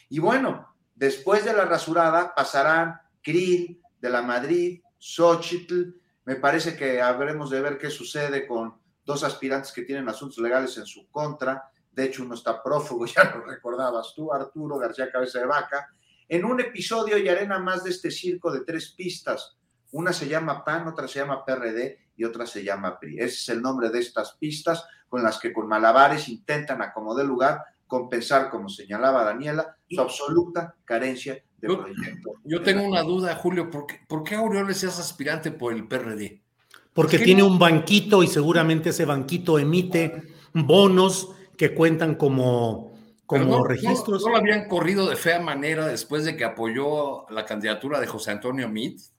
Y 0.09 0.19
bueno, 0.19 0.75
después 0.93 1.43
de 1.43 1.53
la 1.53 1.65
rasurada 1.65 2.35
pasarán 2.35 3.01
Krill, 3.23 3.81
de 3.99 4.09
la 4.11 4.21
Madrid, 4.21 4.79
Xochitl. 4.99 5.95
Me 6.23 6.35
parece 6.35 6.77
que 6.77 7.01
habremos 7.01 7.49
de 7.49 7.61
ver 7.61 7.79
qué 7.79 7.89
sucede 7.89 8.45
con 8.45 8.75
dos 9.03 9.23
aspirantes 9.23 9.71
que 9.71 9.81
tienen 9.81 10.07
asuntos 10.07 10.37
legales 10.37 10.77
en 10.77 10.85
su 10.85 11.09
contra. 11.09 11.67
De 11.91 12.03
hecho, 12.03 12.21
uno 12.21 12.35
está 12.35 12.61
prófugo, 12.61 13.05
ya 13.07 13.23
lo 13.23 13.43
recordabas 13.43 14.13
tú, 14.15 14.31
Arturo 14.31 14.77
García 14.77 15.11
Cabeza 15.11 15.39
de 15.39 15.47
Vaca. 15.47 15.89
En 16.29 16.45
un 16.45 16.59
episodio 16.59 17.17
y 17.17 17.27
arena 17.27 17.57
más 17.57 17.83
de 17.83 17.89
este 17.89 18.11
circo 18.11 18.51
de 18.51 18.61
tres 18.61 18.91
pistas. 18.91 19.57
Una 19.95 20.11
se 20.11 20.27
llama 20.27 20.63
PAN, 20.65 20.87
otra 20.87 21.07
se 21.07 21.19
llama 21.19 21.45
PRD 21.45 21.99
y 22.17 22.25
otra 22.25 22.45
se 22.45 22.63
llama 22.63 22.99
PRI. 22.99 23.17
Ese 23.17 23.35
es 23.35 23.49
el 23.49 23.61
nombre 23.61 23.89
de 23.89 23.99
estas 23.99 24.33
pistas 24.33 24.85
con 25.07 25.23
las 25.23 25.39
que 25.39 25.53
con 25.53 25.67
malabares 25.67 26.27
intentan 26.27 26.81
acomodar 26.81 27.25
lugar 27.25 27.63
compensar, 27.87 28.49
como 28.49 28.67
señalaba 28.67 29.23
Daniela, 29.23 29.77
su 29.89 30.01
absoluta 30.01 30.75
carencia 30.83 31.41
de 31.57 31.67
proyecto. 31.67 32.33
Yo 32.43 32.61
tengo 32.61 32.83
una 32.83 33.03
duda, 33.03 33.35
Julio, 33.35 33.69
¿por 33.69 33.85
qué, 33.85 34.01
por 34.07 34.23
qué 34.23 34.35
Aureoles 34.35 34.83
es 34.83 34.99
aspirante 34.99 35.51
por 35.51 35.71
el 35.71 35.87
PRD? 35.87 36.41
Porque 36.93 37.19
tiene 37.19 37.43
un 37.43 37.59
banquito 37.59 38.23
y 38.23 38.27
seguramente 38.27 38.89
ese 38.89 39.05
banquito 39.05 39.59
emite 39.59 40.23
bonos 40.53 41.29
que 41.57 41.73
cuentan 41.73 42.15
como, 42.15 42.97
como 43.25 43.63
registros. 43.65 44.23
No, 44.23 44.31
lo 44.31 44.37
habían 44.37 44.67
corrido 44.67 45.07
de 45.07 45.15
fea 45.15 45.39
manera 45.39 45.87
después 45.87 46.25
de 46.25 46.35
que 46.35 46.43
apoyó 46.43 47.29
la 47.29 47.45
candidatura 47.45 47.99
de 47.99 48.07
José 48.07 48.31
Antonio 48.31 48.69
Meade? 48.69 49.14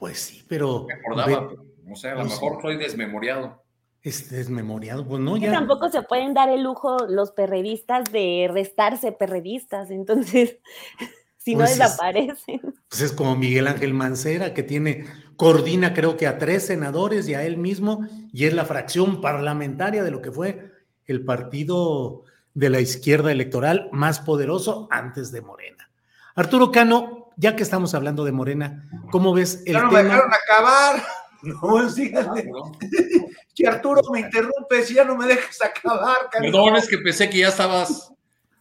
Pues 0.00 0.18
sí, 0.18 0.42
pero... 0.48 0.86
Me 0.88 0.94
acordaba, 0.94 1.52
no 1.84 1.94
sé, 1.94 2.08
a 2.08 2.14
lo 2.14 2.20
pues 2.22 2.32
mejor 2.32 2.62
soy 2.62 2.78
desmemoriado. 2.78 3.62
Es 4.02 4.30
desmemoriado, 4.30 5.06
pues 5.06 5.20
no, 5.20 5.36
ya. 5.36 5.52
tampoco 5.52 5.90
se 5.90 6.00
pueden 6.00 6.32
dar 6.32 6.48
el 6.48 6.62
lujo 6.62 7.06
los 7.06 7.32
perredistas 7.32 8.10
de 8.10 8.48
restarse 8.50 9.12
perredistas, 9.12 9.90
entonces, 9.90 10.56
si 11.36 11.52
no 11.52 11.60
pues 11.60 11.78
desaparecen. 11.78 12.60
pues 12.88 13.02
es 13.02 13.12
como 13.12 13.36
Miguel 13.36 13.66
Ángel 13.66 13.92
Mancera, 13.92 14.54
que 14.54 14.62
tiene, 14.62 15.04
coordina 15.36 15.92
creo 15.92 16.16
que 16.16 16.26
a 16.26 16.38
tres 16.38 16.66
senadores 16.66 17.28
y 17.28 17.34
a 17.34 17.44
él 17.44 17.58
mismo, 17.58 18.08
y 18.32 18.46
es 18.46 18.54
la 18.54 18.64
fracción 18.64 19.20
parlamentaria 19.20 20.02
de 20.02 20.10
lo 20.10 20.22
que 20.22 20.32
fue 20.32 20.72
el 21.04 21.26
partido 21.26 22.24
de 22.54 22.70
la 22.70 22.80
izquierda 22.80 23.30
electoral 23.32 23.90
más 23.92 24.20
poderoso 24.20 24.88
antes 24.90 25.30
de 25.30 25.42
Morena. 25.42 25.90
Arturo 26.34 26.72
Cano, 26.72 27.19
ya 27.36 27.56
que 27.56 27.62
estamos 27.62 27.94
hablando 27.94 28.24
de 28.24 28.32
Morena, 28.32 28.88
¿cómo 29.10 29.32
ves 29.32 29.62
el 29.66 29.74
ya 29.74 29.82
no 29.82 29.90
me 29.90 30.02
dejaron 30.02 30.30
acabar. 30.32 31.02
No, 31.42 31.88
síganme. 31.88 32.44
que 33.54 33.66
Arturo 33.66 34.02
me 34.12 34.20
interrumpe, 34.20 34.82
si 34.82 34.94
ya 34.94 35.04
no 35.04 35.16
me 35.16 35.26
dejas 35.26 35.60
acabar. 35.62 36.28
Perdón, 36.30 36.76
es 36.76 36.88
que 36.88 36.98
pensé 36.98 37.30
que 37.30 37.38
ya 37.38 37.48
estabas, 37.48 38.12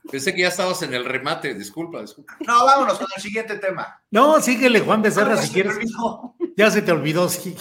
pensé 0.10 0.34
que 0.34 0.42
ya 0.42 0.48
estabas 0.48 0.82
en 0.84 0.94
el 0.94 1.06
remate, 1.06 1.54
disculpa, 1.54 2.02
disculpa. 2.02 2.38
No, 2.46 2.66
vámonos 2.66 2.98
con 2.98 3.08
el 3.16 3.22
siguiente 3.22 3.58
tema. 3.58 4.02
No, 4.12 4.42
síguele, 4.42 4.80
Juan 4.80 5.02
Becerra, 5.02 5.38
si 5.38 5.52
quieres. 5.52 5.76
Ya 6.56 6.72
se 6.72 6.82
te 6.82 6.92
olvidó, 6.92 7.28
sí. 7.30 7.56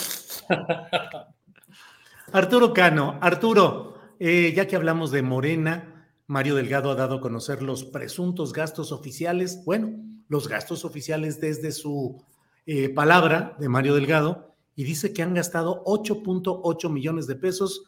Arturo 2.33 2.73
Cano, 2.73 3.19
Arturo, 3.21 3.95
eh, 4.21 4.53
ya 4.55 4.67
que 4.67 4.77
hablamos 4.77 5.11
de 5.11 5.23
Morena, 5.23 6.11
Mario 6.27 6.55
Delgado 6.57 6.91
ha 6.91 6.95
dado 6.95 7.17
a 7.17 7.21
conocer 7.21 7.63
los 7.63 7.85
presuntos 7.85 8.53
gastos 8.53 8.93
oficiales, 8.93 9.63
bueno, 9.65 9.93
los 10.29 10.49
gastos 10.49 10.85
oficiales 10.85 11.41
desde 11.41 11.73
su 11.73 12.23
eh, 12.67 12.89
palabra 12.91 13.57
de 13.59 13.69
Mario 13.69 13.95
Delgado, 13.95 14.55
y 14.79 14.85
dice 14.85 15.13
que 15.13 15.23
han 15.23 15.35
gastado 15.35 15.83
8.8 15.87 16.89
millones 16.89 17.27
de 17.27 17.35
pesos 17.35 17.83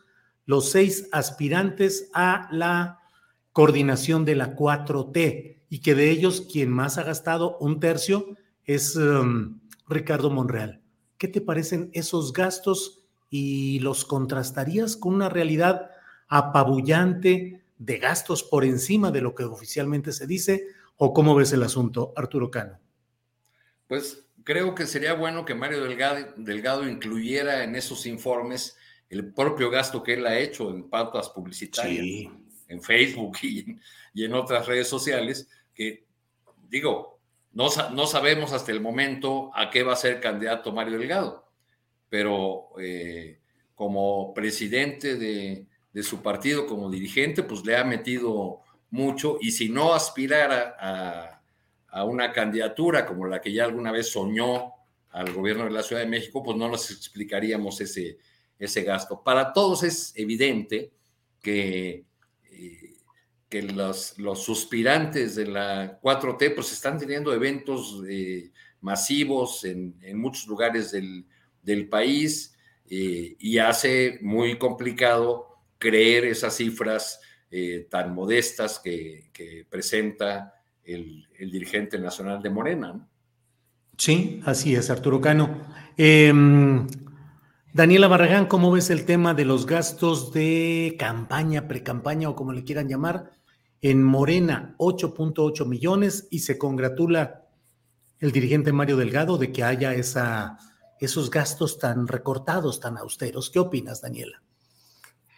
los 0.44 0.70
seis 0.70 1.08
aspirantes 1.12 2.10
a 2.12 2.48
la 2.50 2.98
coordinación 3.52 4.24
de 4.24 4.34
la 4.34 4.56
4T 4.56 5.62
y 5.68 5.78
que 5.78 5.94
de 5.94 6.10
ellos 6.10 6.40
quien 6.52 6.70
más 6.70 6.98
ha 6.98 7.04
gastado 7.04 7.58
un 7.58 7.78
tercio 7.78 8.36
es 8.64 8.96
um, 8.96 9.60
Ricardo 9.88 10.30
Monreal. 10.30 10.82
¿Qué 11.16 11.28
te 11.28 11.40
parecen 11.40 11.90
esos 11.92 12.32
gastos 12.32 13.04
y 13.30 13.78
los 13.78 14.04
contrastarías 14.04 14.96
con 14.96 15.14
una 15.14 15.28
realidad 15.28 15.90
apabullante 16.26 17.62
de 17.78 17.98
gastos 17.98 18.42
por 18.42 18.64
encima 18.64 19.12
de 19.12 19.20
lo 19.20 19.36
que 19.36 19.44
oficialmente 19.44 20.10
se 20.10 20.26
dice? 20.26 20.66
¿O 21.02 21.14
cómo 21.14 21.34
ves 21.34 21.50
el 21.54 21.62
asunto, 21.62 22.12
Arturo 22.14 22.50
Cano? 22.50 22.78
Pues 23.86 24.26
creo 24.44 24.74
que 24.74 24.86
sería 24.86 25.14
bueno 25.14 25.46
que 25.46 25.54
Mario 25.54 25.82
Delgado, 25.84 26.86
incluyera 26.86 27.64
en 27.64 27.74
esos 27.74 28.04
informes 28.04 28.76
el 29.08 29.32
propio 29.32 29.70
gasto 29.70 30.02
que 30.02 30.12
él 30.12 30.26
ha 30.26 30.38
hecho 30.38 30.68
en 30.68 30.90
pautas 30.90 31.30
publicitarias, 31.30 32.30
en 32.68 32.82
Facebook 32.82 33.38
y, 33.40 33.78
en 34.14 34.34
otras 34.34 34.66
redes 34.66 34.88
sociales, 34.88 35.48
que 35.72 36.04
digo, 36.68 37.18
no, 37.52 37.68
no, 37.94 38.06
sabemos 38.06 38.52
hasta 38.52 38.70
el 38.70 38.82
momento 38.82 39.50
a 39.54 39.70
qué 39.70 39.82
va 39.82 39.94
a 39.94 39.96
ser 39.96 40.20
candidato 40.20 40.70
Mario 40.70 40.98
Delgado, 40.98 41.50
pero 42.10 42.78
eh, 42.78 43.40
como 43.74 44.34
presidente 44.34 45.16
de, 45.16 45.66
de, 45.94 46.02
su 46.02 46.20
partido, 46.20 46.66
como 46.66 46.90
dirigente, 46.90 47.42
pues 47.42 47.64
le 47.64 47.78
ha 47.78 47.84
metido 47.84 48.60
mucho 48.90 49.38
y 49.40 49.52
si 49.52 49.68
no 49.68 49.94
aspirara 49.94 51.40
a 51.88 52.04
una 52.04 52.32
candidatura 52.32 53.04
como 53.06 53.26
la 53.26 53.40
que 53.40 53.52
ya 53.52 53.64
alguna 53.64 53.92
vez 53.92 54.10
soñó 54.10 54.74
al 55.10 55.32
gobierno 55.32 55.64
de 55.64 55.70
la 55.70 55.82
Ciudad 55.82 56.02
de 56.02 56.08
México, 56.08 56.42
pues 56.42 56.56
no 56.56 56.68
nos 56.68 56.90
explicaríamos 56.90 57.80
ese, 57.80 58.18
ese 58.58 58.82
gasto. 58.82 59.22
Para 59.22 59.52
todos 59.52 59.82
es 59.82 60.12
evidente 60.16 60.92
que, 61.40 62.04
eh, 62.50 62.94
que 63.48 63.62
los, 63.62 64.18
los, 64.18 64.42
suspirantes 64.42 65.34
de 65.34 65.46
la 65.46 66.00
4T 66.00 66.54
pues 66.54 66.72
están 66.72 66.98
teniendo 66.98 67.32
eventos 67.34 68.02
eh, 68.08 68.52
masivos 68.80 69.64
en, 69.64 69.96
muchos 70.14 70.46
lugares 70.46 70.92
del, 70.92 71.26
país 71.88 72.56
eh, 72.88 73.36
y 73.38 73.58
hace 73.58 74.18
muy 74.22 74.58
complicado 74.58 75.48
creer 75.78 76.24
esas 76.24 76.56
cifras 76.56 77.20
tan 77.90 78.14
modestas 78.14 78.78
que, 78.78 79.66
presenta 79.68 80.54
el, 80.84 81.26
dirigente 81.38 81.98
nacional 81.98 82.42
de 82.42 82.50
Morena. 82.50 83.08
Sí, 83.96 84.40
así 84.44 84.74
es, 84.74 84.90
Arturo 84.90 85.20
Cano. 85.20 85.60
Em, 85.96 86.86
Daniela 87.72 88.08
Barragán, 88.08 88.46
¿cómo 88.46 88.72
ves 88.72 88.90
el 88.90 89.04
tema 89.04 89.34
de 89.34 89.44
los 89.44 89.66
gastos 89.66 90.32
de 90.32 90.96
campaña, 90.98 91.68
precampaña 91.68 92.28
o 92.28 92.34
como 92.34 92.52
le 92.52 92.64
quieran 92.64 92.88
llamar? 92.88 93.32
En 93.80 94.02
Morena, 94.02 94.74
8.8 94.78 95.66
millones 95.66 96.28
y 96.30 96.40
se 96.40 96.58
congratula 96.58 97.46
el 98.18 98.32
dirigente 98.32 98.72
Mario 98.72 98.96
Delgado 98.96 99.38
de 99.38 99.52
que 99.52 99.64
haya 99.64 99.94
esos 99.94 101.30
gastos 101.30 101.78
tan 101.78 102.06
recortados, 102.06 102.80
tan 102.80 102.98
austeros. 102.98 103.50
¿Qué 103.50 103.58
opinas, 103.58 104.02
Daniela? 104.02 104.42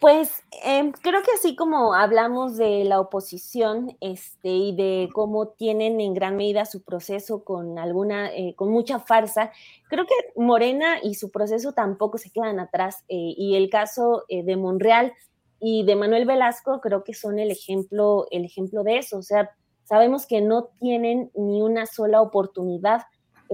Pues 0.03 0.43
em, 0.65 0.91
creo 0.91 1.23
que 1.23 1.31
así 1.31 1.55
como 1.55 1.95
hablamos 1.95 2.57
de 2.57 2.83
la 2.83 2.99
oposición 2.99 3.97
este, 4.01 4.49
y 4.49 4.75
de 4.75 5.09
cómo 5.15 5.51
tienen 5.51 6.01
en 6.01 6.13
gran 6.13 6.35
medida 6.37 6.65
su 6.65 6.83
proceso 6.83 7.45
con 7.45 7.79
alguna, 7.79 8.35
eh, 8.35 8.57
con 8.57 8.73
mucha 8.73 8.99
farsa, 8.99 9.53
creo 9.89 10.05
que 10.05 10.15
Morena 10.35 10.97
y 11.01 11.15
su 11.15 11.31
proceso 11.31 11.71
tampoco 11.73 12.19
se 12.19 12.31
quedan 12.31 12.59
atrás. 12.59 13.05
Eh, 13.09 13.35
y 13.37 13.55
el 13.55 13.71
caso 13.71 14.25
eh, 14.29 14.43
de 14.43 14.57
Monreal 14.57 15.13
y 15.61 15.85
de 15.85 15.95
Manuel 15.95 16.27
Velasco 16.27 16.81
creo 16.81 17.05
que 17.05 17.15
son 17.15 17.39
el 17.39 17.53
ejemplo, 17.53 18.27
el 18.33 18.45
ejemplo 18.45 18.83
de 18.83 18.99
eso. 18.99 19.19
O 19.19 19.23
sea, 19.23 19.53
sabemos 19.85 20.27
que 20.27 20.41
no 20.41 20.65
tienen 20.81 21.31
ni 21.37 21.63
una 21.63 21.87
sola 21.87 22.23
oportunidad 22.23 23.03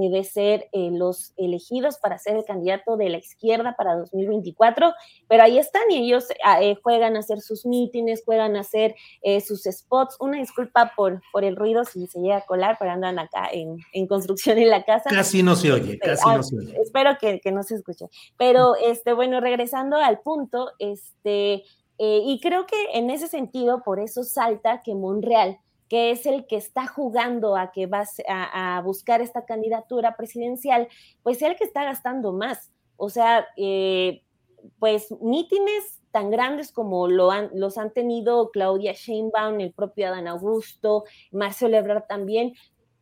eh, 0.01 0.11
de 0.11 0.23
ser 0.23 0.69
eh, 0.71 0.91
los 0.93 1.33
elegidos 1.37 1.99
para 1.99 2.19
ser 2.19 2.37
el 2.37 2.45
candidato 2.45 2.97
de 2.97 3.09
la 3.09 3.19
izquierda 3.19 3.75
para 3.77 3.97
2024, 3.97 4.93
pero 5.27 5.43
ahí 5.43 5.59
están 5.59 5.83
y 5.91 5.97
ellos 5.97 6.27
ah, 6.45 6.63
eh, 6.63 6.77
juegan 6.81 7.17
a 7.17 7.19
hacer 7.19 7.41
sus 7.41 7.67
mítines, 7.67 8.23
juegan 8.25 8.55
a 8.57 8.61
hacer 8.61 8.95
sus 9.45 9.65
spots. 9.65 10.17
Una 10.21 10.39
disculpa 10.39 10.93
por, 10.97 11.21
por 11.33 11.45
el 11.45 11.57
ruido 11.57 11.85
si 11.85 12.07
se 12.07 12.21
llega 12.21 12.37
a 12.37 12.47
colar, 12.47 12.77
pero 12.79 12.93
andan 12.93 13.19
acá 13.19 13.49
en, 13.51 13.79
en 13.93 14.07
construcción 14.07 14.59
en 14.59 14.71
la 14.71 14.85
casa. 14.85 15.11
Casi 15.11 15.43
no 15.43 15.57
se 15.57 15.73
oye, 15.73 15.99
casi 15.99 16.23
ah, 16.25 16.37
no 16.37 16.43
se 16.45 16.57
oye. 16.57 16.77
Espero 16.81 17.17
que, 17.21 17.41
que, 17.41 17.51
no 17.51 17.65
se 17.65 17.75
escuche. 17.75 18.07
Pero, 18.37 18.77
este, 18.77 19.15
bueno, 19.15 19.41
regresando 19.41 19.97
al 19.97 20.21
punto, 20.21 20.71
este, 20.79 21.65
y 21.99 22.39
creo 22.41 22.67
que 22.67 22.77
en 22.95 23.11
ese 23.11 23.27
sentido, 23.27 23.83
por 23.83 23.99
eso 23.99 24.23
salta 24.23 24.83
que 24.85 24.95
Monreal 24.95 25.59
que 25.89 26.11
es 26.11 26.27
el 26.27 26.47
que 26.47 26.57
está 26.57 26.87
jugando 26.87 27.57
a 27.57 27.73
que 27.73 27.87
va 27.87 28.05
a, 28.29 28.81
buscar 28.83 29.21
esta 29.21 29.45
candidatura 29.45 30.17
presidencial, 30.17 30.89
pues 31.23 31.39
es 31.39 31.43
el 31.45 31.57
que 31.57 31.65
está 31.65 31.85
gastando 31.85 32.33
más. 32.33 32.71
O 32.97 33.09
sea, 33.11 33.47
eh, 33.57 34.23
pues 34.79 35.09
mítines 35.21 36.01
tan 36.11 36.31
grandes 36.31 36.73
como 36.73 37.09
lo 37.09 37.31
han, 37.31 37.51
los 37.55 37.79
han 37.79 37.93
tenido 37.93 38.51
Claudia 38.51 38.93
Sheinbaum, 38.93 39.61
el 39.61 39.73
propio 39.73 40.09
Adán 40.09 40.27
Augusto, 40.27 41.05
Marcelo 41.31 41.77
Ebrard 41.77 42.07
también, 42.07 42.55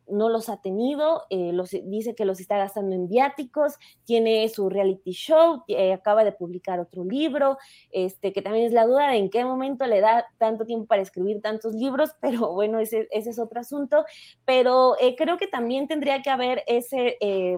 no 0.09 0.29
los 0.29 0.49
ha 0.49 0.61
tenido, 0.61 1.23
eh, 1.29 1.51
los, 1.53 1.71
dice 1.71 2.15
que 2.15 2.25
los 2.25 2.39
está 2.39 2.57
gastando 2.57 2.95
en 2.95 3.07
viáticos, 3.07 3.75
tiene 4.05 4.47
su 4.49 4.69
reality 4.69 5.11
show, 5.11 5.63
eh, 5.67 5.93
acaba 5.93 6.23
de 6.23 6.31
publicar 6.31 6.79
otro 6.79 7.03
libro, 7.03 7.57
este, 7.91 8.33
que 8.33 8.41
también 8.41 8.65
es 8.65 8.73
la 8.73 8.85
duda 8.85 9.09
de 9.09 9.17
en 9.17 9.29
qué 9.29 9.45
momento 9.45 9.85
le 9.85 10.01
da 10.01 10.25
tanto 10.37 10.65
tiempo 10.65 10.87
para 10.87 11.01
escribir 11.01 11.41
tantos 11.41 11.73
libros, 11.73 12.11
pero 12.21 12.53
bueno, 12.53 12.79
ese, 12.79 13.07
ese 13.11 13.29
es 13.29 13.39
otro 13.39 13.59
asunto, 13.59 14.05
pero 14.45 14.95
eh, 14.99 15.15
creo 15.15 15.37
que 15.37 15.47
también 15.47 15.87
tendría 15.87 16.21
que 16.21 16.29
haber 16.29 16.63
ese, 16.67 17.17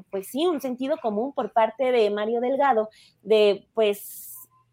pues 0.10 0.28
sí, 0.28 0.46
un 0.46 0.62
sentido 0.62 0.98
común 1.02 1.34
por 1.34 1.52
parte 1.52 1.92
de 1.92 2.10
Mario 2.10 2.42
Delgado, 2.42 2.90
de 3.22 3.68
pues 3.74 4.28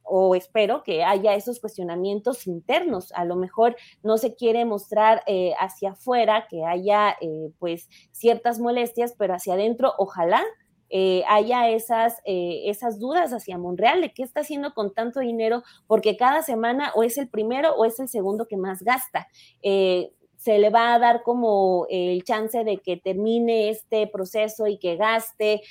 o 0.06 0.34
espero 0.34 0.82
que 0.82 1.04
haya 1.04 1.34
esos 1.34 1.60
cuestionamientos 1.60 2.46
internos. 2.46 3.12
A 3.12 3.24
lo 3.24 3.36
mejor 3.36 3.76
no 4.02 4.18
se 4.18 4.34
quiere 4.34 4.64
mostrar 4.64 5.22
eh, 5.26 5.52
hacia 5.58 5.90
afuera 5.90 6.46
que 6.48 6.64
haya 6.64 7.16
eh, 7.20 7.50
pues 7.58 7.88
ciertas 8.12 8.58
molestias, 8.58 9.14
pero 9.18 9.34
hacia 9.34 9.54
adentro 9.54 9.92
ojalá 9.98 10.42
eh, 10.88 11.24
haya 11.28 11.68
esas, 11.68 12.20
esas 12.24 13.00
dudas 13.00 13.32
hacia 13.32 13.58
Monreal 13.58 14.00
de 14.00 14.14
qué 14.14 14.22
está 14.22 14.40
haciendo 14.40 14.72
con 14.72 14.94
tanto 14.94 15.18
dinero, 15.18 15.64
porque 15.88 16.16
cada 16.16 16.42
semana 16.42 16.92
o 16.94 17.02
es 17.02 17.18
el 17.18 17.28
primero 17.28 17.74
o 17.74 17.84
es 17.84 17.98
el 17.98 18.08
segundo 18.08 18.46
que 18.46 18.56
más 18.56 18.82
gasta 18.82 19.26
se 20.36 20.58
le 20.60 20.70
va 20.70 20.94
a 20.94 20.98
dar 21.00 21.22
como 21.24 21.86
el 21.90 22.22
chance 22.22 22.62
de 22.62 22.78
que 22.78 22.96
termine 22.98 23.70
este 23.70 24.06
proceso 24.06 24.68
y 24.68 24.78
que 24.78 24.94
gaste, 24.94 25.62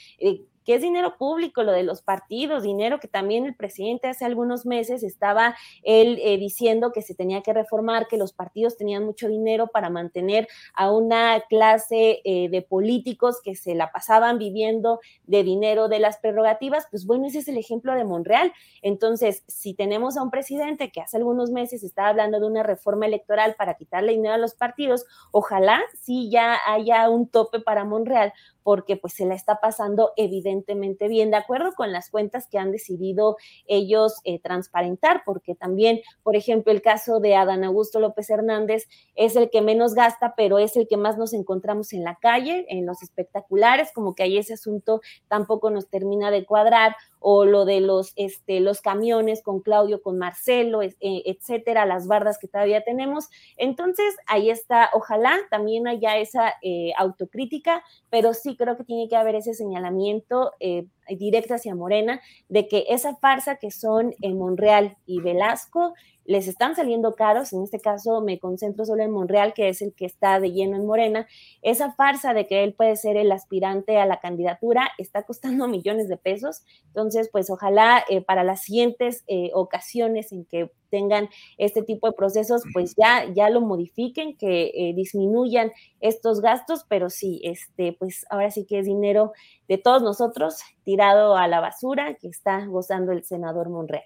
que 0.65 0.75
es 0.75 0.81
dinero 0.81 1.17
público, 1.17 1.63
lo 1.63 1.71
de 1.71 1.83
los 1.83 2.01
partidos, 2.01 2.63
dinero 2.63 2.99
que 2.99 3.07
también 3.07 3.45
el 3.45 3.55
presidente 3.55 4.07
hace 4.07 4.25
algunos 4.25 4.65
meses 4.65 5.03
estaba 5.03 5.55
él 5.83 6.19
eh, 6.21 6.37
diciendo 6.37 6.91
que 6.91 7.01
se 7.01 7.15
tenía 7.15 7.41
que 7.41 7.53
reformar, 7.53 8.07
que 8.07 8.17
los 8.17 8.33
partidos 8.33 8.75
tenían 8.75 9.05
mucho 9.05 9.27
dinero 9.27 9.67
para 9.67 9.89
mantener 9.89 10.47
a 10.73 10.91
una 10.91 11.41
clase 11.47 12.21
eh, 12.25 12.49
de 12.49 12.61
políticos 12.63 13.39
que 13.43 13.55
se 13.55 13.75
la 13.75 13.91
pasaban 13.91 14.39
viviendo 14.39 14.99
de 15.23 15.43
dinero 15.43 15.87
de 15.87 15.99
las 15.99 16.17
prerrogativas, 16.17 16.87
pues 16.89 17.05
bueno, 17.05 17.27
ese 17.27 17.39
es 17.39 17.47
el 17.47 17.57
ejemplo 17.57 17.93
de 17.93 18.03
Monreal. 18.03 18.51
Entonces, 18.81 19.43
si 19.47 19.73
tenemos 19.75 20.17
a 20.17 20.23
un 20.23 20.31
presidente 20.31 20.91
que 20.91 21.01
hace 21.01 21.17
algunos 21.17 21.51
meses 21.51 21.83
estaba 21.83 22.09
hablando 22.09 22.39
de 22.39 22.47
una 22.47 22.63
reforma 22.63 23.05
electoral 23.05 23.55
para 23.55 23.75
quitarle 23.75 24.13
dinero 24.13 24.33
a 24.33 24.39
los 24.39 24.55
partidos, 24.55 25.05
ojalá 25.31 25.81
sí 26.01 26.29
ya 26.31 26.57
haya 26.65 27.07
un 27.09 27.27
tope 27.27 27.59
para 27.59 27.85
Monreal, 27.85 28.33
porque 28.65 28.97
pues 28.97 29.13
se 29.13 29.27
la 29.27 29.35
está 29.35 29.59
pasando 29.59 30.11
evidentemente 30.17 31.07
bien, 31.07 31.29
de 31.29 31.37
acuerdo 31.37 31.73
con 31.75 31.91
las 31.91 32.09
cuentas 32.09 32.47
que 32.49 32.57
han 32.57 32.71
decidido 32.71 33.37
ellos 33.67 34.15
eh, 34.23 34.39
transparentar, 34.39 35.21
porque 35.23 35.53
también, 35.53 36.01
por 36.23 36.35
ejemplo, 36.35 36.71
el 36.71 36.81
caso 36.81 37.19
de 37.19 37.35
Adán 37.35 37.63
Augusto 37.63 37.99
López 37.99 38.27
Hernández 38.27 38.87
es 39.13 39.35
el 39.35 39.51
que 39.51 39.61
menos 39.61 39.93
gasta, 39.93 40.33
pero 40.35 40.57
es 40.57 40.75
el 40.77 40.87
que 40.87 40.97
más 40.97 41.15
nos 41.15 41.33
encontramos 41.33 41.93
en 41.93 42.03
la 42.03 42.15
calle, 42.15 42.65
en 42.67 42.87
los 42.87 43.03
espectaculares, 43.03 43.91
como 43.93 44.15
que 44.15 44.23
ahí 44.23 44.39
ese 44.39 44.55
asunto 44.55 45.01
tampoco 45.27 45.69
nos 45.69 45.87
termina 45.87 46.31
de 46.31 46.43
cuadrar, 46.43 46.95
o 47.27 47.43
lo 47.43 47.65
de 47.65 47.81
los, 47.81 48.13
este, 48.17 48.59
los 48.59 48.81
camiones 48.81 49.41
con 49.41 49.59
Claudio, 49.59 50.03
con 50.03 50.19
Marcelo, 50.19 50.83
eh, 50.83 50.93
etcétera, 51.01 51.87
las 51.87 52.05
bardas 52.05 52.37
que 52.37 52.47
todavía 52.47 52.83
tenemos. 52.83 53.29
Entonces, 53.57 54.15
ahí 54.27 54.51
está, 54.51 54.91
ojalá 54.93 55.35
también 55.49 55.87
haya 55.87 56.17
esa 56.17 56.53
eh, 56.61 56.91
autocrítica, 56.95 57.83
pero 58.11 58.35
sí 58.35 58.54
creo 58.57 58.77
que 58.77 58.83
tiene 58.83 59.07
que 59.07 59.15
haber 59.15 59.35
ese 59.35 59.53
señalamiento 59.53 60.51
eh, 60.59 60.87
directo 61.09 61.53
hacia 61.55 61.75
Morena 61.75 62.21
de 62.49 62.67
que 62.67 62.85
esa 62.89 63.15
farsa 63.15 63.57
que 63.57 63.71
son 63.71 64.13
en 64.21 64.37
Monreal 64.37 64.97
y 65.05 65.21
Velasco 65.21 65.93
les 66.25 66.47
están 66.47 66.75
saliendo 66.75 67.15
caros, 67.15 67.53
en 67.53 67.63
este 67.63 67.79
caso 67.79 68.21
me 68.21 68.39
concentro 68.39 68.83
solo 68.83 69.03
en 69.03 69.11
Monreal, 69.11 69.53
que 69.53 69.69
es 69.69 69.81
el 69.81 69.93
que 69.93 70.05
está 70.05 70.39
de 70.39 70.51
lleno 70.51 70.75
en 70.75 70.85
Morena, 70.85 71.27
esa 71.61 71.93
farsa 71.93 72.33
de 72.33 72.47
que 72.47 72.63
él 72.63 72.73
puede 72.73 72.95
ser 72.95 73.15
el 73.15 73.31
aspirante 73.31 73.97
a 73.97 74.05
la 74.05 74.19
candidatura 74.19 74.89
está 74.97 75.23
costando 75.23 75.67
millones 75.67 76.09
de 76.09 76.17
pesos, 76.17 76.63
entonces 76.87 77.29
pues 77.31 77.49
ojalá 77.49 78.03
eh, 78.09 78.21
para 78.21 78.43
las 78.43 78.63
siguientes 78.63 79.23
eh, 79.27 79.51
ocasiones 79.53 80.31
en 80.31 80.45
que 80.45 80.71
tengan 80.89 81.29
este 81.57 81.83
tipo 81.83 82.07
de 82.07 82.13
procesos, 82.13 82.63
pues 82.73 82.95
ya, 82.95 83.25
ya 83.33 83.49
lo 83.49 83.61
modifiquen, 83.61 84.37
que 84.37 84.71
eh, 84.73 84.93
disminuyan 84.95 85.71
estos 85.99 86.41
gastos, 86.41 86.85
pero 86.87 87.09
sí, 87.09 87.41
este, 87.43 87.93
pues 87.93 88.25
ahora 88.29 88.49
sí 88.49 88.65
que 88.65 88.79
es 88.79 88.85
dinero 88.85 89.33
de 89.67 89.77
todos 89.77 90.01
nosotros 90.01 90.59
tirado 90.85 91.35
a 91.35 91.49
la 91.49 91.59
basura 91.59 92.15
que 92.15 92.29
está 92.29 92.65
gozando 92.65 93.11
el 93.11 93.25
senador 93.25 93.69
Monreal. 93.69 94.05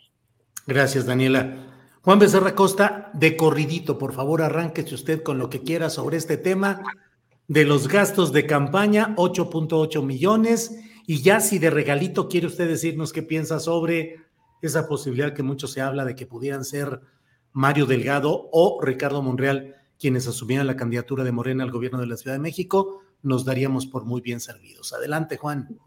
Gracias, 0.66 1.06
Daniela. 1.06 1.56
Juan 2.02 2.18
Becerra 2.18 2.56
Costa, 2.56 3.12
de 3.14 3.38
corridito, 3.38 4.00
por 4.00 4.14
favor, 4.14 4.42
arránquese 4.42 4.96
usted 4.96 5.22
con 5.22 5.38
lo 5.38 5.50
que 5.50 5.62
quiera 5.62 5.92
sobre 5.92 6.18
este 6.18 6.38
tema 6.38 6.82
de 7.48 7.66
los 7.66 7.88
gastos 7.88 8.32
de 8.32 8.48
campaña, 8.48 9.14
8.8 9.18 10.04
millones, 10.04 10.80
y 11.06 11.22
ya 11.22 11.40
si 11.40 11.60
de 11.60 11.70
regalito 11.70 12.30
quiere 12.30 12.48
usted 12.48 12.68
decirnos 12.68 13.14
qué 13.14 13.22
piensa 13.22 13.60
sobre 13.60 14.18
esa 14.62 14.88
posibilidad 14.88 15.34
que 15.34 15.44
mucho 15.44 15.68
se 15.68 15.82
habla 15.82 16.06
de 16.06 16.16
que 16.16 16.26
pudieran 16.26 16.64
ser 16.64 17.02
Mario 17.52 17.86
Delgado 17.86 18.50
o 18.52 18.80
Ricardo 18.82 19.22
Monreal 19.22 19.76
quienes 20.00 20.28
asumieran 20.28 20.66
la 20.66 20.78
candidatura 20.78 21.24
de 21.24 21.32
Morena 21.32 21.64
al 21.64 21.72
gobierno 21.72 22.00
de 22.00 22.08
la 22.08 22.16
Ciudad 22.16 22.36
de 22.36 22.42
México, 22.42 23.02
nos 23.22 23.44
daríamos 23.44 23.86
por 23.86 24.06
muy 24.06 24.22
bien 24.22 24.40
servidos. 24.40 24.94
Adelante, 24.94 25.36
Juan. 25.36 25.78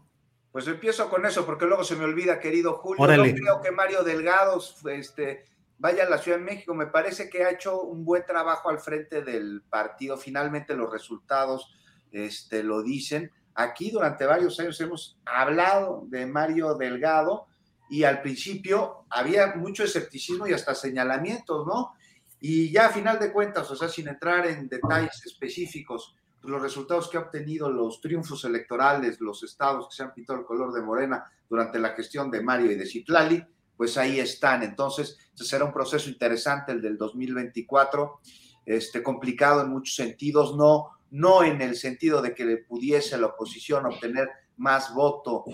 Pues 0.53 0.67
empiezo 0.67 1.09
con 1.09 1.25
eso, 1.25 1.47
porque 1.47 1.65
luego 1.65 1.83
se 1.83 1.95
me 1.95 2.05
olvida, 2.05 2.39
querido 2.39 2.73
Julio. 2.75 3.25
Yo 3.25 3.33
creo 3.33 3.61
que 3.63 3.71
Mario 3.71 4.03
Delgado 4.03 4.61
este, 4.91 5.45
vaya 5.79 6.03
a 6.03 6.09
la 6.09 6.19
Ciudad 6.19 6.37
de 6.37 6.43
México, 6.43 6.75
me 6.75 6.85
parece 6.85 7.27
que 7.27 7.43
ha 7.43 7.49
hecho 7.49 7.81
un 7.81 8.05
buen 8.05 8.23
trabajo 8.23 8.69
al 8.69 8.77
frente 8.77 9.23
del 9.23 9.63
partido. 9.67 10.15
Finalmente 10.15 10.75
los 10.75 10.91
resultados 10.91 11.73
este, 12.11 12.61
lo 12.61 12.83
dicen. 12.83 13.31
Aquí 13.55 13.89
durante 13.89 14.27
varios 14.27 14.59
años 14.59 14.79
hemos 14.79 15.19
hablado 15.25 16.03
de 16.09 16.27
Mario 16.27 16.75
Delgado 16.75 17.47
y 17.89 18.03
al 18.03 18.21
principio 18.21 19.05
había 19.09 19.55
mucho 19.55 19.83
escepticismo 19.83 20.45
y 20.45 20.53
hasta 20.53 20.75
señalamientos, 20.75 21.65
¿no? 21.65 21.95
Y 22.39 22.71
ya 22.71 22.85
a 22.85 22.89
final 22.89 23.17
de 23.17 23.31
cuentas, 23.31 23.71
o 23.71 23.75
sea, 23.75 23.89
sin 23.89 24.07
entrar 24.07 24.45
en 24.45 24.69
detalles 24.69 25.25
específicos, 25.25 26.15
los 26.43 26.61
resultados 26.61 27.09
que 27.09 27.17
ha 27.17 27.21
obtenido, 27.21 27.69
los 27.71 28.01
triunfos 28.01 28.43
electorales, 28.45 29.19
los 29.21 29.43
estados 29.43 29.87
que 29.87 29.95
se 29.95 30.03
han 30.03 30.13
pintado 30.13 30.39
el 30.39 30.45
color 30.45 30.73
de 30.73 30.81
morena 30.81 31.23
durante 31.49 31.79
la 31.79 31.89
gestión 31.89 32.29
de 32.29 32.41
Mario 32.41 32.71
y 32.71 32.75
de 32.75 32.85
Citlali, 32.85 33.43
pues 33.77 33.97
ahí 33.97 34.19
están. 34.19 34.63
Entonces, 34.63 35.17
será 35.33 35.65
un 35.65 35.73
proceso 35.73 36.09
interesante 36.09 36.71
el 36.71 36.81
del 36.81 36.97
2024, 36.97 38.19
este, 38.65 39.01
complicado 39.01 39.61
en 39.61 39.69
muchos 39.69 39.95
sentidos, 39.95 40.55
no, 40.55 40.89
no 41.11 41.43
en 41.43 41.61
el 41.61 41.75
sentido 41.75 42.21
de 42.21 42.33
que 42.33 42.45
le 42.45 42.57
pudiese 42.57 43.17
la 43.17 43.27
oposición 43.27 43.85
obtener 43.85 44.29
más 44.57 44.93
voto 44.93 45.45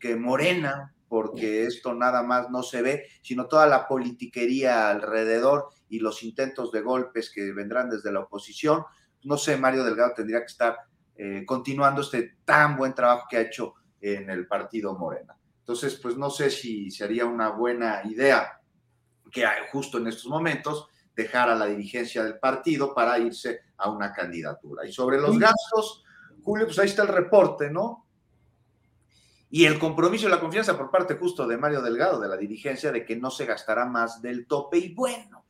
que 0.00 0.16
Morena, 0.16 0.94
porque 1.08 1.66
esto 1.66 1.94
nada 1.94 2.22
más 2.22 2.50
no 2.50 2.62
se 2.62 2.82
ve, 2.82 3.06
sino 3.22 3.46
toda 3.46 3.66
la 3.66 3.86
politiquería 3.86 4.90
alrededor 4.90 5.68
y 5.88 6.00
los 6.00 6.22
intentos 6.22 6.72
de 6.72 6.82
golpes 6.82 7.30
que 7.32 7.52
vendrán 7.52 7.90
desde 7.90 8.12
la 8.12 8.20
oposición. 8.20 8.84
No 9.26 9.36
sé, 9.36 9.56
Mario 9.56 9.84
Delgado 9.84 10.14
tendría 10.14 10.40
que 10.40 10.46
estar 10.46 10.78
eh, 11.16 11.44
continuando 11.46 12.02
este 12.02 12.36
tan 12.44 12.76
buen 12.76 12.94
trabajo 12.94 13.26
que 13.28 13.36
ha 13.36 13.40
hecho 13.40 13.74
en 14.00 14.30
el 14.30 14.46
partido 14.46 14.96
Morena. 14.96 15.36
Entonces, 15.60 15.98
pues 16.00 16.16
no 16.16 16.30
sé 16.30 16.50
si 16.50 16.90
sería 16.90 17.26
una 17.26 17.50
buena 17.50 18.02
idea 18.04 18.60
que 19.32 19.44
justo 19.72 19.98
en 19.98 20.06
estos 20.06 20.26
momentos 20.26 20.88
dejara 21.14 21.54
la 21.54 21.66
dirigencia 21.66 22.22
del 22.22 22.38
partido 22.38 22.94
para 22.94 23.18
irse 23.18 23.62
a 23.78 23.90
una 23.90 24.12
candidatura. 24.12 24.86
Y 24.86 24.92
sobre 24.92 25.18
los 25.20 25.38
gastos, 25.38 26.04
Julio, 26.42 26.66
pues 26.66 26.78
ahí 26.78 26.86
está 26.86 27.02
el 27.02 27.08
reporte, 27.08 27.70
¿no? 27.70 28.06
Y 29.48 29.64
el 29.64 29.78
compromiso 29.78 30.28
y 30.28 30.30
la 30.30 30.40
confianza 30.40 30.76
por 30.76 30.90
parte 30.90 31.14
justo 31.14 31.46
de 31.46 31.56
Mario 31.56 31.80
Delgado, 31.80 32.20
de 32.20 32.28
la 32.28 32.36
dirigencia, 32.36 32.92
de 32.92 33.04
que 33.04 33.16
no 33.16 33.30
se 33.30 33.46
gastará 33.46 33.86
más 33.86 34.20
del 34.20 34.46
tope. 34.46 34.78
Y 34.78 34.94
bueno, 34.94 35.46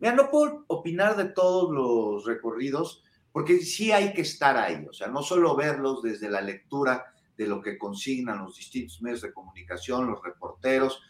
mira, 0.00 0.14
no 0.14 0.30
puedo 0.30 0.64
opinar 0.66 1.16
de 1.16 1.26
todos 1.26 1.70
los 1.70 2.24
recorridos, 2.24 3.03
porque 3.34 3.58
sí 3.58 3.90
hay 3.90 4.12
que 4.12 4.20
estar 4.20 4.56
ahí, 4.56 4.86
o 4.88 4.92
sea, 4.92 5.08
no 5.08 5.20
solo 5.20 5.56
verlos 5.56 6.02
desde 6.02 6.30
la 6.30 6.40
lectura 6.40 7.04
de 7.36 7.48
lo 7.48 7.60
que 7.60 7.76
consignan 7.76 8.44
los 8.44 8.56
distintos 8.56 9.02
medios 9.02 9.22
de 9.22 9.32
comunicación, 9.32 10.06
los 10.06 10.22
reporteros, 10.22 11.02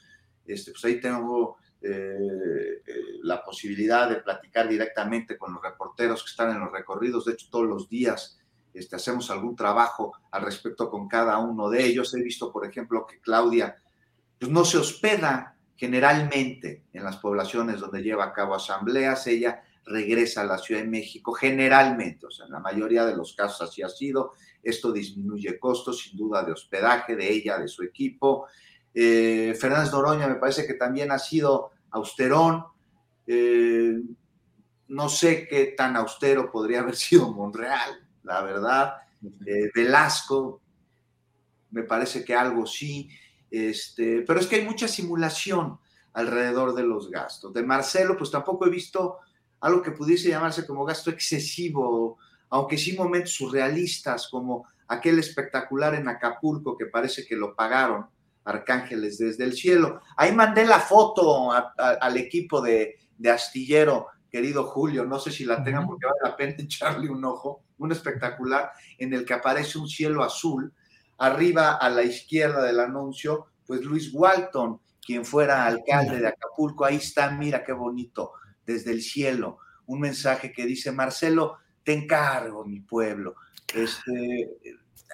este, 0.47 0.71
pues 0.71 0.83
ahí 0.87 0.99
tengo 1.03 1.59
eh, 1.83 2.81
eh, 2.87 2.95
la 3.25 3.45
posibilidad 3.45 4.09
de 4.09 4.23
platicar 4.23 4.67
directamente 4.67 5.37
con 5.37 5.53
los 5.53 5.63
reporteros 5.63 6.25
que 6.25 6.31
están 6.31 6.51
en 6.53 6.61
los 6.61 6.73
recorridos. 6.73 7.27
De 7.27 7.35
hecho, 7.35 7.49
todos 7.51 7.67
los 7.67 7.91
días 7.91 8.39
este, 8.73 8.97
hacemos 8.97 9.31
algún 9.31 9.55
trabajo 9.55 10.15
al 10.31 10.45
respecto 10.47 10.89
con 10.89 11.07
cada 11.07 11.37
uno 11.37 11.69
de 11.69 11.85
ellos. 11.85 12.15
He 12.15 12.23
visto, 12.23 12.51
por 12.51 12.65
ejemplo, 12.65 13.07
que 13.07 13.21
Claudia 13.21 13.77
pues, 14.39 14.51
no 14.51 14.65
se 14.65 14.79
hospeda 14.79 15.59
generalmente 15.77 16.85
en 16.95 17.05
las 17.05 17.19
poblaciones 17.19 17.81
donde 17.81 18.03
lleva 18.03 18.25
a 18.25 18.33
cabo 18.33 18.55
asambleas. 18.55 19.27
Ella 19.27 19.63
regresa 19.85 20.43
a 20.43 20.47
la 20.47 20.59
Ciudad 20.59 20.83
de 20.83 20.89
México 20.89 21.33
generalmente, 21.33 22.27
o 22.27 22.31
sea, 22.31 22.47
en 22.47 22.53
la 22.53 22.61
mayoría 22.61 23.05
de 23.05 23.17
los 23.17 23.35
casos 23.35 23.69
así 23.69 23.83
ha 23.83 23.89
sido. 23.89 24.33
Esto 24.63 24.93
disminuye 24.93 25.59
costos, 25.59 26.01
sin 26.01 26.17
duda, 26.17 26.43
de 26.43 26.53
hospedaje 26.53 27.17
de 27.17 27.31
ella, 27.31 27.59
de 27.59 27.69
su 27.69 27.83
equipo. 27.83 28.47
Eh, 28.95 29.57
Fernández 29.61 29.91
Doroña 29.91 30.27
me 30.27 30.37
parece 30.37 30.67
que 30.67 30.75
también 30.75 31.13
ha 31.13 31.19
sido 31.19 31.73
austerón. 31.91 32.65
Eh, 33.27 34.01
no 34.89 35.09
sé 35.09 35.47
qué 35.49 35.75
tan 35.77 35.97
austero 35.97 36.51
podría 36.51 36.81
haber 36.81 36.97
sido 36.97 37.33
Monreal, 37.33 38.07
la 38.23 38.43
verdad. 38.43 38.95
Eh, 39.47 39.71
Velasco, 39.75 40.61
me 41.71 41.83
parece 41.83 42.25
que 42.25 42.35
algo 42.35 42.67
sí. 42.67 43.09
Este, 43.51 44.23
pero 44.23 44.41
es 44.41 44.47
que 44.47 44.57
hay 44.57 44.65
mucha 44.65 44.89
simulación 44.89 45.79
alrededor 46.15 46.75
de 46.75 46.85
los 46.85 47.11
gastos. 47.11 47.53
De 47.53 47.63
Marcelo, 47.63 48.17
pues 48.17 48.31
tampoco 48.31 48.67
he 48.67 48.71
visto 48.71 49.19
algo 49.65 49.81
que 49.81 49.93
pudiese 49.93 50.29
llamarse 50.29 50.67
como 50.67 50.85
gasto 50.85 51.09
excesivo, 51.09 52.19
aunque 52.51 52.77
sí 52.77 52.95
momentos 52.95 53.33
surrealistas, 53.33 54.29
como 54.29 54.67
aquel 54.89 55.19
espectacular 55.19 55.95
en 55.95 56.07
Acapulco 56.07 56.77
que 56.77 56.85
parece 56.85 57.25
que 57.25 57.35
lo 57.35 57.55
pagaron 57.57 58.05
arcángeles 58.45 59.17
desde 59.17 59.45
el 59.45 59.55
cielo. 59.55 60.03
Ahí 60.19 60.33
mandé 60.33 60.67
la 60.67 60.81
foto 60.81 61.51
al 61.51 62.17
equipo 62.19 62.61
de, 62.61 62.97
Astillero, 63.33 64.09
querido 64.31 64.65
Julio, 64.65 65.07
no 65.07 65.19
sé 65.19 65.31
si 65.31 65.47
la 65.47 65.65
tengan 65.65 65.87
porque 65.87 66.09
vale 66.09 66.19
la 66.23 66.37
pena 66.37 66.57
echarle 66.59 67.09
un 67.09 67.25
ojo, 67.25 67.63
un 67.79 67.91
espectacular 67.91 68.71
en 68.99 69.15
el 69.15 69.25
que 69.25 69.33
aparece 69.33 69.79
un 69.79 69.89
cielo 69.89 70.23
azul. 70.23 70.75
Arriba 71.17 71.77
a 71.77 71.89
la 71.89 72.03
izquierda 72.03 72.63
del 72.63 72.81
anuncio, 72.81 73.47
pues 73.67 73.83
Luis 73.83 74.13
Walton, 74.13 74.79
quien 75.01 75.25
fuera 75.25 75.65
alcalde 75.65 76.21
de 76.21 76.29
Acapulco, 76.29 76.85
ahí 76.85 76.97
está, 76.97 77.31
mira 77.31 77.65
qué 77.65 77.73
bonito, 77.73 78.33
desde 78.67 78.93
el 78.93 79.03
cielo, 79.03 79.59
un 79.87 80.01
mensaje 80.01 80.53
que 80.53 80.67
dice, 80.67 80.93
Marcelo, 80.93 81.59
te 81.83 81.93
encargo, 81.93 82.65
mi 82.65 82.81
pueblo. 82.81 83.37
Este, 83.75 84.51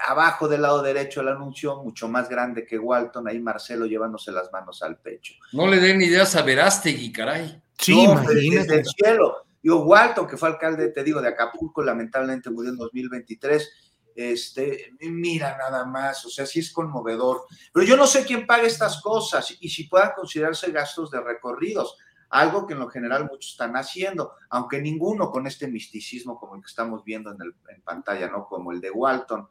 abajo 0.07 0.49
del 0.49 0.63
lado 0.63 0.83
derecho 0.83 1.21
el 1.21 1.29
anuncio, 1.29 1.83
mucho 1.83 2.09
más 2.09 2.29
grande 2.29 2.65
que 2.65 2.79
Walton, 2.79 3.29
ahí 3.29 3.41
Marcelo 3.41 3.87
llevándose 3.87 4.33
las 4.33 4.51
manos 4.53 4.83
al 4.83 4.99
pecho. 4.99 5.35
No 5.53 5.67
le 5.67 5.79
den 5.79 6.01
ideas 6.01 6.37
a 6.37 6.43
Verástegui, 6.43 7.13
caray. 7.13 7.61
Sí, 7.79 8.07
Desde 8.51 8.81
el 8.81 8.85
cielo. 8.87 9.37
Digo, 9.63 9.85
Walton, 9.85 10.27
que 10.27 10.37
fue 10.37 10.49
alcalde, 10.49 10.89
te 10.89 11.05
digo, 11.05 11.21
de 11.21 11.29
Acapulco, 11.29 11.83
lamentablemente 11.83 12.51
murió 12.51 12.71
en 12.71 12.79
2023. 12.79 13.71
Este, 14.15 14.93
mira 15.01 15.57
nada 15.57 15.85
más, 15.85 16.25
o 16.25 16.31
sea, 16.31 16.47
sí 16.47 16.61
es 16.61 16.73
conmovedor. 16.73 17.45
Pero 17.73 17.87
yo 17.87 17.97
no 17.97 18.07
sé 18.07 18.25
quién 18.25 18.47
paga 18.47 18.67
estas 18.67 19.01
cosas 19.03 19.55
y 19.61 19.69
si 19.69 19.85
puedan 19.85 20.13
considerarse 20.17 20.71
gastos 20.73 21.11
de 21.11 21.21
recorridos, 21.21 21.97
algo 22.31 22.67
que 22.67 22.75
en 22.75 22.81
lo 22.81 22.89
general 22.89 23.25
muchos 23.25 23.53
están 23.53 23.77
haciendo, 23.77 24.33
aunque 24.49 24.81
ninguno 24.81 25.31
con 25.31 25.47
este 25.47 25.69
misticismo 25.69 26.39
como 26.39 26.55
el 26.55 26.63
que 26.63 26.69
estamos 26.69 27.05
viendo 27.05 27.33
en, 27.33 27.43
el, 27.43 27.55
en 27.69 27.83
pantalla, 27.83 28.29
¿no? 28.29 28.47
Como 28.47 28.73
el 28.73 28.81
de 28.81 28.91
Walton. 28.91 29.49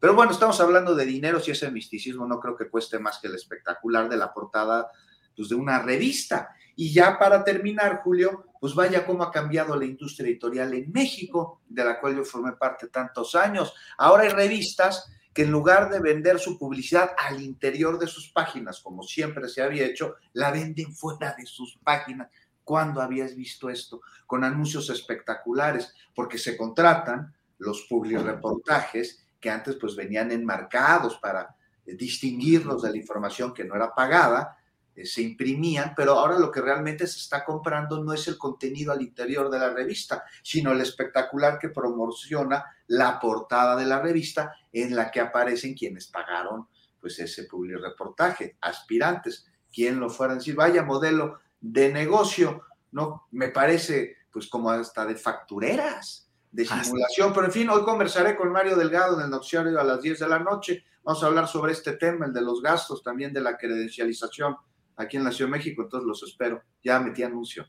Pero 0.00 0.14
bueno, 0.14 0.32
estamos 0.32 0.60
hablando 0.60 0.94
de 0.94 1.06
dinero 1.06 1.40
y 1.46 1.50
ese 1.50 1.70
misticismo 1.70 2.26
no 2.26 2.40
creo 2.40 2.56
que 2.56 2.68
cueste 2.68 2.98
más 2.98 3.18
que 3.20 3.28
el 3.28 3.36
espectacular 3.36 4.08
de 4.08 4.16
la 4.16 4.32
portada 4.32 4.90
pues, 5.36 5.48
de 5.48 5.54
una 5.54 5.80
revista. 5.80 6.48
Y 6.74 6.92
ya 6.92 7.18
para 7.18 7.44
terminar, 7.44 8.00
Julio, 8.02 8.46
pues 8.58 8.74
vaya 8.74 9.04
cómo 9.06 9.22
ha 9.22 9.30
cambiado 9.30 9.76
la 9.76 9.84
industria 9.84 10.28
editorial 10.28 10.72
en 10.74 10.90
México, 10.90 11.60
de 11.68 11.84
la 11.84 12.00
cual 12.00 12.16
yo 12.16 12.24
formé 12.24 12.52
parte 12.52 12.88
tantos 12.88 13.34
años. 13.34 13.74
Ahora 13.98 14.24
hay 14.24 14.30
revistas 14.30 15.08
que 15.32 15.42
en 15.42 15.50
lugar 15.50 15.90
de 15.90 16.00
vender 16.00 16.38
su 16.38 16.58
publicidad 16.58 17.12
al 17.16 17.42
interior 17.42 17.98
de 17.98 18.06
sus 18.06 18.30
páginas, 18.30 18.80
como 18.80 19.02
siempre 19.02 19.48
se 19.48 19.62
había 19.62 19.86
hecho, 19.86 20.16
la 20.34 20.50
venden 20.50 20.94
fuera 20.94 21.34
de 21.36 21.46
sus 21.46 21.78
páginas. 21.82 22.28
¿Cuándo 22.64 23.00
habías 23.00 23.34
visto 23.34 23.70
esto? 23.70 24.02
Con 24.26 24.44
anuncios 24.44 24.90
espectaculares, 24.90 25.94
porque 26.14 26.38
se 26.38 26.56
contratan 26.56 27.34
los 27.58 27.86
reportajes 27.88 29.24
que 29.40 29.50
antes 29.50 29.76
pues 29.76 29.96
venían 29.96 30.30
enmarcados 30.30 31.18
para 31.18 31.56
eh, 31.84 31.94
distinguirlos 31.94 32.82
de 32.82 32.90
la 32.90 32.96
información 32.96 33.52
que 33.52 33.64
no 33.64 33.74
era 33.74 33.94
pagada, 33.94 34.56
se 35.04 35.22
imprimían, 35.22 35.94
pero 35.96 36.18
ahora 36.18 36.38
lo 36.38 36.50
que 36.50 36.60
realmente 36.60 37.06
se 37.06 37.18
está 37.18 37.44
comprando 37.44 38.02
no 38.02 38.12
es 38.12 38.28
el 38.28 38.36
contenido 38.36 38.92
al 38.92 39.02
interior 39.02 39.50
de 39.50 39.58
la 39.58 39.70
revista, 39.70 40.24
sino 40.42 40.72
el 40.72 40.80
espectacular 40.80 41.58
que 41.58 41.70
promociona 41.70 42.64
la 42.88 43.18
portada 43.18 43.74
de 43.76 43.86
la 43.86 44.00
revista 44.00 44.54
en 44.72 44.94
la 44.94 45.10
que 45.10 45.20
aparecen 45.20 45.74
quienes 45.74 46.06
pagaron 46.08 46.68
pues 47.00 47.18
ese 47.18 47.48
reportaje, 47.80 48.56
aspirantes, 48.60 49.46
quien 49.72 49.98
lo 49.98 50.08
fuera 50.08 50.34
a 50.34 50.36
decir, 50.36 50.54
vaya 50.54 50.84
modelo 50.84 51.40
de 51.60 51.92
negocio, 51.92 52.62
¿no? 52.92 53.26
Me 53.32 53.48
parece 53.48 54.18
pues 54.30 54.46
como 54.46 54.70
hasta 54.70 55.04
de 55.04 55.16
factureras, 55.16 56.28
de 56.50 56.64
simulación. 56.64 57.32
Pero 57.32 57.46
en 57.46 57.52
fin, 57.52 57.68
hoy 57.70 57.82
conversaré 57.82 58.36
con 58.36 58.52
Mario 58.52 58.76
Delgado 58.76 59.18
en 59.18 59.24
el 59.24 59.30
noticiario 59.30 59.80
a 59.80 59.84
las 59.84 60.00
10 60.00 60.20
de 60.20 60.28
la 60.28 60.38
noche. 60.38 60.84
Vamos 61.02 61.22
a 61.22 61.26
hablar 61.26 61.48
sobre 61.48 61.72
este 61.72 61.94
tema, 61.94 62.26
el 62.26 62.32
de 62.32 62.42
los 62.42 62.62
gastos, 62.62 63.02
también 63.02 63.32
de 63.32 63.40
la 63.40 63.56
credencialización 63.56 64.56
aquí 64.96 65.16
en 65.16 65.24
la 65.24 65.32
Ciudad 65.32 65.50
de 65.50 65.58
México. 65.58 65.82
Entonces 65.82 66.06
los 66.06 66.22
espero. 66.22 66.62
Ya 66.82 67.00
metí 67.00 67.22
anuncio. 67.22 67.66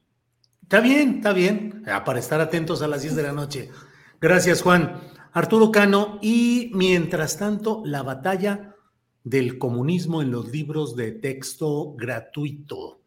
Está 0.61 0.79
bien, 0.79 1.15
está 1.15 1.33
bien. 1.33 1.83
Para 2.05 2.19
estar 2.19 2.41
atentos 2.41 2.81
a 2.81 2.87
las 2.87 3.01
10 3.01 3.15
de 3.15 3.23
la 3.23 3.31
noche. 3.31 3.69
Gracias, 4.19 4.61
Juan. 4.61 5.01
Arturo 5.33 5.71
Cano, 5.71 6.19
y 6.21 6.71
mientras 6.73 7.37
tanto, 7.37 7.81
la 7.85 8.03
batalla 8.03 8.75
del 9.23 9.57
comunismo 9.57 10.21
en 10.21 10.31
los 10.31 10.51
libros 10.51 10.95
de 10.95 11.11
texto 11.11 11.93
gratuito. 11.95 13.01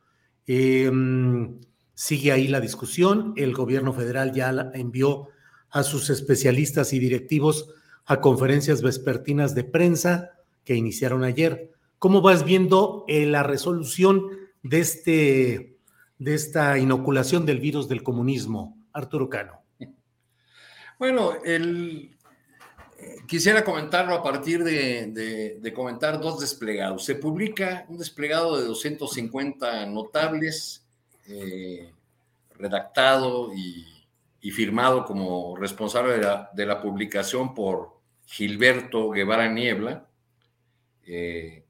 Em, 0.46 1.60
sigue 1.94 2.32
ahí 2.32 2.48
la 2.48 2.60
discusión. 2.60 3.32
El 3.36 3.54
gobierno 3.54 3.92
federal 3.92 4.32
ya 4.32 4.70
envió 4.74 5.28
a 5.70 5.82
sus 5.82 6.10
especialistas 6.10 6.92
y 6.92 6.98
directivos 6.98 7.70
a 8.06 8.20
conferencias 8.20 8.82
vespertinas 8.82 9.54
de 9.54 9.64
prensa 9.64 10.32
que 10.64 10.74
iniciaron 10.74 11.24
ayer. 11.24 11.72
¿Cómo 11.98 12.20
vas 12.20 12.44
viendo 12.44 13.04
eh, 13.08 13.26
la 13.26 13.42
resolución 13.42 14.30
de, 14.62 14.80
este, 14.80 15.78
de 16.18 16.34
esta 16.34 16.78
inoculación 16.78 17.46
del 17.46 17.60
virus 17.60 17.88
del 17.88 18.02
comunismo, 18.02 18.76
Arturo 18.92 19.28
Cano? 19.28 19.62
Bueno, 20.98 21.32
el, 21.44 22.16
quisiera 23.26 23.64
comentarlo 23.64 24.14
a 24.14 24.22
partir 24.22 24.62
de, 24.64 25.72
comentar 25.74 26.20
dos 26.20 26.40
desplegados. 26.40 27.04
Se 27.04 27.14
publica 27.14 27.84
un 27.88 27.98
desplegado 27.98 28.58
de 28.58 28.64
250 28.64 29.86
notables, 29.86 30.86
eh, 31.28 31.92
redactado 32.58 33.52
y 33.54 34.50
firmado 34.52 35.04
como 35.04 35.56
responsable 35.56 36.20
de 36.54 36.66
la, 36.66 36.80
publicación 36.80 37.52
por 37.52 37.98
Gilberto 38.26 39.10
Guevara 39.10 39.48
Niebla. 39.48 40.06
Eh, 41.04 41.65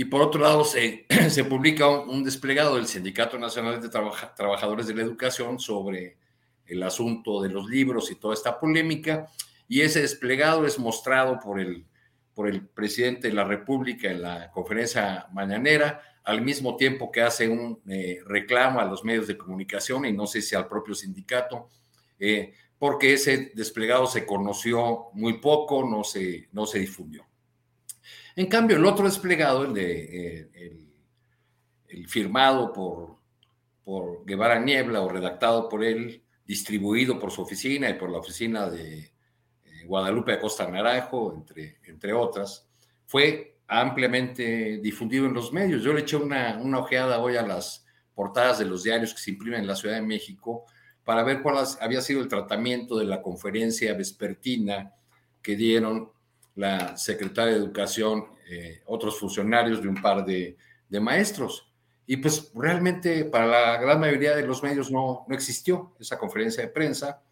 y 0.00 0.06
por 0.06 0.22
otro 0.22 0.40
lado, 0.40 0.64
se, 0.64 1.04
publica 1.50 1.86
un, 1.86 2.24
desplegado 2.24 2.76
del 2.76 2.86
Sindicato 2.86 3.38
Nacional 3.38 3.82
de 3.82 3.90
Trabajadores 3.90 4.86
de 4.86 4.94
la 4.94 5.02
Educación 5.02 5.58
sobre 5.58 6.16
el 6.64 6.82
asunto 6.82 7.42
de 7.42 7.50
los 7.50 7.68
libros 7.68 8.10
y 8.10 8.14
toda 8.14 8.32
esta 8.32 8.58
polémica. 8.58 9.28
Y 9.68 9.82
ese 9.82 10.00
desplegado 10.00 10.64
es 10.64 10.78
mostrado 10.78 11.38
por 11.38 11.60
el, 11.60 11.84
por 12.32 12.48
el 12.48 12.66
presidente 12.66 13.28
de 13.28 13.34
la 13.34 13.44
República 13.44 14.10
en 14.10 14.22
la 14.22 14.50
conferencia 14.50 15.26
mañanera, 15.34 16.00
al 16.24 16.40
mismo 16.40 16.76
tiempo 16.76 17.12
que 17.12 17.20
hace 17.20 17.50
un 17.50 17.82
eh, 17.86 18.20
reclamo 18.24 18.80
a 18.80 18.86
los 18.86 19.04
medios 19.04 19.26
de 19.26 19.36
comunicación 19.36 20.06
y 20.06 20.14
no 20.14 20.26
sé 20.26 20.40
si 20.40 20.56
al 20.56 20.66
propio 20.66 20.94
sindicato 20.94 21.68
eh, 22.18 22.54
porque 22.78 23.12
ese 23.12 23.52
desplegado 23.54 24.06
se 24.06 24.24
conoció 24.24 25.10
muy 25.12 25.34
poco, 25.40 25.86
no 25.86 26.04
se, 26.04 26.48
no 26.52 26.64
se 26.64 26.78
difundió. 26.78 27.29
En 28.36 28.46
cambio, 28.46 28.76
el 28.76 28.84
otro 28.84 29.04
desplegado, 29.04 29.64
el, 29.64 29.74
de, 29.74 30.42
eh, 30.44 30.78
el, 31.88 32.08
firmado 32.08 32.72
por, 32.72 33.16
por 33.84 34.24
Guevara 34.24 34.58
Niebla 34.58 35.00
o 35.00 35.08
redactado 35.08 35.68
por 35.68 35.84
él, 35.84 36.22
distribuido 36.44 37.18
por 37.18 37.30
su 37.30 37.42
oficina 37.42 37.88
y 37.88 37.94
por 37.94 38.10
la 38.10 38.18
oficina 38.18 38.68
de 38.68 38.98
eh, 38.98 39.84
Guadalupe 39.86 40.32
Acosta 40.32 40.68
Naranjo, 40.68 41.34
entre, 41.34 41.78
entre 41.84 42.12
otras, 42.12 42.68
fue 43.06 43.58
ampliamente 43.66 44.78
difundido 44.78 45.26
en 45.26 45.34
los 45.34 45.52
medios. 45.52 45.82
Yo 45.82 45.92
le 45.92 46.00
eché 46.00 46.16
una, 46.16 46.58
una 46.58 46.78
ojeada 46.78 47.20
hoy 47.20 47.36
a 47.36 47.46
las 47.46 47.86
portadas 48.14 48.58
de 48.58 48.64
los 48.64 48.82
diarios 48.82 49.14
que 49.14 49.20
se 49.20 49.30
imprimen 49.30 49.60
en 49.60 49.66
la 49.66 49.76
Ciudad 49.76 49.94
de 49.94 50.02
México 50.02 50.64
para 51.04 51.22
ver 51.22 51.42
cuál 51.42 51.64
había 51.80 52.00
sido 52.00 52.20
el 52.20 52.28
tratamiento 52.28 52.98
de 52.98 53.04
la 53.04 53.22
conferencia 53.22 53.94
vespertina 53.94 54.94
que 55.42 55.56
dieron 55.56 56.10
la 56.56 56.96
secretaria 56.96 57.54
de 57.54 57.60
Educación, 57.60 58.26
eh, 58.48 58.82
otros 58.86 59.18
funcionarios 59.18 59.82
de 59.82 59.88
un 59.88 60.00
par 60.00 60.24
de, 60.24 60.56
maestros. 61.00 61.72
Y 62.04 62.16
pues 62.16 62.50
realmente 62.52 63.24
para 63.24 63.46
la 63.46 63.76
gran 63.76 64.00
mayoría 64.00 64.34
de 64.34 64.44
los 64.44 64.60
medios 64.60 64.90
no, 64.90 65.24
no 65.28 65.34
existió 65.34 65.94
esa 66.00 66.18
conferencia 66.18 66.64
de 66.64 66.68
prensa. 66.68 67.22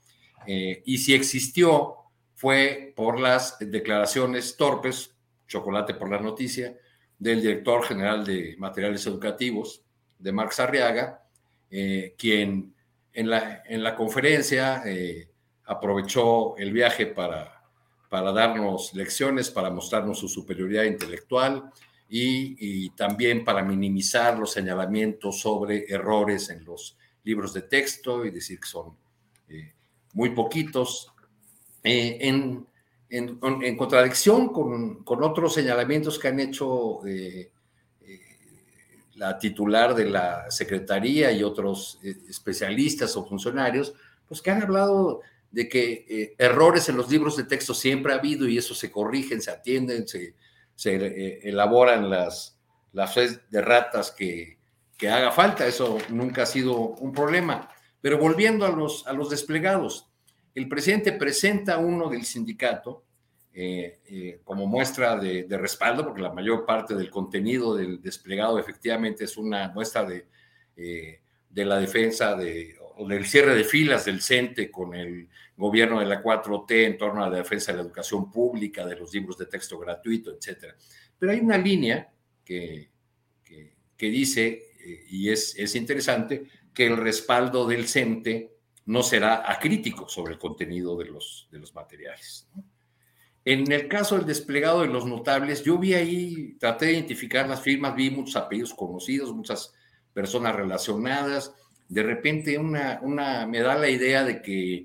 Eh, 0.47 0.83
y 0.87 0.99
si 0.99 1.13
existió, 1.13 1.97
fue 2.35 2.93
por 2.95 3.19
las 3.19 3.59
declaraciones 3.59 4.57
torpes, 4.57 5.17
chocolate 5.49 5.95
por 5.95 6.09
la 6.09 6.21
noticia, 6.21 6.77
del 7.19 7.41
director 7.41 7.83
general 7.85 8.25
de 8.25 8.55
materiales 8.59 9.05
educativos, 9.09 9.83
de 10.21 10.31
Marx 10.31 10.61
Arriaga, 10.61 11.25
eh, 11.69 12.15
quien 12.17 12.73
en 13.13 13.31
la, 13.31 13.65
en 13.67 13.83
la 13.83 13.97
conferencia 13.97 14.85
aprovechó 15.65 16.57
el 16.57 16.73
viaje 16.73 17.07
para 17.07 17.58
para 18.09 18.33
darnos 18.33 18.95
lecciones, 18.95 19.51
para 19.51 19.71
mostrarnos 19.71 20.19
su 20.19 20.29
superioridad 20.29 20.85
intelectual 20.85 21.71
y, 22.09 22.89
también 22.91 23.45
para 23.45 23.63
minimizar 23.63 24.39
los 24.39 24.53
señalamientos 24.53 25.41
sobre 25.41 25.85
errores 25.89 26.49
en 26.49 26.65
los 26.65 26.97
libros 27.25 27.53
de 27.53 27.63
texto 27.63 28.25
y 28.25 28.31
decir 28.31 28.59
que 28.59 28.67
son 28.67 28.97
eh, 29.49 29.73
muy 30.15 30.31
poquitos, 30.31 31.13
eh, 31.85 32.19
en, 32.21 32.67
en, 33.11 33.77
contradicción 33.77 34.49
con, 34.49 35.05
con, 35.05 35.23
otros 35.23 35.55
señalamientos 35.55 36.19
que 36.19 36.29
han 36.29 36.41
hecho 36.41 37.07
eh, 37.07 37.53
la 39.17 39.39
titular 39.39 39.95
de 39.95 40.07
la 40.07 40.51
Secretaría 40.51 41.31
y 41.33 41.43
otros 41.43 41.99
especialistas 42.03 43.17
o 43.17 43.27
funcionarios, 43.27 43.93
pues 44.27 44.41
que 44.41 44.51
han 44.51 44.63
hablado 44.63 45.21
de 45.51 45.69
que 45.69 46.07
eh, 46.09 46.35
errores 46.39 46.89
en 46.89 46.97
los 46.97 47.11
libros 47.11 47.37
de 47.37 47.45
texto 47.45 47.75
siempre 47.75 48.13
ha 48.13 48.17
habido 48.17 48.47
y 48.47 48.59
eso 48.59 48.75
se 48.75 48.91
corrigen, 48.91 49.41
se 49.41 49.51
atienden, 49.51 50.07
se, 50.07 50.35
eh, 50.85 51.41
elaboran 51.43 52.11
las, 52.11 52.59
las 52.93 53.15
de 53.15 53.61
ratas 53.61 54.11
que, 54.11 54.59
que, 54.97 55.09
haga 55.09 55.33
falta. 55.33 55.67
Eso 55.67 55.99
nunca 56.11 56.43
ha 56.43 56.47
sido 56.47 56.77
un 56.77 57.13
problema. 57.13 57.69
Pero 58.01 58.19
volviendo 58.19 58.67
a 58.67 58.71
los, 58.71 59.07
a 59.07 59.13
los 59.13 59.31
desplegados, 59.31 60.11
el 60.55 60.69
presidente 60.69 61.13
presenta 61.13 61.79
uno 61.79 62.09
del 62.09 62.25
sindicato 62.25 63.05
eh, 63.53 64.41
como 64.45 64.67
muestra 64.67 65.17
de, 65.17 65.45
de, 65.45 65.59
respaldo, 65.59 66.05
porque 66.05 66.23
la 66.23 66.33
mayor 66.33 66.65
parte 66.65 66.95
del 66.95 67.11
contenido 67.11 67.75
del 67.75 68.01
desplegado 68.01 68.59
efectivamente 68.59 69.25
es 69.25 69.37
una 69.37 69.69
muestra 69.71 70.05
de, 70.05 70.29
de 70.77 71.65
la 71.65 71.81
defensa 71.81 72.37
de, 72.37 72.78
o 72.99 73.07
del 73.07 73.27
cierre 73.27 73.55
de 73.55 73.65
filas 73.65 74.05
del 74.05 74.21
CENTE 74.21 74.71
con 74.71 74.95
el 74.95 75.29
gobierno 75.57 76.01
de 76.01 76.07
la 76.07 76.23
4T 76.23 76.85
en 76.85 76.99
torno 76.99 77.23
a 77.23 77.31
la 77.31 77.39
defensa 77.39 77.71
de 77.71 77.79
la 77.79 77.85
educación 77.85 78.31
pública, 78.31 78.85
de 78.85 78.97
los 78.97 79.15
libros 79.15 79.39
de 79.39 79.47
texto 79.47 79.79
gratuito, 79.79 80.33
etc. 80.33 80.75
Pero 81.17 81.33
hay 81.33 81.39
una 81.39 81.59
línea 81.59 82.13
que, 82.45 82.91
que, 83.97 84.07
dice, 84.07 84.73
eh, 84.81 85.07
y 85.11 85.31
es, 85.31 85.57
es 85.57 85.75
interesante, 85.77 86.45
que 86.75 86.87
el 86.87 86.97
respaldo 86.97 87.67
del 87.67 87.87
CENTE 87.87 88.53
no 88.87 89.03
será 89.03 89.51
acrítico 89.51 90.09
sobre 90.09 90.33
el 90.33 90.39
contenido 90.39 90.97
de 90.97 91.07
los, 91.07 91.49
de 91.53 91.59
los 91.59 91.75
materiales. 91.75 92.49
En 93.45 93.71
el 93.71 93.87
caso 93.87 94.17
del 94.17 94.27
desplegado 94.27 94.83
de 94.83 94.89
los 94.89 95.07
notables, 95.07 95.63
yo 95.63 95.79
vi 95.79 95.95
ahí, 95.95 96.57
traté 96.59 96.87
de 96.87 96.93
identificar 96.95 97.49
las 97.49 97.63
firmas, 97.63 97.95
vi 97.95 98.11
muchos 98.11 98.37
apellidos 98.37 98.75
conocidos, 98.75 99.35
muchas 99.35 99.73
personas 100.13 100.55
relacionadas, 100.55 101.55
de 101.89 102.03
repente 102.03 102.59
una, 102.59 103.01
una, 103.03 103.47
me 103.47 103.61
da 103.61 103.75
la 103.75 103.89
idea 103.89 104.23
de 104.23 104.43
que, 104.43 104.85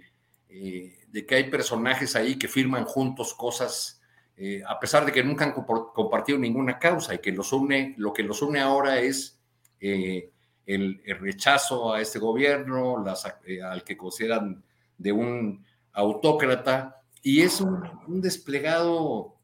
eh, 0.49 0.99
de 1.07 1.25
que 1.25 1.35
hay 1.35 1.49
personajes 1.49 2.15
ahí 2.15 2.37
que 2.37 2.47
firman 2.47 2.85
juntos 2.85 3.33
cosas, 3.33 4.01
eh, 4.37 4.63
a 4.65 4.79
pesar 4.79 5.05
de 5.05 5.11
que 5.11 5.23
nunca 5.23 5.45
han 5.45 5.51
compartido 5.53 6.39
ninguna 6.39 6.79
causa 6.79 7.13
y 7.13 7.19
que 7.19 7.31
los 7.31 7.51
une, 7.51 7.93
lo 7.97 8.13
que 8.13 8.23
los 8.23 8.41
une 8.41 8.61
ahora 8.61 8.99
es 8.99 9.39
eh, 9.81 10.31
el, 10.65 11.01
rechazo 11.19 11.93
a 11.93 12.01
este 12.01 12.19
gobierno, 12.19 13.03
al 13.05 13.83
que 13.83 13.97
consideran 13.97 14.63
de 14.97 15.11
un 15.11 15.65
autócrata, 15.91 17.01
y 17.21 17.41
es 17.41 17.59
un, 17.61 18.21
desplegado 18.21 19.35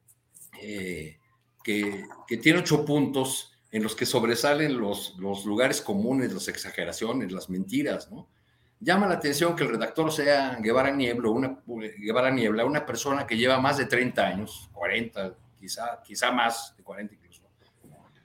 que, 0.52 1.19
que 1.64 2.38
tiene 2.38 2.60
ocho 2.60 2.84
puntos 2.84 3.53
en 3.71 3.83
los 3.83 3.95
que 3.95 4.05
sobresalen 4.05 4.79
los, 4.79 5.15
lugares 5.17 5.81
comunes, 5.81 6.33
las 6.33 6.47
exageraciones, 6.47 7.31
las 7.31 7.49
mentiras. 7.49 8.09
Llama 8.79 9.07
la 9.07 9.15
atención 9.15 9.55
que 9.55 9.63
el 9.63 9.69
redactor 9.69 10.11
sea 10.11 10.57
Guevara 10.59 10.91
Niebla, 10.91 11.29
una, 11.29 11.61
Guevara 11.97 12.31
Niebla, 12.31 12.65
una 12.65 12.85
persona 12.85 13.27
que 13.27 13.37
lleva 13.37 13.59
más 13.59 13.77
de 13.77 13.85
30 13.85 14.25
años, 14.25 14.69
40, 14.73 15.35
quizá, 15.59 16.01
quizá 16.03 16.31
más 16.31 16.75
de 16.77 16.83
40 16.83 17.13
incluso, 17.13 17.43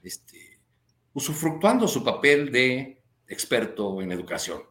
este, 0.01 0.59
usufructuando 1.13 1.87
su 1.87 2.03
papel 2.03 2.51
de 2.51 3.01
experto 3.27 4.01
en 4.01 4.11
educación. 4.11 4.61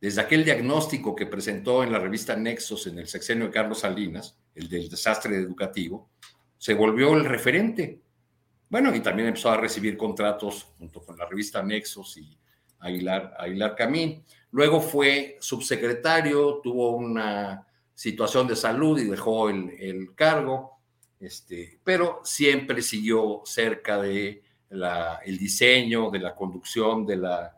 Desde 0.00 0.20
aquel 0.20 0.44
diagnóstico 0.44 1.14
que 1.14 1.26
presentó 1.26 1.84
en 1.84 1.92
la 1.92 1.98
revista 1.98 2.34
Nexos 2.34 2.86
en 2.88 2.98
el 2.98 3.06
sexenio 3.06 3.46
de 3.46 3.52
Carlos 3.52 3.80
Salinas, 3.80 4.36
el 4.54 4.68
del 4.68 4.88
desastre 4.88 5.36
educativo, 5.36 6.10
se 6.58 6.74
volvió 6.74 7.14
el 7.14 7.24
referente 7.24 8.00
bueno, 8.72 8.96
y 8.96 9.00
también 9.00 9.28
empezó 9.28 9.50
a 9.50 9.58
recibir 9.58 9.98
contratos 9.98 10.66
junto 10.78 11.02
con 11.02 11.18
la 11.18 11.26
revista 11.26 11.62
Nexos 11.62 12.16
y 12.16 12.38
Aguilar, 12.78 13.34
Aguilar 13.38 13.76
Camín. 13.76 14.24
Luego 14.50 14.80
fue 14.80 15.36
subsecretario, 15.40 16.58
tuvo 16.62 16.96
una 16.96 17.66
situación 17.94 18.46
de 18.46 18.56
salud 18.56 18.98
y 18.98 19.04
dejó 19.04 19.50
el, 19.50 20.14
cargo, 20.14 20.78
este, 21.20 21.80
pero 21.84 22.22
siempre 22.24 22.80
siguió 22.80 23.42
cerca 23.44 24.00
de 24.00 24.42
el 24.70 25.36
diseño, 25.36 26.10
de 26.10 26.20
la 26.20 26.34
conducción 26.34 27.04
de 27.04 27.16
la, 27.18 27.54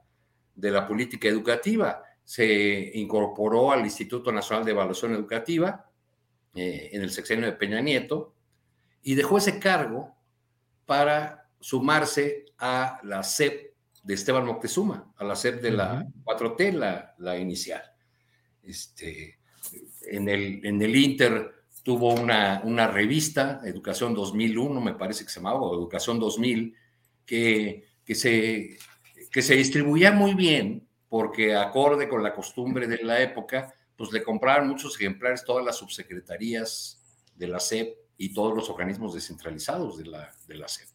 de 0.52 0.70
la 0.72 0.84
política 0.84 1.28
educativa. 1.28 2.02
Se 2.24 2.90
incorporó 2.94 3.70
al 3.70 3.84
Instituto 3.84 4.32
Nacional 4.32 4.64
de 4.64 4.72
Evaluación 4.72 5.14
Educativa 5.14 5.88
eh, 6.56 6.90
en 6.92 7.02
el 7.02 7.10
sexenio 7.12 7.46
de 7.46 7.52
Peña 7.52 7.80
Nieto 7.80 8.34
y 9.00 9.14
dejó 9.14 9.38
ese 9.38 9.60
cargo 9.60 10.13
para 10.86 11.48
sumarse 11.60 12.46
a 12.58 13.00
la 13.04 13.22
CEP 13.22 13.74
de 14.02 14.14
Esteban 14.14 14.44
Moctezuma, 14.44 15.12
a 15.16 15.24
la 15.24 15.34
CEP 15.34 15.62
de 15.62 15.70
la 15.70 16.06
4T, 16.24 16.72
la, 16.72 17.14
la 17.18 17.38
inicial. 17.38 17.82
Este, 18.62 19.38
en, 20.02 20.28
el, 20.28 20.64
en 20.64 20.82
el 20.82 20.94
Inter 20.94 21.54
tuvo 21.82 22.14
una, 22.14 22.62
una 22.64 22.86
revista, 22.86 23.60
Educación 23.64 24.14
2001, 24.14 24.80
me 24.80 24.94
parece 24.94 25.24
que 25.24 25.30
se 25.30 25.40
llamaba, 25.40 25.60
o 25.60 25.74
Educación 25.74 26.18
2000, 26.18 26.74
que, 27.24 27.84
que, 28.04 28.14
se, 28.14 28.78
que 29.30 29.42
se 29.42 29.54
distribuía 29.54 30.12
muy 30.12 30.34
bien, 30.34 30.86
porque 31.08 31.54
acorde 31.54 32.08
con 32.08 32.22
la 32.22 32.34
costumbre 32.34 32.86
de 32.86 33.02
la 33.04 33.22
época, 33.22 33.72
pues 33.96 34.12
le 34.12 34.22
compraron 34.22 34.68
muchos 34.68 34.96
ejemplares 34.96 35.44
todas 35.44 35.64
las 35.64 35.76
subsecretarías 35.76 37.00
de 37.36 37.48
la 37.48 37.60
CEP 37.60 38.03
y 38.24 38.32
todos 38.32 38.54
los 38.54 38.70
organismos 38.70 39.12
descentralizados 39.12 39.98
de 39.98 40.06
la, 40.06 40.32
de 40.48 40.54
la 40.54 40.66
CEP. 40.66 40.88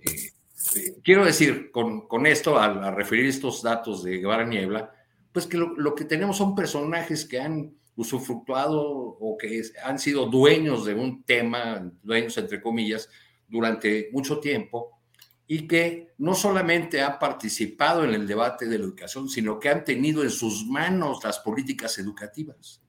Eh, 0.00 0.32
eh, 0.74 0.96
quiero 1.04 1.26
decir 1.26 1.70
con, 1.70 2.08
con 2.08 2.26
esto, 2.26 2.58
al, 2.58 2.96
referir 2.96 3.26
estos 3.26 3.62
datos 3.62 4.02
de 4.02 4.16
Guevara 4.16 4.46
Niebla, 4.46 4.90
pues 5.32 5.46
que 5.46 5.58
lo, 5.58 5.94
que 5.94 6.06
tenemos 6.06 6.38
son 6.38 6.54
personajes 6.54 7.26
que 7.26 7.38
han 7.38 7.74
usufructuado 7.94 8.80
o 8.80 9.36
que 9.36 9.62
han 9.84 9.98
sido 9.98 10.26
dueños 10.26 10.86
de 10.86 10.94
un 10.94 11.24
tema, 11.24 11.92
dueños 12.02 12.38
entre 12.38 12.62
comillas, 12.62 13.10
durante 13.46 14.08
mucho 14.12 14.40
tiempo 14.40 14.98
y 15.46 15.68
que 15.68 16.14
no 16.16 16.34
solamente 16.34 17.02
han 17.02 17.18
participado 17.18 18.02
en 18.02 18.14
el 18.14 18.26
debate 18.26 18.66
de 18.66 18.78
la 18.78 18.84
educación, 18.86 19.28
sino 19.28 19.60
que 19.60 19.68
han 19.68 19.84
tenido 19.84 20.22
en 20.22 20.30
sus 20.30 20.64
manos 20.64 21.22
las 21.22 21.38
políticas 21.38 21.98
educativas. 21.98 22.82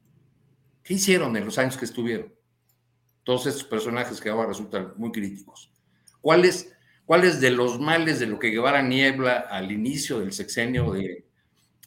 ¿Qué 0.84 0.94
hicieron 0.94 1.36
en 1.36 1.44
los 1.44 1.58
años 1.58 1.76
que 1.76 1.86
estuvieron? 1.86 2.37
Todos 3.28 3.46
estos 3.46 3.66
personajes 3.66 4.22
que 4.22 4.30
ahora 4.30 4.48
resultan 4.48 4.94
muy 4.96 5.12
críticos. 5.12 5.70
¿Cuáles, 6.22 6.74
¿Cuáles 7.06 7.42
de 7.42 7.52
los 7.52 7.78
males 7.78 8.22
de 8.22 8.26
lo 8.26 8.40
que 8.40 8.52
Guevara 8.52 8.82
Niebla 8.82 9.48
al 9.52 9.70
inicio 9.70 10.22
del 10.22 10.32
sexenio 10.32 10.94
de, 10.94 11.28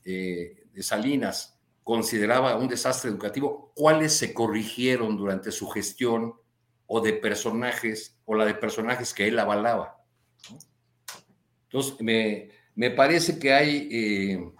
eh, 0.05 0.67
de 0.71 0.83
Salinas 0.83 1.59
consideraba 1.83 2.57
un 2.57 2.69
desastre 2.69 3.09
educativo, 3.09 3.73
cuáles 3.75 4.13
se 4.13 4.35
corrigieron 4.35 5.17
durante 5.17 5.51
su 5.51 5.67
gestión 5.71 6.35
o 6.87 7.01
de 7.01 7.15
personajes 7.15 8.21
o 8.27 8.35
la 8.35 8.45
de 8.45 8.53
personajes 8.53 9.15
que 9.15 9.27
él 9.27 9.39
avalaba? 9.39 10.05
Entonces, 11.63 11.99
me, 12.03 12.51
me 12.75 12.91
parece 12.91 13.39
que 13.39 13.55
hay 13.55 13.89
eh, 13.91 14.53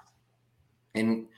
en, 0.95 1.29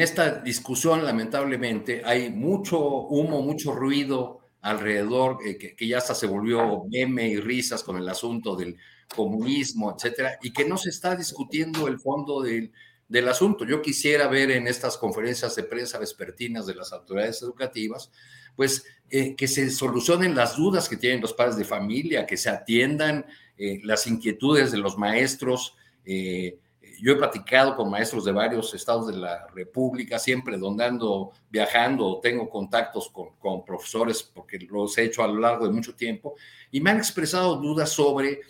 esta 0.00 0.40
discusión, 0.40 1.04
lamentablemente, 1.04 2.02
hay 2.04 2.28
mucho 2.30 3.06
humo, 3.06 3.40
mucho 3.40 3.72
ruido 3.72 4.39
alrededor, 4.62 5.38
eh, 5.44 5.56
que, 5.56 5.86
ya 5.86 5.98
hasta 5.98 6.14
se 6.14 6.26
volvió 6.26 6.84
meme 6.90 7.28
y 7.28 7.36
risas 7.40 7.82
con 7.82 7.96
el 7.96 8.08
asunto 8.08 8.56
del 8.56 8.76
comunismo, 9.14 9.94
etcétera, 9.94 10.38
y 10.42 10.52
que 10.52 10.64
no 10.64 10.76
se 10.76 10.90
está 10.90 11.16
discutiendo 11.16 11.88
el 11.88 11.98
fondo 11.98 12.42
del, 12.42 12.72
del 13.08 13.28
asunto. 13.28 13.64
Yo 13.64 13.82
quisiera 13.82 14.28
ver 14.28 14.50
en 14.52 14.68
estas 14.68 14.96
conferencias 14.96 15.56
de 15.56 15.64
prensa 15.64 15.98
vespertinas 15.98 16.66
de 16.66 16.76
las 16.76 16.92
autoridades 16.92 17.42
educativas, 17.42 18.10
pues 18.54 18.84
eh, 19.10 19.34
que 19.34 19.48
se 19.48 19.68
solucionen 19.70 20.36
las 20.36 20.56
dudas 20.56 20.88
que 20.88 20.96
tienen 20.96 21.20
los 21.20 21.32
padres 21.32 21.56
de 21.56 21.64
familia, 21.64 22.26
que 22.26 22.36
se 22.36 22.48
atiendan 22.48 23.26
eh, 23.58 23.80
las 23.82 24.06
inquietudes 24.06 24.70
de 24.70 24.78
los 24.78 24.96
maestros. 24.96 25.76
Eh, 26.04 26.56
yo 27.00 27.12
he 27.12 27.16
platicado 27.16 27.76
con 27.76 27.90
maestros 27.90 28.24
de 28.24 28.32
varios 28.32 28.72
estados 28.74 29.08
de 29.08 29.16
la 29.16 29.46
República, 29.48 30.18
siempre 30.18 30.58
donde 30.58 30.84
ando 30.84 31.32
viajando, 31.48 32.20
tengo 32.22 32.48
contactos 32.48 33.10
con, 33.10 33.36
con 33.38 33.64
profesores 33.64 34.22
porque 34.22 34.58
los 34.58 34.96
he 34.98 35.04
hecho 35.04 35.22
a 35.22 35.28
lo 35.28 35.40
largo 35.40 35.66
de 35.66 35.72
mucho 35.72 35.94
tiempo, 35.94 36.34
y 36.70 36.80
me 36.80 36.90
han 36.90 36.98
expresado 36.98 37.56
dudas 37.56 37.90
sobre 37.90 38.40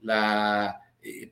la 0.00 0.80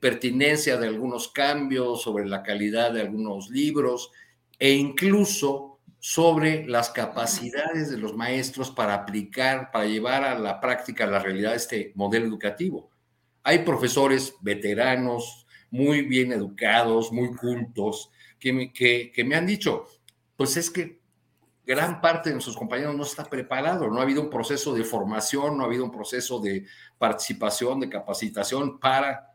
pertinencia 0.00 0.76
de 0.76 0.86
algunos 0.86 1.28
cambios, 1.28 2.02
sobre 2.02 2.26
la 2.26 2.42
calidad 2.42 2.92
de 2.92 3.02
algunos 3.02 3.50
libros 3.50 4.10
e 4.58 4.72
incluso 4.72 5.78
sobre 6.00 6.66
las 6.66 6.90
capacidades 6.90 7.90
de 7.90 7.98
los 7.98 8.14
maestros 8.14 8.70
para 8.70 8.94
aplicar, 8.94 9.70
para 9.72 9.86
llevar 9.86 10.24
a 10.24 10.38
la 10.38 10.60
práctica, 10.60 11.06
la 11.06 11.18
realidad, 11.18 11.54
este 11.54 11.92
modelo 11.96 12.26
educativo. 12.26 12.90
Hay 13.42 13.60
profesores 13.60 14.34
veteranos, 14.40 15.46
muy 15.70 16.02
bien 16.02 16.32
educados, 16.32 17.12
muy 17.12 17.34
cultos, 17.34 18.10
que 18.38 18.52
me, 18.52 18.72
que, 18.72 19.12
me 19.24 19.34
han 19.34 19.46
dicho, 19.46 19.86
pues 20.36 20.56
es 20.56 20.70
que 20.70 21.00
gran 21.66 22.00
parte 22.00 22.30
de 22.30 22.34
nuestros 22.34 22.56
compañeros 22.56 22.96
no 22.96 23.02
está 23.02 23.24
preparado, 23.24 23.88
no 23.88 23.98
ha 23.98 24.02
habido 24.02 24.22
un 24.22 24.30
proceso 24.30 24.74
de 24.74 24.84
formación, 24.84 25.56
no 25.56 25.64
ha 25.64 25.66
habido 25.66 25.84
un 25.84 25.90
proceso 25.90 26.40
de 26.40 26.64
participación, 26.96 27.80
de 27.80 27.90
capacitación 27.90 28.78
para 28.78 29.34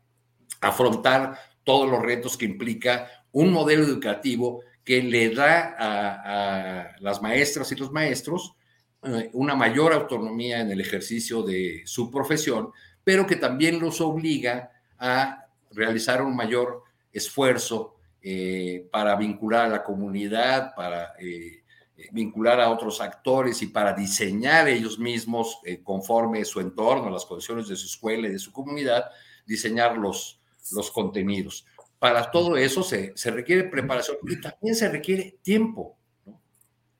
afrontar 0.61 1.37
todos 1.63 1.89
los 1.89 2.01
retos 2.01 2.37
que 2.37 2.45
implica 2.45 3.07
un 3.31 3.51
modelo 3.51 3.83
educativo 3.83 4.61
que 4.83 5.01
le 5.01 5.29
da 5.29 5.75
a, 5.77 6.95
las 6.99 7.21
maestras 7.21 7.71
y 7.71 7.75
los 7.75 7.91
maestros 7.91 8.55
eh, 9.03 9.29
una 9.33 9.55
mayor 9.55 9.93
autonomía 9.93 10.61
en 10.61 10.71
el 10.71 10.81
ejercicio 10.81 11.41
de 11.41 11.83
su 11.85 12.09
profesión, 12.09 12.71
pero 13.03 13.27
que 13.27 13.35
también 13.35 13.79
los 13.79 14.01
obliga 14.01 14.71
a 14.97 15.42
realizar 15.73 16.21
un 16.21 16.35
mayor 16.35 16.83
esfuerzo 17.11 17.95
eh, 18.21 18.87
para 18.91 19.15
vincular 19.15 19.65
a 19.65 19.69
la 19.69 19.83
comunidad, 19.83 20.73
para 20.75 21.13
eh, 21.19 21.63
vincular 22.11 22.59
a 22.59 22.69
otros 22.69 23.01
actores 23.01 23.61
y 23.61 23.67
para 23.67 23.93
diseñar 23.93 24.67
ellos 24.67 24.97
mismos, 24.97 25.59
conforme 25.83 26.43
su 26.43 26.59
entorno, 26.59 27.09
las 27.09 27.25
condiciones 27.25 27.67
de 27.67 27.75
su 27.75 27.85
escuela 27.85 28.27
y 28.27 28.31
de 28.31 28.39
su 28.39 28.51
comunidad, 28.51 29.05
diseñar 29.45 29.97
los, 29.97 30.41
los 30.71 30.91
contenidos 30.91 31.65
para 32.03 32.31
todo 32.31 32.57
eso 32.57 32.83
se, 32.83 33.13
requiere 33.31 33.63
preparación 33.63 34.17
y 34.27 34.41
también 34.41 34.75
se 34.75 34.89
requiere 34.89 35.39
tiempo. 35.41 35.97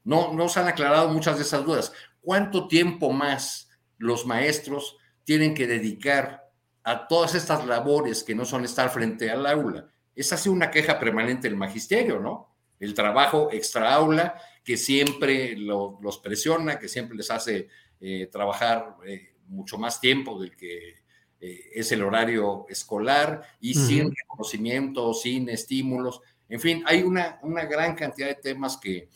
¿no? 0.05 0.31
¿no? 0.31 0.47
se 0.47 0.61
han 0.61 0.69
aclarado 0.69 1.09
muchas 1.09 1.35
de 1.35 1.43
esas 1.43 1.65
dudas. 1.65 1.91
¿Cuánto 2.21 2.69
tiempo 2.69 3.11
más 3.11 3.69
los 3.97 4.25
maestros 4.25 4.95
tienen 5.25 5.55
que 5.55 5.67
dedicar 5.67 6.42
a 6.83 7.07
todas 7.07 7.35
estas 7.35 7.65
labores 7.65 8.23
que 8.23 8.35
no 8.35 8.45
son 8.45 8.65
estar 8.65 8.89
frente 8.89 9.29
al 9.29 9.45
aula? 9.45 9.87
Esa 10.15 10.35
ha 10.35 10.37
sido 10.37 10.53
una 10.53 10.71
queja 10.71 10.99
permanente 10.99 11.47
del 11.47 11.57
magisterio, 11.57 12.19
¿no? 12.19 12.49
El 12.79 12.93
trabajo 12.93 13.49
extra 13.51 13.93
aula 13.93 14.35
que 14.63 14.77
siempre 14.77 15.55
los 15.57 16.17
presiona, 16.19 16.79
que 16.79 16.87
siempre 16.87 17.15
les 17.17 17.31
hace 17.31 17.67
eh, 17.99 18.27
trabajar 18.31 18.97
eh, 19.05 19.35
mucho 19.47 19.77
más 19.77 19.99
tiempo 20.01 20.39
del 20.39 20.55
que 20.55 21.03
eh, 21.39 21.71
es 21.73 21.91
el 21.91 22.03
horario 22.03 22.65
escolar 22.69 23.41
y 23.59 23.73
sin 23.73 24.13
reconocimiento, 24.13 25.13
sin 25.13 25.49
estímulos. 25.49 26.21
En 26.47 26.59
fin, 26.59 26.83
hay 26.85 27.01
una, 27.01 27.39
una 27.43 27.65
gran 27.65 27.95
cantidad 27.95 28.27
de 28.27 28.35
temas 28.35 28.77
que, 28.77 29.09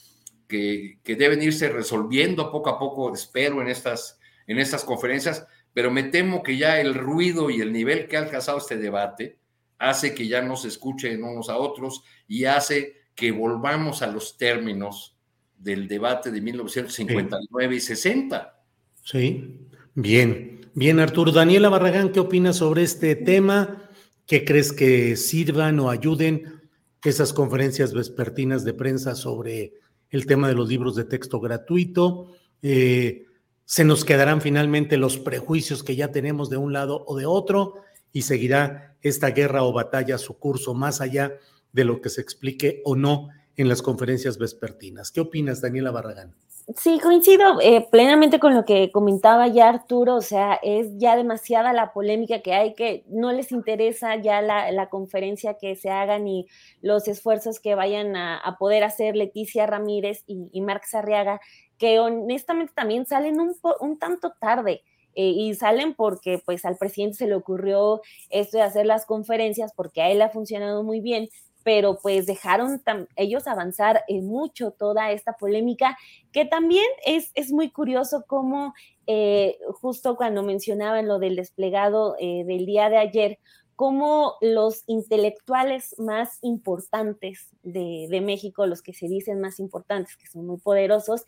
que, 0.47 1.15
deben 1.17 1.41
irse 1.41 1.69
resolviendo 1.69 2.51
poco 2.51 2.69
a 2.69 2.79
poco, 2.79 3.13
espero, 3.13 3.61
en 3.61 3.67
estas, 3.67 4.19
en 4.45 4.59
estas 4.59 4.83
conferencias, 4.83 5.45
pero 5.77 5.91
me 5.91 6.01
temo 6.01 6.41
que 6.41 6.57
ya 6.57 6.81
el 6.81 6.95
ruido 6.95 7.51
y 7.51 7.61
el 7.61 7.71
nivel 7.71 8.07
que 8.07 8.17
ha 8.17 8.21
alcanzado 8.21 8.57
este 8.57 8.77
debate 8.77 9.37
hace 9.77 10.15
que 10.15 10.27
ya 10.27 10.41
no 10.41 10.55
se 10.55 10.69
escuchen 10.69 11.23
unos 11.23 11.49
a 11.49 11.57
otros 11.57 12.01
y 12.27 12.45
hace 12.45 12.95
que 13.13 13.31
volvamos 13.31 14.01
a 14.01 14.07
los 14.07 14.39
términos 14.39 15.15
del 15.55 15.87
debate 15.87 16.31
de 16.31 16.41
1959 16.41 17.75
y 17.75 17.79
60. 17.79 18.59
Sí, 19.03 19.67
bien. 19.93 20.61
Bien, 20.73 20.99
Arturo. 20.99 21.31
Daniela 21.31 21.69
Barragán, 21.69 22.11
¿qué 22.11 22.21
opinas 22.21 22.55
sobre 22.55 22.81
este 22.81 23.15
tema? 23.15 23.87
¿Qué 24.25 24.45
crees 24.45 24.73
que 24.73 25.15
sirvan 25.15 25.79
o 25.79 25.91
ayuden 25.91 26.59
esas 27.03 27.33
conferencias 27.33 27.93
vespertinas 27.93 28.63
de 28.63 28.73
prensa 28.73 29.13
sobre 29.13 29.75
el 30.09 30.25
tema 30.25 30.47
de 30.47 30.55
los 30.55 30.69
libros 30.69 30.95
de 30.95 31.03
texto 31.03 31.39
gratuito? 31.39 32.31
Eh, 32.63 33.26
¿Se 33.69 33.83
nos 33.83 34.05
quedarán 34.05 34.39
finalmente 34.39 34.95
los 34.95 35.17
prejuicios 35.17 35.83
que 35.83 35.97
ya 35.97 36.09
tenemos 36.13 36.49
de 36.49 36.55
un 36.55 36.71
lado 36.71 37.03
o 37.05 37.17
de 37.17 37.25
otro? 37.25 37.73
¿Y 38.13 38.21
seguirá 38.21 38.95
esta 39.01 39.31
guerra 39.31 39.63
o 39.63 39.73
batalla 39.73 40.17
su 40.17 40.39
curso 40.39 40.73
más 40.73 41.01
allá 41.01 41.33
de 41.73 41.83
lo 41.83 41.99
que 41.99 42.07
se 42.07 42.21
explique 42.21 42.81
o 42.85 42.95
no 42.95 43.27
en 43.57 43.67
las 43.67 43.81
conferencias 43.81 44.37
vespertinas? 44.37 45.11
¿Qué 45.11 45.19
opinas, 45.19 45.59
Daniela 45.59 45.91
Barragán? 45.91 46.33
Sí, 46.77 46.99
coincido 47.01 47.61
eh, 47.61 47.87
plenamente 47.91 48.39
con 48.39 48.53
lo 48.53 48.63
que 48.65 48.89
comentaba 48.91 49.47
ya 49.47 49.69
Arturo, 49.69 50.15
o 50.15 50.21
sea, 50.21 50.59
es 50.63 50.97
ya 50.97 51.15
demasiada 51.15 51.71
la 51.71 51.93
polémica 51.93 52.41
que 52.41 52.53
hay, 52.53 52.73
que 52.73 53.05
no 53.07 53.31
les 53.31 53.53
interesa 53.53 54.17
ya 54.17 54.41
la, 54.41 54.89
conferencia 54.89 55.57
que 55.57 55.75
se 55.77 55.89
hagan 55.89 56.27
y 56.27 56.45
los 56.81 57.07
esfuerzos 57.07 57.61
que 57.61 57.75
vayan 57.75 58.17
a, 58.17 58.57
poder 58.59 58.83
hacer 58.83 59.15
Leticia 59.15 59.65
Ramírez 59.65 60.23
y, 60.27 60.49
y 60.51 60.59
Marc 60.59 60.83
Sarriaga, 60.85 61.39
que 61.77 61.99
honestamente 61.99 62.73
también 62.75 63.05
salen 63.05 63.39
un, 63.39 63.55
un 63.79 63.99
tanto 63.99 64.33
tarde. 64.39 64.83
Eh, 65.19 65.29
y 65.35 65.55
salen 65.55 65.95
porque 65.95 66.39
pues 66.45 66.63
al 66.63 66.77
presidente 66.77 67.17
se 67.17 67.25
le 67.25 67.33
ocurrió 67.33 68.01
esto 68.29 68.57
de 68.57 68.63
hacer 68.63 68.85
las 68.85 69.07
conferencias 69.07 69.73
porque 69.75 70.03
a 70.03 70.11
él 70.11 70.21
ha 70.21 70.29
funcionado 70.29 70.83
muy 70.83 71.01
bien, 71.01 71.27
pero 71.63 71.97
pues 72.01 72.27
dejaron 72.27 72.81
ellos 73.15 73.47
avanzar 73.47 74.03
en 74.07 74.27
mucho 74.27 74.71
toda 74.71 75.11
esta 75.11 75.33
polémica, 75.33 75.97
que 76.31 76.45
también 76.45 76.85
es, 77.03 77.31
es 77.33 77.51
muy 77.51 77.71
curioso 77.71 78.25
cómo 78.27 78.75
eh, 79.07 79.57
justo 79.81 80.15
cuando 80.15 80.43
mencionaban 80.43 81.07
lo 81.07 81.17
del 81.17 81.35
desplegado 81.35 82.15
eh, 82.19 82.43
del 82.45 82.65
día 82.65 82.89
de 82.89 82.97
ayer, 82.97 83.39
cómo 83.77 84.37
los 84.41 84.83
intelectuales 84.87 85.93
más 85.99 86.39
importantes 86.41 87.51
de, 87.61 88.21
México, 88.21 88.65
los 88.65 88.81
que 88.81 88.91
se 88.91 89.07
dicen 89.07 89.39
más 89.39 89.59
importantes, 89.59 90.17
que 90.17 90.25
son 90.25 90.47
muy 90.47 90.57
poderosos, 90.57 91.25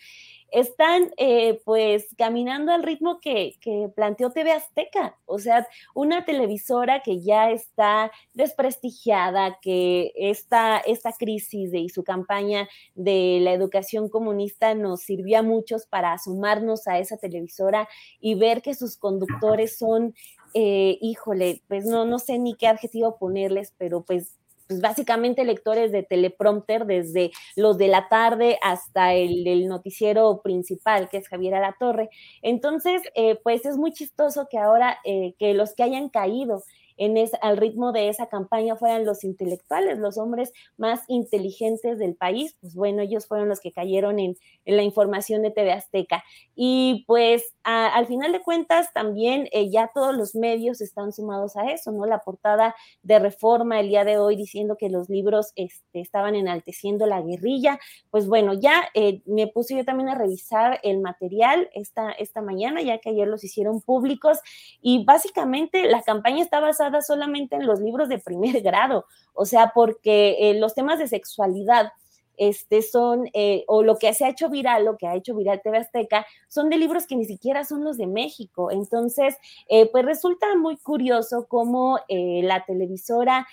están 0.51 1.11
eh, 1.17 1.61
pues 1.63 2.07
caminando 2.17 2.71
al 2.71 2.81
ritmo 2.81 3.19
que, 3.19 3.55
planteó 3.95 4.31
TV 4.31 4.51
Azteca, 4.51 5.15
o 5.27 5.37
sea, 5.37 5.67
una 5.93 6.25
televisora 6.25 7.01
que 7.01 7.21
ya 7.21 7.51
está 7.51 8.11
desprestigiada, 8.33 9.59
que 9.61 10.11
esta, 10.15 10.79
esta 10.79 11.13
crisis 11.13 11.71
de, 11.71 11.77
y 11.77 11.89
su 11.89 12.03
campaña 12.03 12.67
de 12.95 13.37
la 13.41 13.53
educación 13.53 14.09
comunista 14.09 14.73
nos 14.73 15.01
sirvió 15.01 15.37
a 15.37 15.43
muchos 15.43 15.85
para 15.85 16.17
sumarnos 16.17 16.87
a 16.87 16.97
esa 16.97 17.17
televisora 17.17 17.87
y 18.19 18.33
ver 18.33 18.63
que 18.63 18.73
sus 18.73 18.97
conductores 18.97 19.77
son, 19.77 20.15
eh, 20.53 20.97
híjole, 21.01 21.61
pues 21.67 21.85
no, 21.85 22.05
no 22.05 22.19
sé 22.19 22.37
ni 22.39 22.55
qué 22.55 22.67
adjetivo 22.67 23.17
ponerles, 23.17 23.73
pero 23.77 24.03
pues 24.03 24.39
pues 24.69 24.81
básicamente 24.81 25.45
lectores 25.45 25.91
de 25.91 26.03
teleprompter 26.03 26.85
desde 26.85 27.31
los 27.55 27.79
de 27.79 27.87
la 27.87 28.07
tarde 28.07 28.59
hasta 28.61 29.15
el, 29.15 29.67
noticiero 29.67 30.41
principal, 30.43 31.09
que 31.09 31.17
es 31.17 31.27
Javier 31.27 31.55
Alatorre. 31.55 32.11
Entonces, 32.43 33.01
eh, 33.15 33.39
pues 33.43 33.65
es 33.65 33.77
muy 33.77 33.91
chistoso 33.93 34.47
que 34.47 34.59
ahora 34.59 34.99
eh, 35.05 35.33
que 35.39 35.55
los 35.55 35.73
que 35.73 35.81
hayan 35.81 36.09
caído 36.09 36.63
en 36.99 37.17
al 37.41 37.57
ritmo 37.57 37.93
de 37.93 38.09
esa 38.09 38.27
campaña 38.27 38.75
fueran 38.75 39.05
los 39.05 39.23
intelectuales, 39.23 39.97
los 39.97 40.17
hombres 40.17 40.51
más 40.77 41.01
inteligentes 41.07 41.97
del 41.97 42.15
país, 42.15 42.57
pues 42.59 42.75
bueno, 42.75 43.01
ellos 43.01 43.25
fueron 43.25 43.47
los 43.47 43.61
que 43.61 43.71
cayeron 43.71 44.19
en, 44.19 44.35
la 44.65 44.83
información 44.83 45.41
de 45.41 45.51
TV 45.51 45.71
Azteca. 45.71 46.23
Y 46.55 47.05
pues 47.07 47.55
al 47.63 48.05
final 48.05 48.31
de 48.31 48.41
cuentas 48.41 48.91
también 48.93 49.47
eh, 49.51 49.69
ya 49.69 49.89
todos 49.93 50.15
los 50.15 50.35
medios 50.35 50.81
están 50.81 51.13
sumados 51.13 51.55
a 51.55 51.71
eso, 51.71 51.91
¿no? 51.91 52.05
La 52.05 52.19
portada 52.19 52.75
de 53.01 53.19
Reforma 53.19 53.79
el 53.79 53.89
día 53.89 54.03
de 54.03 54.17
hoy 54.17 54.35
diciendo 54.35 54.75
que 54.77 54.89
los 54.89 55.09
libros 55.09 55.53
este, 55.55 56.01
estaban 56.01 56.35
enalteciendo 56.35 57.05
la 57.05 57.21
guerrilla, 57.21 57.79
pues 58.11 58.27
bueno, 58.27 58.53
ya 58.53 58.89
eh, 58.93 59.21
me 59.25 59.47
puse 59.47 59.77
yo 59.77 59.85
también 59.85 60.09
a 60.09 60.15
revisar 60.15 60.79
el 60.83 60.99
material 60.99 61.69
esta, 61.73 62.11
esta 62.11 62.41
mañana, 62.41 62.81
ya 62.81 62.97
que 62.97 63.09
ayer 63.09 63.27
los 63.27 63.43
hicieron 63.43 63.81
públicos 63.81 64.39
y 64.81 65.05
básicamente 65.05 65.89
la 65.89 66.01
campaña 66.01 66.43
está 66.43 66.59
basada 66.59 66.88
solamente 67.01 67.55
en 67.55 67.65
los 67.65 67.79
libros 67.79 68.09
de 68.09 68.19
primer 68.19 68.61
grado, 68.63 69.05
o 69.33 69.45
sea, 69.45 69.71
porque 69.73 70.37
eh, 70.39 70.59
los 70.59 70.73
temas 70.73 70.99
de 70.99 71.07
sexualidad 71.07 71.91
este, 72.39 72.81
son, 72.81 73.29
eh, 73.33 73.65
o 73.67 73.83
lo 73.83 73.97
que 73.97 74.13
se 74.13 74.23
ha 74.23 74.29
hecho 74.29 74.49
viral, 74.49 74.85
lo 74.85 74.97
que 74.97 75.07
ha 75.07 75.15
hecho 75.15 75.35
viral 75.35 75.61
TV 75.61 75.77
Azteca, 75.77 76.25
son 76.47 76.69
de 76.69 76.77
libros 76.77 77.05
que 77.05 77.17
ni 77.17 77.25
siquiera 77.25 77.65
son 77.65 77.83
los 77.83 77.97
de 77.97 78.07
México. 78.07 78.71
Entonces, 78.71 79.35
eh, 79.67 79.89
pues 79.91 80.05
resulta 80.05 80.47
muy 80.55 80.77
curioso 80.77 81.47
cómo 81.49 81.99
eh, 82.07 82.41
la 82.43 82.63
televisora, 82.65 83.45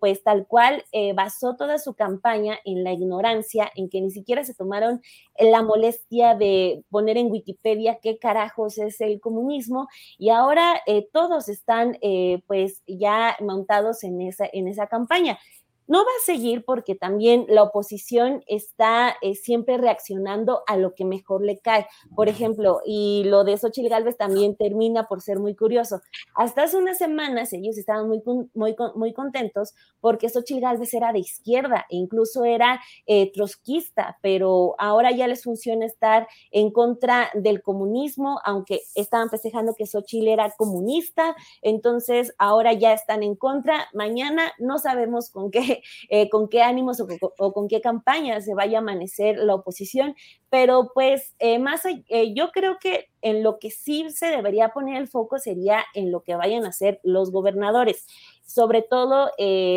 pues 0.00 0.22
tal 0.22 0.46
cual, 0.46 0.84
basó 1.14 1.56
toda 1.56 1.78
su 1.78 1.94
campaña 1.94 2.58
en 2.64 2.84
la 2.84 2.92
ignorancia, 2.92 3.70
en 3.74 3.88
que 3.88 4.00
ni 4.00 4.10
siquiera 4.10 4.44
se 4.44 4.54
tomaron 4.54 5.00
la 5.38 5.62
molestia 5.62 6.34
de 6.34 6.84
poner 6.90 7.16
en 7.18 7.30
Wikipedia 7.30 7.98
qué 8.00 8.18
carajos 8.18 8.78
es 8.78 9.00
el 9.00 9.20
comunismo, 9.20 9.88
y 10.18 10.30
ahora 10.30 10.80
todos 11.12 11.48
están, 11.48 11.98
pues, 12.46 12.82
ya 12.86 13.36
montados 13.40 14.04
en 14.04 14.20
esa, 14.20 14.48
en 14.52 14.68
esa 14.68 14.86
campaña. 14.86 15.38
No 15.86 15.98
va 15.98 16.10
a 16.18 16.24
seguir 16.24 16.64
porque 16.64 16.94
también 16.94 17.44
la 17.48 17.62
oposición 17.62 18.42
está 18.46 19.16
eh, 19.20 19.34
siempre 19.34 19.76
reaccionando 19.76 20.62
a 20.66 20.76
lo 20.76 20.94
que 20.94 21.04
mejor 21.04 21.44
le 21.44 21.58
cae. 21.58 21.86
Por 22.16 22.28
ejemplo, 22.28 22.80
y 22.86 23.24
lo 23.24 23.44
de 23.44 23.58
Xochitl 23.58 23.90
Galvez 23.90 24.16
también 24.16 24.56
termina 24.56 25.06
por 25.08 25.20
ser 25.20 25.40
muy 25.40 25.54
curioso. 25.54 26.00
Hasta 26.34 26.62
hace 26.62 26.78
unas 26.78 26.96
semanas 26.96 27.52
ellos 27.52 27.76
estaban 27.76 28.08
muy, 28.08 28.22
muy, 28.54 28.74
muy 28.94 29.12
contentos 29.12 29.74
porque 30.00 30.30
Xochitl 30.30 30.60
Galvez 30.60 30.94
era 30.94 31.12
de 31.12 31.18
izquierda 31.18 31.84
e 31.90 31.96
incluso 31.96 32.44
era 32.44 32.80
eh, 33.06 33.30
trotskista, 33.32 34.18
pero 34.22 34.74
ahora 34.78 35.10
ya 35.10 35.26
les 35.26 35.42
funciona 35.42 35.84
estar 35.84 36.26
en 36.50 36.70
contra 36.70 37.30
del 37.34 37.62
comunismo, 37.62 38.40
aunque 38.44 38.80
estaban 38.94 39.28
festejando 39.28 39.74
que 39.74 39.86
Xochitl 39.86 40.28
era 40.28 40.50
comunista, 40.56 41.36
entonces 41.60 42.34
ahora 42.38 42.72
ya 42.72 42.92
están 42.94 43.22
en 43.22 43.36
contra. 43.36 43.88
Mañana 43.92 44.52
no 44.58 44.78
sabemos 44.78 45.30
con 45.30 45.50
qué 45.50 45.73
eh, 46.08 46.28
con 46.28 46.48
qué 46.48 46.62
ánimos 46.62 47.00
o, 47.00 47.52
con 47.52 47.68
qué 47.68 47.80
campaña 47.80 48.40
se 48.40 48.54
vaya 48.54 48.78
a 48.78 48.80
amanecer 48.80 49.36
la 49.38 49.54
oposición, 49.54 50.14
pero 50.50 50.90
pues 50.94 51.34
eh, 51.38 51.58
más, 51.58 51.82
eh, 51.84 52.34
yo 52.34 52.50
creo 52.52 52.78
que 52.78 53.08
en 53.22 53.42
lo 53.42 53.58
que 53.58 53.70
sí 53.70 54.10
se 54.10 54.26
debería 54.26 54.70
poner 54.70 55.00
el 55.00 55.08
foco 55.08 55.38
sería 55.38 55.84
en 55.94 56.10
lo 56.10 56.22
que 56.22 56.36
vayan 56.36 56.64
a 56.64 56.68
hacer 56.68 57.00
los 57.02 57.30
gobernadores 57.30 58.06
sobre 58.46 58.82
todo 58.82 59.30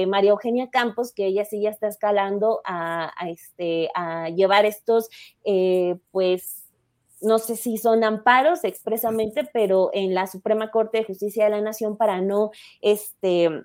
María 0.08 0.32
Eugenia 0.32 0.70
Campos, 0.70 1.14
que 1.14 1.26
ella 1.26 1.46
sí 1.46 1.62
ya 1.62 1.70
está 1.70 1.88
escalando 1.88 2.60
a, 2.66 3.14
este, 3.26 3.90
a 3.96 4.28
llevar 4.30 4.66
estos, 4.66 5.10
pues, 6.12 6.68
no 7.22 7.40
sé 7.40 7.56
si 7.56 7.78
son 7.78 8.04
amparos 8.04 8.64
expresamente, 8.64 9.48
pero 9.52 9.90
en 9.94 10.14
la 10.14 10.28
Suprema 10.28 10.70
Corte 10.70 11.00
de 11.00 11.04
Justicia 11.06 11.46
de 11.46 11.52
la 11.52 11.62
Nación 11.62 11.98
para 11.98 12.22
no, 12.22 12.52
este, 12.82 13.64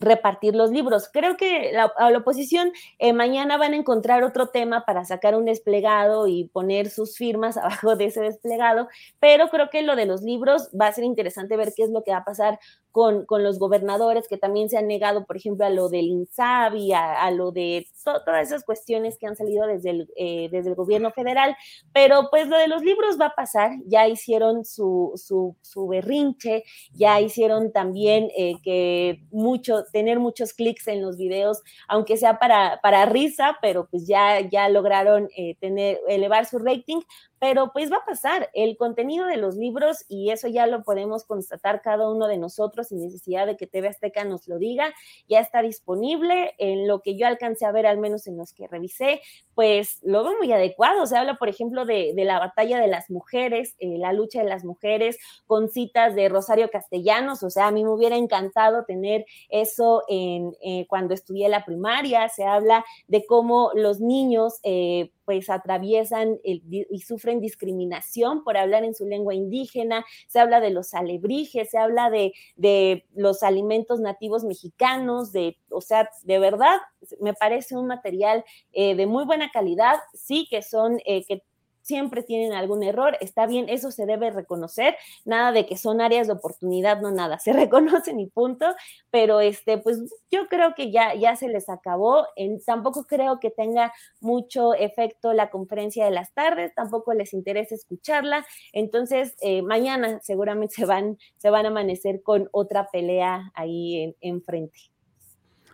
repartir 0.00 0.54
los 0.54 0.70
libros. 0.70 1.08
Creo 1.12 1.36
que 1.36 1.72
la, 1.72 1.92
a 1.96 2.10
la 2.10 2.18
oposición 2.18 2.72
eh, 2.98 3.12
mañana 3.12 3.56
van 3.56 3.72
a 3.72 3.76
encontrar 3.76 4.22
otro 4.22 4.48
tema 4.48 4.84
para 4.84 5.04
sacar 5.04 5.34
un 5.34 5.44
desplegado 5.44 6.26
y 6.28 6.44
poner 6.48 6.90
sus 6.90 7.16
firmas 7.16 7.56
abajo 7.58 7.96
de 7.96 8.06
ese 8.06 8.20
desplegado, 8.20 8.88
pero 9.20 9.48
creo 9.48 9.70
que 9.70 9.82
lo 9.82 9.96
de 9.96 10.06
los 10.06 10.22
libros 10.22 10.70
va 10.78 10.86
a 10.86 10.92
ser 10.92 11.04
interesante 11.04 11.56
ver 11.56 11.72
qué 11.76 11.84
es 11.84 11.90
lo 11.90 12.02
que 12.02 12.12
va 12.12 12.18
a 12.18 12.24
pasar 12.24 12.58
con, 12.90 13.26
con 13.26 13.44
los 13.44 13.58
gobernadores 13.58 14.26
que 14.28 14.38
también 14.38 14.68
se 14.68 14.78
han 14.78 14.88
negado, 14.88 15.24
por 15.24 15.36
ejemplo, 15.36 15.64
a 15.64 15.70
lo 15.70 15.88
del 15.88 16.06
INSABI, 16.06 16.92
a, 16.92 17.22
a 17.22 17.30
lo 17.30 17.52
de 17.52 17.86
todas 18.02 18.48
esas 18.48 18.64
cuestiones 18.64 19.18
que 19.18 19.26
han 19.26 19.36
salido 19.36 19.66
desde 19.66 19.90
el, 19.90 20.10
eh, 20.16 20.48
desde 20.50 20.70
el 20.70 20.74
gobierno 20.74 21.12
federal, 21.12 21.56
pero 21.92 22.28
pues 22.30 22.48
lo 22.48 22.56
de 22.56 22.66
los 22.66 22.82
libros 22.82 23.18
va 23.20 23.26
a 23.26 23.34
pasar, 23.34 23.72
ya 23.86 24.08
hicieron 24.08 24.64
su, 24.64 25.12
su, 25.16 25.54
su 25.62 25.86
berrinche, 25.86 26.64
ya 26.92 27.20
hicieron 27.20 27.72
también 27.72 28.30
eh, 28.36 28.54
que 28.62 29.20
mucho 29.30 29.84
tener 29.90 30.18
muchos 30.18 30.52
clics 30.52 30.88
en 30.88 31.02
los 31.02 31.16
videos, 31.16 31.62
aunque 31.86 32.16
sea 32.16 32.38
para, 32.38 32.80
para 32.82 33.06
risa, 33.06 33.58
pero 33.62 33.88
pues 33.88 34.06
ya, 34.06 34.40
ya 34.40 34.68
lograron 34.68 35.28
eh, 35.36 35.54
tener, 35.60 35.98
elevar 36.08 36.46
su 36.46 36.58
rating, 36.58 37.00
pero 37.38 37.72
pues 37.72 37.90
va 37.90 37.98
a 37.98 38.04
pasar 38.04 38.50
el 38.54 38.76
contenido 38.76 39.26
de 39.26 39.36
los 39.36 39.56
libros 39.56 40.04
y 40.08 40.30
eso 40.30 40.48
ya 40.48 40.66
lo 40.66 40.82
podemos 40.82 41.24
constatar 41.24 41.82
cada 41.82 42.10
uno 42.10 42.26
de 42.26 42.38
nosotros 42.38 42.88
sin 42.88 43.00
necesidad 43.00 43.46
de 43.46 43.56
que 43.56 43.66
TV 43.66 43.88
Azteca 43.88 44.24
nos 44.24 44.48
lo 44.48 44.58
diga, 44.58 44.92
ya 45.28 45.40
está 45.40 45.62
disponible 45.62 46.54
en 46.58 46.86
lo 46.88 47.00
que 47.00 47.16
yo 47.16 47.26
alcancé 47.26 47.66
a 47.66 47.72
ver, 47.72 47.86
al 47.86 47.98
menos 47.98 48.26
en 48.26 48.36
los 48.36 48.52
que 48.52 48.66
revisé, 48.66 49.20
pues 49.54 49.98
lo 50.02 50.24
veo 50.24 50.36
muy 50.38 50.52
adecuado. 50.52 51.06
Se 51.06 51.16
habla, 51.16 51.36
por 51.36 51.48
ejemplo, 51.48 51.84
de, 51.84 52.12
la 52.16 52.38
batalla 52.38 52.80
de 52.80 52.88
las 52.88 53.10
mujeres, 53.10 53.74
eh, 53.78 53.98
la 53.98 54.12
lucha 54.12 54.42
de 54.42 54.48
las 54.48 54.64
mujeres 54.64 55.18
con 55.46 55.68
citas 55.68 56.14
de 56.14 56.28
Rosario 56.28 56.70
Castellanos, 56.70 57.42
o 57.42 57.50
sea, 57.50 57.68
a 57.68 57.70
mí 57.70 57.84
me 57.84 57.90
hubiera 57.90 58.16
encantado 58.16 58.84
tener 58.84 59.24
eso 59.48 60.02
en, 60.08 60.54
eh, 60.62 60.86
cuando 60.88 61.14
estudié 61.14 61.48
la 61.48 61.64
primaria, 61.64 62.28
se 62.28 62.44
habla 62.44 62.84
de 63.06 63.24
cómo 63.26 63.70
los 63.74 64.00
niños... 64.00 64.60
Eh, 64.62 65.10
pues 65.28 65.50
atraviesan 65.50 66.40
y 66.42 67.00
sufren 67.00 67.38
discriminación 67.38 68.42
por 68.44 68.56
hablar 68.56 68.82
en 68.82 68.94
su 68.94 69.04
lengua 69.04 69.34
indígena, 69.34 70.06
se 70.26 70.40
habla 70.40 70.58
de 70.58 70.70
los 70.70 70.94
alebrijes, 70.94 71.68
se 71.68 71.76
habla 71.76 72.08
de, 72.08 72.32
de 72.56 73.04
los 73.14 73.42
alimentos 73.42 74.00
nativos 74.00 74.44
mexicanos, 74.44 75.30
de, 75.30 75.58
o 75.68 75.82
sea, 75.82 76.08
de 76.22 76.38
verdad, 76.38 76.78
me 77.20 77.34
parece 77.34 77.76
un 77.76 77.88
material 77.88 78.42
eh, 78.72 78.94
de 78.94 79.04
muy 79.04 79.26
buena 79.26 79.50
calidad, 79.50 79.96
sí 80.14 80.46
que 80.48 80.62
son, 80.62 80.98
eh, 81.04 81.26
que 81.26 81.42
siempre 81.88 82.22
tienen 82.22 82.52
algún 82.52 82.82
error, 82.82 83.16
está 83.22 83.46
bien, 83.46 83.70
eso 83.70 83.90
se 83.90 84.04
debe 84.04 84.30
reconocer, 84.30 84.94
nada 85.24 85.52
de 85.52 85.64
que 85.64 85.78
son 85.78 86.02
áreas 86.02 86.26
de 86.26 86.34
oportunidad, 86.34 87.00
no 87.00 87.10
nada, 87.10 87.38
se 87.38 87.54
reconocen 87.54 88.20
y 88.20 88.26
punto, 88.26 88.66
pero 89.10 89.40
este, 89.40 89.78
pues 89.78 89.98
yo 90.30 90.48
creo 90.48 90.74
que 90.74 90.92
ya, 90.92 91.14
ya 91.14 91.34
se 91.34 91.48
les 91.48 91.70
acabó, 91.70 92.26
en, 92.36 92.62
tampoco 92.62 93.04
creo 93.04 93.40
que 93.40 93.50
tenga 93.50 93.92
mucho 94.20 94.74
efecto 94.74 95.32
la 95.32 95.48
conferencia 95.48 96.04
de 96.04 96.10
las 96.10 96.34
tardes, 96.34 96.74
tampoco 96.74 97.14
les 97.14 97.32
interesa 97.32 97.74
escucharla, 97.74 98.46
entonces 98.74 99.34
eh, 99.40 99.62
mañana 99.62 100.20
seguramente 100.22 100.74
se 100.74 100.84
van, 100.84 101.16
se 101.38 101.48
van 101.48 101.64
a 101.64 101.68
amanecer 101.68 102.22
con 102.22 102.50
otra 102.52 102.90
pelea 102.92 103.50
ahí 103.54 104.14
enfrente. 104.20 104.78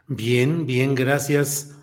bien, 0.07 0.65
bien, 0.65 0.95
gracias. 0.95 1.77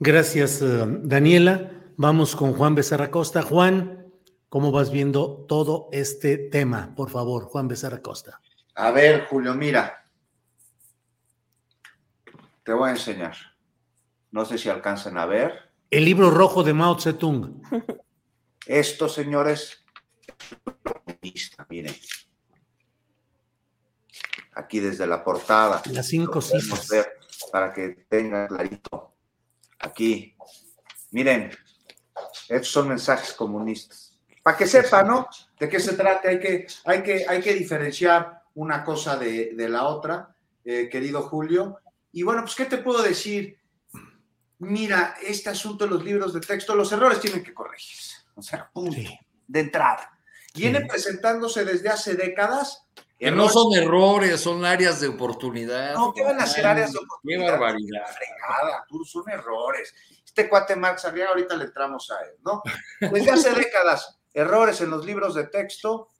Gracias, 0.00 0.62
eh, 0.62 0.84
Daniela. 1.02 1.77
Vamos 2.00 2.36
con 2.36 2.52
Juan 2.52 2.76
Becerra 2.76 3.10
Costa. 3.10 3.42
Juan, 3.42 4.06
¿cómo 4.48 4.70
vas 4.70 4.92
viendo 4.92 5.44
todo 5.48 5.88
este 5.90 6.38
tema? 6.38 6.94
Por 6.94 7.10
favor, 7.10 7.46
Juan 7.46 7.66
Becerra 7.66 8.00
Costa. 8.00 8.40
A 8.76 8.92
ver, 8.92 9.26
Julio, 9.26 9.52
mira. 9.54 10.08
Te 12.62 12.72
voy 12.72 12.90
a 12.90 12.92
enseñar. 12.92 13.34
No 14.30 14.44
sé 14.44 14.58
si 14.58 14.68
alcanzan 14.68 15.18
a 15.18 15.26
ver. 15.26 15.72
El 15.90 16.04
libro 16.04 16.30
rojo 16.30 16.62
de 16.62 16.72
Mao 16.72 17.00
Zedong. 17.00 17.62
Esto, 18.66 19.08
señores, 19.08 19.84
miren. 21.68 21.96
Aquí 24.54 24.78
desde 24.78 25.04
la 25.04 25.24
portada. 25.24 25.82
Las 25.90 26.06
cinco 26.06 26.40
cifras. 26.40 26.88
Para 27.50 27.72
que 27.72 28.06
tengan 28.08 28.46
clarito. 28.46 29.14
Aquí. 29.80 30.36
Miren, 31.10 31.50
estos 32.48 32.68
son 32.68 32.88
mensajes 32.88 33.32
comunistas. 33.32 34.18
Para 34.42 34.56
que 34.56 34.66
sepa, 34.66 35.02
¿no? 35.02 35.28
De 35.58 35.68
qué 35.68 35.78
se 35.78 35.92
trata, 35.92 36.28
hay 36.28 36.40
que, 36.40 36.66
hay 36.84 37.02
que, 37.02 37.26
hay 37.28 37.40
que 37.40 37.54
diferenciar 37.54 38.42
una 38.54 38.82
cosa 38.82 39.16
de, 39.16 39.52
la 39.68 39.84
otra, 39.84 40.34
eh, 40.64 40.88
querido 40.90 41.22
Julio. 41.22 41.78
Y 42.12 42.22
bueno, 42.22 42.42
pues, 42.42 42.54
¿qué 42.54 42.64
te 42.64 42.78
puedo 42.78 43.02
decir? 43.02 43.58
Mira, 44.60 45.16
este 45.22 45.50
asunto 45.50 45.84
de 45.84 45.90
los 45.90 46.04
libros 46.04 46.32
de 46.32 46.40
texto, 46.40 46.74
los 46.74 46.90
errores 46.90 47.20
tienen 47.20 47.44
que 47.44 47.54
corregirse. 47.54 48.16
O 48.34 48.42
sea, 48.42 48.68
punto. 48.72 48.96
De 49.46 49.60
entrada. 49.60 50.10
Viene 50.54 50.84
presentándose 50.86 51.64
desde 51.64 51.88
hace 51.88 52.14
décadas. 52.14 52.84
Que 53.18 53.30
no 53.30 53.48
son 53.48 53.74
errores, 53.74 54.40
son 54.40 54.64
áreas 54.64 55.00
de 55.00 55.08
oportunidad. 55.08 55.94
No, 55.94 56.12
¿qué 56.12 56.22
van 56.22 56.40
a 56.40 56.46
ser 56.46 56.66
áreas 56.66 56.92
de 56.92 56.98
oportunidad? 56.98 57.44
Qué 57.44 57.50
barbaridad. 57.50 58.06
Fregada, 58.06 58.84
son 59.04 59.28
errores 59.28 59.94
este 60.38 60.48
cuate 60.48 60.76
Marx 60.76 61.04
Arriaga, 61.04 61.30
ahorita 61.30 61.56
le 61.56 61.64
entramos 61.64 62.08
a 62.12 62.20
él, 62.22 62.36
¿no? 62.44 62.62
Desde 63.00 63.30
hace 63.32 63.52
décadas, 63.52 64.20
errores 64.32 64.80
en 64.80 64.90
los 64.90 65.04
libros 65.04 65.34
de 65.34 65.48
texto, 65.48 66.10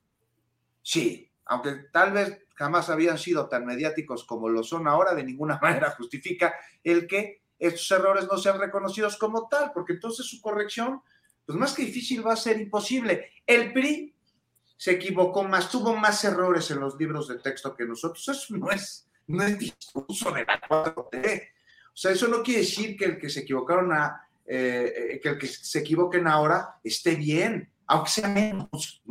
sí, 0.82 1.30
aunque 1.44 1.72
tal 1.92 2.12
vez 2.12 2.46
jamás 2.56 2.90
habían 2.90 3.16
sido 3.16 3.48
tan 3.48 3.64
mediáticos 3.64 4.24
como 4.24 4.48
lo 4.48 4.64
son 4.64 4.88
ahora, 4.88 5.14
de 5.14 5.22
ninguna 5.22 5.58
manera 5.62 5.92
justifica 5.92 6.52
el 6.82 7.06
que 7.06 7.42
estos 7.60 7.88
errores 7.92 8.26
no 8.28 8.38
sean 8.38 8.58
reconocidos 8.58 9.16
como 9.16 9.46
tal, 9.48 9.70
porque 9.72 9.92
entonces 9.92 10.26
su 10.26 10.40
corrección, 10.40 11.00
pues 11.46 11.56
más 11.56 11.72
que 11.72 11.84
difícil, 11.84 12.26
va 12.26 12.32
a 12.32 12.36
ser 12.36 12.60
imposible. 12.60 13.30
El 13.46 13.72
PRI 13.72 14.16
se 14.76 14.92
equivocó 14.92 15.44
más, 15.44 15.70
tuvo 15.70 15.94
más 15.94 16.24
errores 16.24 16.68
en 16.72 16.80
los 16.80 16.96
libros 16.96 17.28
de 17.28 17.38
texto 17.38 17.76
que 17.76 17.84
nosotros. 17.84 18.28
Eso 18.28 18.56
no 18.56 18.70
es, 18.72 19.08
no 19.28 19.44
es 19.44 19.56
discurso 19.58 20.32
de 20.32 20.44
la 20.44 20.60
4T. 20.60 21.48
O 21.98 22.00
sea, 22.00 22.12
eso 22.12 22.28
no 22.28 22.44
quiere 22.44 22.60
decir 22.60 22.96
que 22.96 23.06
el 23.06 23.18
que 23.18 23.28
se 23.28 23.40
equivocaron 23.40 23.92
a, 23.92 24.22
eh, 24.46 24.92
eh, 25.14 25.20
que 25.20 25.30
el 25.30 25.36
que 25.36 25.48
se 25.48 25.80
equivoquen 25.80 26.28
ahora 26.28 26.78
esté 26.84 27.16
bien, 27.16 27.72
aunque 27.88 28.08
sea 28.08 28.28
menos. 28.28 29.02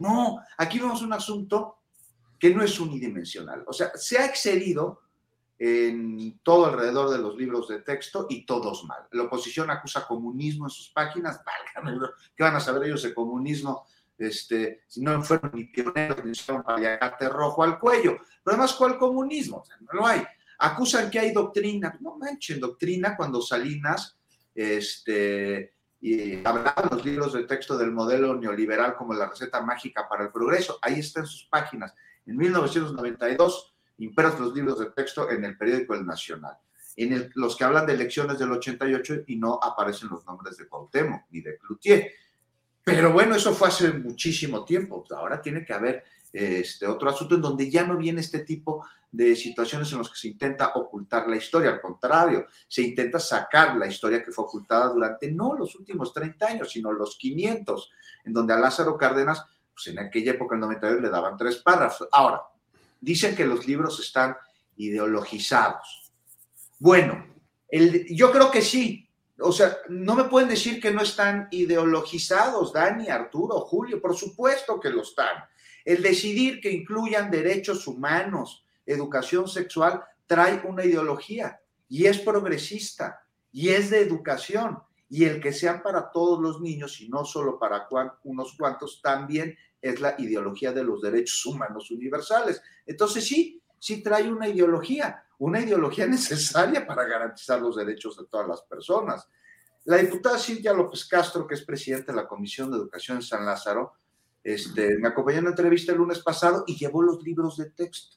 No, 0.00 0.40
aquí 0.58 0.80
vemos 0.80 1.02
un 1.02 1.12
asunto 1.12 1.82
que 2.36 2.52
no 2.52 2.64
es 2.64 2.80
unidimensional. 2.80 3.62
O 3.68 3.72
sea, 3.72 3.92
se 3.94 4.18
ha 4.18 4.26
excedido 4.26 5.02
en 5.56 6.40
todo 6.42 6.66
alrededor 6.66 7.10
de 7.10 7.18
los 7.18 7.36
libros 7.36 7.68
de 7.68 7.82
texto 7.82 8.26
y 8.28 8.44
todos 8.44 8.82
mal. 8.86 9.06
La 9.12 9.22
oposición 9.22 9.70
acusa 9.70 10.04
comunismo 10.04 10.66
en 10.66 10.70
sus 10.70 10.90
páginas, 10.90 11.40
¿qué 12.36 12.42
van 12.42 12.56
a 12.56 12.60
saber 12.60 12.88
ellos 12.88 13.04
de 13.04 13.14
comunismo? 13.14 13.86
Este, 14.18 14.82
si 14.88 15.00
no 15.00 15.22
fueron 15.22 15.52
ni 15.54 15.66
pioneros 15.66 16.24
ni 16.24 16.32
hicieron 16.32 16.64
rojo 17.30 17.62
al 17.62 17.78
cuello. 17.78 18.16
Pero 18.42 18.56
además, 18.56 18.72
¿cuál 18.72 18.98
comunismo? 18.98 19.62
no 19.80 20.00
lo 20.00 20.06
hay. 20.08 20.26
Acusan 20.58 21.10
que 21.10 21.18
hay 21.18 21.32
doctrina. 21.32 21.96
No 22.00 22.16
manchen, 22.16 22.60
doctrina 22.60 23.16
cuando 23.16 23.40
Salinas 23.42 24.18
este, 24.54 25.74
y 26.00 26.36
hablaba 26.44 26.88
los 26.90 27.04
libros 27.04 27.32
de 27.32 27.44
texto 27.44 27.76
del 27.76 27.92
modelo 27.92 28.34
neoliberal 28.34 28.96
como 28.96 29.14
la 29.14 29.28
receta 29.28 29.60
mágica 29.60 30.08
para 30.08 30.24
el 30.24 30.30
progreso. 30.30 30.78
Ahí 30.82 31.00
está 31.00 31.20
en 31.20 31.26
sus 31.26 31.44
páginas. 31.46 31.94
En 32.26 32.36
1992 32.36 33.74
impresos 33.98 34.40
los 34.40 34.54
libros 34.54 34.78
de 34.78 34.86
texto 34.86 35.30
en 35.30 35.44
el 35.44 35.56
periódico 35.56 35.94
El 35.94 36.06
Nacional, 36.06 36.56
en 36.96 37.30
los 37.34 37.56
que 37.56 37.64
hablan 37.64 37.86
de 37.86 37.94
elecciones 37.94 38.38
del 38.38 38.52
88 38.52 39.22
y 39.26 39.36
no 39.36 39.58
aparecen 39.62 40.08
los 40.08 40.24
nombres 40.26 40.56
de 40.56 40.68
Cuauhtémoc 40.68 41.22
ni 41.30 41.40
de 41.40 41.56
Cloutier. 41.58 42.12
Pero 42.84 43.12
bueno, 43.12 43.34
eso 43.34 43.52
fue 43.54 43.68
hace 43.68 43.92
muchísimo 43.92 44.64
tiempo. 44.64 45.04
Ahora 45.10 45.40
tiene 45.40 45.64
que 45.64 45.72
haber 45.72 46.04
este 46.32 46.86
otro 46.86 47.08
asunto 47.08 47.34
en 47.34 47.40
donde 47.40 47.70
ya 47.70 47.84
no 47.86 47.96
viene 47.96 48.20
este 48.20 48.40
tipo 48.40 48.86
de 49.10 49.34
situaciones 49.34 49.90
en 49.92 49.98
las 49.98 50.10
que 50.10 50.18
se 50.18 50.28
intenta 50.28 50.72
ocultar 50.74 51.28
la 51.28 51.36
historia. 51.36 51.70
Al 51.70 51.80
contrario, 51.80 52.46
se 52.68 52.82
intenta 52.82 53.18
sacar 53.18 53.76
la 53.76 53.86
historia 53.86 54.24
que 54.24 54.32
fue 54.32 54.44
ocultada 54.44 54.88
durante 54.88 55.30
no 55.30 55.54
los 55.54 55.74
últimos 55.76 56.12
30 56.12 56.46
años, 56.46 56.70
sino 56.70 56.92
los 56.92 57.16
500, 57.16 57.90
en 58.24 58.32
donde 58.32 58.54
a 58.54 58.58
Lázaro 58.58 58.96
Cárdenas, 58.96 59.44
pues 59.72 59.86
en 59.88 59.98
aquella 59.98 60.32
época, 60.32 60.54
en 60.54 60.62
92, 60.62 61.00
le 61.00 61.08
daban 61.08 61.36
tres 61.36 61.56
párrafos. 61.56 62.08
Ahora, 62.12 62.42
dicen 63.00 63.34
que 63.34 63.46
los 63.46 63.66
libros 63.66 64.00
están 64.00 64.36
ideologizados. 64.76 66.12
Bueno, 66.78 67.24
yo 68.10 68.30
creo 68.32 68.50
que 68.50 68.62
sí. 68.62 69.08
O 69.38 69.52
sea, 69.52 69.76
no 69.88 70.14
me 70.14 70.24
pueden 70.24 70.48
decir 70.48 70.80
que 70.80 70.90
no 70.90 71.02
están 71.02 71.48
ideologizados, 71.50 72.72
Dani, 72.72 73.08
Arturo, 73.08 73.60
Julio, 73.60 74.00
por 74.00 74.16
supuesto 74.16 74.80
que 74.80 74.90
lo 74.90 75.02
están. 75.02 75.44
El 75.84 76.02
decidir 76.02 76.60
que 76.60 76.70
incluyan 76.70 77.30
derechos 77.30 77.86
humanos, 77.86 78.65
educación 78.86 79.48
sexual, 79.48 80.02
trae 80.26 80.62
una 80.64 80.84
ideología 80.84 81.60
y 81.88 82.06
es 82.06 82.18
progresista 82.18 83.20
y 83.52 83.70
es 83.70 83.90
de 83.90 84.00
educación. 84.00 84.78
Y 85.08 85.24
el 85.24 85.40
que 85.40 85.52
sea 85.52 85.82
para 85.82 86.10
todos 86.10 86.40
los 86.40 86.60
niños 86.60 87.00
y 87.00 87.08
no 87.08 87.24
solo 87.24 87.58
para 87.58 87.86
unos 88.24 88.56
cuantos, 88.56 89.00
también 89.02 89.56
es 89.80 90.00
la 90.00 90.14
ideología 90.18 90.72
de 90.72 90.82
los 90.82 91.00
derechos 91.00 91.46
humanos 91.46 91.90
universales. 91.90 92.60
Entonces 92.84 93.24
sí, 93.24 93.62
sí 93.78 94.02
trae 94.02 94.30
una 94.30 94.48
ideología, 94.48 95.24
una 95.38 95.60
ideología 95.60 96.06
necesaria 96.08 96.86
para 96.86 97.04
garantizar 97.04 97.60
los 97.60 97.76
derechos 97.76 98.16
de 98.16 98.26
todas 98.26 98.48
las 98.48 98.62
personas. 98.62 99.28
La 99.84 99.98
diputada 99.98 100.38
Silvia 100.38 100.72
López 100.72 101.04
Castro, 101.04 101.46
que 101.46 101.54
es 101.54 101.62
presidenta 101.62 102.10
de 102.10 102.16
la 102.16 102.26
Comisión 102.26 102.70
de 102.70 102.78
Educación 102.78 103.18
en 103.18 103.22
San 103.22 103.46
Lázaro, 103.46 103.92
este, 104.42 104.98
me 104.98 105.08
acompañó 105.08 105.38
en 105.38 105.44
una 105.44 105.50
entrevista 105.50 105.92
el 105.92 105.98
lunes 105.98 106.20
pasado 106.20 106.64
y 106.66 106.76
llevó 106.76 107.02
los 107.02 107.22
libros 107.22 107.56
de 107.56 107.70
texto, 107.70 108.16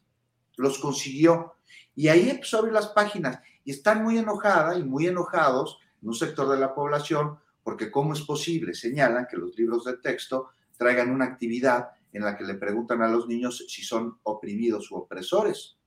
los 0.60 0.77
consiguió. 0.77 1.56
Y 1.95 2.07
ahí 2.10 2.30
empezó 2.30 2.57
a 2.57 2.60
abrir 2.60 2.73
las 2.73 2.90
páginas 2.90 3.40
y 3.64 3.72
están 3.72 4.03
muy 4.03 4.18
enojada 4.18 4.77
y 4.77 4.84
muy 4.84 5.07
enojados 5.07 5.80
en 6.02 6.10
un 6.10 6.15
sector 6.15 6.49
de 6.49 6.60
la 6.60 6.73
población 6.73 7.38
porque 7.64 7.91
cómo 7.91 8.14
es 8.14 8.22
posible, 8.22 8.73
señalan 8.73 9.27
que 9.30 9.38
los 9.38 9.56
libros 9.57 9.86
de 9.86 9.98
texto 9.98 10.49
traigan 10.77 11.11
una 11.11 11.26
actividad 11.26 11.90
en 12.11 12.23
la 12.23 12.38
que 12.38 12.44
le 12.44 12.56
preguntan 12.56 13.02
a 13.02 13.07
los 13.07 13.27
niños 13.27 13.65
si 13.68 13.84
son 13.84 14.18
oprimidos 14.23 14.90
u 14.91 14.95
opresores. 14.95 15.77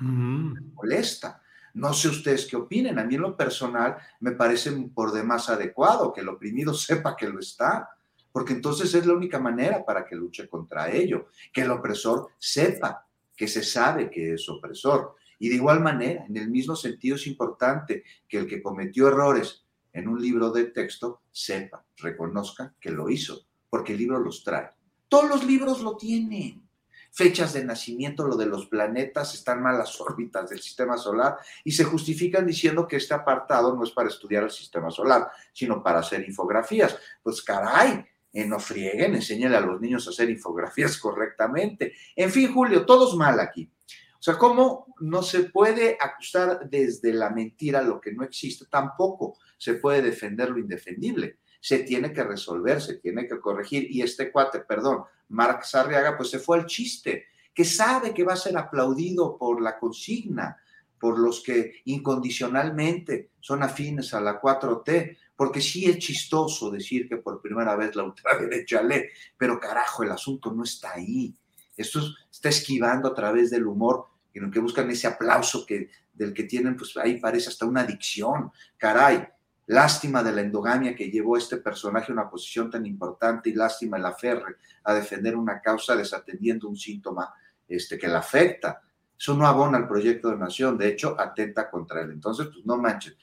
Mm. 0.00 0.72
molesta. 0.74 1.42
No 1.74 1.92
sé 1.92 2.08
ustedes 2.08 2.46
qué 2.46 2.56
opinen. 2.56 2.98
A 2.98 3.04
mí 3.04 3.14
en 3.14 3.20
lo 3.20 3.36
personal 3.36 3.96
me 4.20 4.32
parece 4.32 4.72
por 4.94 5.12
demás 5.12 5.48
adecuado 5.50 6.12
que 6.12 6.22
el 6.22 6.28
oprimido 6.28 6.74
sepa 6.88 7.16
que 7.16 7.28
lo 7.28 7.38
está, 7.38 7.90
porque 8.32 8.54
entonces 8.54 8.92
es 8.94 9.06
la 9.06 9.14
única 9.14 9.38
manera 9.38 9.84
para 9.84 10.04
que 10.04 10.16
luche 10.16 10.48
contra 10.48 10.90
ello, 10.90 11.28
que 11.52 11.62
el 11.62 11.70
opresor 11.70 12.28
sepa 12.38 13.06
que 13.40 13.48
se 13.48 13.62
sabe 13.62 14.10
que 14.10 14.34
es 14.34 14.46
opresor. 14.50 15.16
Y 15.38 15.48
de 15.48 15.54
igual 15.54 15.80
manera, 15.80 16.26
en 16.26 16.36
el 16.36 16.50
mismo 16.50 16.76
sentido 16.76 17.16
es 17.16 17.26
importante 17.26 18.04
que 18.28 18.36
el 18.36 18.46
que 18.46 18.60
cometió 18.62 19.08
errores 19.08 19.64
en 19.94 20.08
un 20.08 20.20
libro 20.20 20.50
de 20.50 20.64
texto 20.64 21.22
sepa, 21.32 21.82
reconozca 21.96 22.74
que 22.78 22.90
lo 22.90 23.08
hizo 23.08 23.46
porque 23.70 23.92
el 23.92 23.98
libro 23.98 24.18
los 24.18 24.44
trae. 24.44 24.68
Todos 25.08 25.30
los 25.30 25.44
libros 25.46 25.80
lo 25.80 25.96
tienen. 25.96 26.68
Fechas 27.12 27.54
de 27.54 27.64
nacimiento, 27.64 28.26
lo 28.26 28.36
de 28.36 28.44
los 28.44 28.66
planetas, 28.66 29.32
están 29.32 29.62
mal 29.62 29.78
las 29.78 29.98
órbitas 30.02 30.50
del 30.50 30.60
sistema 30.60 30.98
solar 30.98 31.38
y 31.64 31.72
se 31.72 31.84
justifican 31.84 32.46
diciendo 32.46 32.86
que 32.86 32.96
este 32.96 33.14
apartado 33.14 33.74
no 33.74 33.84
es 33.84 33.90
para 33.90 34.10
estudiar 34.10 34.42
el 34.42 34.50
sistema 34.50 34.90
solar, 34.90 35.30
sino 35.54 35.82
para 35.82 36.00
hacer 36.00 36.28
infografías. 36.28 36.98
Pues 37.22 37.40
caray, 37.40 38.04
en 38.32 38.48
no 38.48 38.60
frieguen, 38.60 39.14
enséñale 39.14 39.56
a 39.56 39.60
los 39.60 39.80
niños 39.80 40.06
a 40.06 40.10
hacer 40.10 40.30
infografías 40.30 40.98
correctamente. 40.98 41.94
En 42.16 42.30
fin, 42.30 42.52
Julio, 42.52 42.84
todos 42.84 43.16
mal 43.16 43.40
aquí. 43.40 43.70
O 44.18 44.22
sea, 44.22 44.36
¿cómo 44.36 44.94
no 45.00 45.22
se 45.22 45.44
puede 45.44 45.96
acusar 45.98 46.68
desde 46.68 47.12
la 47.12 47.30
mentira 47.30 47.80
lo 47.80 48.00
que 48.00 48.12
no 48.12 48.22
existe? 48.22 48.66
Tampoco 48.70 49.38
se 49.56 49.74
puede 49.74 50.02
defender 50.02 50.50
lo 50.50 50.58
indefendible 50.58 51.38
se 51.60 51.80
tiene 51.80 52.12
que 52.12 52.24
resolver, 52.24 52.80
se 52.80 52.96
tiene 52.96 53.28
que 53.28 53.38
corregir. 53.38 53.86
Y 53.90 54.02
este 54.02 54.32
cuate, 54.32 54.60
perdón, 54.60 55.04
Mark 55.28 55.64
Sarriaga, 55.64 56.16
pues 56.16 56.30
se 56.30 56.38
fue 56.38 56.58
al 56.58 56.66
chiste, 56.66 57.26
que 57.54 57.64
sabe 57.64 58.14
que 58.14 58.24
va 58.24 58.32
a 58.32 58.36
ser 58.36 58.56
aplaudido 58.56 59.36
por 59.36 59.60
la 59.60 59.78
consigna, 59.78 60.56
por 60.98 61.18
los 61.18 61.42
que 61.42 61.82
incondicionalmente 61.84 63.30
son 63.40 63.62
afines 63.62 64.12
a 64.14 64.20
la 64.20 64.40
4T, 64.40 65.16
porque 65.40 65.62
sí 65.62 65.86
es 65.86 65.96
chistoso 65.96 66.70
decir 66.70 67.08
que 67.08 67.16
por 67.16 67.40
primera 67.40 67.74
vez 67.74 67.96
la 67.96 68.02
ultraderecha 68.02 68.82
lee, 68.82 69.06
pero 69.38 69.58
carajo, 69.58 70.02
el 70.02 70.10
asunto 70.10 70.52
no 70.52 70.64
está 70.64 70.92
ahí. 70.92 71.34
Esto 71.74 72.02
está 72.30 72.50
esquivando 72.50 73.08
a 73.08 73.14
través 73.14 73.48
del 73.48 73.66
humor, 73.66 74.04
en 74.34 74.42
lo 74.42 74.50
que 74.50 74.58
buscan 74.58 74.90
ese 74.90 75.06
aplauso 75.06 75.64
que, 75.64 75.88
del 76.12 76.34
que 76.34 76.44
tienen, 76.44 76.76
pues 76.76 76.94
ahí 76.98 77.18
parece 77.18 77.48
hasta 77.48 77.64
una 77.64 77.80
adicción. 77.80 78.52
Caray, 78.76 79.26
Lástima 79.68 80.22
de 80.22 80.32
la 80.32 80.42
endogamia 80.42 80.94
que 80.94 81.10
llevó 81.10 81.38
este 81.38 81.56
personaje 81.56 82.12
a 82.12 82.16
una 82.16 82.28
posición 82.28 82.68
tan 82.70 82.84
importante 82.84 83.48
y 83.48 83.54
lástima 83.54 83.96
el 83.96 84.04
aferre 84.04 84.56
a 84.84 84.92
defender 84.92 85.38
una 85.38 85.62
causa 85.62 85.96
desatendiendo 85.96 86.68
un 86.68 86.76
síntoma 86.76 87.32
este, 87.66 87.96
que 87.96 88.08
la 88.08 88.18
afecta. 88.18 88.82
Eso 89.18 89.34
no 89.34 89.46
abona 89.46 89.78
al 89.78 89.88
proyecto 89.88 90.28
de 90.28 90.36
nación, 90.36 90.76
de 90.76 90.88
hecho, 90.88 91.18
atenta 91.18 91.70
contra 91.70 92.02
él. 92.02 92.10
Entonces, 92.10 92.48
pues 92.52 92.66
no 92.66 92.76
manches. 92.76 93.16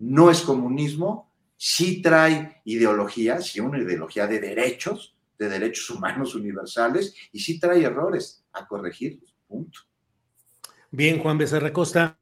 No 0.00 0.30
es 0.30 0.42
comunismo, 0.42 1.32
sí 1.56 2.02
trae 2.02 2.60
ideología, 2.64 3.40
sí 3.40 3.60
una 3.60 3.78
ideología 3.78 4.26
de 4.26 4.40
derechos, 4.40 5.16
de 5.38 5.48
derechos 5.48 5.90
humanos 5.90 6.34
universales, 6.34 7.14
y 7.32 7.40
sí 7.40 7.58
trae 7.58 7.82
errores 7.82 8.44
a 8.52 8.66
corregir. 8.66 9.20
Punto. 9.46 9.80
Bien, 10.90 11.18
Juan 11.20 11.38
Becerra 11.38 11.72
Costa. 11.72 12.18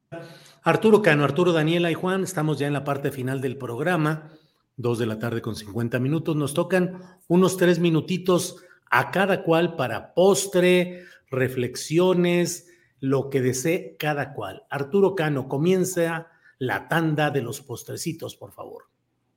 Arturo 0.63 1.03
Cano, 1.03 1.25
Arturo, 1.25 1.53
Daniela 1.53 1.91
y 1.91 1.95
Juan, 1.95 2.25
estamos 2.25 2.59
ya 2.59 2.67
en 2.67 2.73
la 2.73 2.85
parte 2.85 3.13
final 3.13 3.41
del 3.41 3.59
programa, 3.59 4.33
dos 4.77 4.99
de 4.99 5.07
la 5.07 5.19
tarde 5.19 5.43
con 5.43 5.57
50 5.57 6.01
minutos. 6.01 6.37
Nos 6.37 6.55
tocan 6.55 7.19
unos 7.29 7.57
tres 7.57 7.79
minutitos 7.79 8.57
a 8.91 9.11
cada 9.11 9.43
cual 9.43 9.77
para 9.77 10.15
postre, 10.15 11.05
reflexiones, 11.31 12.69
lo 13.01 13.29
que 13.29 13.43
desee 13.43 13.97
cada 13.99 14.33
cual. 14.33 14.65
Arturo 14.71 15.15
Cano, 15.15 15.49
comienza 15.49 16.29
la 16.59 16.89
tanda 16.89 17.31
de 17.31 17.43
los 17.43 17.61
postrecitos, 17.61 18.37
por 18.37 18.53
favor. 18.53 18.85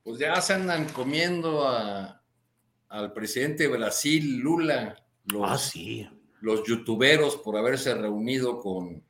Pues 0.08 0.20
ya 0.20 0.40
se 0.40 0.54
andan 0.54 0.86
comiendo 0.86 1.68
al 1.68 3.12
presidente 3.12 3.64
de 3.64 3.68
Brasil, 3.68 4.38
Lula. 4.38 4.96
Los, 5.26 5.50
ah, 5.50 5.58
sí. 5.58 6.08
Los 6.40 6.66
youtuberos 6.66 7.36
por 7.36 7.58
haberse 7.58 7.92
reunido 7.94 8.58
con 8.58 9.02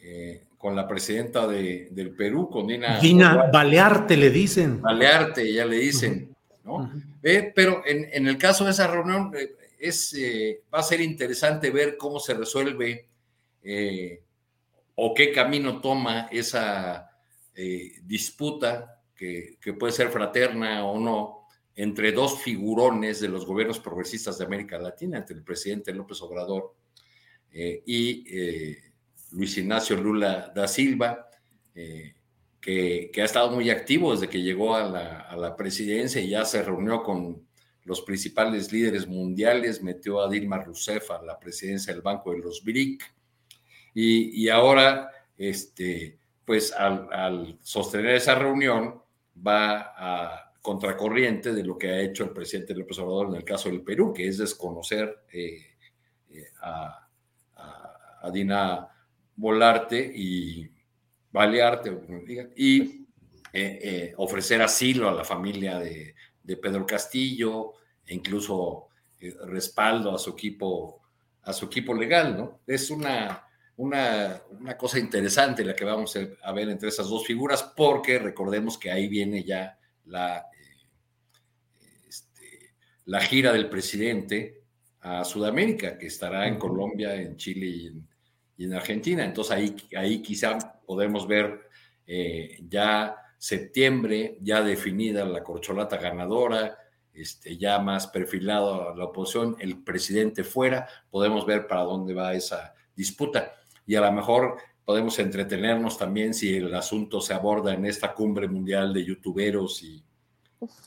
eh, 0.00 0.44
con 0.56 0.76
la 0.76 0.86
presidenta 0.86 1.48
de, 1.48 1.88
del 1.90 2.14
Perú, 2.14 2.48
con 2.48 2.68
Dina. 2.68 3.00
Dina 3.00 3.50
Balearte 3.52 4.16
le 4.16 4.30
dicen. 4.30 4.80
Balearte, 4.80 5.52
ya 5.52 5.64
le 5.64 5.78
dicen, 5.78 6.36
¿no? 6.62 6.88
Eh, 7.24 7.50
pero 7.52 7.82
en, 7.84 8.28
el 8.28 8.38
caso 8.38 8.64
de 8.64 8.70
esa 8.70 8.86
reunión, 8.86 9.32
eh, 9.36 9.56
es, 9.76 10.16
va 10.72 10.78
a 10.78 10.84
ser 10.84 11.00
interesante 11.00 11.70
ver 11.70 11.96
cómo 11.96 12.20
se 12.20 12.34
resuelve 12.34 13.08
o 14.94 15.14
qué 15.14 15.32
camino 15.32 15.80
toma 15.80 16.28
esa 16.30 17.10
disputa, 18.04 18.95
que, 19.16 19.56
que, 19.60 19.72
puede 19.72 19.92
ser 19.92 20.10
fraterna 20.10 20.84
o 20.84 21.00
no, 21.00 21.46
entre 21.74 22.12
dos 22.12 22.42
figurones 22.42 23.20
de 23.20 23.28
los 23.28 23.46
gobiernos 23.46 23.80
progresistas 23.80 24.38
de 24.38 24.44
América 24.44 24.78
Latina, 24.78 25.18
entre 25.18 25.36
el 25.36 25.42
presidente 25.42 25.92
López 25.92 26.20
Obrador 26.22 26.74
y 27.52 28.24
Luis 29.32 29.56
Ignacio 29.58 29.96
Lula 29.96 30.52
da 30.54 30.68
Silva, 30.68 31.28
eh, 31.74 32.14
que, 32.60 33.12
ha 33.16 33.24
estado 33.24 33.50
muy 33.50 33.70
activo 33.70 34.12
desde 34.12 34.28
que 34.28 34.42
llegó 34.42 34.74
a 34.74 34.88
la, 35.36 35.56
presidencia 35.56 36.20
y 36.20 36.30
ya 36.30 36.44
se 36.44 36.62
reunió 36.62 37.02
con 37.02 37.46
los 37.84 38.00
principales 38.00 38.72
líderes 38.72 39.06
mundiales, 39.06 39.82
metió 39.82 40.20
a 40.20 40.28
Dilma 40.28 40.58
Rousseff 40.58 41.12
a 41.12 41.22
la 41.22 41.38
presidencia 41.38 41.92
del 41.92 42.02
Banco 42.02 42.32
de 42.32 42.38
los 42.38 42.64
BRIC, 42.64 43.14
y, 43.98 44.48
ahora, 44.50 45.10
este, 45.38 46.18
pues 46.44 46.70
al, 46.72 47.58
sostener 47.62 48.16
esa 48.16 48.34
reunión, 48.34 49.00
va 49.44 49.94
a 49.96 50.46
contracorriente 50.66 51.54
de 51.54 51.62
lo 51.62 51.78
que 51.78 51.90
ha 51.90 52.00
hecho 52.00 52.24
el 52.24 52.30
presidente 52.30 52.74
López 52.74 52.98
Obrador 52.98 53.28
en 53.28 53.36
el 53.36 53.44
caso 53.44 53.68
del 53.68 53.82
Perú, 53.82 54.12
que 54.12 54.26
es 54.26 54.38
desconocer 54.38 55.22
eh, 55.32 55.64
eh, 56.28 56.50
a, 56.60 57.08
a, 57.54 58.30
Dina 58.32 58.88
Volarte 59.36 60.12
y 60.12 60.68
Balearte, 61.30 61.96
y 62.56 63.06
eh, 63.52 64.12
ofrecer 64.16 64.60
asilo 64.60 65.08
a 65.08 65.14
la 65.14 65.22
familia 65.22 65.78
de, 65.78 66.16
de 66.42 66.56
Pedro 66.56 66.84
Castillo, 66.84 67.74
e 68.04 68.16
incluso 68.16 68.88
respaldo 69.46 70.12
a 70.12 70.18
su 70.18 70.30
equipo, 70.30 71.00
a 71.42 71.52
su 71.52 71.66
equipo 71.66 71.94
legal, 71.94 72.36
¿no? 72.36 72.58
Es 72.66 72.90
una, 72.90 73.45
una, 73.76 74.42
cosa 74.78 74.98
interesante 74.98 75.64
la 75.64 75.74
que 75.74 75.84
vamos 75.84 76.16
a 76.42 76.52
ver 76.52 76.68
entre 76.68 76.88
esas 76.88 77.08
dos 77.08 77.26
figuras, 77.26 77.62
porque 77.76 78.18
recordemos 78.18 78.78
que 78.78 78.90
ahí 78.90 79.06
viene 79.06 79.42
ya 79.44 79.78
la, 80.06 80.38
eh, 80.38 82.06
este, 82.08 82.74
la 83.04 83.20
gira 83.20 83.52
del 83.52 83.68
presidente 83.68 84.62
a 85.00 85.24
Sudamérica, 85.24 85.98
que 85.98 86.06
estará 86.06 86.46
en 86.48 86.58
Colombia, 86.58 87.14
en 87.14 87.36
Chile 87.36 87.66
y 88.56 88.64
en, 88.64 88.74
Argentina. 88.74 89.24
Entonces 89.24 89.52
ahí, 89.52 89.76
ahí 89.96 90.22
quizá 90.22 90.56
podemos 90.86 91.28
ver 91.28 91.68
eh, 92.06 92.58
ya 92.68 93.14
septiembre, 93.36 94.38
ya 94.40 94.62
definida 94.62 95.24
la 95.26 95.42
corcholata 95.42 95.98
ganadora, 95.98 96.78
este, 97.12 97.58
ya 97.58 97.78
más 97.78 98.06
perfilado 98.06 98.90
a 98.90 98.96
la 98.96 99.04
oposición, 99.04 99.56
el 99.58 99.82
presidente 99.84 100.44
fuera, 100.44 100.88
podemos 101.10 101.44
ver 101.44 101.66
para 101.66 101.82
dónde 101.82 102.14
va 102.14 102.34
esa 102.34 102.74
disputa 102.94 103.52
y 103.86 103.94
a 103.94 104.00
lo 104.00 104.12
mejor 104.12 104.56
podemos 104.84 105.18
entretenernos 105.18 105.98
también 105.98 106.32
si 106.32 106.56
el 106.56 106.74
asunto 106.74 107.20
se 107.20 107.34
aborda 107.34 107.74
en 107.74 107.86
esta 107.86 108.14
cumbre 108.14 108.48
mundial 108.48 108.94
de 108.94 109.04
youtuberos 109.04 109.82
y 109.82 110.02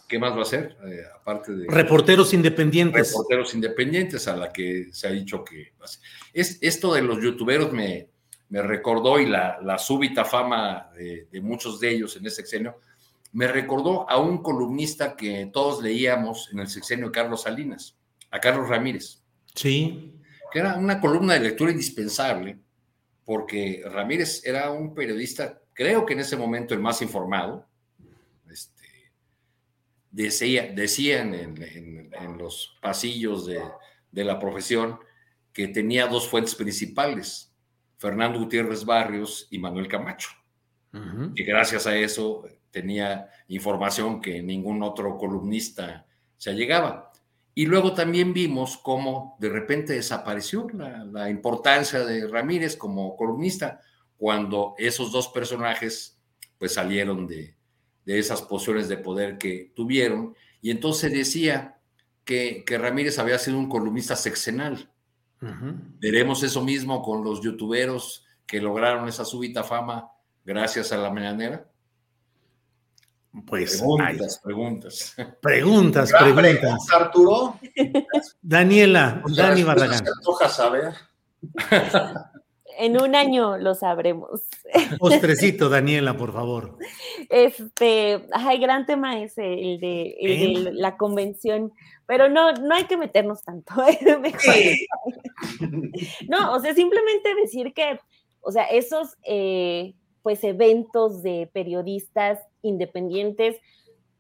¿qué 0.07 0.17
más 0.17 0.35
va 0.37 0.41
a 0.41 0.45
ser? 0.45 0.77
Eh, 0.85 1.03
aparte 1.15 1.53
de... 1.53 1.67
Reporteros 1.67 2.33
independientes. 2.33 3.09
Reporteros 3.09 3.53
independientes 3.53 4.27
a 4.27 4.35
la 4.35 4.51
que 4.51 4.87
se 4.91 5.07
ha 5.07 5.11
dicho 5.11 5.43
que... 5.43 5.73
Es, 6.33 6.57
esto 6.61 6.93
de 6.93 7.01
los 7.01 7.21
youtuberos 7.21 7.73
me, 7.73 8.09
me 8.49 8.61
recordó 8.61 9.19
y 9.19 9.25
la, 9.25 9.59
la 9.61 9.77
súbita 9.77 10.23
fama 10.23 10.89
de, 10.95 11.27
de, 11.31 11.41
muchos 11.41 11.79
de 11.79 11.91
ellos 11.91 12.15
en 12.15 12.25
ese 12.25 12.37
sexenio, 12.37 12.79
me 13.33 13.47
recordó 13.47 14.09
a 14.09 14.17
un 14.17 14.41
columnista 14.41 15.15
que 15.15 15.49
todos 15.53 15.83
leíamos 15.83 16.49
en 16.51 16.59
el 16.59 16.67
sexenio 16.67 17.11
Carlos 17.11 17.43
Salinas, 17.43 17.97
a 18.31 18.39
Carlos 18.39 18.67
Ramírez. 18.69 19.21
Sí. 19.53 20.15
Que 20.51 20.59
era 20.59 20.75
una 20.75 20.99
columna 20.99 21.33
de 21.33 21.41
lectura 21.41 21.71
indispensable 21.71 22.57
porque 23.29 23.83
Ramírez 23.85 24.43
era 24.43 24.71
un 24.71 24.95
periodista, 24.95 25.61
creo 25.73 26.03
que 26.03 26.13
en 26.13 26.21
ese 26.21 26.35
momento 26.35 26.73
el 26.73 26.79
más 26.79 26.99
informado. 27.03 27.63
Este, 28.49 28.87
decía, 30.09 30.71
decían 30.73 31.35
en, 31.35 32.37
los 32.39 32.79
pasillos 32.81 33.45
de, 33.45 33.61
la 34.23 34.39
profesión 34.39 34.97
que 35.53 35.67
tenía 35.67 36.07
dos 36.07 36.27
fuentes 36.27 36.55
principales, 36.55 37.53
Fernando 37.99 38.39
Gutiérrez 38.39 38.83
Barrios 38.83 39.47
y 39.51 39.59
Manuel 39.59 39.87
Camacho, 39.87 40.29
y 41.35 41.43
gracias 41.43 41.85
a 41.85 41.95
eso 41.95 42.47
tenía 42.71 43.29
información 43.47 44.21
que 44.21 44.41
ningún 44.41 44.81
otro 44.81 45.19
columnista 45.19 46.07
se 46.35 46.49
allegaba. 46.49 47.08
Y 47.59 47.65
luego 47.65 47.93
también 47.93 48.31
vimos 48.31 48.77
cómo 48.77 49.35
de 49.37 49.49
repente 49.49 49.91
desapareció 49.91 50.65
la, 50.71 51.29
importancia 51.29 52.05
de 52.05 52.25
Ramírez 52.25 52.77
como 52.77 53.17
columnista 53.17 53.81
cuando 54.15 54.75
esos 54.77 55.11
dos 55.11 55.27
personajes 55.27 56.17
pues 56.57 56.75
salieron 56.75 57.27
de, 57.27 57.57
esas 58.05 58.43
posiciones 58.43 58.87
de 58.87 58.95
poder 58.95 59.37
que 59.37 59.73
tuvieron. 59.75 60.37
Y 60.61 60.71
entonces 60.71 61.11
decía 61.11 61.81
que, 62.23 62.63
Ramírez 62.65 63.19
había 63.19 63.37
sido 63.37 63.57
un 63.57 63.67
columnista 63.67 64.15
sexenal. 64.15 64.89
Veremos 65.99 66.43
eso 66.43 66.63
mismo 66.63 67.01
con 67.01 67.25
los 67.25 67.41
youtuberos 67.41 68.25
que 68.45 68.61
lograron 68.61 69.09
esa 69.09 69.25
súbita 69.25 69.65
fama 69.65 70.09
gracias 70.45 70.93
a 70.93 70.97
la 70.97 71.11
mañanera. 71.11 71.68
Pues 73.45 73.77
preguntas, 73.77 74.41
preguntas. 74.43 75.15
Preguntas, 75.41 76.11
preguntas. 76.11 76.87
Arturo. 76.93 77.59
Daniela, 78.41 79.21
Dani 79.35 79.63
Barragán. 79.63 80.03
saber. 80.49 80.93
En 82.79 82.99
un 83.01 83.13
año 83.13 83.57
lo 83.57 83.75
sabremos. 83.75 84.47
Postrecito, 84.99 85.67
Daniela, 85.67 86.15
por 86.15 86.31
favor. 86.31 86.77
Este, 87.29 88.25
ay, 88.31 88.57
gran 88.57 88.85
tema 88.85 89.21
ese, 89.21 89.43
el 89.43 89.81
de, 89.81 90.15
¿Eh? 90.17 90.71
la 90.71 90.95
convención, 90.95 91.73
pero 92.05 92.29
no, 92.29 92.53
no 92.53 92.73
hay 92.73 92.85
que 92.85 92.95
meternos 92.95 93.43
tanto. 93.43 93.73
no, 96.29 96.53
o 96.53 96.59
sea, 96.61 96.73
simplemente 96.73 97.35
decir 97.35 97.73
que, 97.73 97.99
o 98.39 98.53
sea, 98.53 98.63
esos 98.63 99.17
eh, 99.23 99.93
pues 100.21 100.41
eventos 100.45 101.21
de 101.21 101.49
periodistas 101.51 102.39
independientes, 102.61 103.57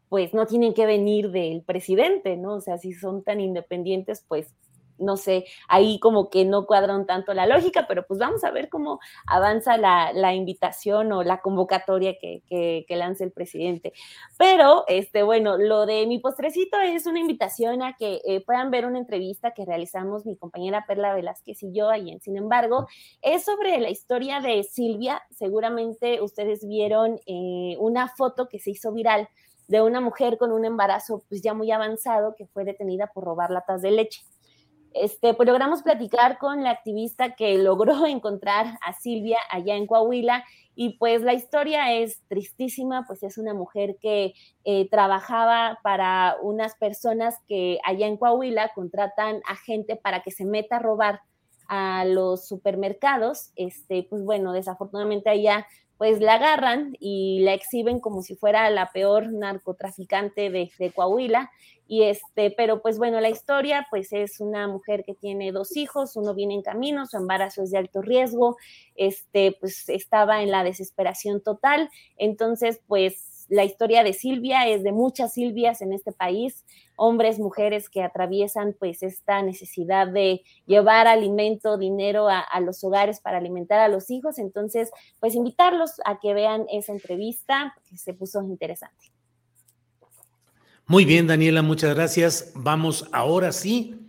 pues 0.09 0.33
no 0.33 0.45
tienen 0.47 0.73
que 0.73 0.85
venir 0.85 1.31
del 1.31 1.63
presidente, 1.63 2.35
¿no? 2.35 2.55
O 2.55 2.61
sea, 2.61 2.77
si 2.77 2.93
son 2.93 3.23
tan 3.23 3.39
independientes, 3.39 4.25
pues 4.27 4.53
no 4.99 5.17
sé, 5.17 5.45
ahí 5.67 5.99
como 5.99 6.29
que 6.29 6.45
no 6.45 6.65
cuadran 6.65 7.05
tanto 7.05 7.33
la 7.33 7.45
lógica, 7.45 7.85
pero 7.87 8.05
pues 8.05 8.19
vamos 8.19 8.43
a 8.43 8.51
ver 8.51 8.69
cómo 8.69 8.99
avanza 9.25 9.77
la, 9.77 10.33
invitación 10.33 11.11
o 11.11 11.23
la 11.23 11.41
convocatoria 11.41 12.15
que, 12.19 12.43
que, 12.47 12.95
lance 12.95 13.23
el 13.23 13.31
presidente. 13.31 13.93
Pero, 14.37 14.83
este, 14.87 15.23
bueno, 15.23 15.57
lo 15.57 15.85
de 15.85 16.05
mi 16.05 16.19
postrecito 16.19 16.79
es 16.79 17.05
una 17.05 17.19
invitación 17.19 17.81
a 17.81 17.95
que 17.95 18.21
eh, 18.25 18.43
puedan 18.45 18.71
ver 18.71 18.85
una 18.85 18.99
entrevista 18.99 19.51
que 19.51 19.65
realizamos 19.65 20.25
mi 20.25 20.35
compañera 20.35 20.85
Perla 20.87 21.13
Velázquez 21.13 21.63
y 21.63 21.73
yo 21.73 21.89
ahí 21.89 22.11
en 22.11 22.19
Sin 22.21 22.37
embargo, 22.37 22.87
es 23.21 23.45
sobre 23.45 23.79
la 23.79 23.89
historia 23.89 24.39
de 24.41 24.63
Silvia. 24.63 25.21
Seguramente 25.31 26.21
ustedes 26.21 26.67
vieron 26.67 27.19
eh, 27.25 27.75
una 27.79 28.07
foto 28.07 28.47
que 28.47 28.59
se 28.59 28.71
hizo 28.71 28.91
viral 28.91 29.29
de 29.67 29.81
una 29.81 30.01
mujer 30.01 30.37
con 30.37 30.51
un 30.51 30.65
embarazo 30.65 31.23
pues 31.29 31.41
ya 31.41 31.53
muy 31.53 31.71
avanzado 31.71 32.33
que 32.35 32.47
fue 32.47 32.65
detenida 32.65 33.11
por 33.13 33.23
robar 33.23 33.51
latas 33.51 33.81
de 33.81 33.91
leche. 33.91 34.25
Este, 34.93 35.33
pues 35.33 35.47
logramos 35.47 35.83
platicar 35.83 36.37
con 36.39 36.63
la 36.63 36.71
activista 36.71 37.35
que 37.35 37.57
logró 37.63 38.05
encontrar 38.05 38.77
a 38.81 38.93
Silvia 38.93 39.37
allá 39.49 39.75
en 39.75 39.87
Coahuila 39.87 40.43
y 40.75 40.97
pues 40.97 41.23
la 41.23 41.33
historia 41.33 41.93
es 41.93 42.21
tristísima, 42.29 43.03
pues 43.05 43.21
es 43.23 43.37
una 43.37 43.53
mujer 43.53 43.97
que 44.01 44.33
eh, 44.63 44.87
trabajaba 44.89 45.77
para 45.83 46.37
unas 46.41 46.75
personas 46.75 47.35
que 47.49 47.79
allá 47.83 48.07
en 48.07 48.15
Coahuila 48.15 48.71
contratan 48.73 49.41
a 49.45 49.57
gente 49.57 49.97
para 49.97 50.21
que 50.21 50.31
se 50.31 50.45
meta 50.45 50.77
a 50.77 50.79
robar 50.79 51.21
a 51.67 52.05
los 52.05 52.47
supermercados. 52.47 53.51
Este, 53.57 54.07
pues 54.09 54.23
bueno, 54.23 54.53
desafortunadamente 54.53 55.29
allá 55.29 55.67
pues 55.99 56.21
la 56.21 56.35
agarran 56.35 56.95
y 57.01 57.41
la 57.41 57.53
exhiben 57.53 57.99
como 57.99 58.21
si 58.21 58.33
fuera 58.33 58.69
la 58.69 58.89
peor 58.93 59.33
narcotraficante 59.33 60.49
de, 60.49 60.71
Coahuila. 60.95 61.51
Y 61.87 62.03
este, 62.03 62.51
pero 62.51 62.81
pues 62.81 62.97
bueno, 62.97 63.19
la 63.19 63.27
historia 63.27 63.85
pues 63.89 64.13
es 64.13 64.39
una 64.39 64.69
mujer 64.69 65.03
que 65.03 65.13
tiene 65.13 65.51
dos 65.51 65.75
hijos, 65.75 66.15
uno 66.15 66.33
viene 66.33 66.53
en 66.53 66.61
camino, 66.61 67.05
su 67.05 67.17
embarazo 67.17 67.63
es 67.63 67.71
de 67.71 67.79
alto 67.79 68.01
riesgo, 68.01 68.55
este, 68.95 69.57
pues 69.59 69.89
estaba 69.89 70.41
en 70.41 70.51
la 70.51 70.63
desesperación 70.63 71.43
total. 71.43 71.89
Entonces, 72.15 72.79
pues 72.87 73.28
la 73.49 73.65
historia 73.65 74.03
de 74.03 74.13
Silvia 74.13 74.67
es 74.67 74.83
de 74.83 74.91
muchas 74.91 75.33
Silvias 75.33 75.81
en 75.81 75.91
este 75.91 76.11
país, 76.11 76.65
hombres, 76.95 77.39
mujeres 77.39 77.89
que 77.89 78.03
atraviesan 78.03 78.75
pues 78.77 79.03
esta 79.03 79.41
necesidad 79.41 80.07
de 80.07 80.43
llevar 80.65 81.07
alimento, 81.07 81.77
dinero 81.77 82.27
a, 82.29 82.45
los 82.61 82.83
hogares 82.83 83.19
para 83.19 83.39
alimentar 83.39 83.79
a 83.79 83.87
los 83.87 84.11
hijos. 84.11 84.37
Entonces, 84.37 84.91
pues 85.19 85.35
invitarlos 85.35 85.93
a 86.05 86.19
que 86.19 86.33
vean 86.33 86.65
esa 86.71 86.91
entrevista 86.91 87.75
que 87.89 87.97
se 87.97 88.13
puso 88.13 88.41
interesante. 88.43 89.11
Muy 90.85 91.05
bien, 91.05 91.27
Daniela, 91.27 91.61
muchas 91.61 91.95
gracias. 91.95 92.51
Vamos 92.55 93.09
ahora 93.11 93.51
sí, 93.51 93.99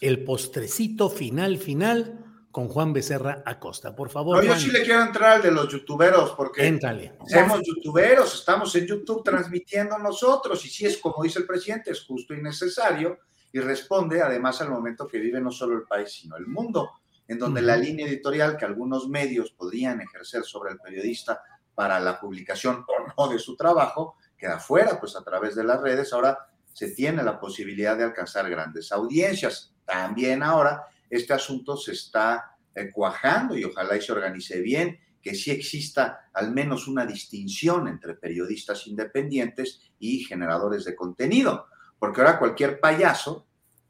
el 0.00 0.24
postrecito 0.24 1.08
final, 1.08 1.58
final 1.58 2.21
con 2.52 2.68
Juan 2.68 2.92
Becerra 2.92 3.42
Acosta. 3.44 3.96
Por 3.96 4.10
favor. 4.10 4.44
yo 4.44 4.54
sí 4.56 4.70
le 4.70 4.82
quiero 4.82 5.02
entrar 5.02 5.32
al 5.32 5.42
de 5.42 5.50
los 5.50 5.68
youtuberos, 5.72 6.32
porque 6.32 6.66
Éntale. 6.66 7.14
somos 7.26 7.62
youtuberos, 7.66 8.34
estamos 8.34 8.74
en 8.76 8.86
YouTube 8.86 9.24
transmitiendo 9.24 9.98
nosotros, 9.98 10.64
y 10.66 10.68
si 10.68 10.84
es 10.84 10.98
como 10.98 11.22
dice 11.24 11.40
el 11.40 11.46
presidente, 11.46 11.90
es 11.90 12.04
justo 12.04 12.34
y 12.34 12.42
necesario, 12.42 13.18
y 13.52 13.58
responde 13.58 14.20
además 14.20 14.60
al 14.60 14.68
momento 14.68 15.08
que 15.08 15.18
vive 15.18 15.40
no 15.40 15.50
solo 15.50 15.76
el 15.76 15.84
país, 15.84 16.12
sino 16.12 16.36
el 16.36 16.46
mundo, 16.46 16.90
en 17.26 17.38
donde 17.38 17.62
la 17.62 17.76
línea 17.76 18.06
editorial 18.06 18.56
que 18.58 18.66
algunos 18.66 19.08
medios 19.08 19.50
podrían 19.52 20.00
ejercer 20.02 20.44
sobre 20.44 20.72
el 20.72 20.78
periodista 20.78 21.42
para 21.74 21.98
la 22.00 22.20
publicación 22.20 22.84
o 22.86 23.12
no 23.16 23.32
de 23.32 23.38
su 23.38 23.56
trabajo, 23.56 24.16
queda 24.36 24.58
fuera, 24.58 25.00
pues 25.00 25.16
a 25.16 25.22
través 25.22 25.54
de 25.54 25.64
las 25.64 25.80
redes. 25.80 26.12
Ahora 26.12 26.46
se 26.72 26.90
tiene 26.90 27.22
la 27.22 27.40
posibilidad 27.40 27.96
de 27.96 28.04
alcanzar 28.04 28.50
grandes 28.50 28.92
audiencias. 28.92 29.72
También 29.86 30.42
ahora 30.42 30.84
este 31.12 31.34
asunto 31.34 31.76
se 31.76 31.92
está 31.92 32.56
eh, 32.74 32.90
cuajando 32.90 33.54
y 33.56 33.64
ojalá 33.64 33.96
y 33.96 34.00
se 34.00 34.12
organice 34.12 34.62
bien, 34.62 34.98
que 35.20 35.34
sí 35.34 35.50
exista 35.50 36.30
al 36.32 36.52
menos 36.52 36.88
una 36.88 37.04
distinción 37.04 37.86
entre 37.86 38.14
periodistas 38.14 38.86
independientes 38.86 39.92
y 39.98 40.24
generadores 40.24 40.86
de 40.86 40.96
contenido, 40.96 41.66
porque 41.98 42.22
ahora 42.22 42.38
cualquier 42.38 42.80
payaso 42.80 43.46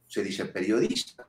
se 0.09 0.25
dice 0.25 0.47
periodista. 0.47 1.29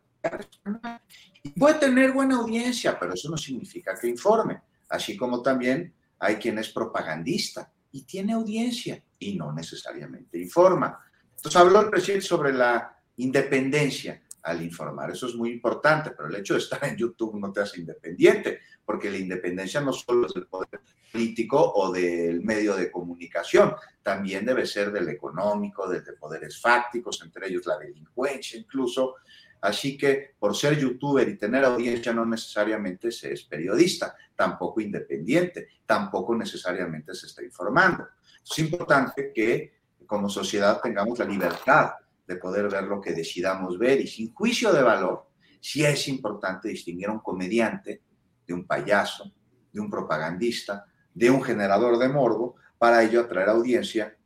Y 1.44 1.50
puede 1.52 1.76
tener 1.76 2.12
buena 2.12 2.38
audiencia, 2.38 2.98
pero 3.00 3.14
eso 3.14 3.30
no 3.30 3.38
significa 3.38 3.94
que 3.96 4.08
informe, 4.08 4.62
así 4.90 5.16
como 5.16 5.44
también 5.44 5.94
hay 6.18 6.38
quien 6.38 6.58
es 6.58 6.70
propagandista 6.70 7.72
y 7.92 8.02
tiene 8.04 8.34
audiencia 8.34 9.04
y 9.20 9.36
no 9.36 9.54
necesariamente 9.54 10.40
informa. 10.40 11.00
Entonces 11.36 11.62
habló 11.62 11.82
el 11.82 11.92
presidente 11.92 12.26
sobre 12.26 12.52
la 12.52 12.98
independencia 13.18 14.23
al 14.44 14.62
informar. 14.62 15.12
Eso 15.12 15.28
es 15.28 15.36
muy 15.36 15.52
importante, 15.52 16.12
pero 16.12 16.30
el 16.30 16.36
hecho 16.36 16.54
de 16.54 16.60
estar 16.60 16.84
en 16.84 16.98
YouTube 16.98 17.40
no 17.40 17.52
te 17.52 17.62
hace 17.62 17.80
independiente, 17.80 18.60
porque 18.86 19.10
la 19.10 19.18
independencia 19.18 19.82
no 19.82 19.94
solo 19.94 20.28
es 20.28 20.34
del 20.34 20.48
poder 20.48 20.82
político 21.12 21.74
o 21.76 21.92
del 21.92 22.42
medio 22.42 22.76
de 22.76 22.92
comunicación, 22.92 23.74
también 24.02 24.46
debe 24.46 24.66
ser 24.66 24.92
del 24.92 25.08
económico, 25.10 25.88
del 25.88 26.04
de 26.04 26.14
poderes 26.14 26.60
fácticos, 26.60 27.22
entre 27.24 27.48
ellos 27.48 27.66
la 27.66 27.78
delincuencia 27.78 28.60
incluso. 28.60 29.16
Así 29.62 29.98
que 29.98 30.36
por 30.38 30.56
ser 30.56 30.78
youtuber 30.78 31.30
y 31.30 31.38
tener 31.38 31.64
audiencia 31.64 32.12
no 32.12 32.26
necesariamente 32.26 33.12
se 33.12 33.32
es 33.32 33.44
periodista, 33.44 34.16
tampoco 34.36 34.82
independiente, 34.82 35.70
tampoco 35.86 36.36
necesariamente 36.36 37.16
se 37.16 37.28
está 37.28 37.44
informando. 37.44 38.10
Es 38.44 38.60
importante 38.60 39.32
que 39.34 39.84
como 40.06 40.28
sociedad 40.28 40.82
tengamos 40.82 41.18
la 41.20 41.26
libertad 41.26 41.92
de 42.26 42.36
poder 42.38 42.70
ver 42.70 42.84
lo 42.84 43.02
que 43.02 43.14
decidamos 43.14 43.78
ver 43.78 44.02
y 44.02 44.08
sin 44.08 44.34
juicio 44.34 44.72
de 44.72 44.82
valor, 44.82 45.28
sí 45.60 45.84
es 45.84 46.08
importante 46.08 46.70
distinguir 46.70 47.08
a 47.08 47.14
un 47.14 47.20
comediante 47.20 48.02
de 48.46 48.54
un 48.54 48.66
payaso, 48.66 49.34
de 49.72 49.80
un 49.80 49.90
propagandista, 49.90 50.86
de 51.14 51.30
un 51.30 51.42
generador 51.42 51.98
de 51.98 52.10
morbo, 52.10 52.56
para 52.78 53.04
ello 53.04 53.22
atraer 53.22 53.50
audiencia, 53.50 54.18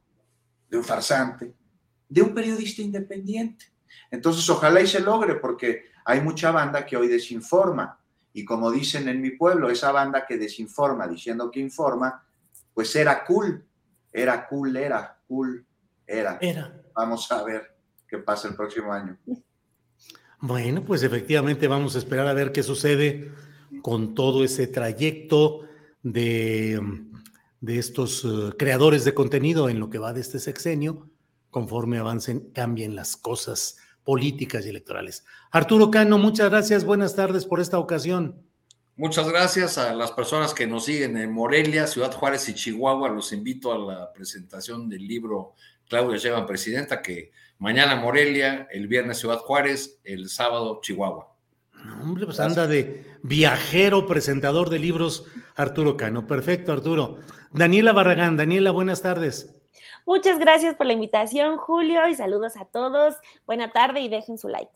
de 0.70 0.78
un 0.78 0.84
farsante, 0.84 1.54
de 2.10 2.22
un 2.22 2.34
periodista 2.34 2.82
independiente. 2.82 3.66
Entonces, 4.10 4.50
ojalá 4.50 4.82
y 4.82 4.88
se 4.88 5.00
logre, 5.00 5.36
porque 5.36 5.86
hay 6.06 6.22
mucha 6.22 6.52
banda 6.52 6.86
que 6.86 6.98
hoy 6.98 7.08
desinforma. 7.08 8.00
Y 8.34 8.46
como 8.46 8.72
dicen 8.72 9.08
en 9.08 9.22
mi 9.22 9.32
pueblo, 9.32 9.70
esa 9.70 9.92
banda 9.92 10.26
que 10.26 10.38
desinforma 10.38 11.08
diciendo 11.08 11.52
que 11.52 11.60
informa, 11.60 12.26
pues 12.74 12.96
era 12.96 13.24
cool, 13.26 13.66
era 14.12 14.48
cool, 14.48 14.76
era 14.76 15.20
cool, 15.28 15.66
era. 16.06 16.38
Era. 16.42 16.82
Vamos 16.96 17.32
a 17.32 17.44
ver 17.44 17.77
qué 18.08 18.18
pasa 18.18 18.48
el 18.48 18.56
próximo 18.56 18.92
año. 18.92 19.18
Bueno, 20.40 20.84
pues 20.86 21.04
efectivamente 21.04 21.68
vamos 21.68 21.96
a 21.96 22.00
esperar 22.00 22.28
a 22.28 22.34
ver 22.34 22.52
qué 22.52 22.64
sucede 22.64 23.32
con 23.82 24.14
todo 24.14 24.44
ese 24.44 24.68
trayecto 24.68 25.62
de, 26.04 26.80
de 27.60 27.80
estos 27.80 28.24
eh, 28.24 28.54
creadores 28.58 29.04
de 29.04 29.14
contenido 29.14 29.70
en 29.70 29.80
lo 29.80 29.90
que 29.90 29.98
va 29.98 30.14
de 30.14 30.22
este 30.22 30.40
sexenio, 30.40 31.10
conforme 31.50 31.98
avancen, 31.98 32.52
cambien 32.52 32.96
las 32.96 33.18
cosas 33.18 33.78
políticas 34.04 34.66
y 34.66 34.70
electorales. 34.70 35.26
Arturo 35.52 35.92
Cano, 35.92 36.18
muchas 36.18 36.50
gracias, 36.50 36.86
buenas 36.86 37.16
tardes 37.16 37.46
por 37.46 37.60
esta 37.60 37.80
ocasión. 37.80 38.48
Muchas 38.96 39.30
gracias 39.30 39.78
a 39.78 39.94
las 39.94 40.12
personas 40.12 40.56
que 40.56 40.66
nos 40.66 40.86
siguen 40.86 41.18
en 41.18 41.32
Morelia, 41.32 41.86
Ciudad 41.86 42.12
Juárez 42.12 42.50
y 42.50 42.56
Chihuahua. 42.56 43.10
Los 43.10 43.32
invito 43.32 43.72
a 43.72 43.78
la 43.78 44.12
presentación 44.12 44.90
del 44.90 45.08
libro 45.08 45.54
Claudia 45.90 46.18
Llevan 46.18 46.46
Presidenta, 46.46 47.02
que 47.02 47.32
mañana 47.58 47.96
Morelia, 47.96 48.68
el 48.72 48.88
viernes 48.88 49.20
Ciudad 49.20 49.38
Juárez, 49.38 50.00
el 50.04 50.30
sábado 50.30 50.80
Chihuahua. 50.82 51.34
hombre, 52.02 52.26
pues 52.26 52.40
anda 52.40 52.68
de 52.68 53.06
viajero 53.24 54.06
presentador 54.08 54.70
de 54.70 54.80
libros 54.80 55.26
Arturo 55.56 55.98
Cano. 55.98 56.28
Perfecto, 56.28 56.72
Arturo. 56.72 57.20
Daniela 57.52 57.94
Barragán, 57.94 58.38
Daniela, 58.38 58.72
buenas 58.72 59.02
tardes. 59.02 59.54
Muchas 60.06 60.40
gracias 60.40 60.76
por 60.76 60.86
la 60.86 60.94
invitación, 60.94 61.58
Julio, 61.58 62.08
y 62.08 62.16
saludos 62.16 62.56
a 62.56 62.66
todos. 62.66 63.16
Buena 63.46 63.72
tarde 63.72 64.00
y 64.00 64.10
dejen 64.10 64.38
su 64.38 64.48
like. 64.48 64.72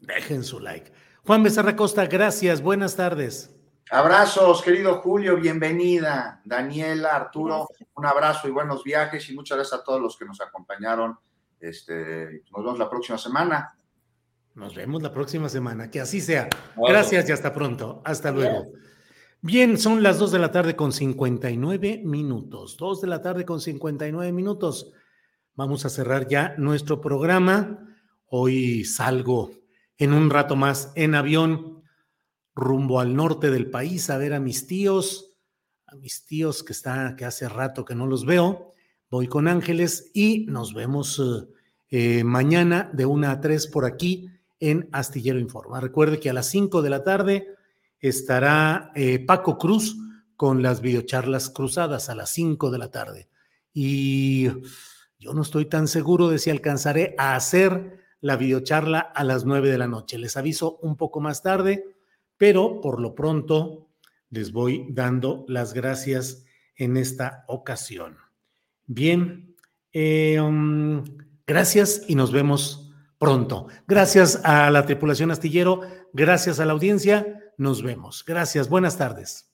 Dejen 0.00 0.44
su 0.44 0.60
like. 0.60 0.92
Juan 1.26 1.42
Becerra 1.42 1.74
Costa, 1.74 2.06
gracias. 2.06 2.60
Buenas 2.60 2.94
tardes. 2.94 3.50
Abrazos, 3.90 4.62
querido 4.62 4.96
Julio, 4.96 5.36
bienvenida. 5.36 6.40
Daniela, 6.44 7.14
Arturo, 7.14 7.68
un 7.94 8.06
abrazo 8.06 8.48
y 8.48 8.50
buenos 8.50 8.82
viajes 8.82 9.28
y 9.28 9.34
muchas 9.34 9.58
gracias 9.58 9.80
a 9.80 9.84
todos 9.84 10.00
los 10.00 10.16
que 10.16 10.24
nos 10.24 10.40
acompañaron. 10.40 11.18
Este, 11.60 12.42
nos 12.50 12.64
vemos 12.64 12.78
la 12.78 12.88
próxima 12.88 13.18
semana. 13.18 13.76
Nos 14.54 14.74
vemos 14.74 15.02
la 15.02 15.12
próxima 15.12 15.48
semana, 15.48 15.90
que 15.90 16.00
así 16.00 16.20
sea. 16.20 16.48
Gracias 16.76 17.28
y 17.28 17.32
hasta 17.32 17.52
pronto. 17.52 18.00
Hasta 18.04 18.30
luego. 18.30 18.72
Bien, 19.42 19.76
son 19.76 20.02
las 20.02 20.18
2 20.18 20.32
de 20.32 20.38
la 20.38 20.50
tarde 20.50 20.74
con 20.76 20.90
59 20.90 22.00
minutos. 22.04 22.78
2 22.78 23.02
de 23.02 23.06
la 23.06 23.20
tarde 23.20 23.44
con 23.44 23.60
59 23.60 24.32
minutos. 24.32 24.92
Vamos 25.54 25.84
a 25.84 25.90
cerrar 25.90 26.26
ya 26.26 26.54
nuestro 26.56 27.02
programa. 27.02 27.86
Hoy 28.26 28.84
salgo 28.84 29.50
en 29.98 30.14
un 30.14 30.30
rato 30.30 30.56
más 30.56 30.92
en 30.96 31.14
avión 31.14 31.83
rumbo 32.54 33.00
al 33.00 33.16
norte 33.16 33.50
del 33.50 33.70
país 33.70 34.10
a 34.10 34.18
ver 34.18 34.32
a 34.32 34.40
mis 34.40 34.66
tíos, 34.66 35.34
a 35.86 35.96
mis 35.96 36.24
tíos 36.24 36.62
que, 36.62 36.72
está, 36.72 37.16
que 37.16 37.24
hace 37.24 37.48
rato 37.48 37.84
que 37.84 37.94
no 37.94 38.06
los 38.06 38.24
veo. 38.24 38.72
Voy 39.10 39.28
con 39.28 39.48
Ángeles 39.48 40.10
y 40.14 40.46
nos 40.46 40.74
vemos 40.74 41.20
eh, 41.20 41.48
eh, 41.90 42.24
mañana 42.24 42.90
de 42.92 43.06
1 43.06 43.28
a 43.28 43.40
3 43.40 43.66
por 43.68 43.84
aquí 43.84 44.28
en 44.60 44.88
Astillero 44.92 45.38
Informa. 45.38 45.80
Recuerde 45.80 46.20
que 46.20 46.30
a 46.30 46.32
las 46.32 46.46
5 46.46 46.82
de 46.82 46.90
la 46.90 47.04
tarde 47.04 47.48
estará 48.00 48.92
eh, 48.94 49.18
Paco 49.18 49.58
Cruz 49.58 49.96
con 50.36 50.62
las 50.62 50.80
videocharlas 50.80 51.50
cruzadas 51.50 52.08
a 52.08 52.14
las 52.14 52.30
5 52.30 52.70
de 52.70 52.78
la 52.78 52.90
tarde. 52.90 53.28
Y 53.72 54.48
yo 55.18 55.32
no 55.32 55.42
estoy 55.42 55.66
tan 55.66 55.88
seguro 55.88 56.28
de 56.28 56.38
si 56.38 56.50
alcanzaré 56.50 57.14
a 57.18 57.36
hacer 57.36 57.98
la 58.20 58.36
videocharla 58.36 59.00
a 59.00 59.24
las 59.24 59.44
9 59.44 59.70
de 59.70 59.78
la 59.78 59.86
noche. 59.86 60.18
Les 60.18 60.36
aviso 60.36 60.78
un 60.82 60.96
poco 60.96 61.20
más 61.20 61.42
tarde 61.42 61.93
pero 62.36 62.80
por 62.80 63.00
lo 63.00 63.14
pronto 63.14 63.88
les 64.30 64.52
voy 64.52 64.86
dando 64.90 65.44
las 65.48 65.74
gracias 65.74 66.44
en 66.76 66.96
esta 66.96 67.44
ocasión. 67.48 68.16
Bien, 68.86 69.54
eh, 69.92 70.40
um, 70.40 71.04
gracias 71.46 72.02
y 72.08 72.14
nos 72.14 72.32
vemos 72.32 72.92
pronto. 73.18 73.68
Gracias 73.86 74.40
a 74.44 74.70
la 74.70 74.84
tripulación 74.84 75.30
astillero, 75.30 75.82
gracias 76.12 76.60
a 76.60 76.66
la 76.66 76.72
audiencia, 76.72 77.52
nos 77.56 77.82
vemos. 77.82 78.24
Gracias, 78.26 78.68
buenas 78.68 78.98
tardes. 78.98 79.53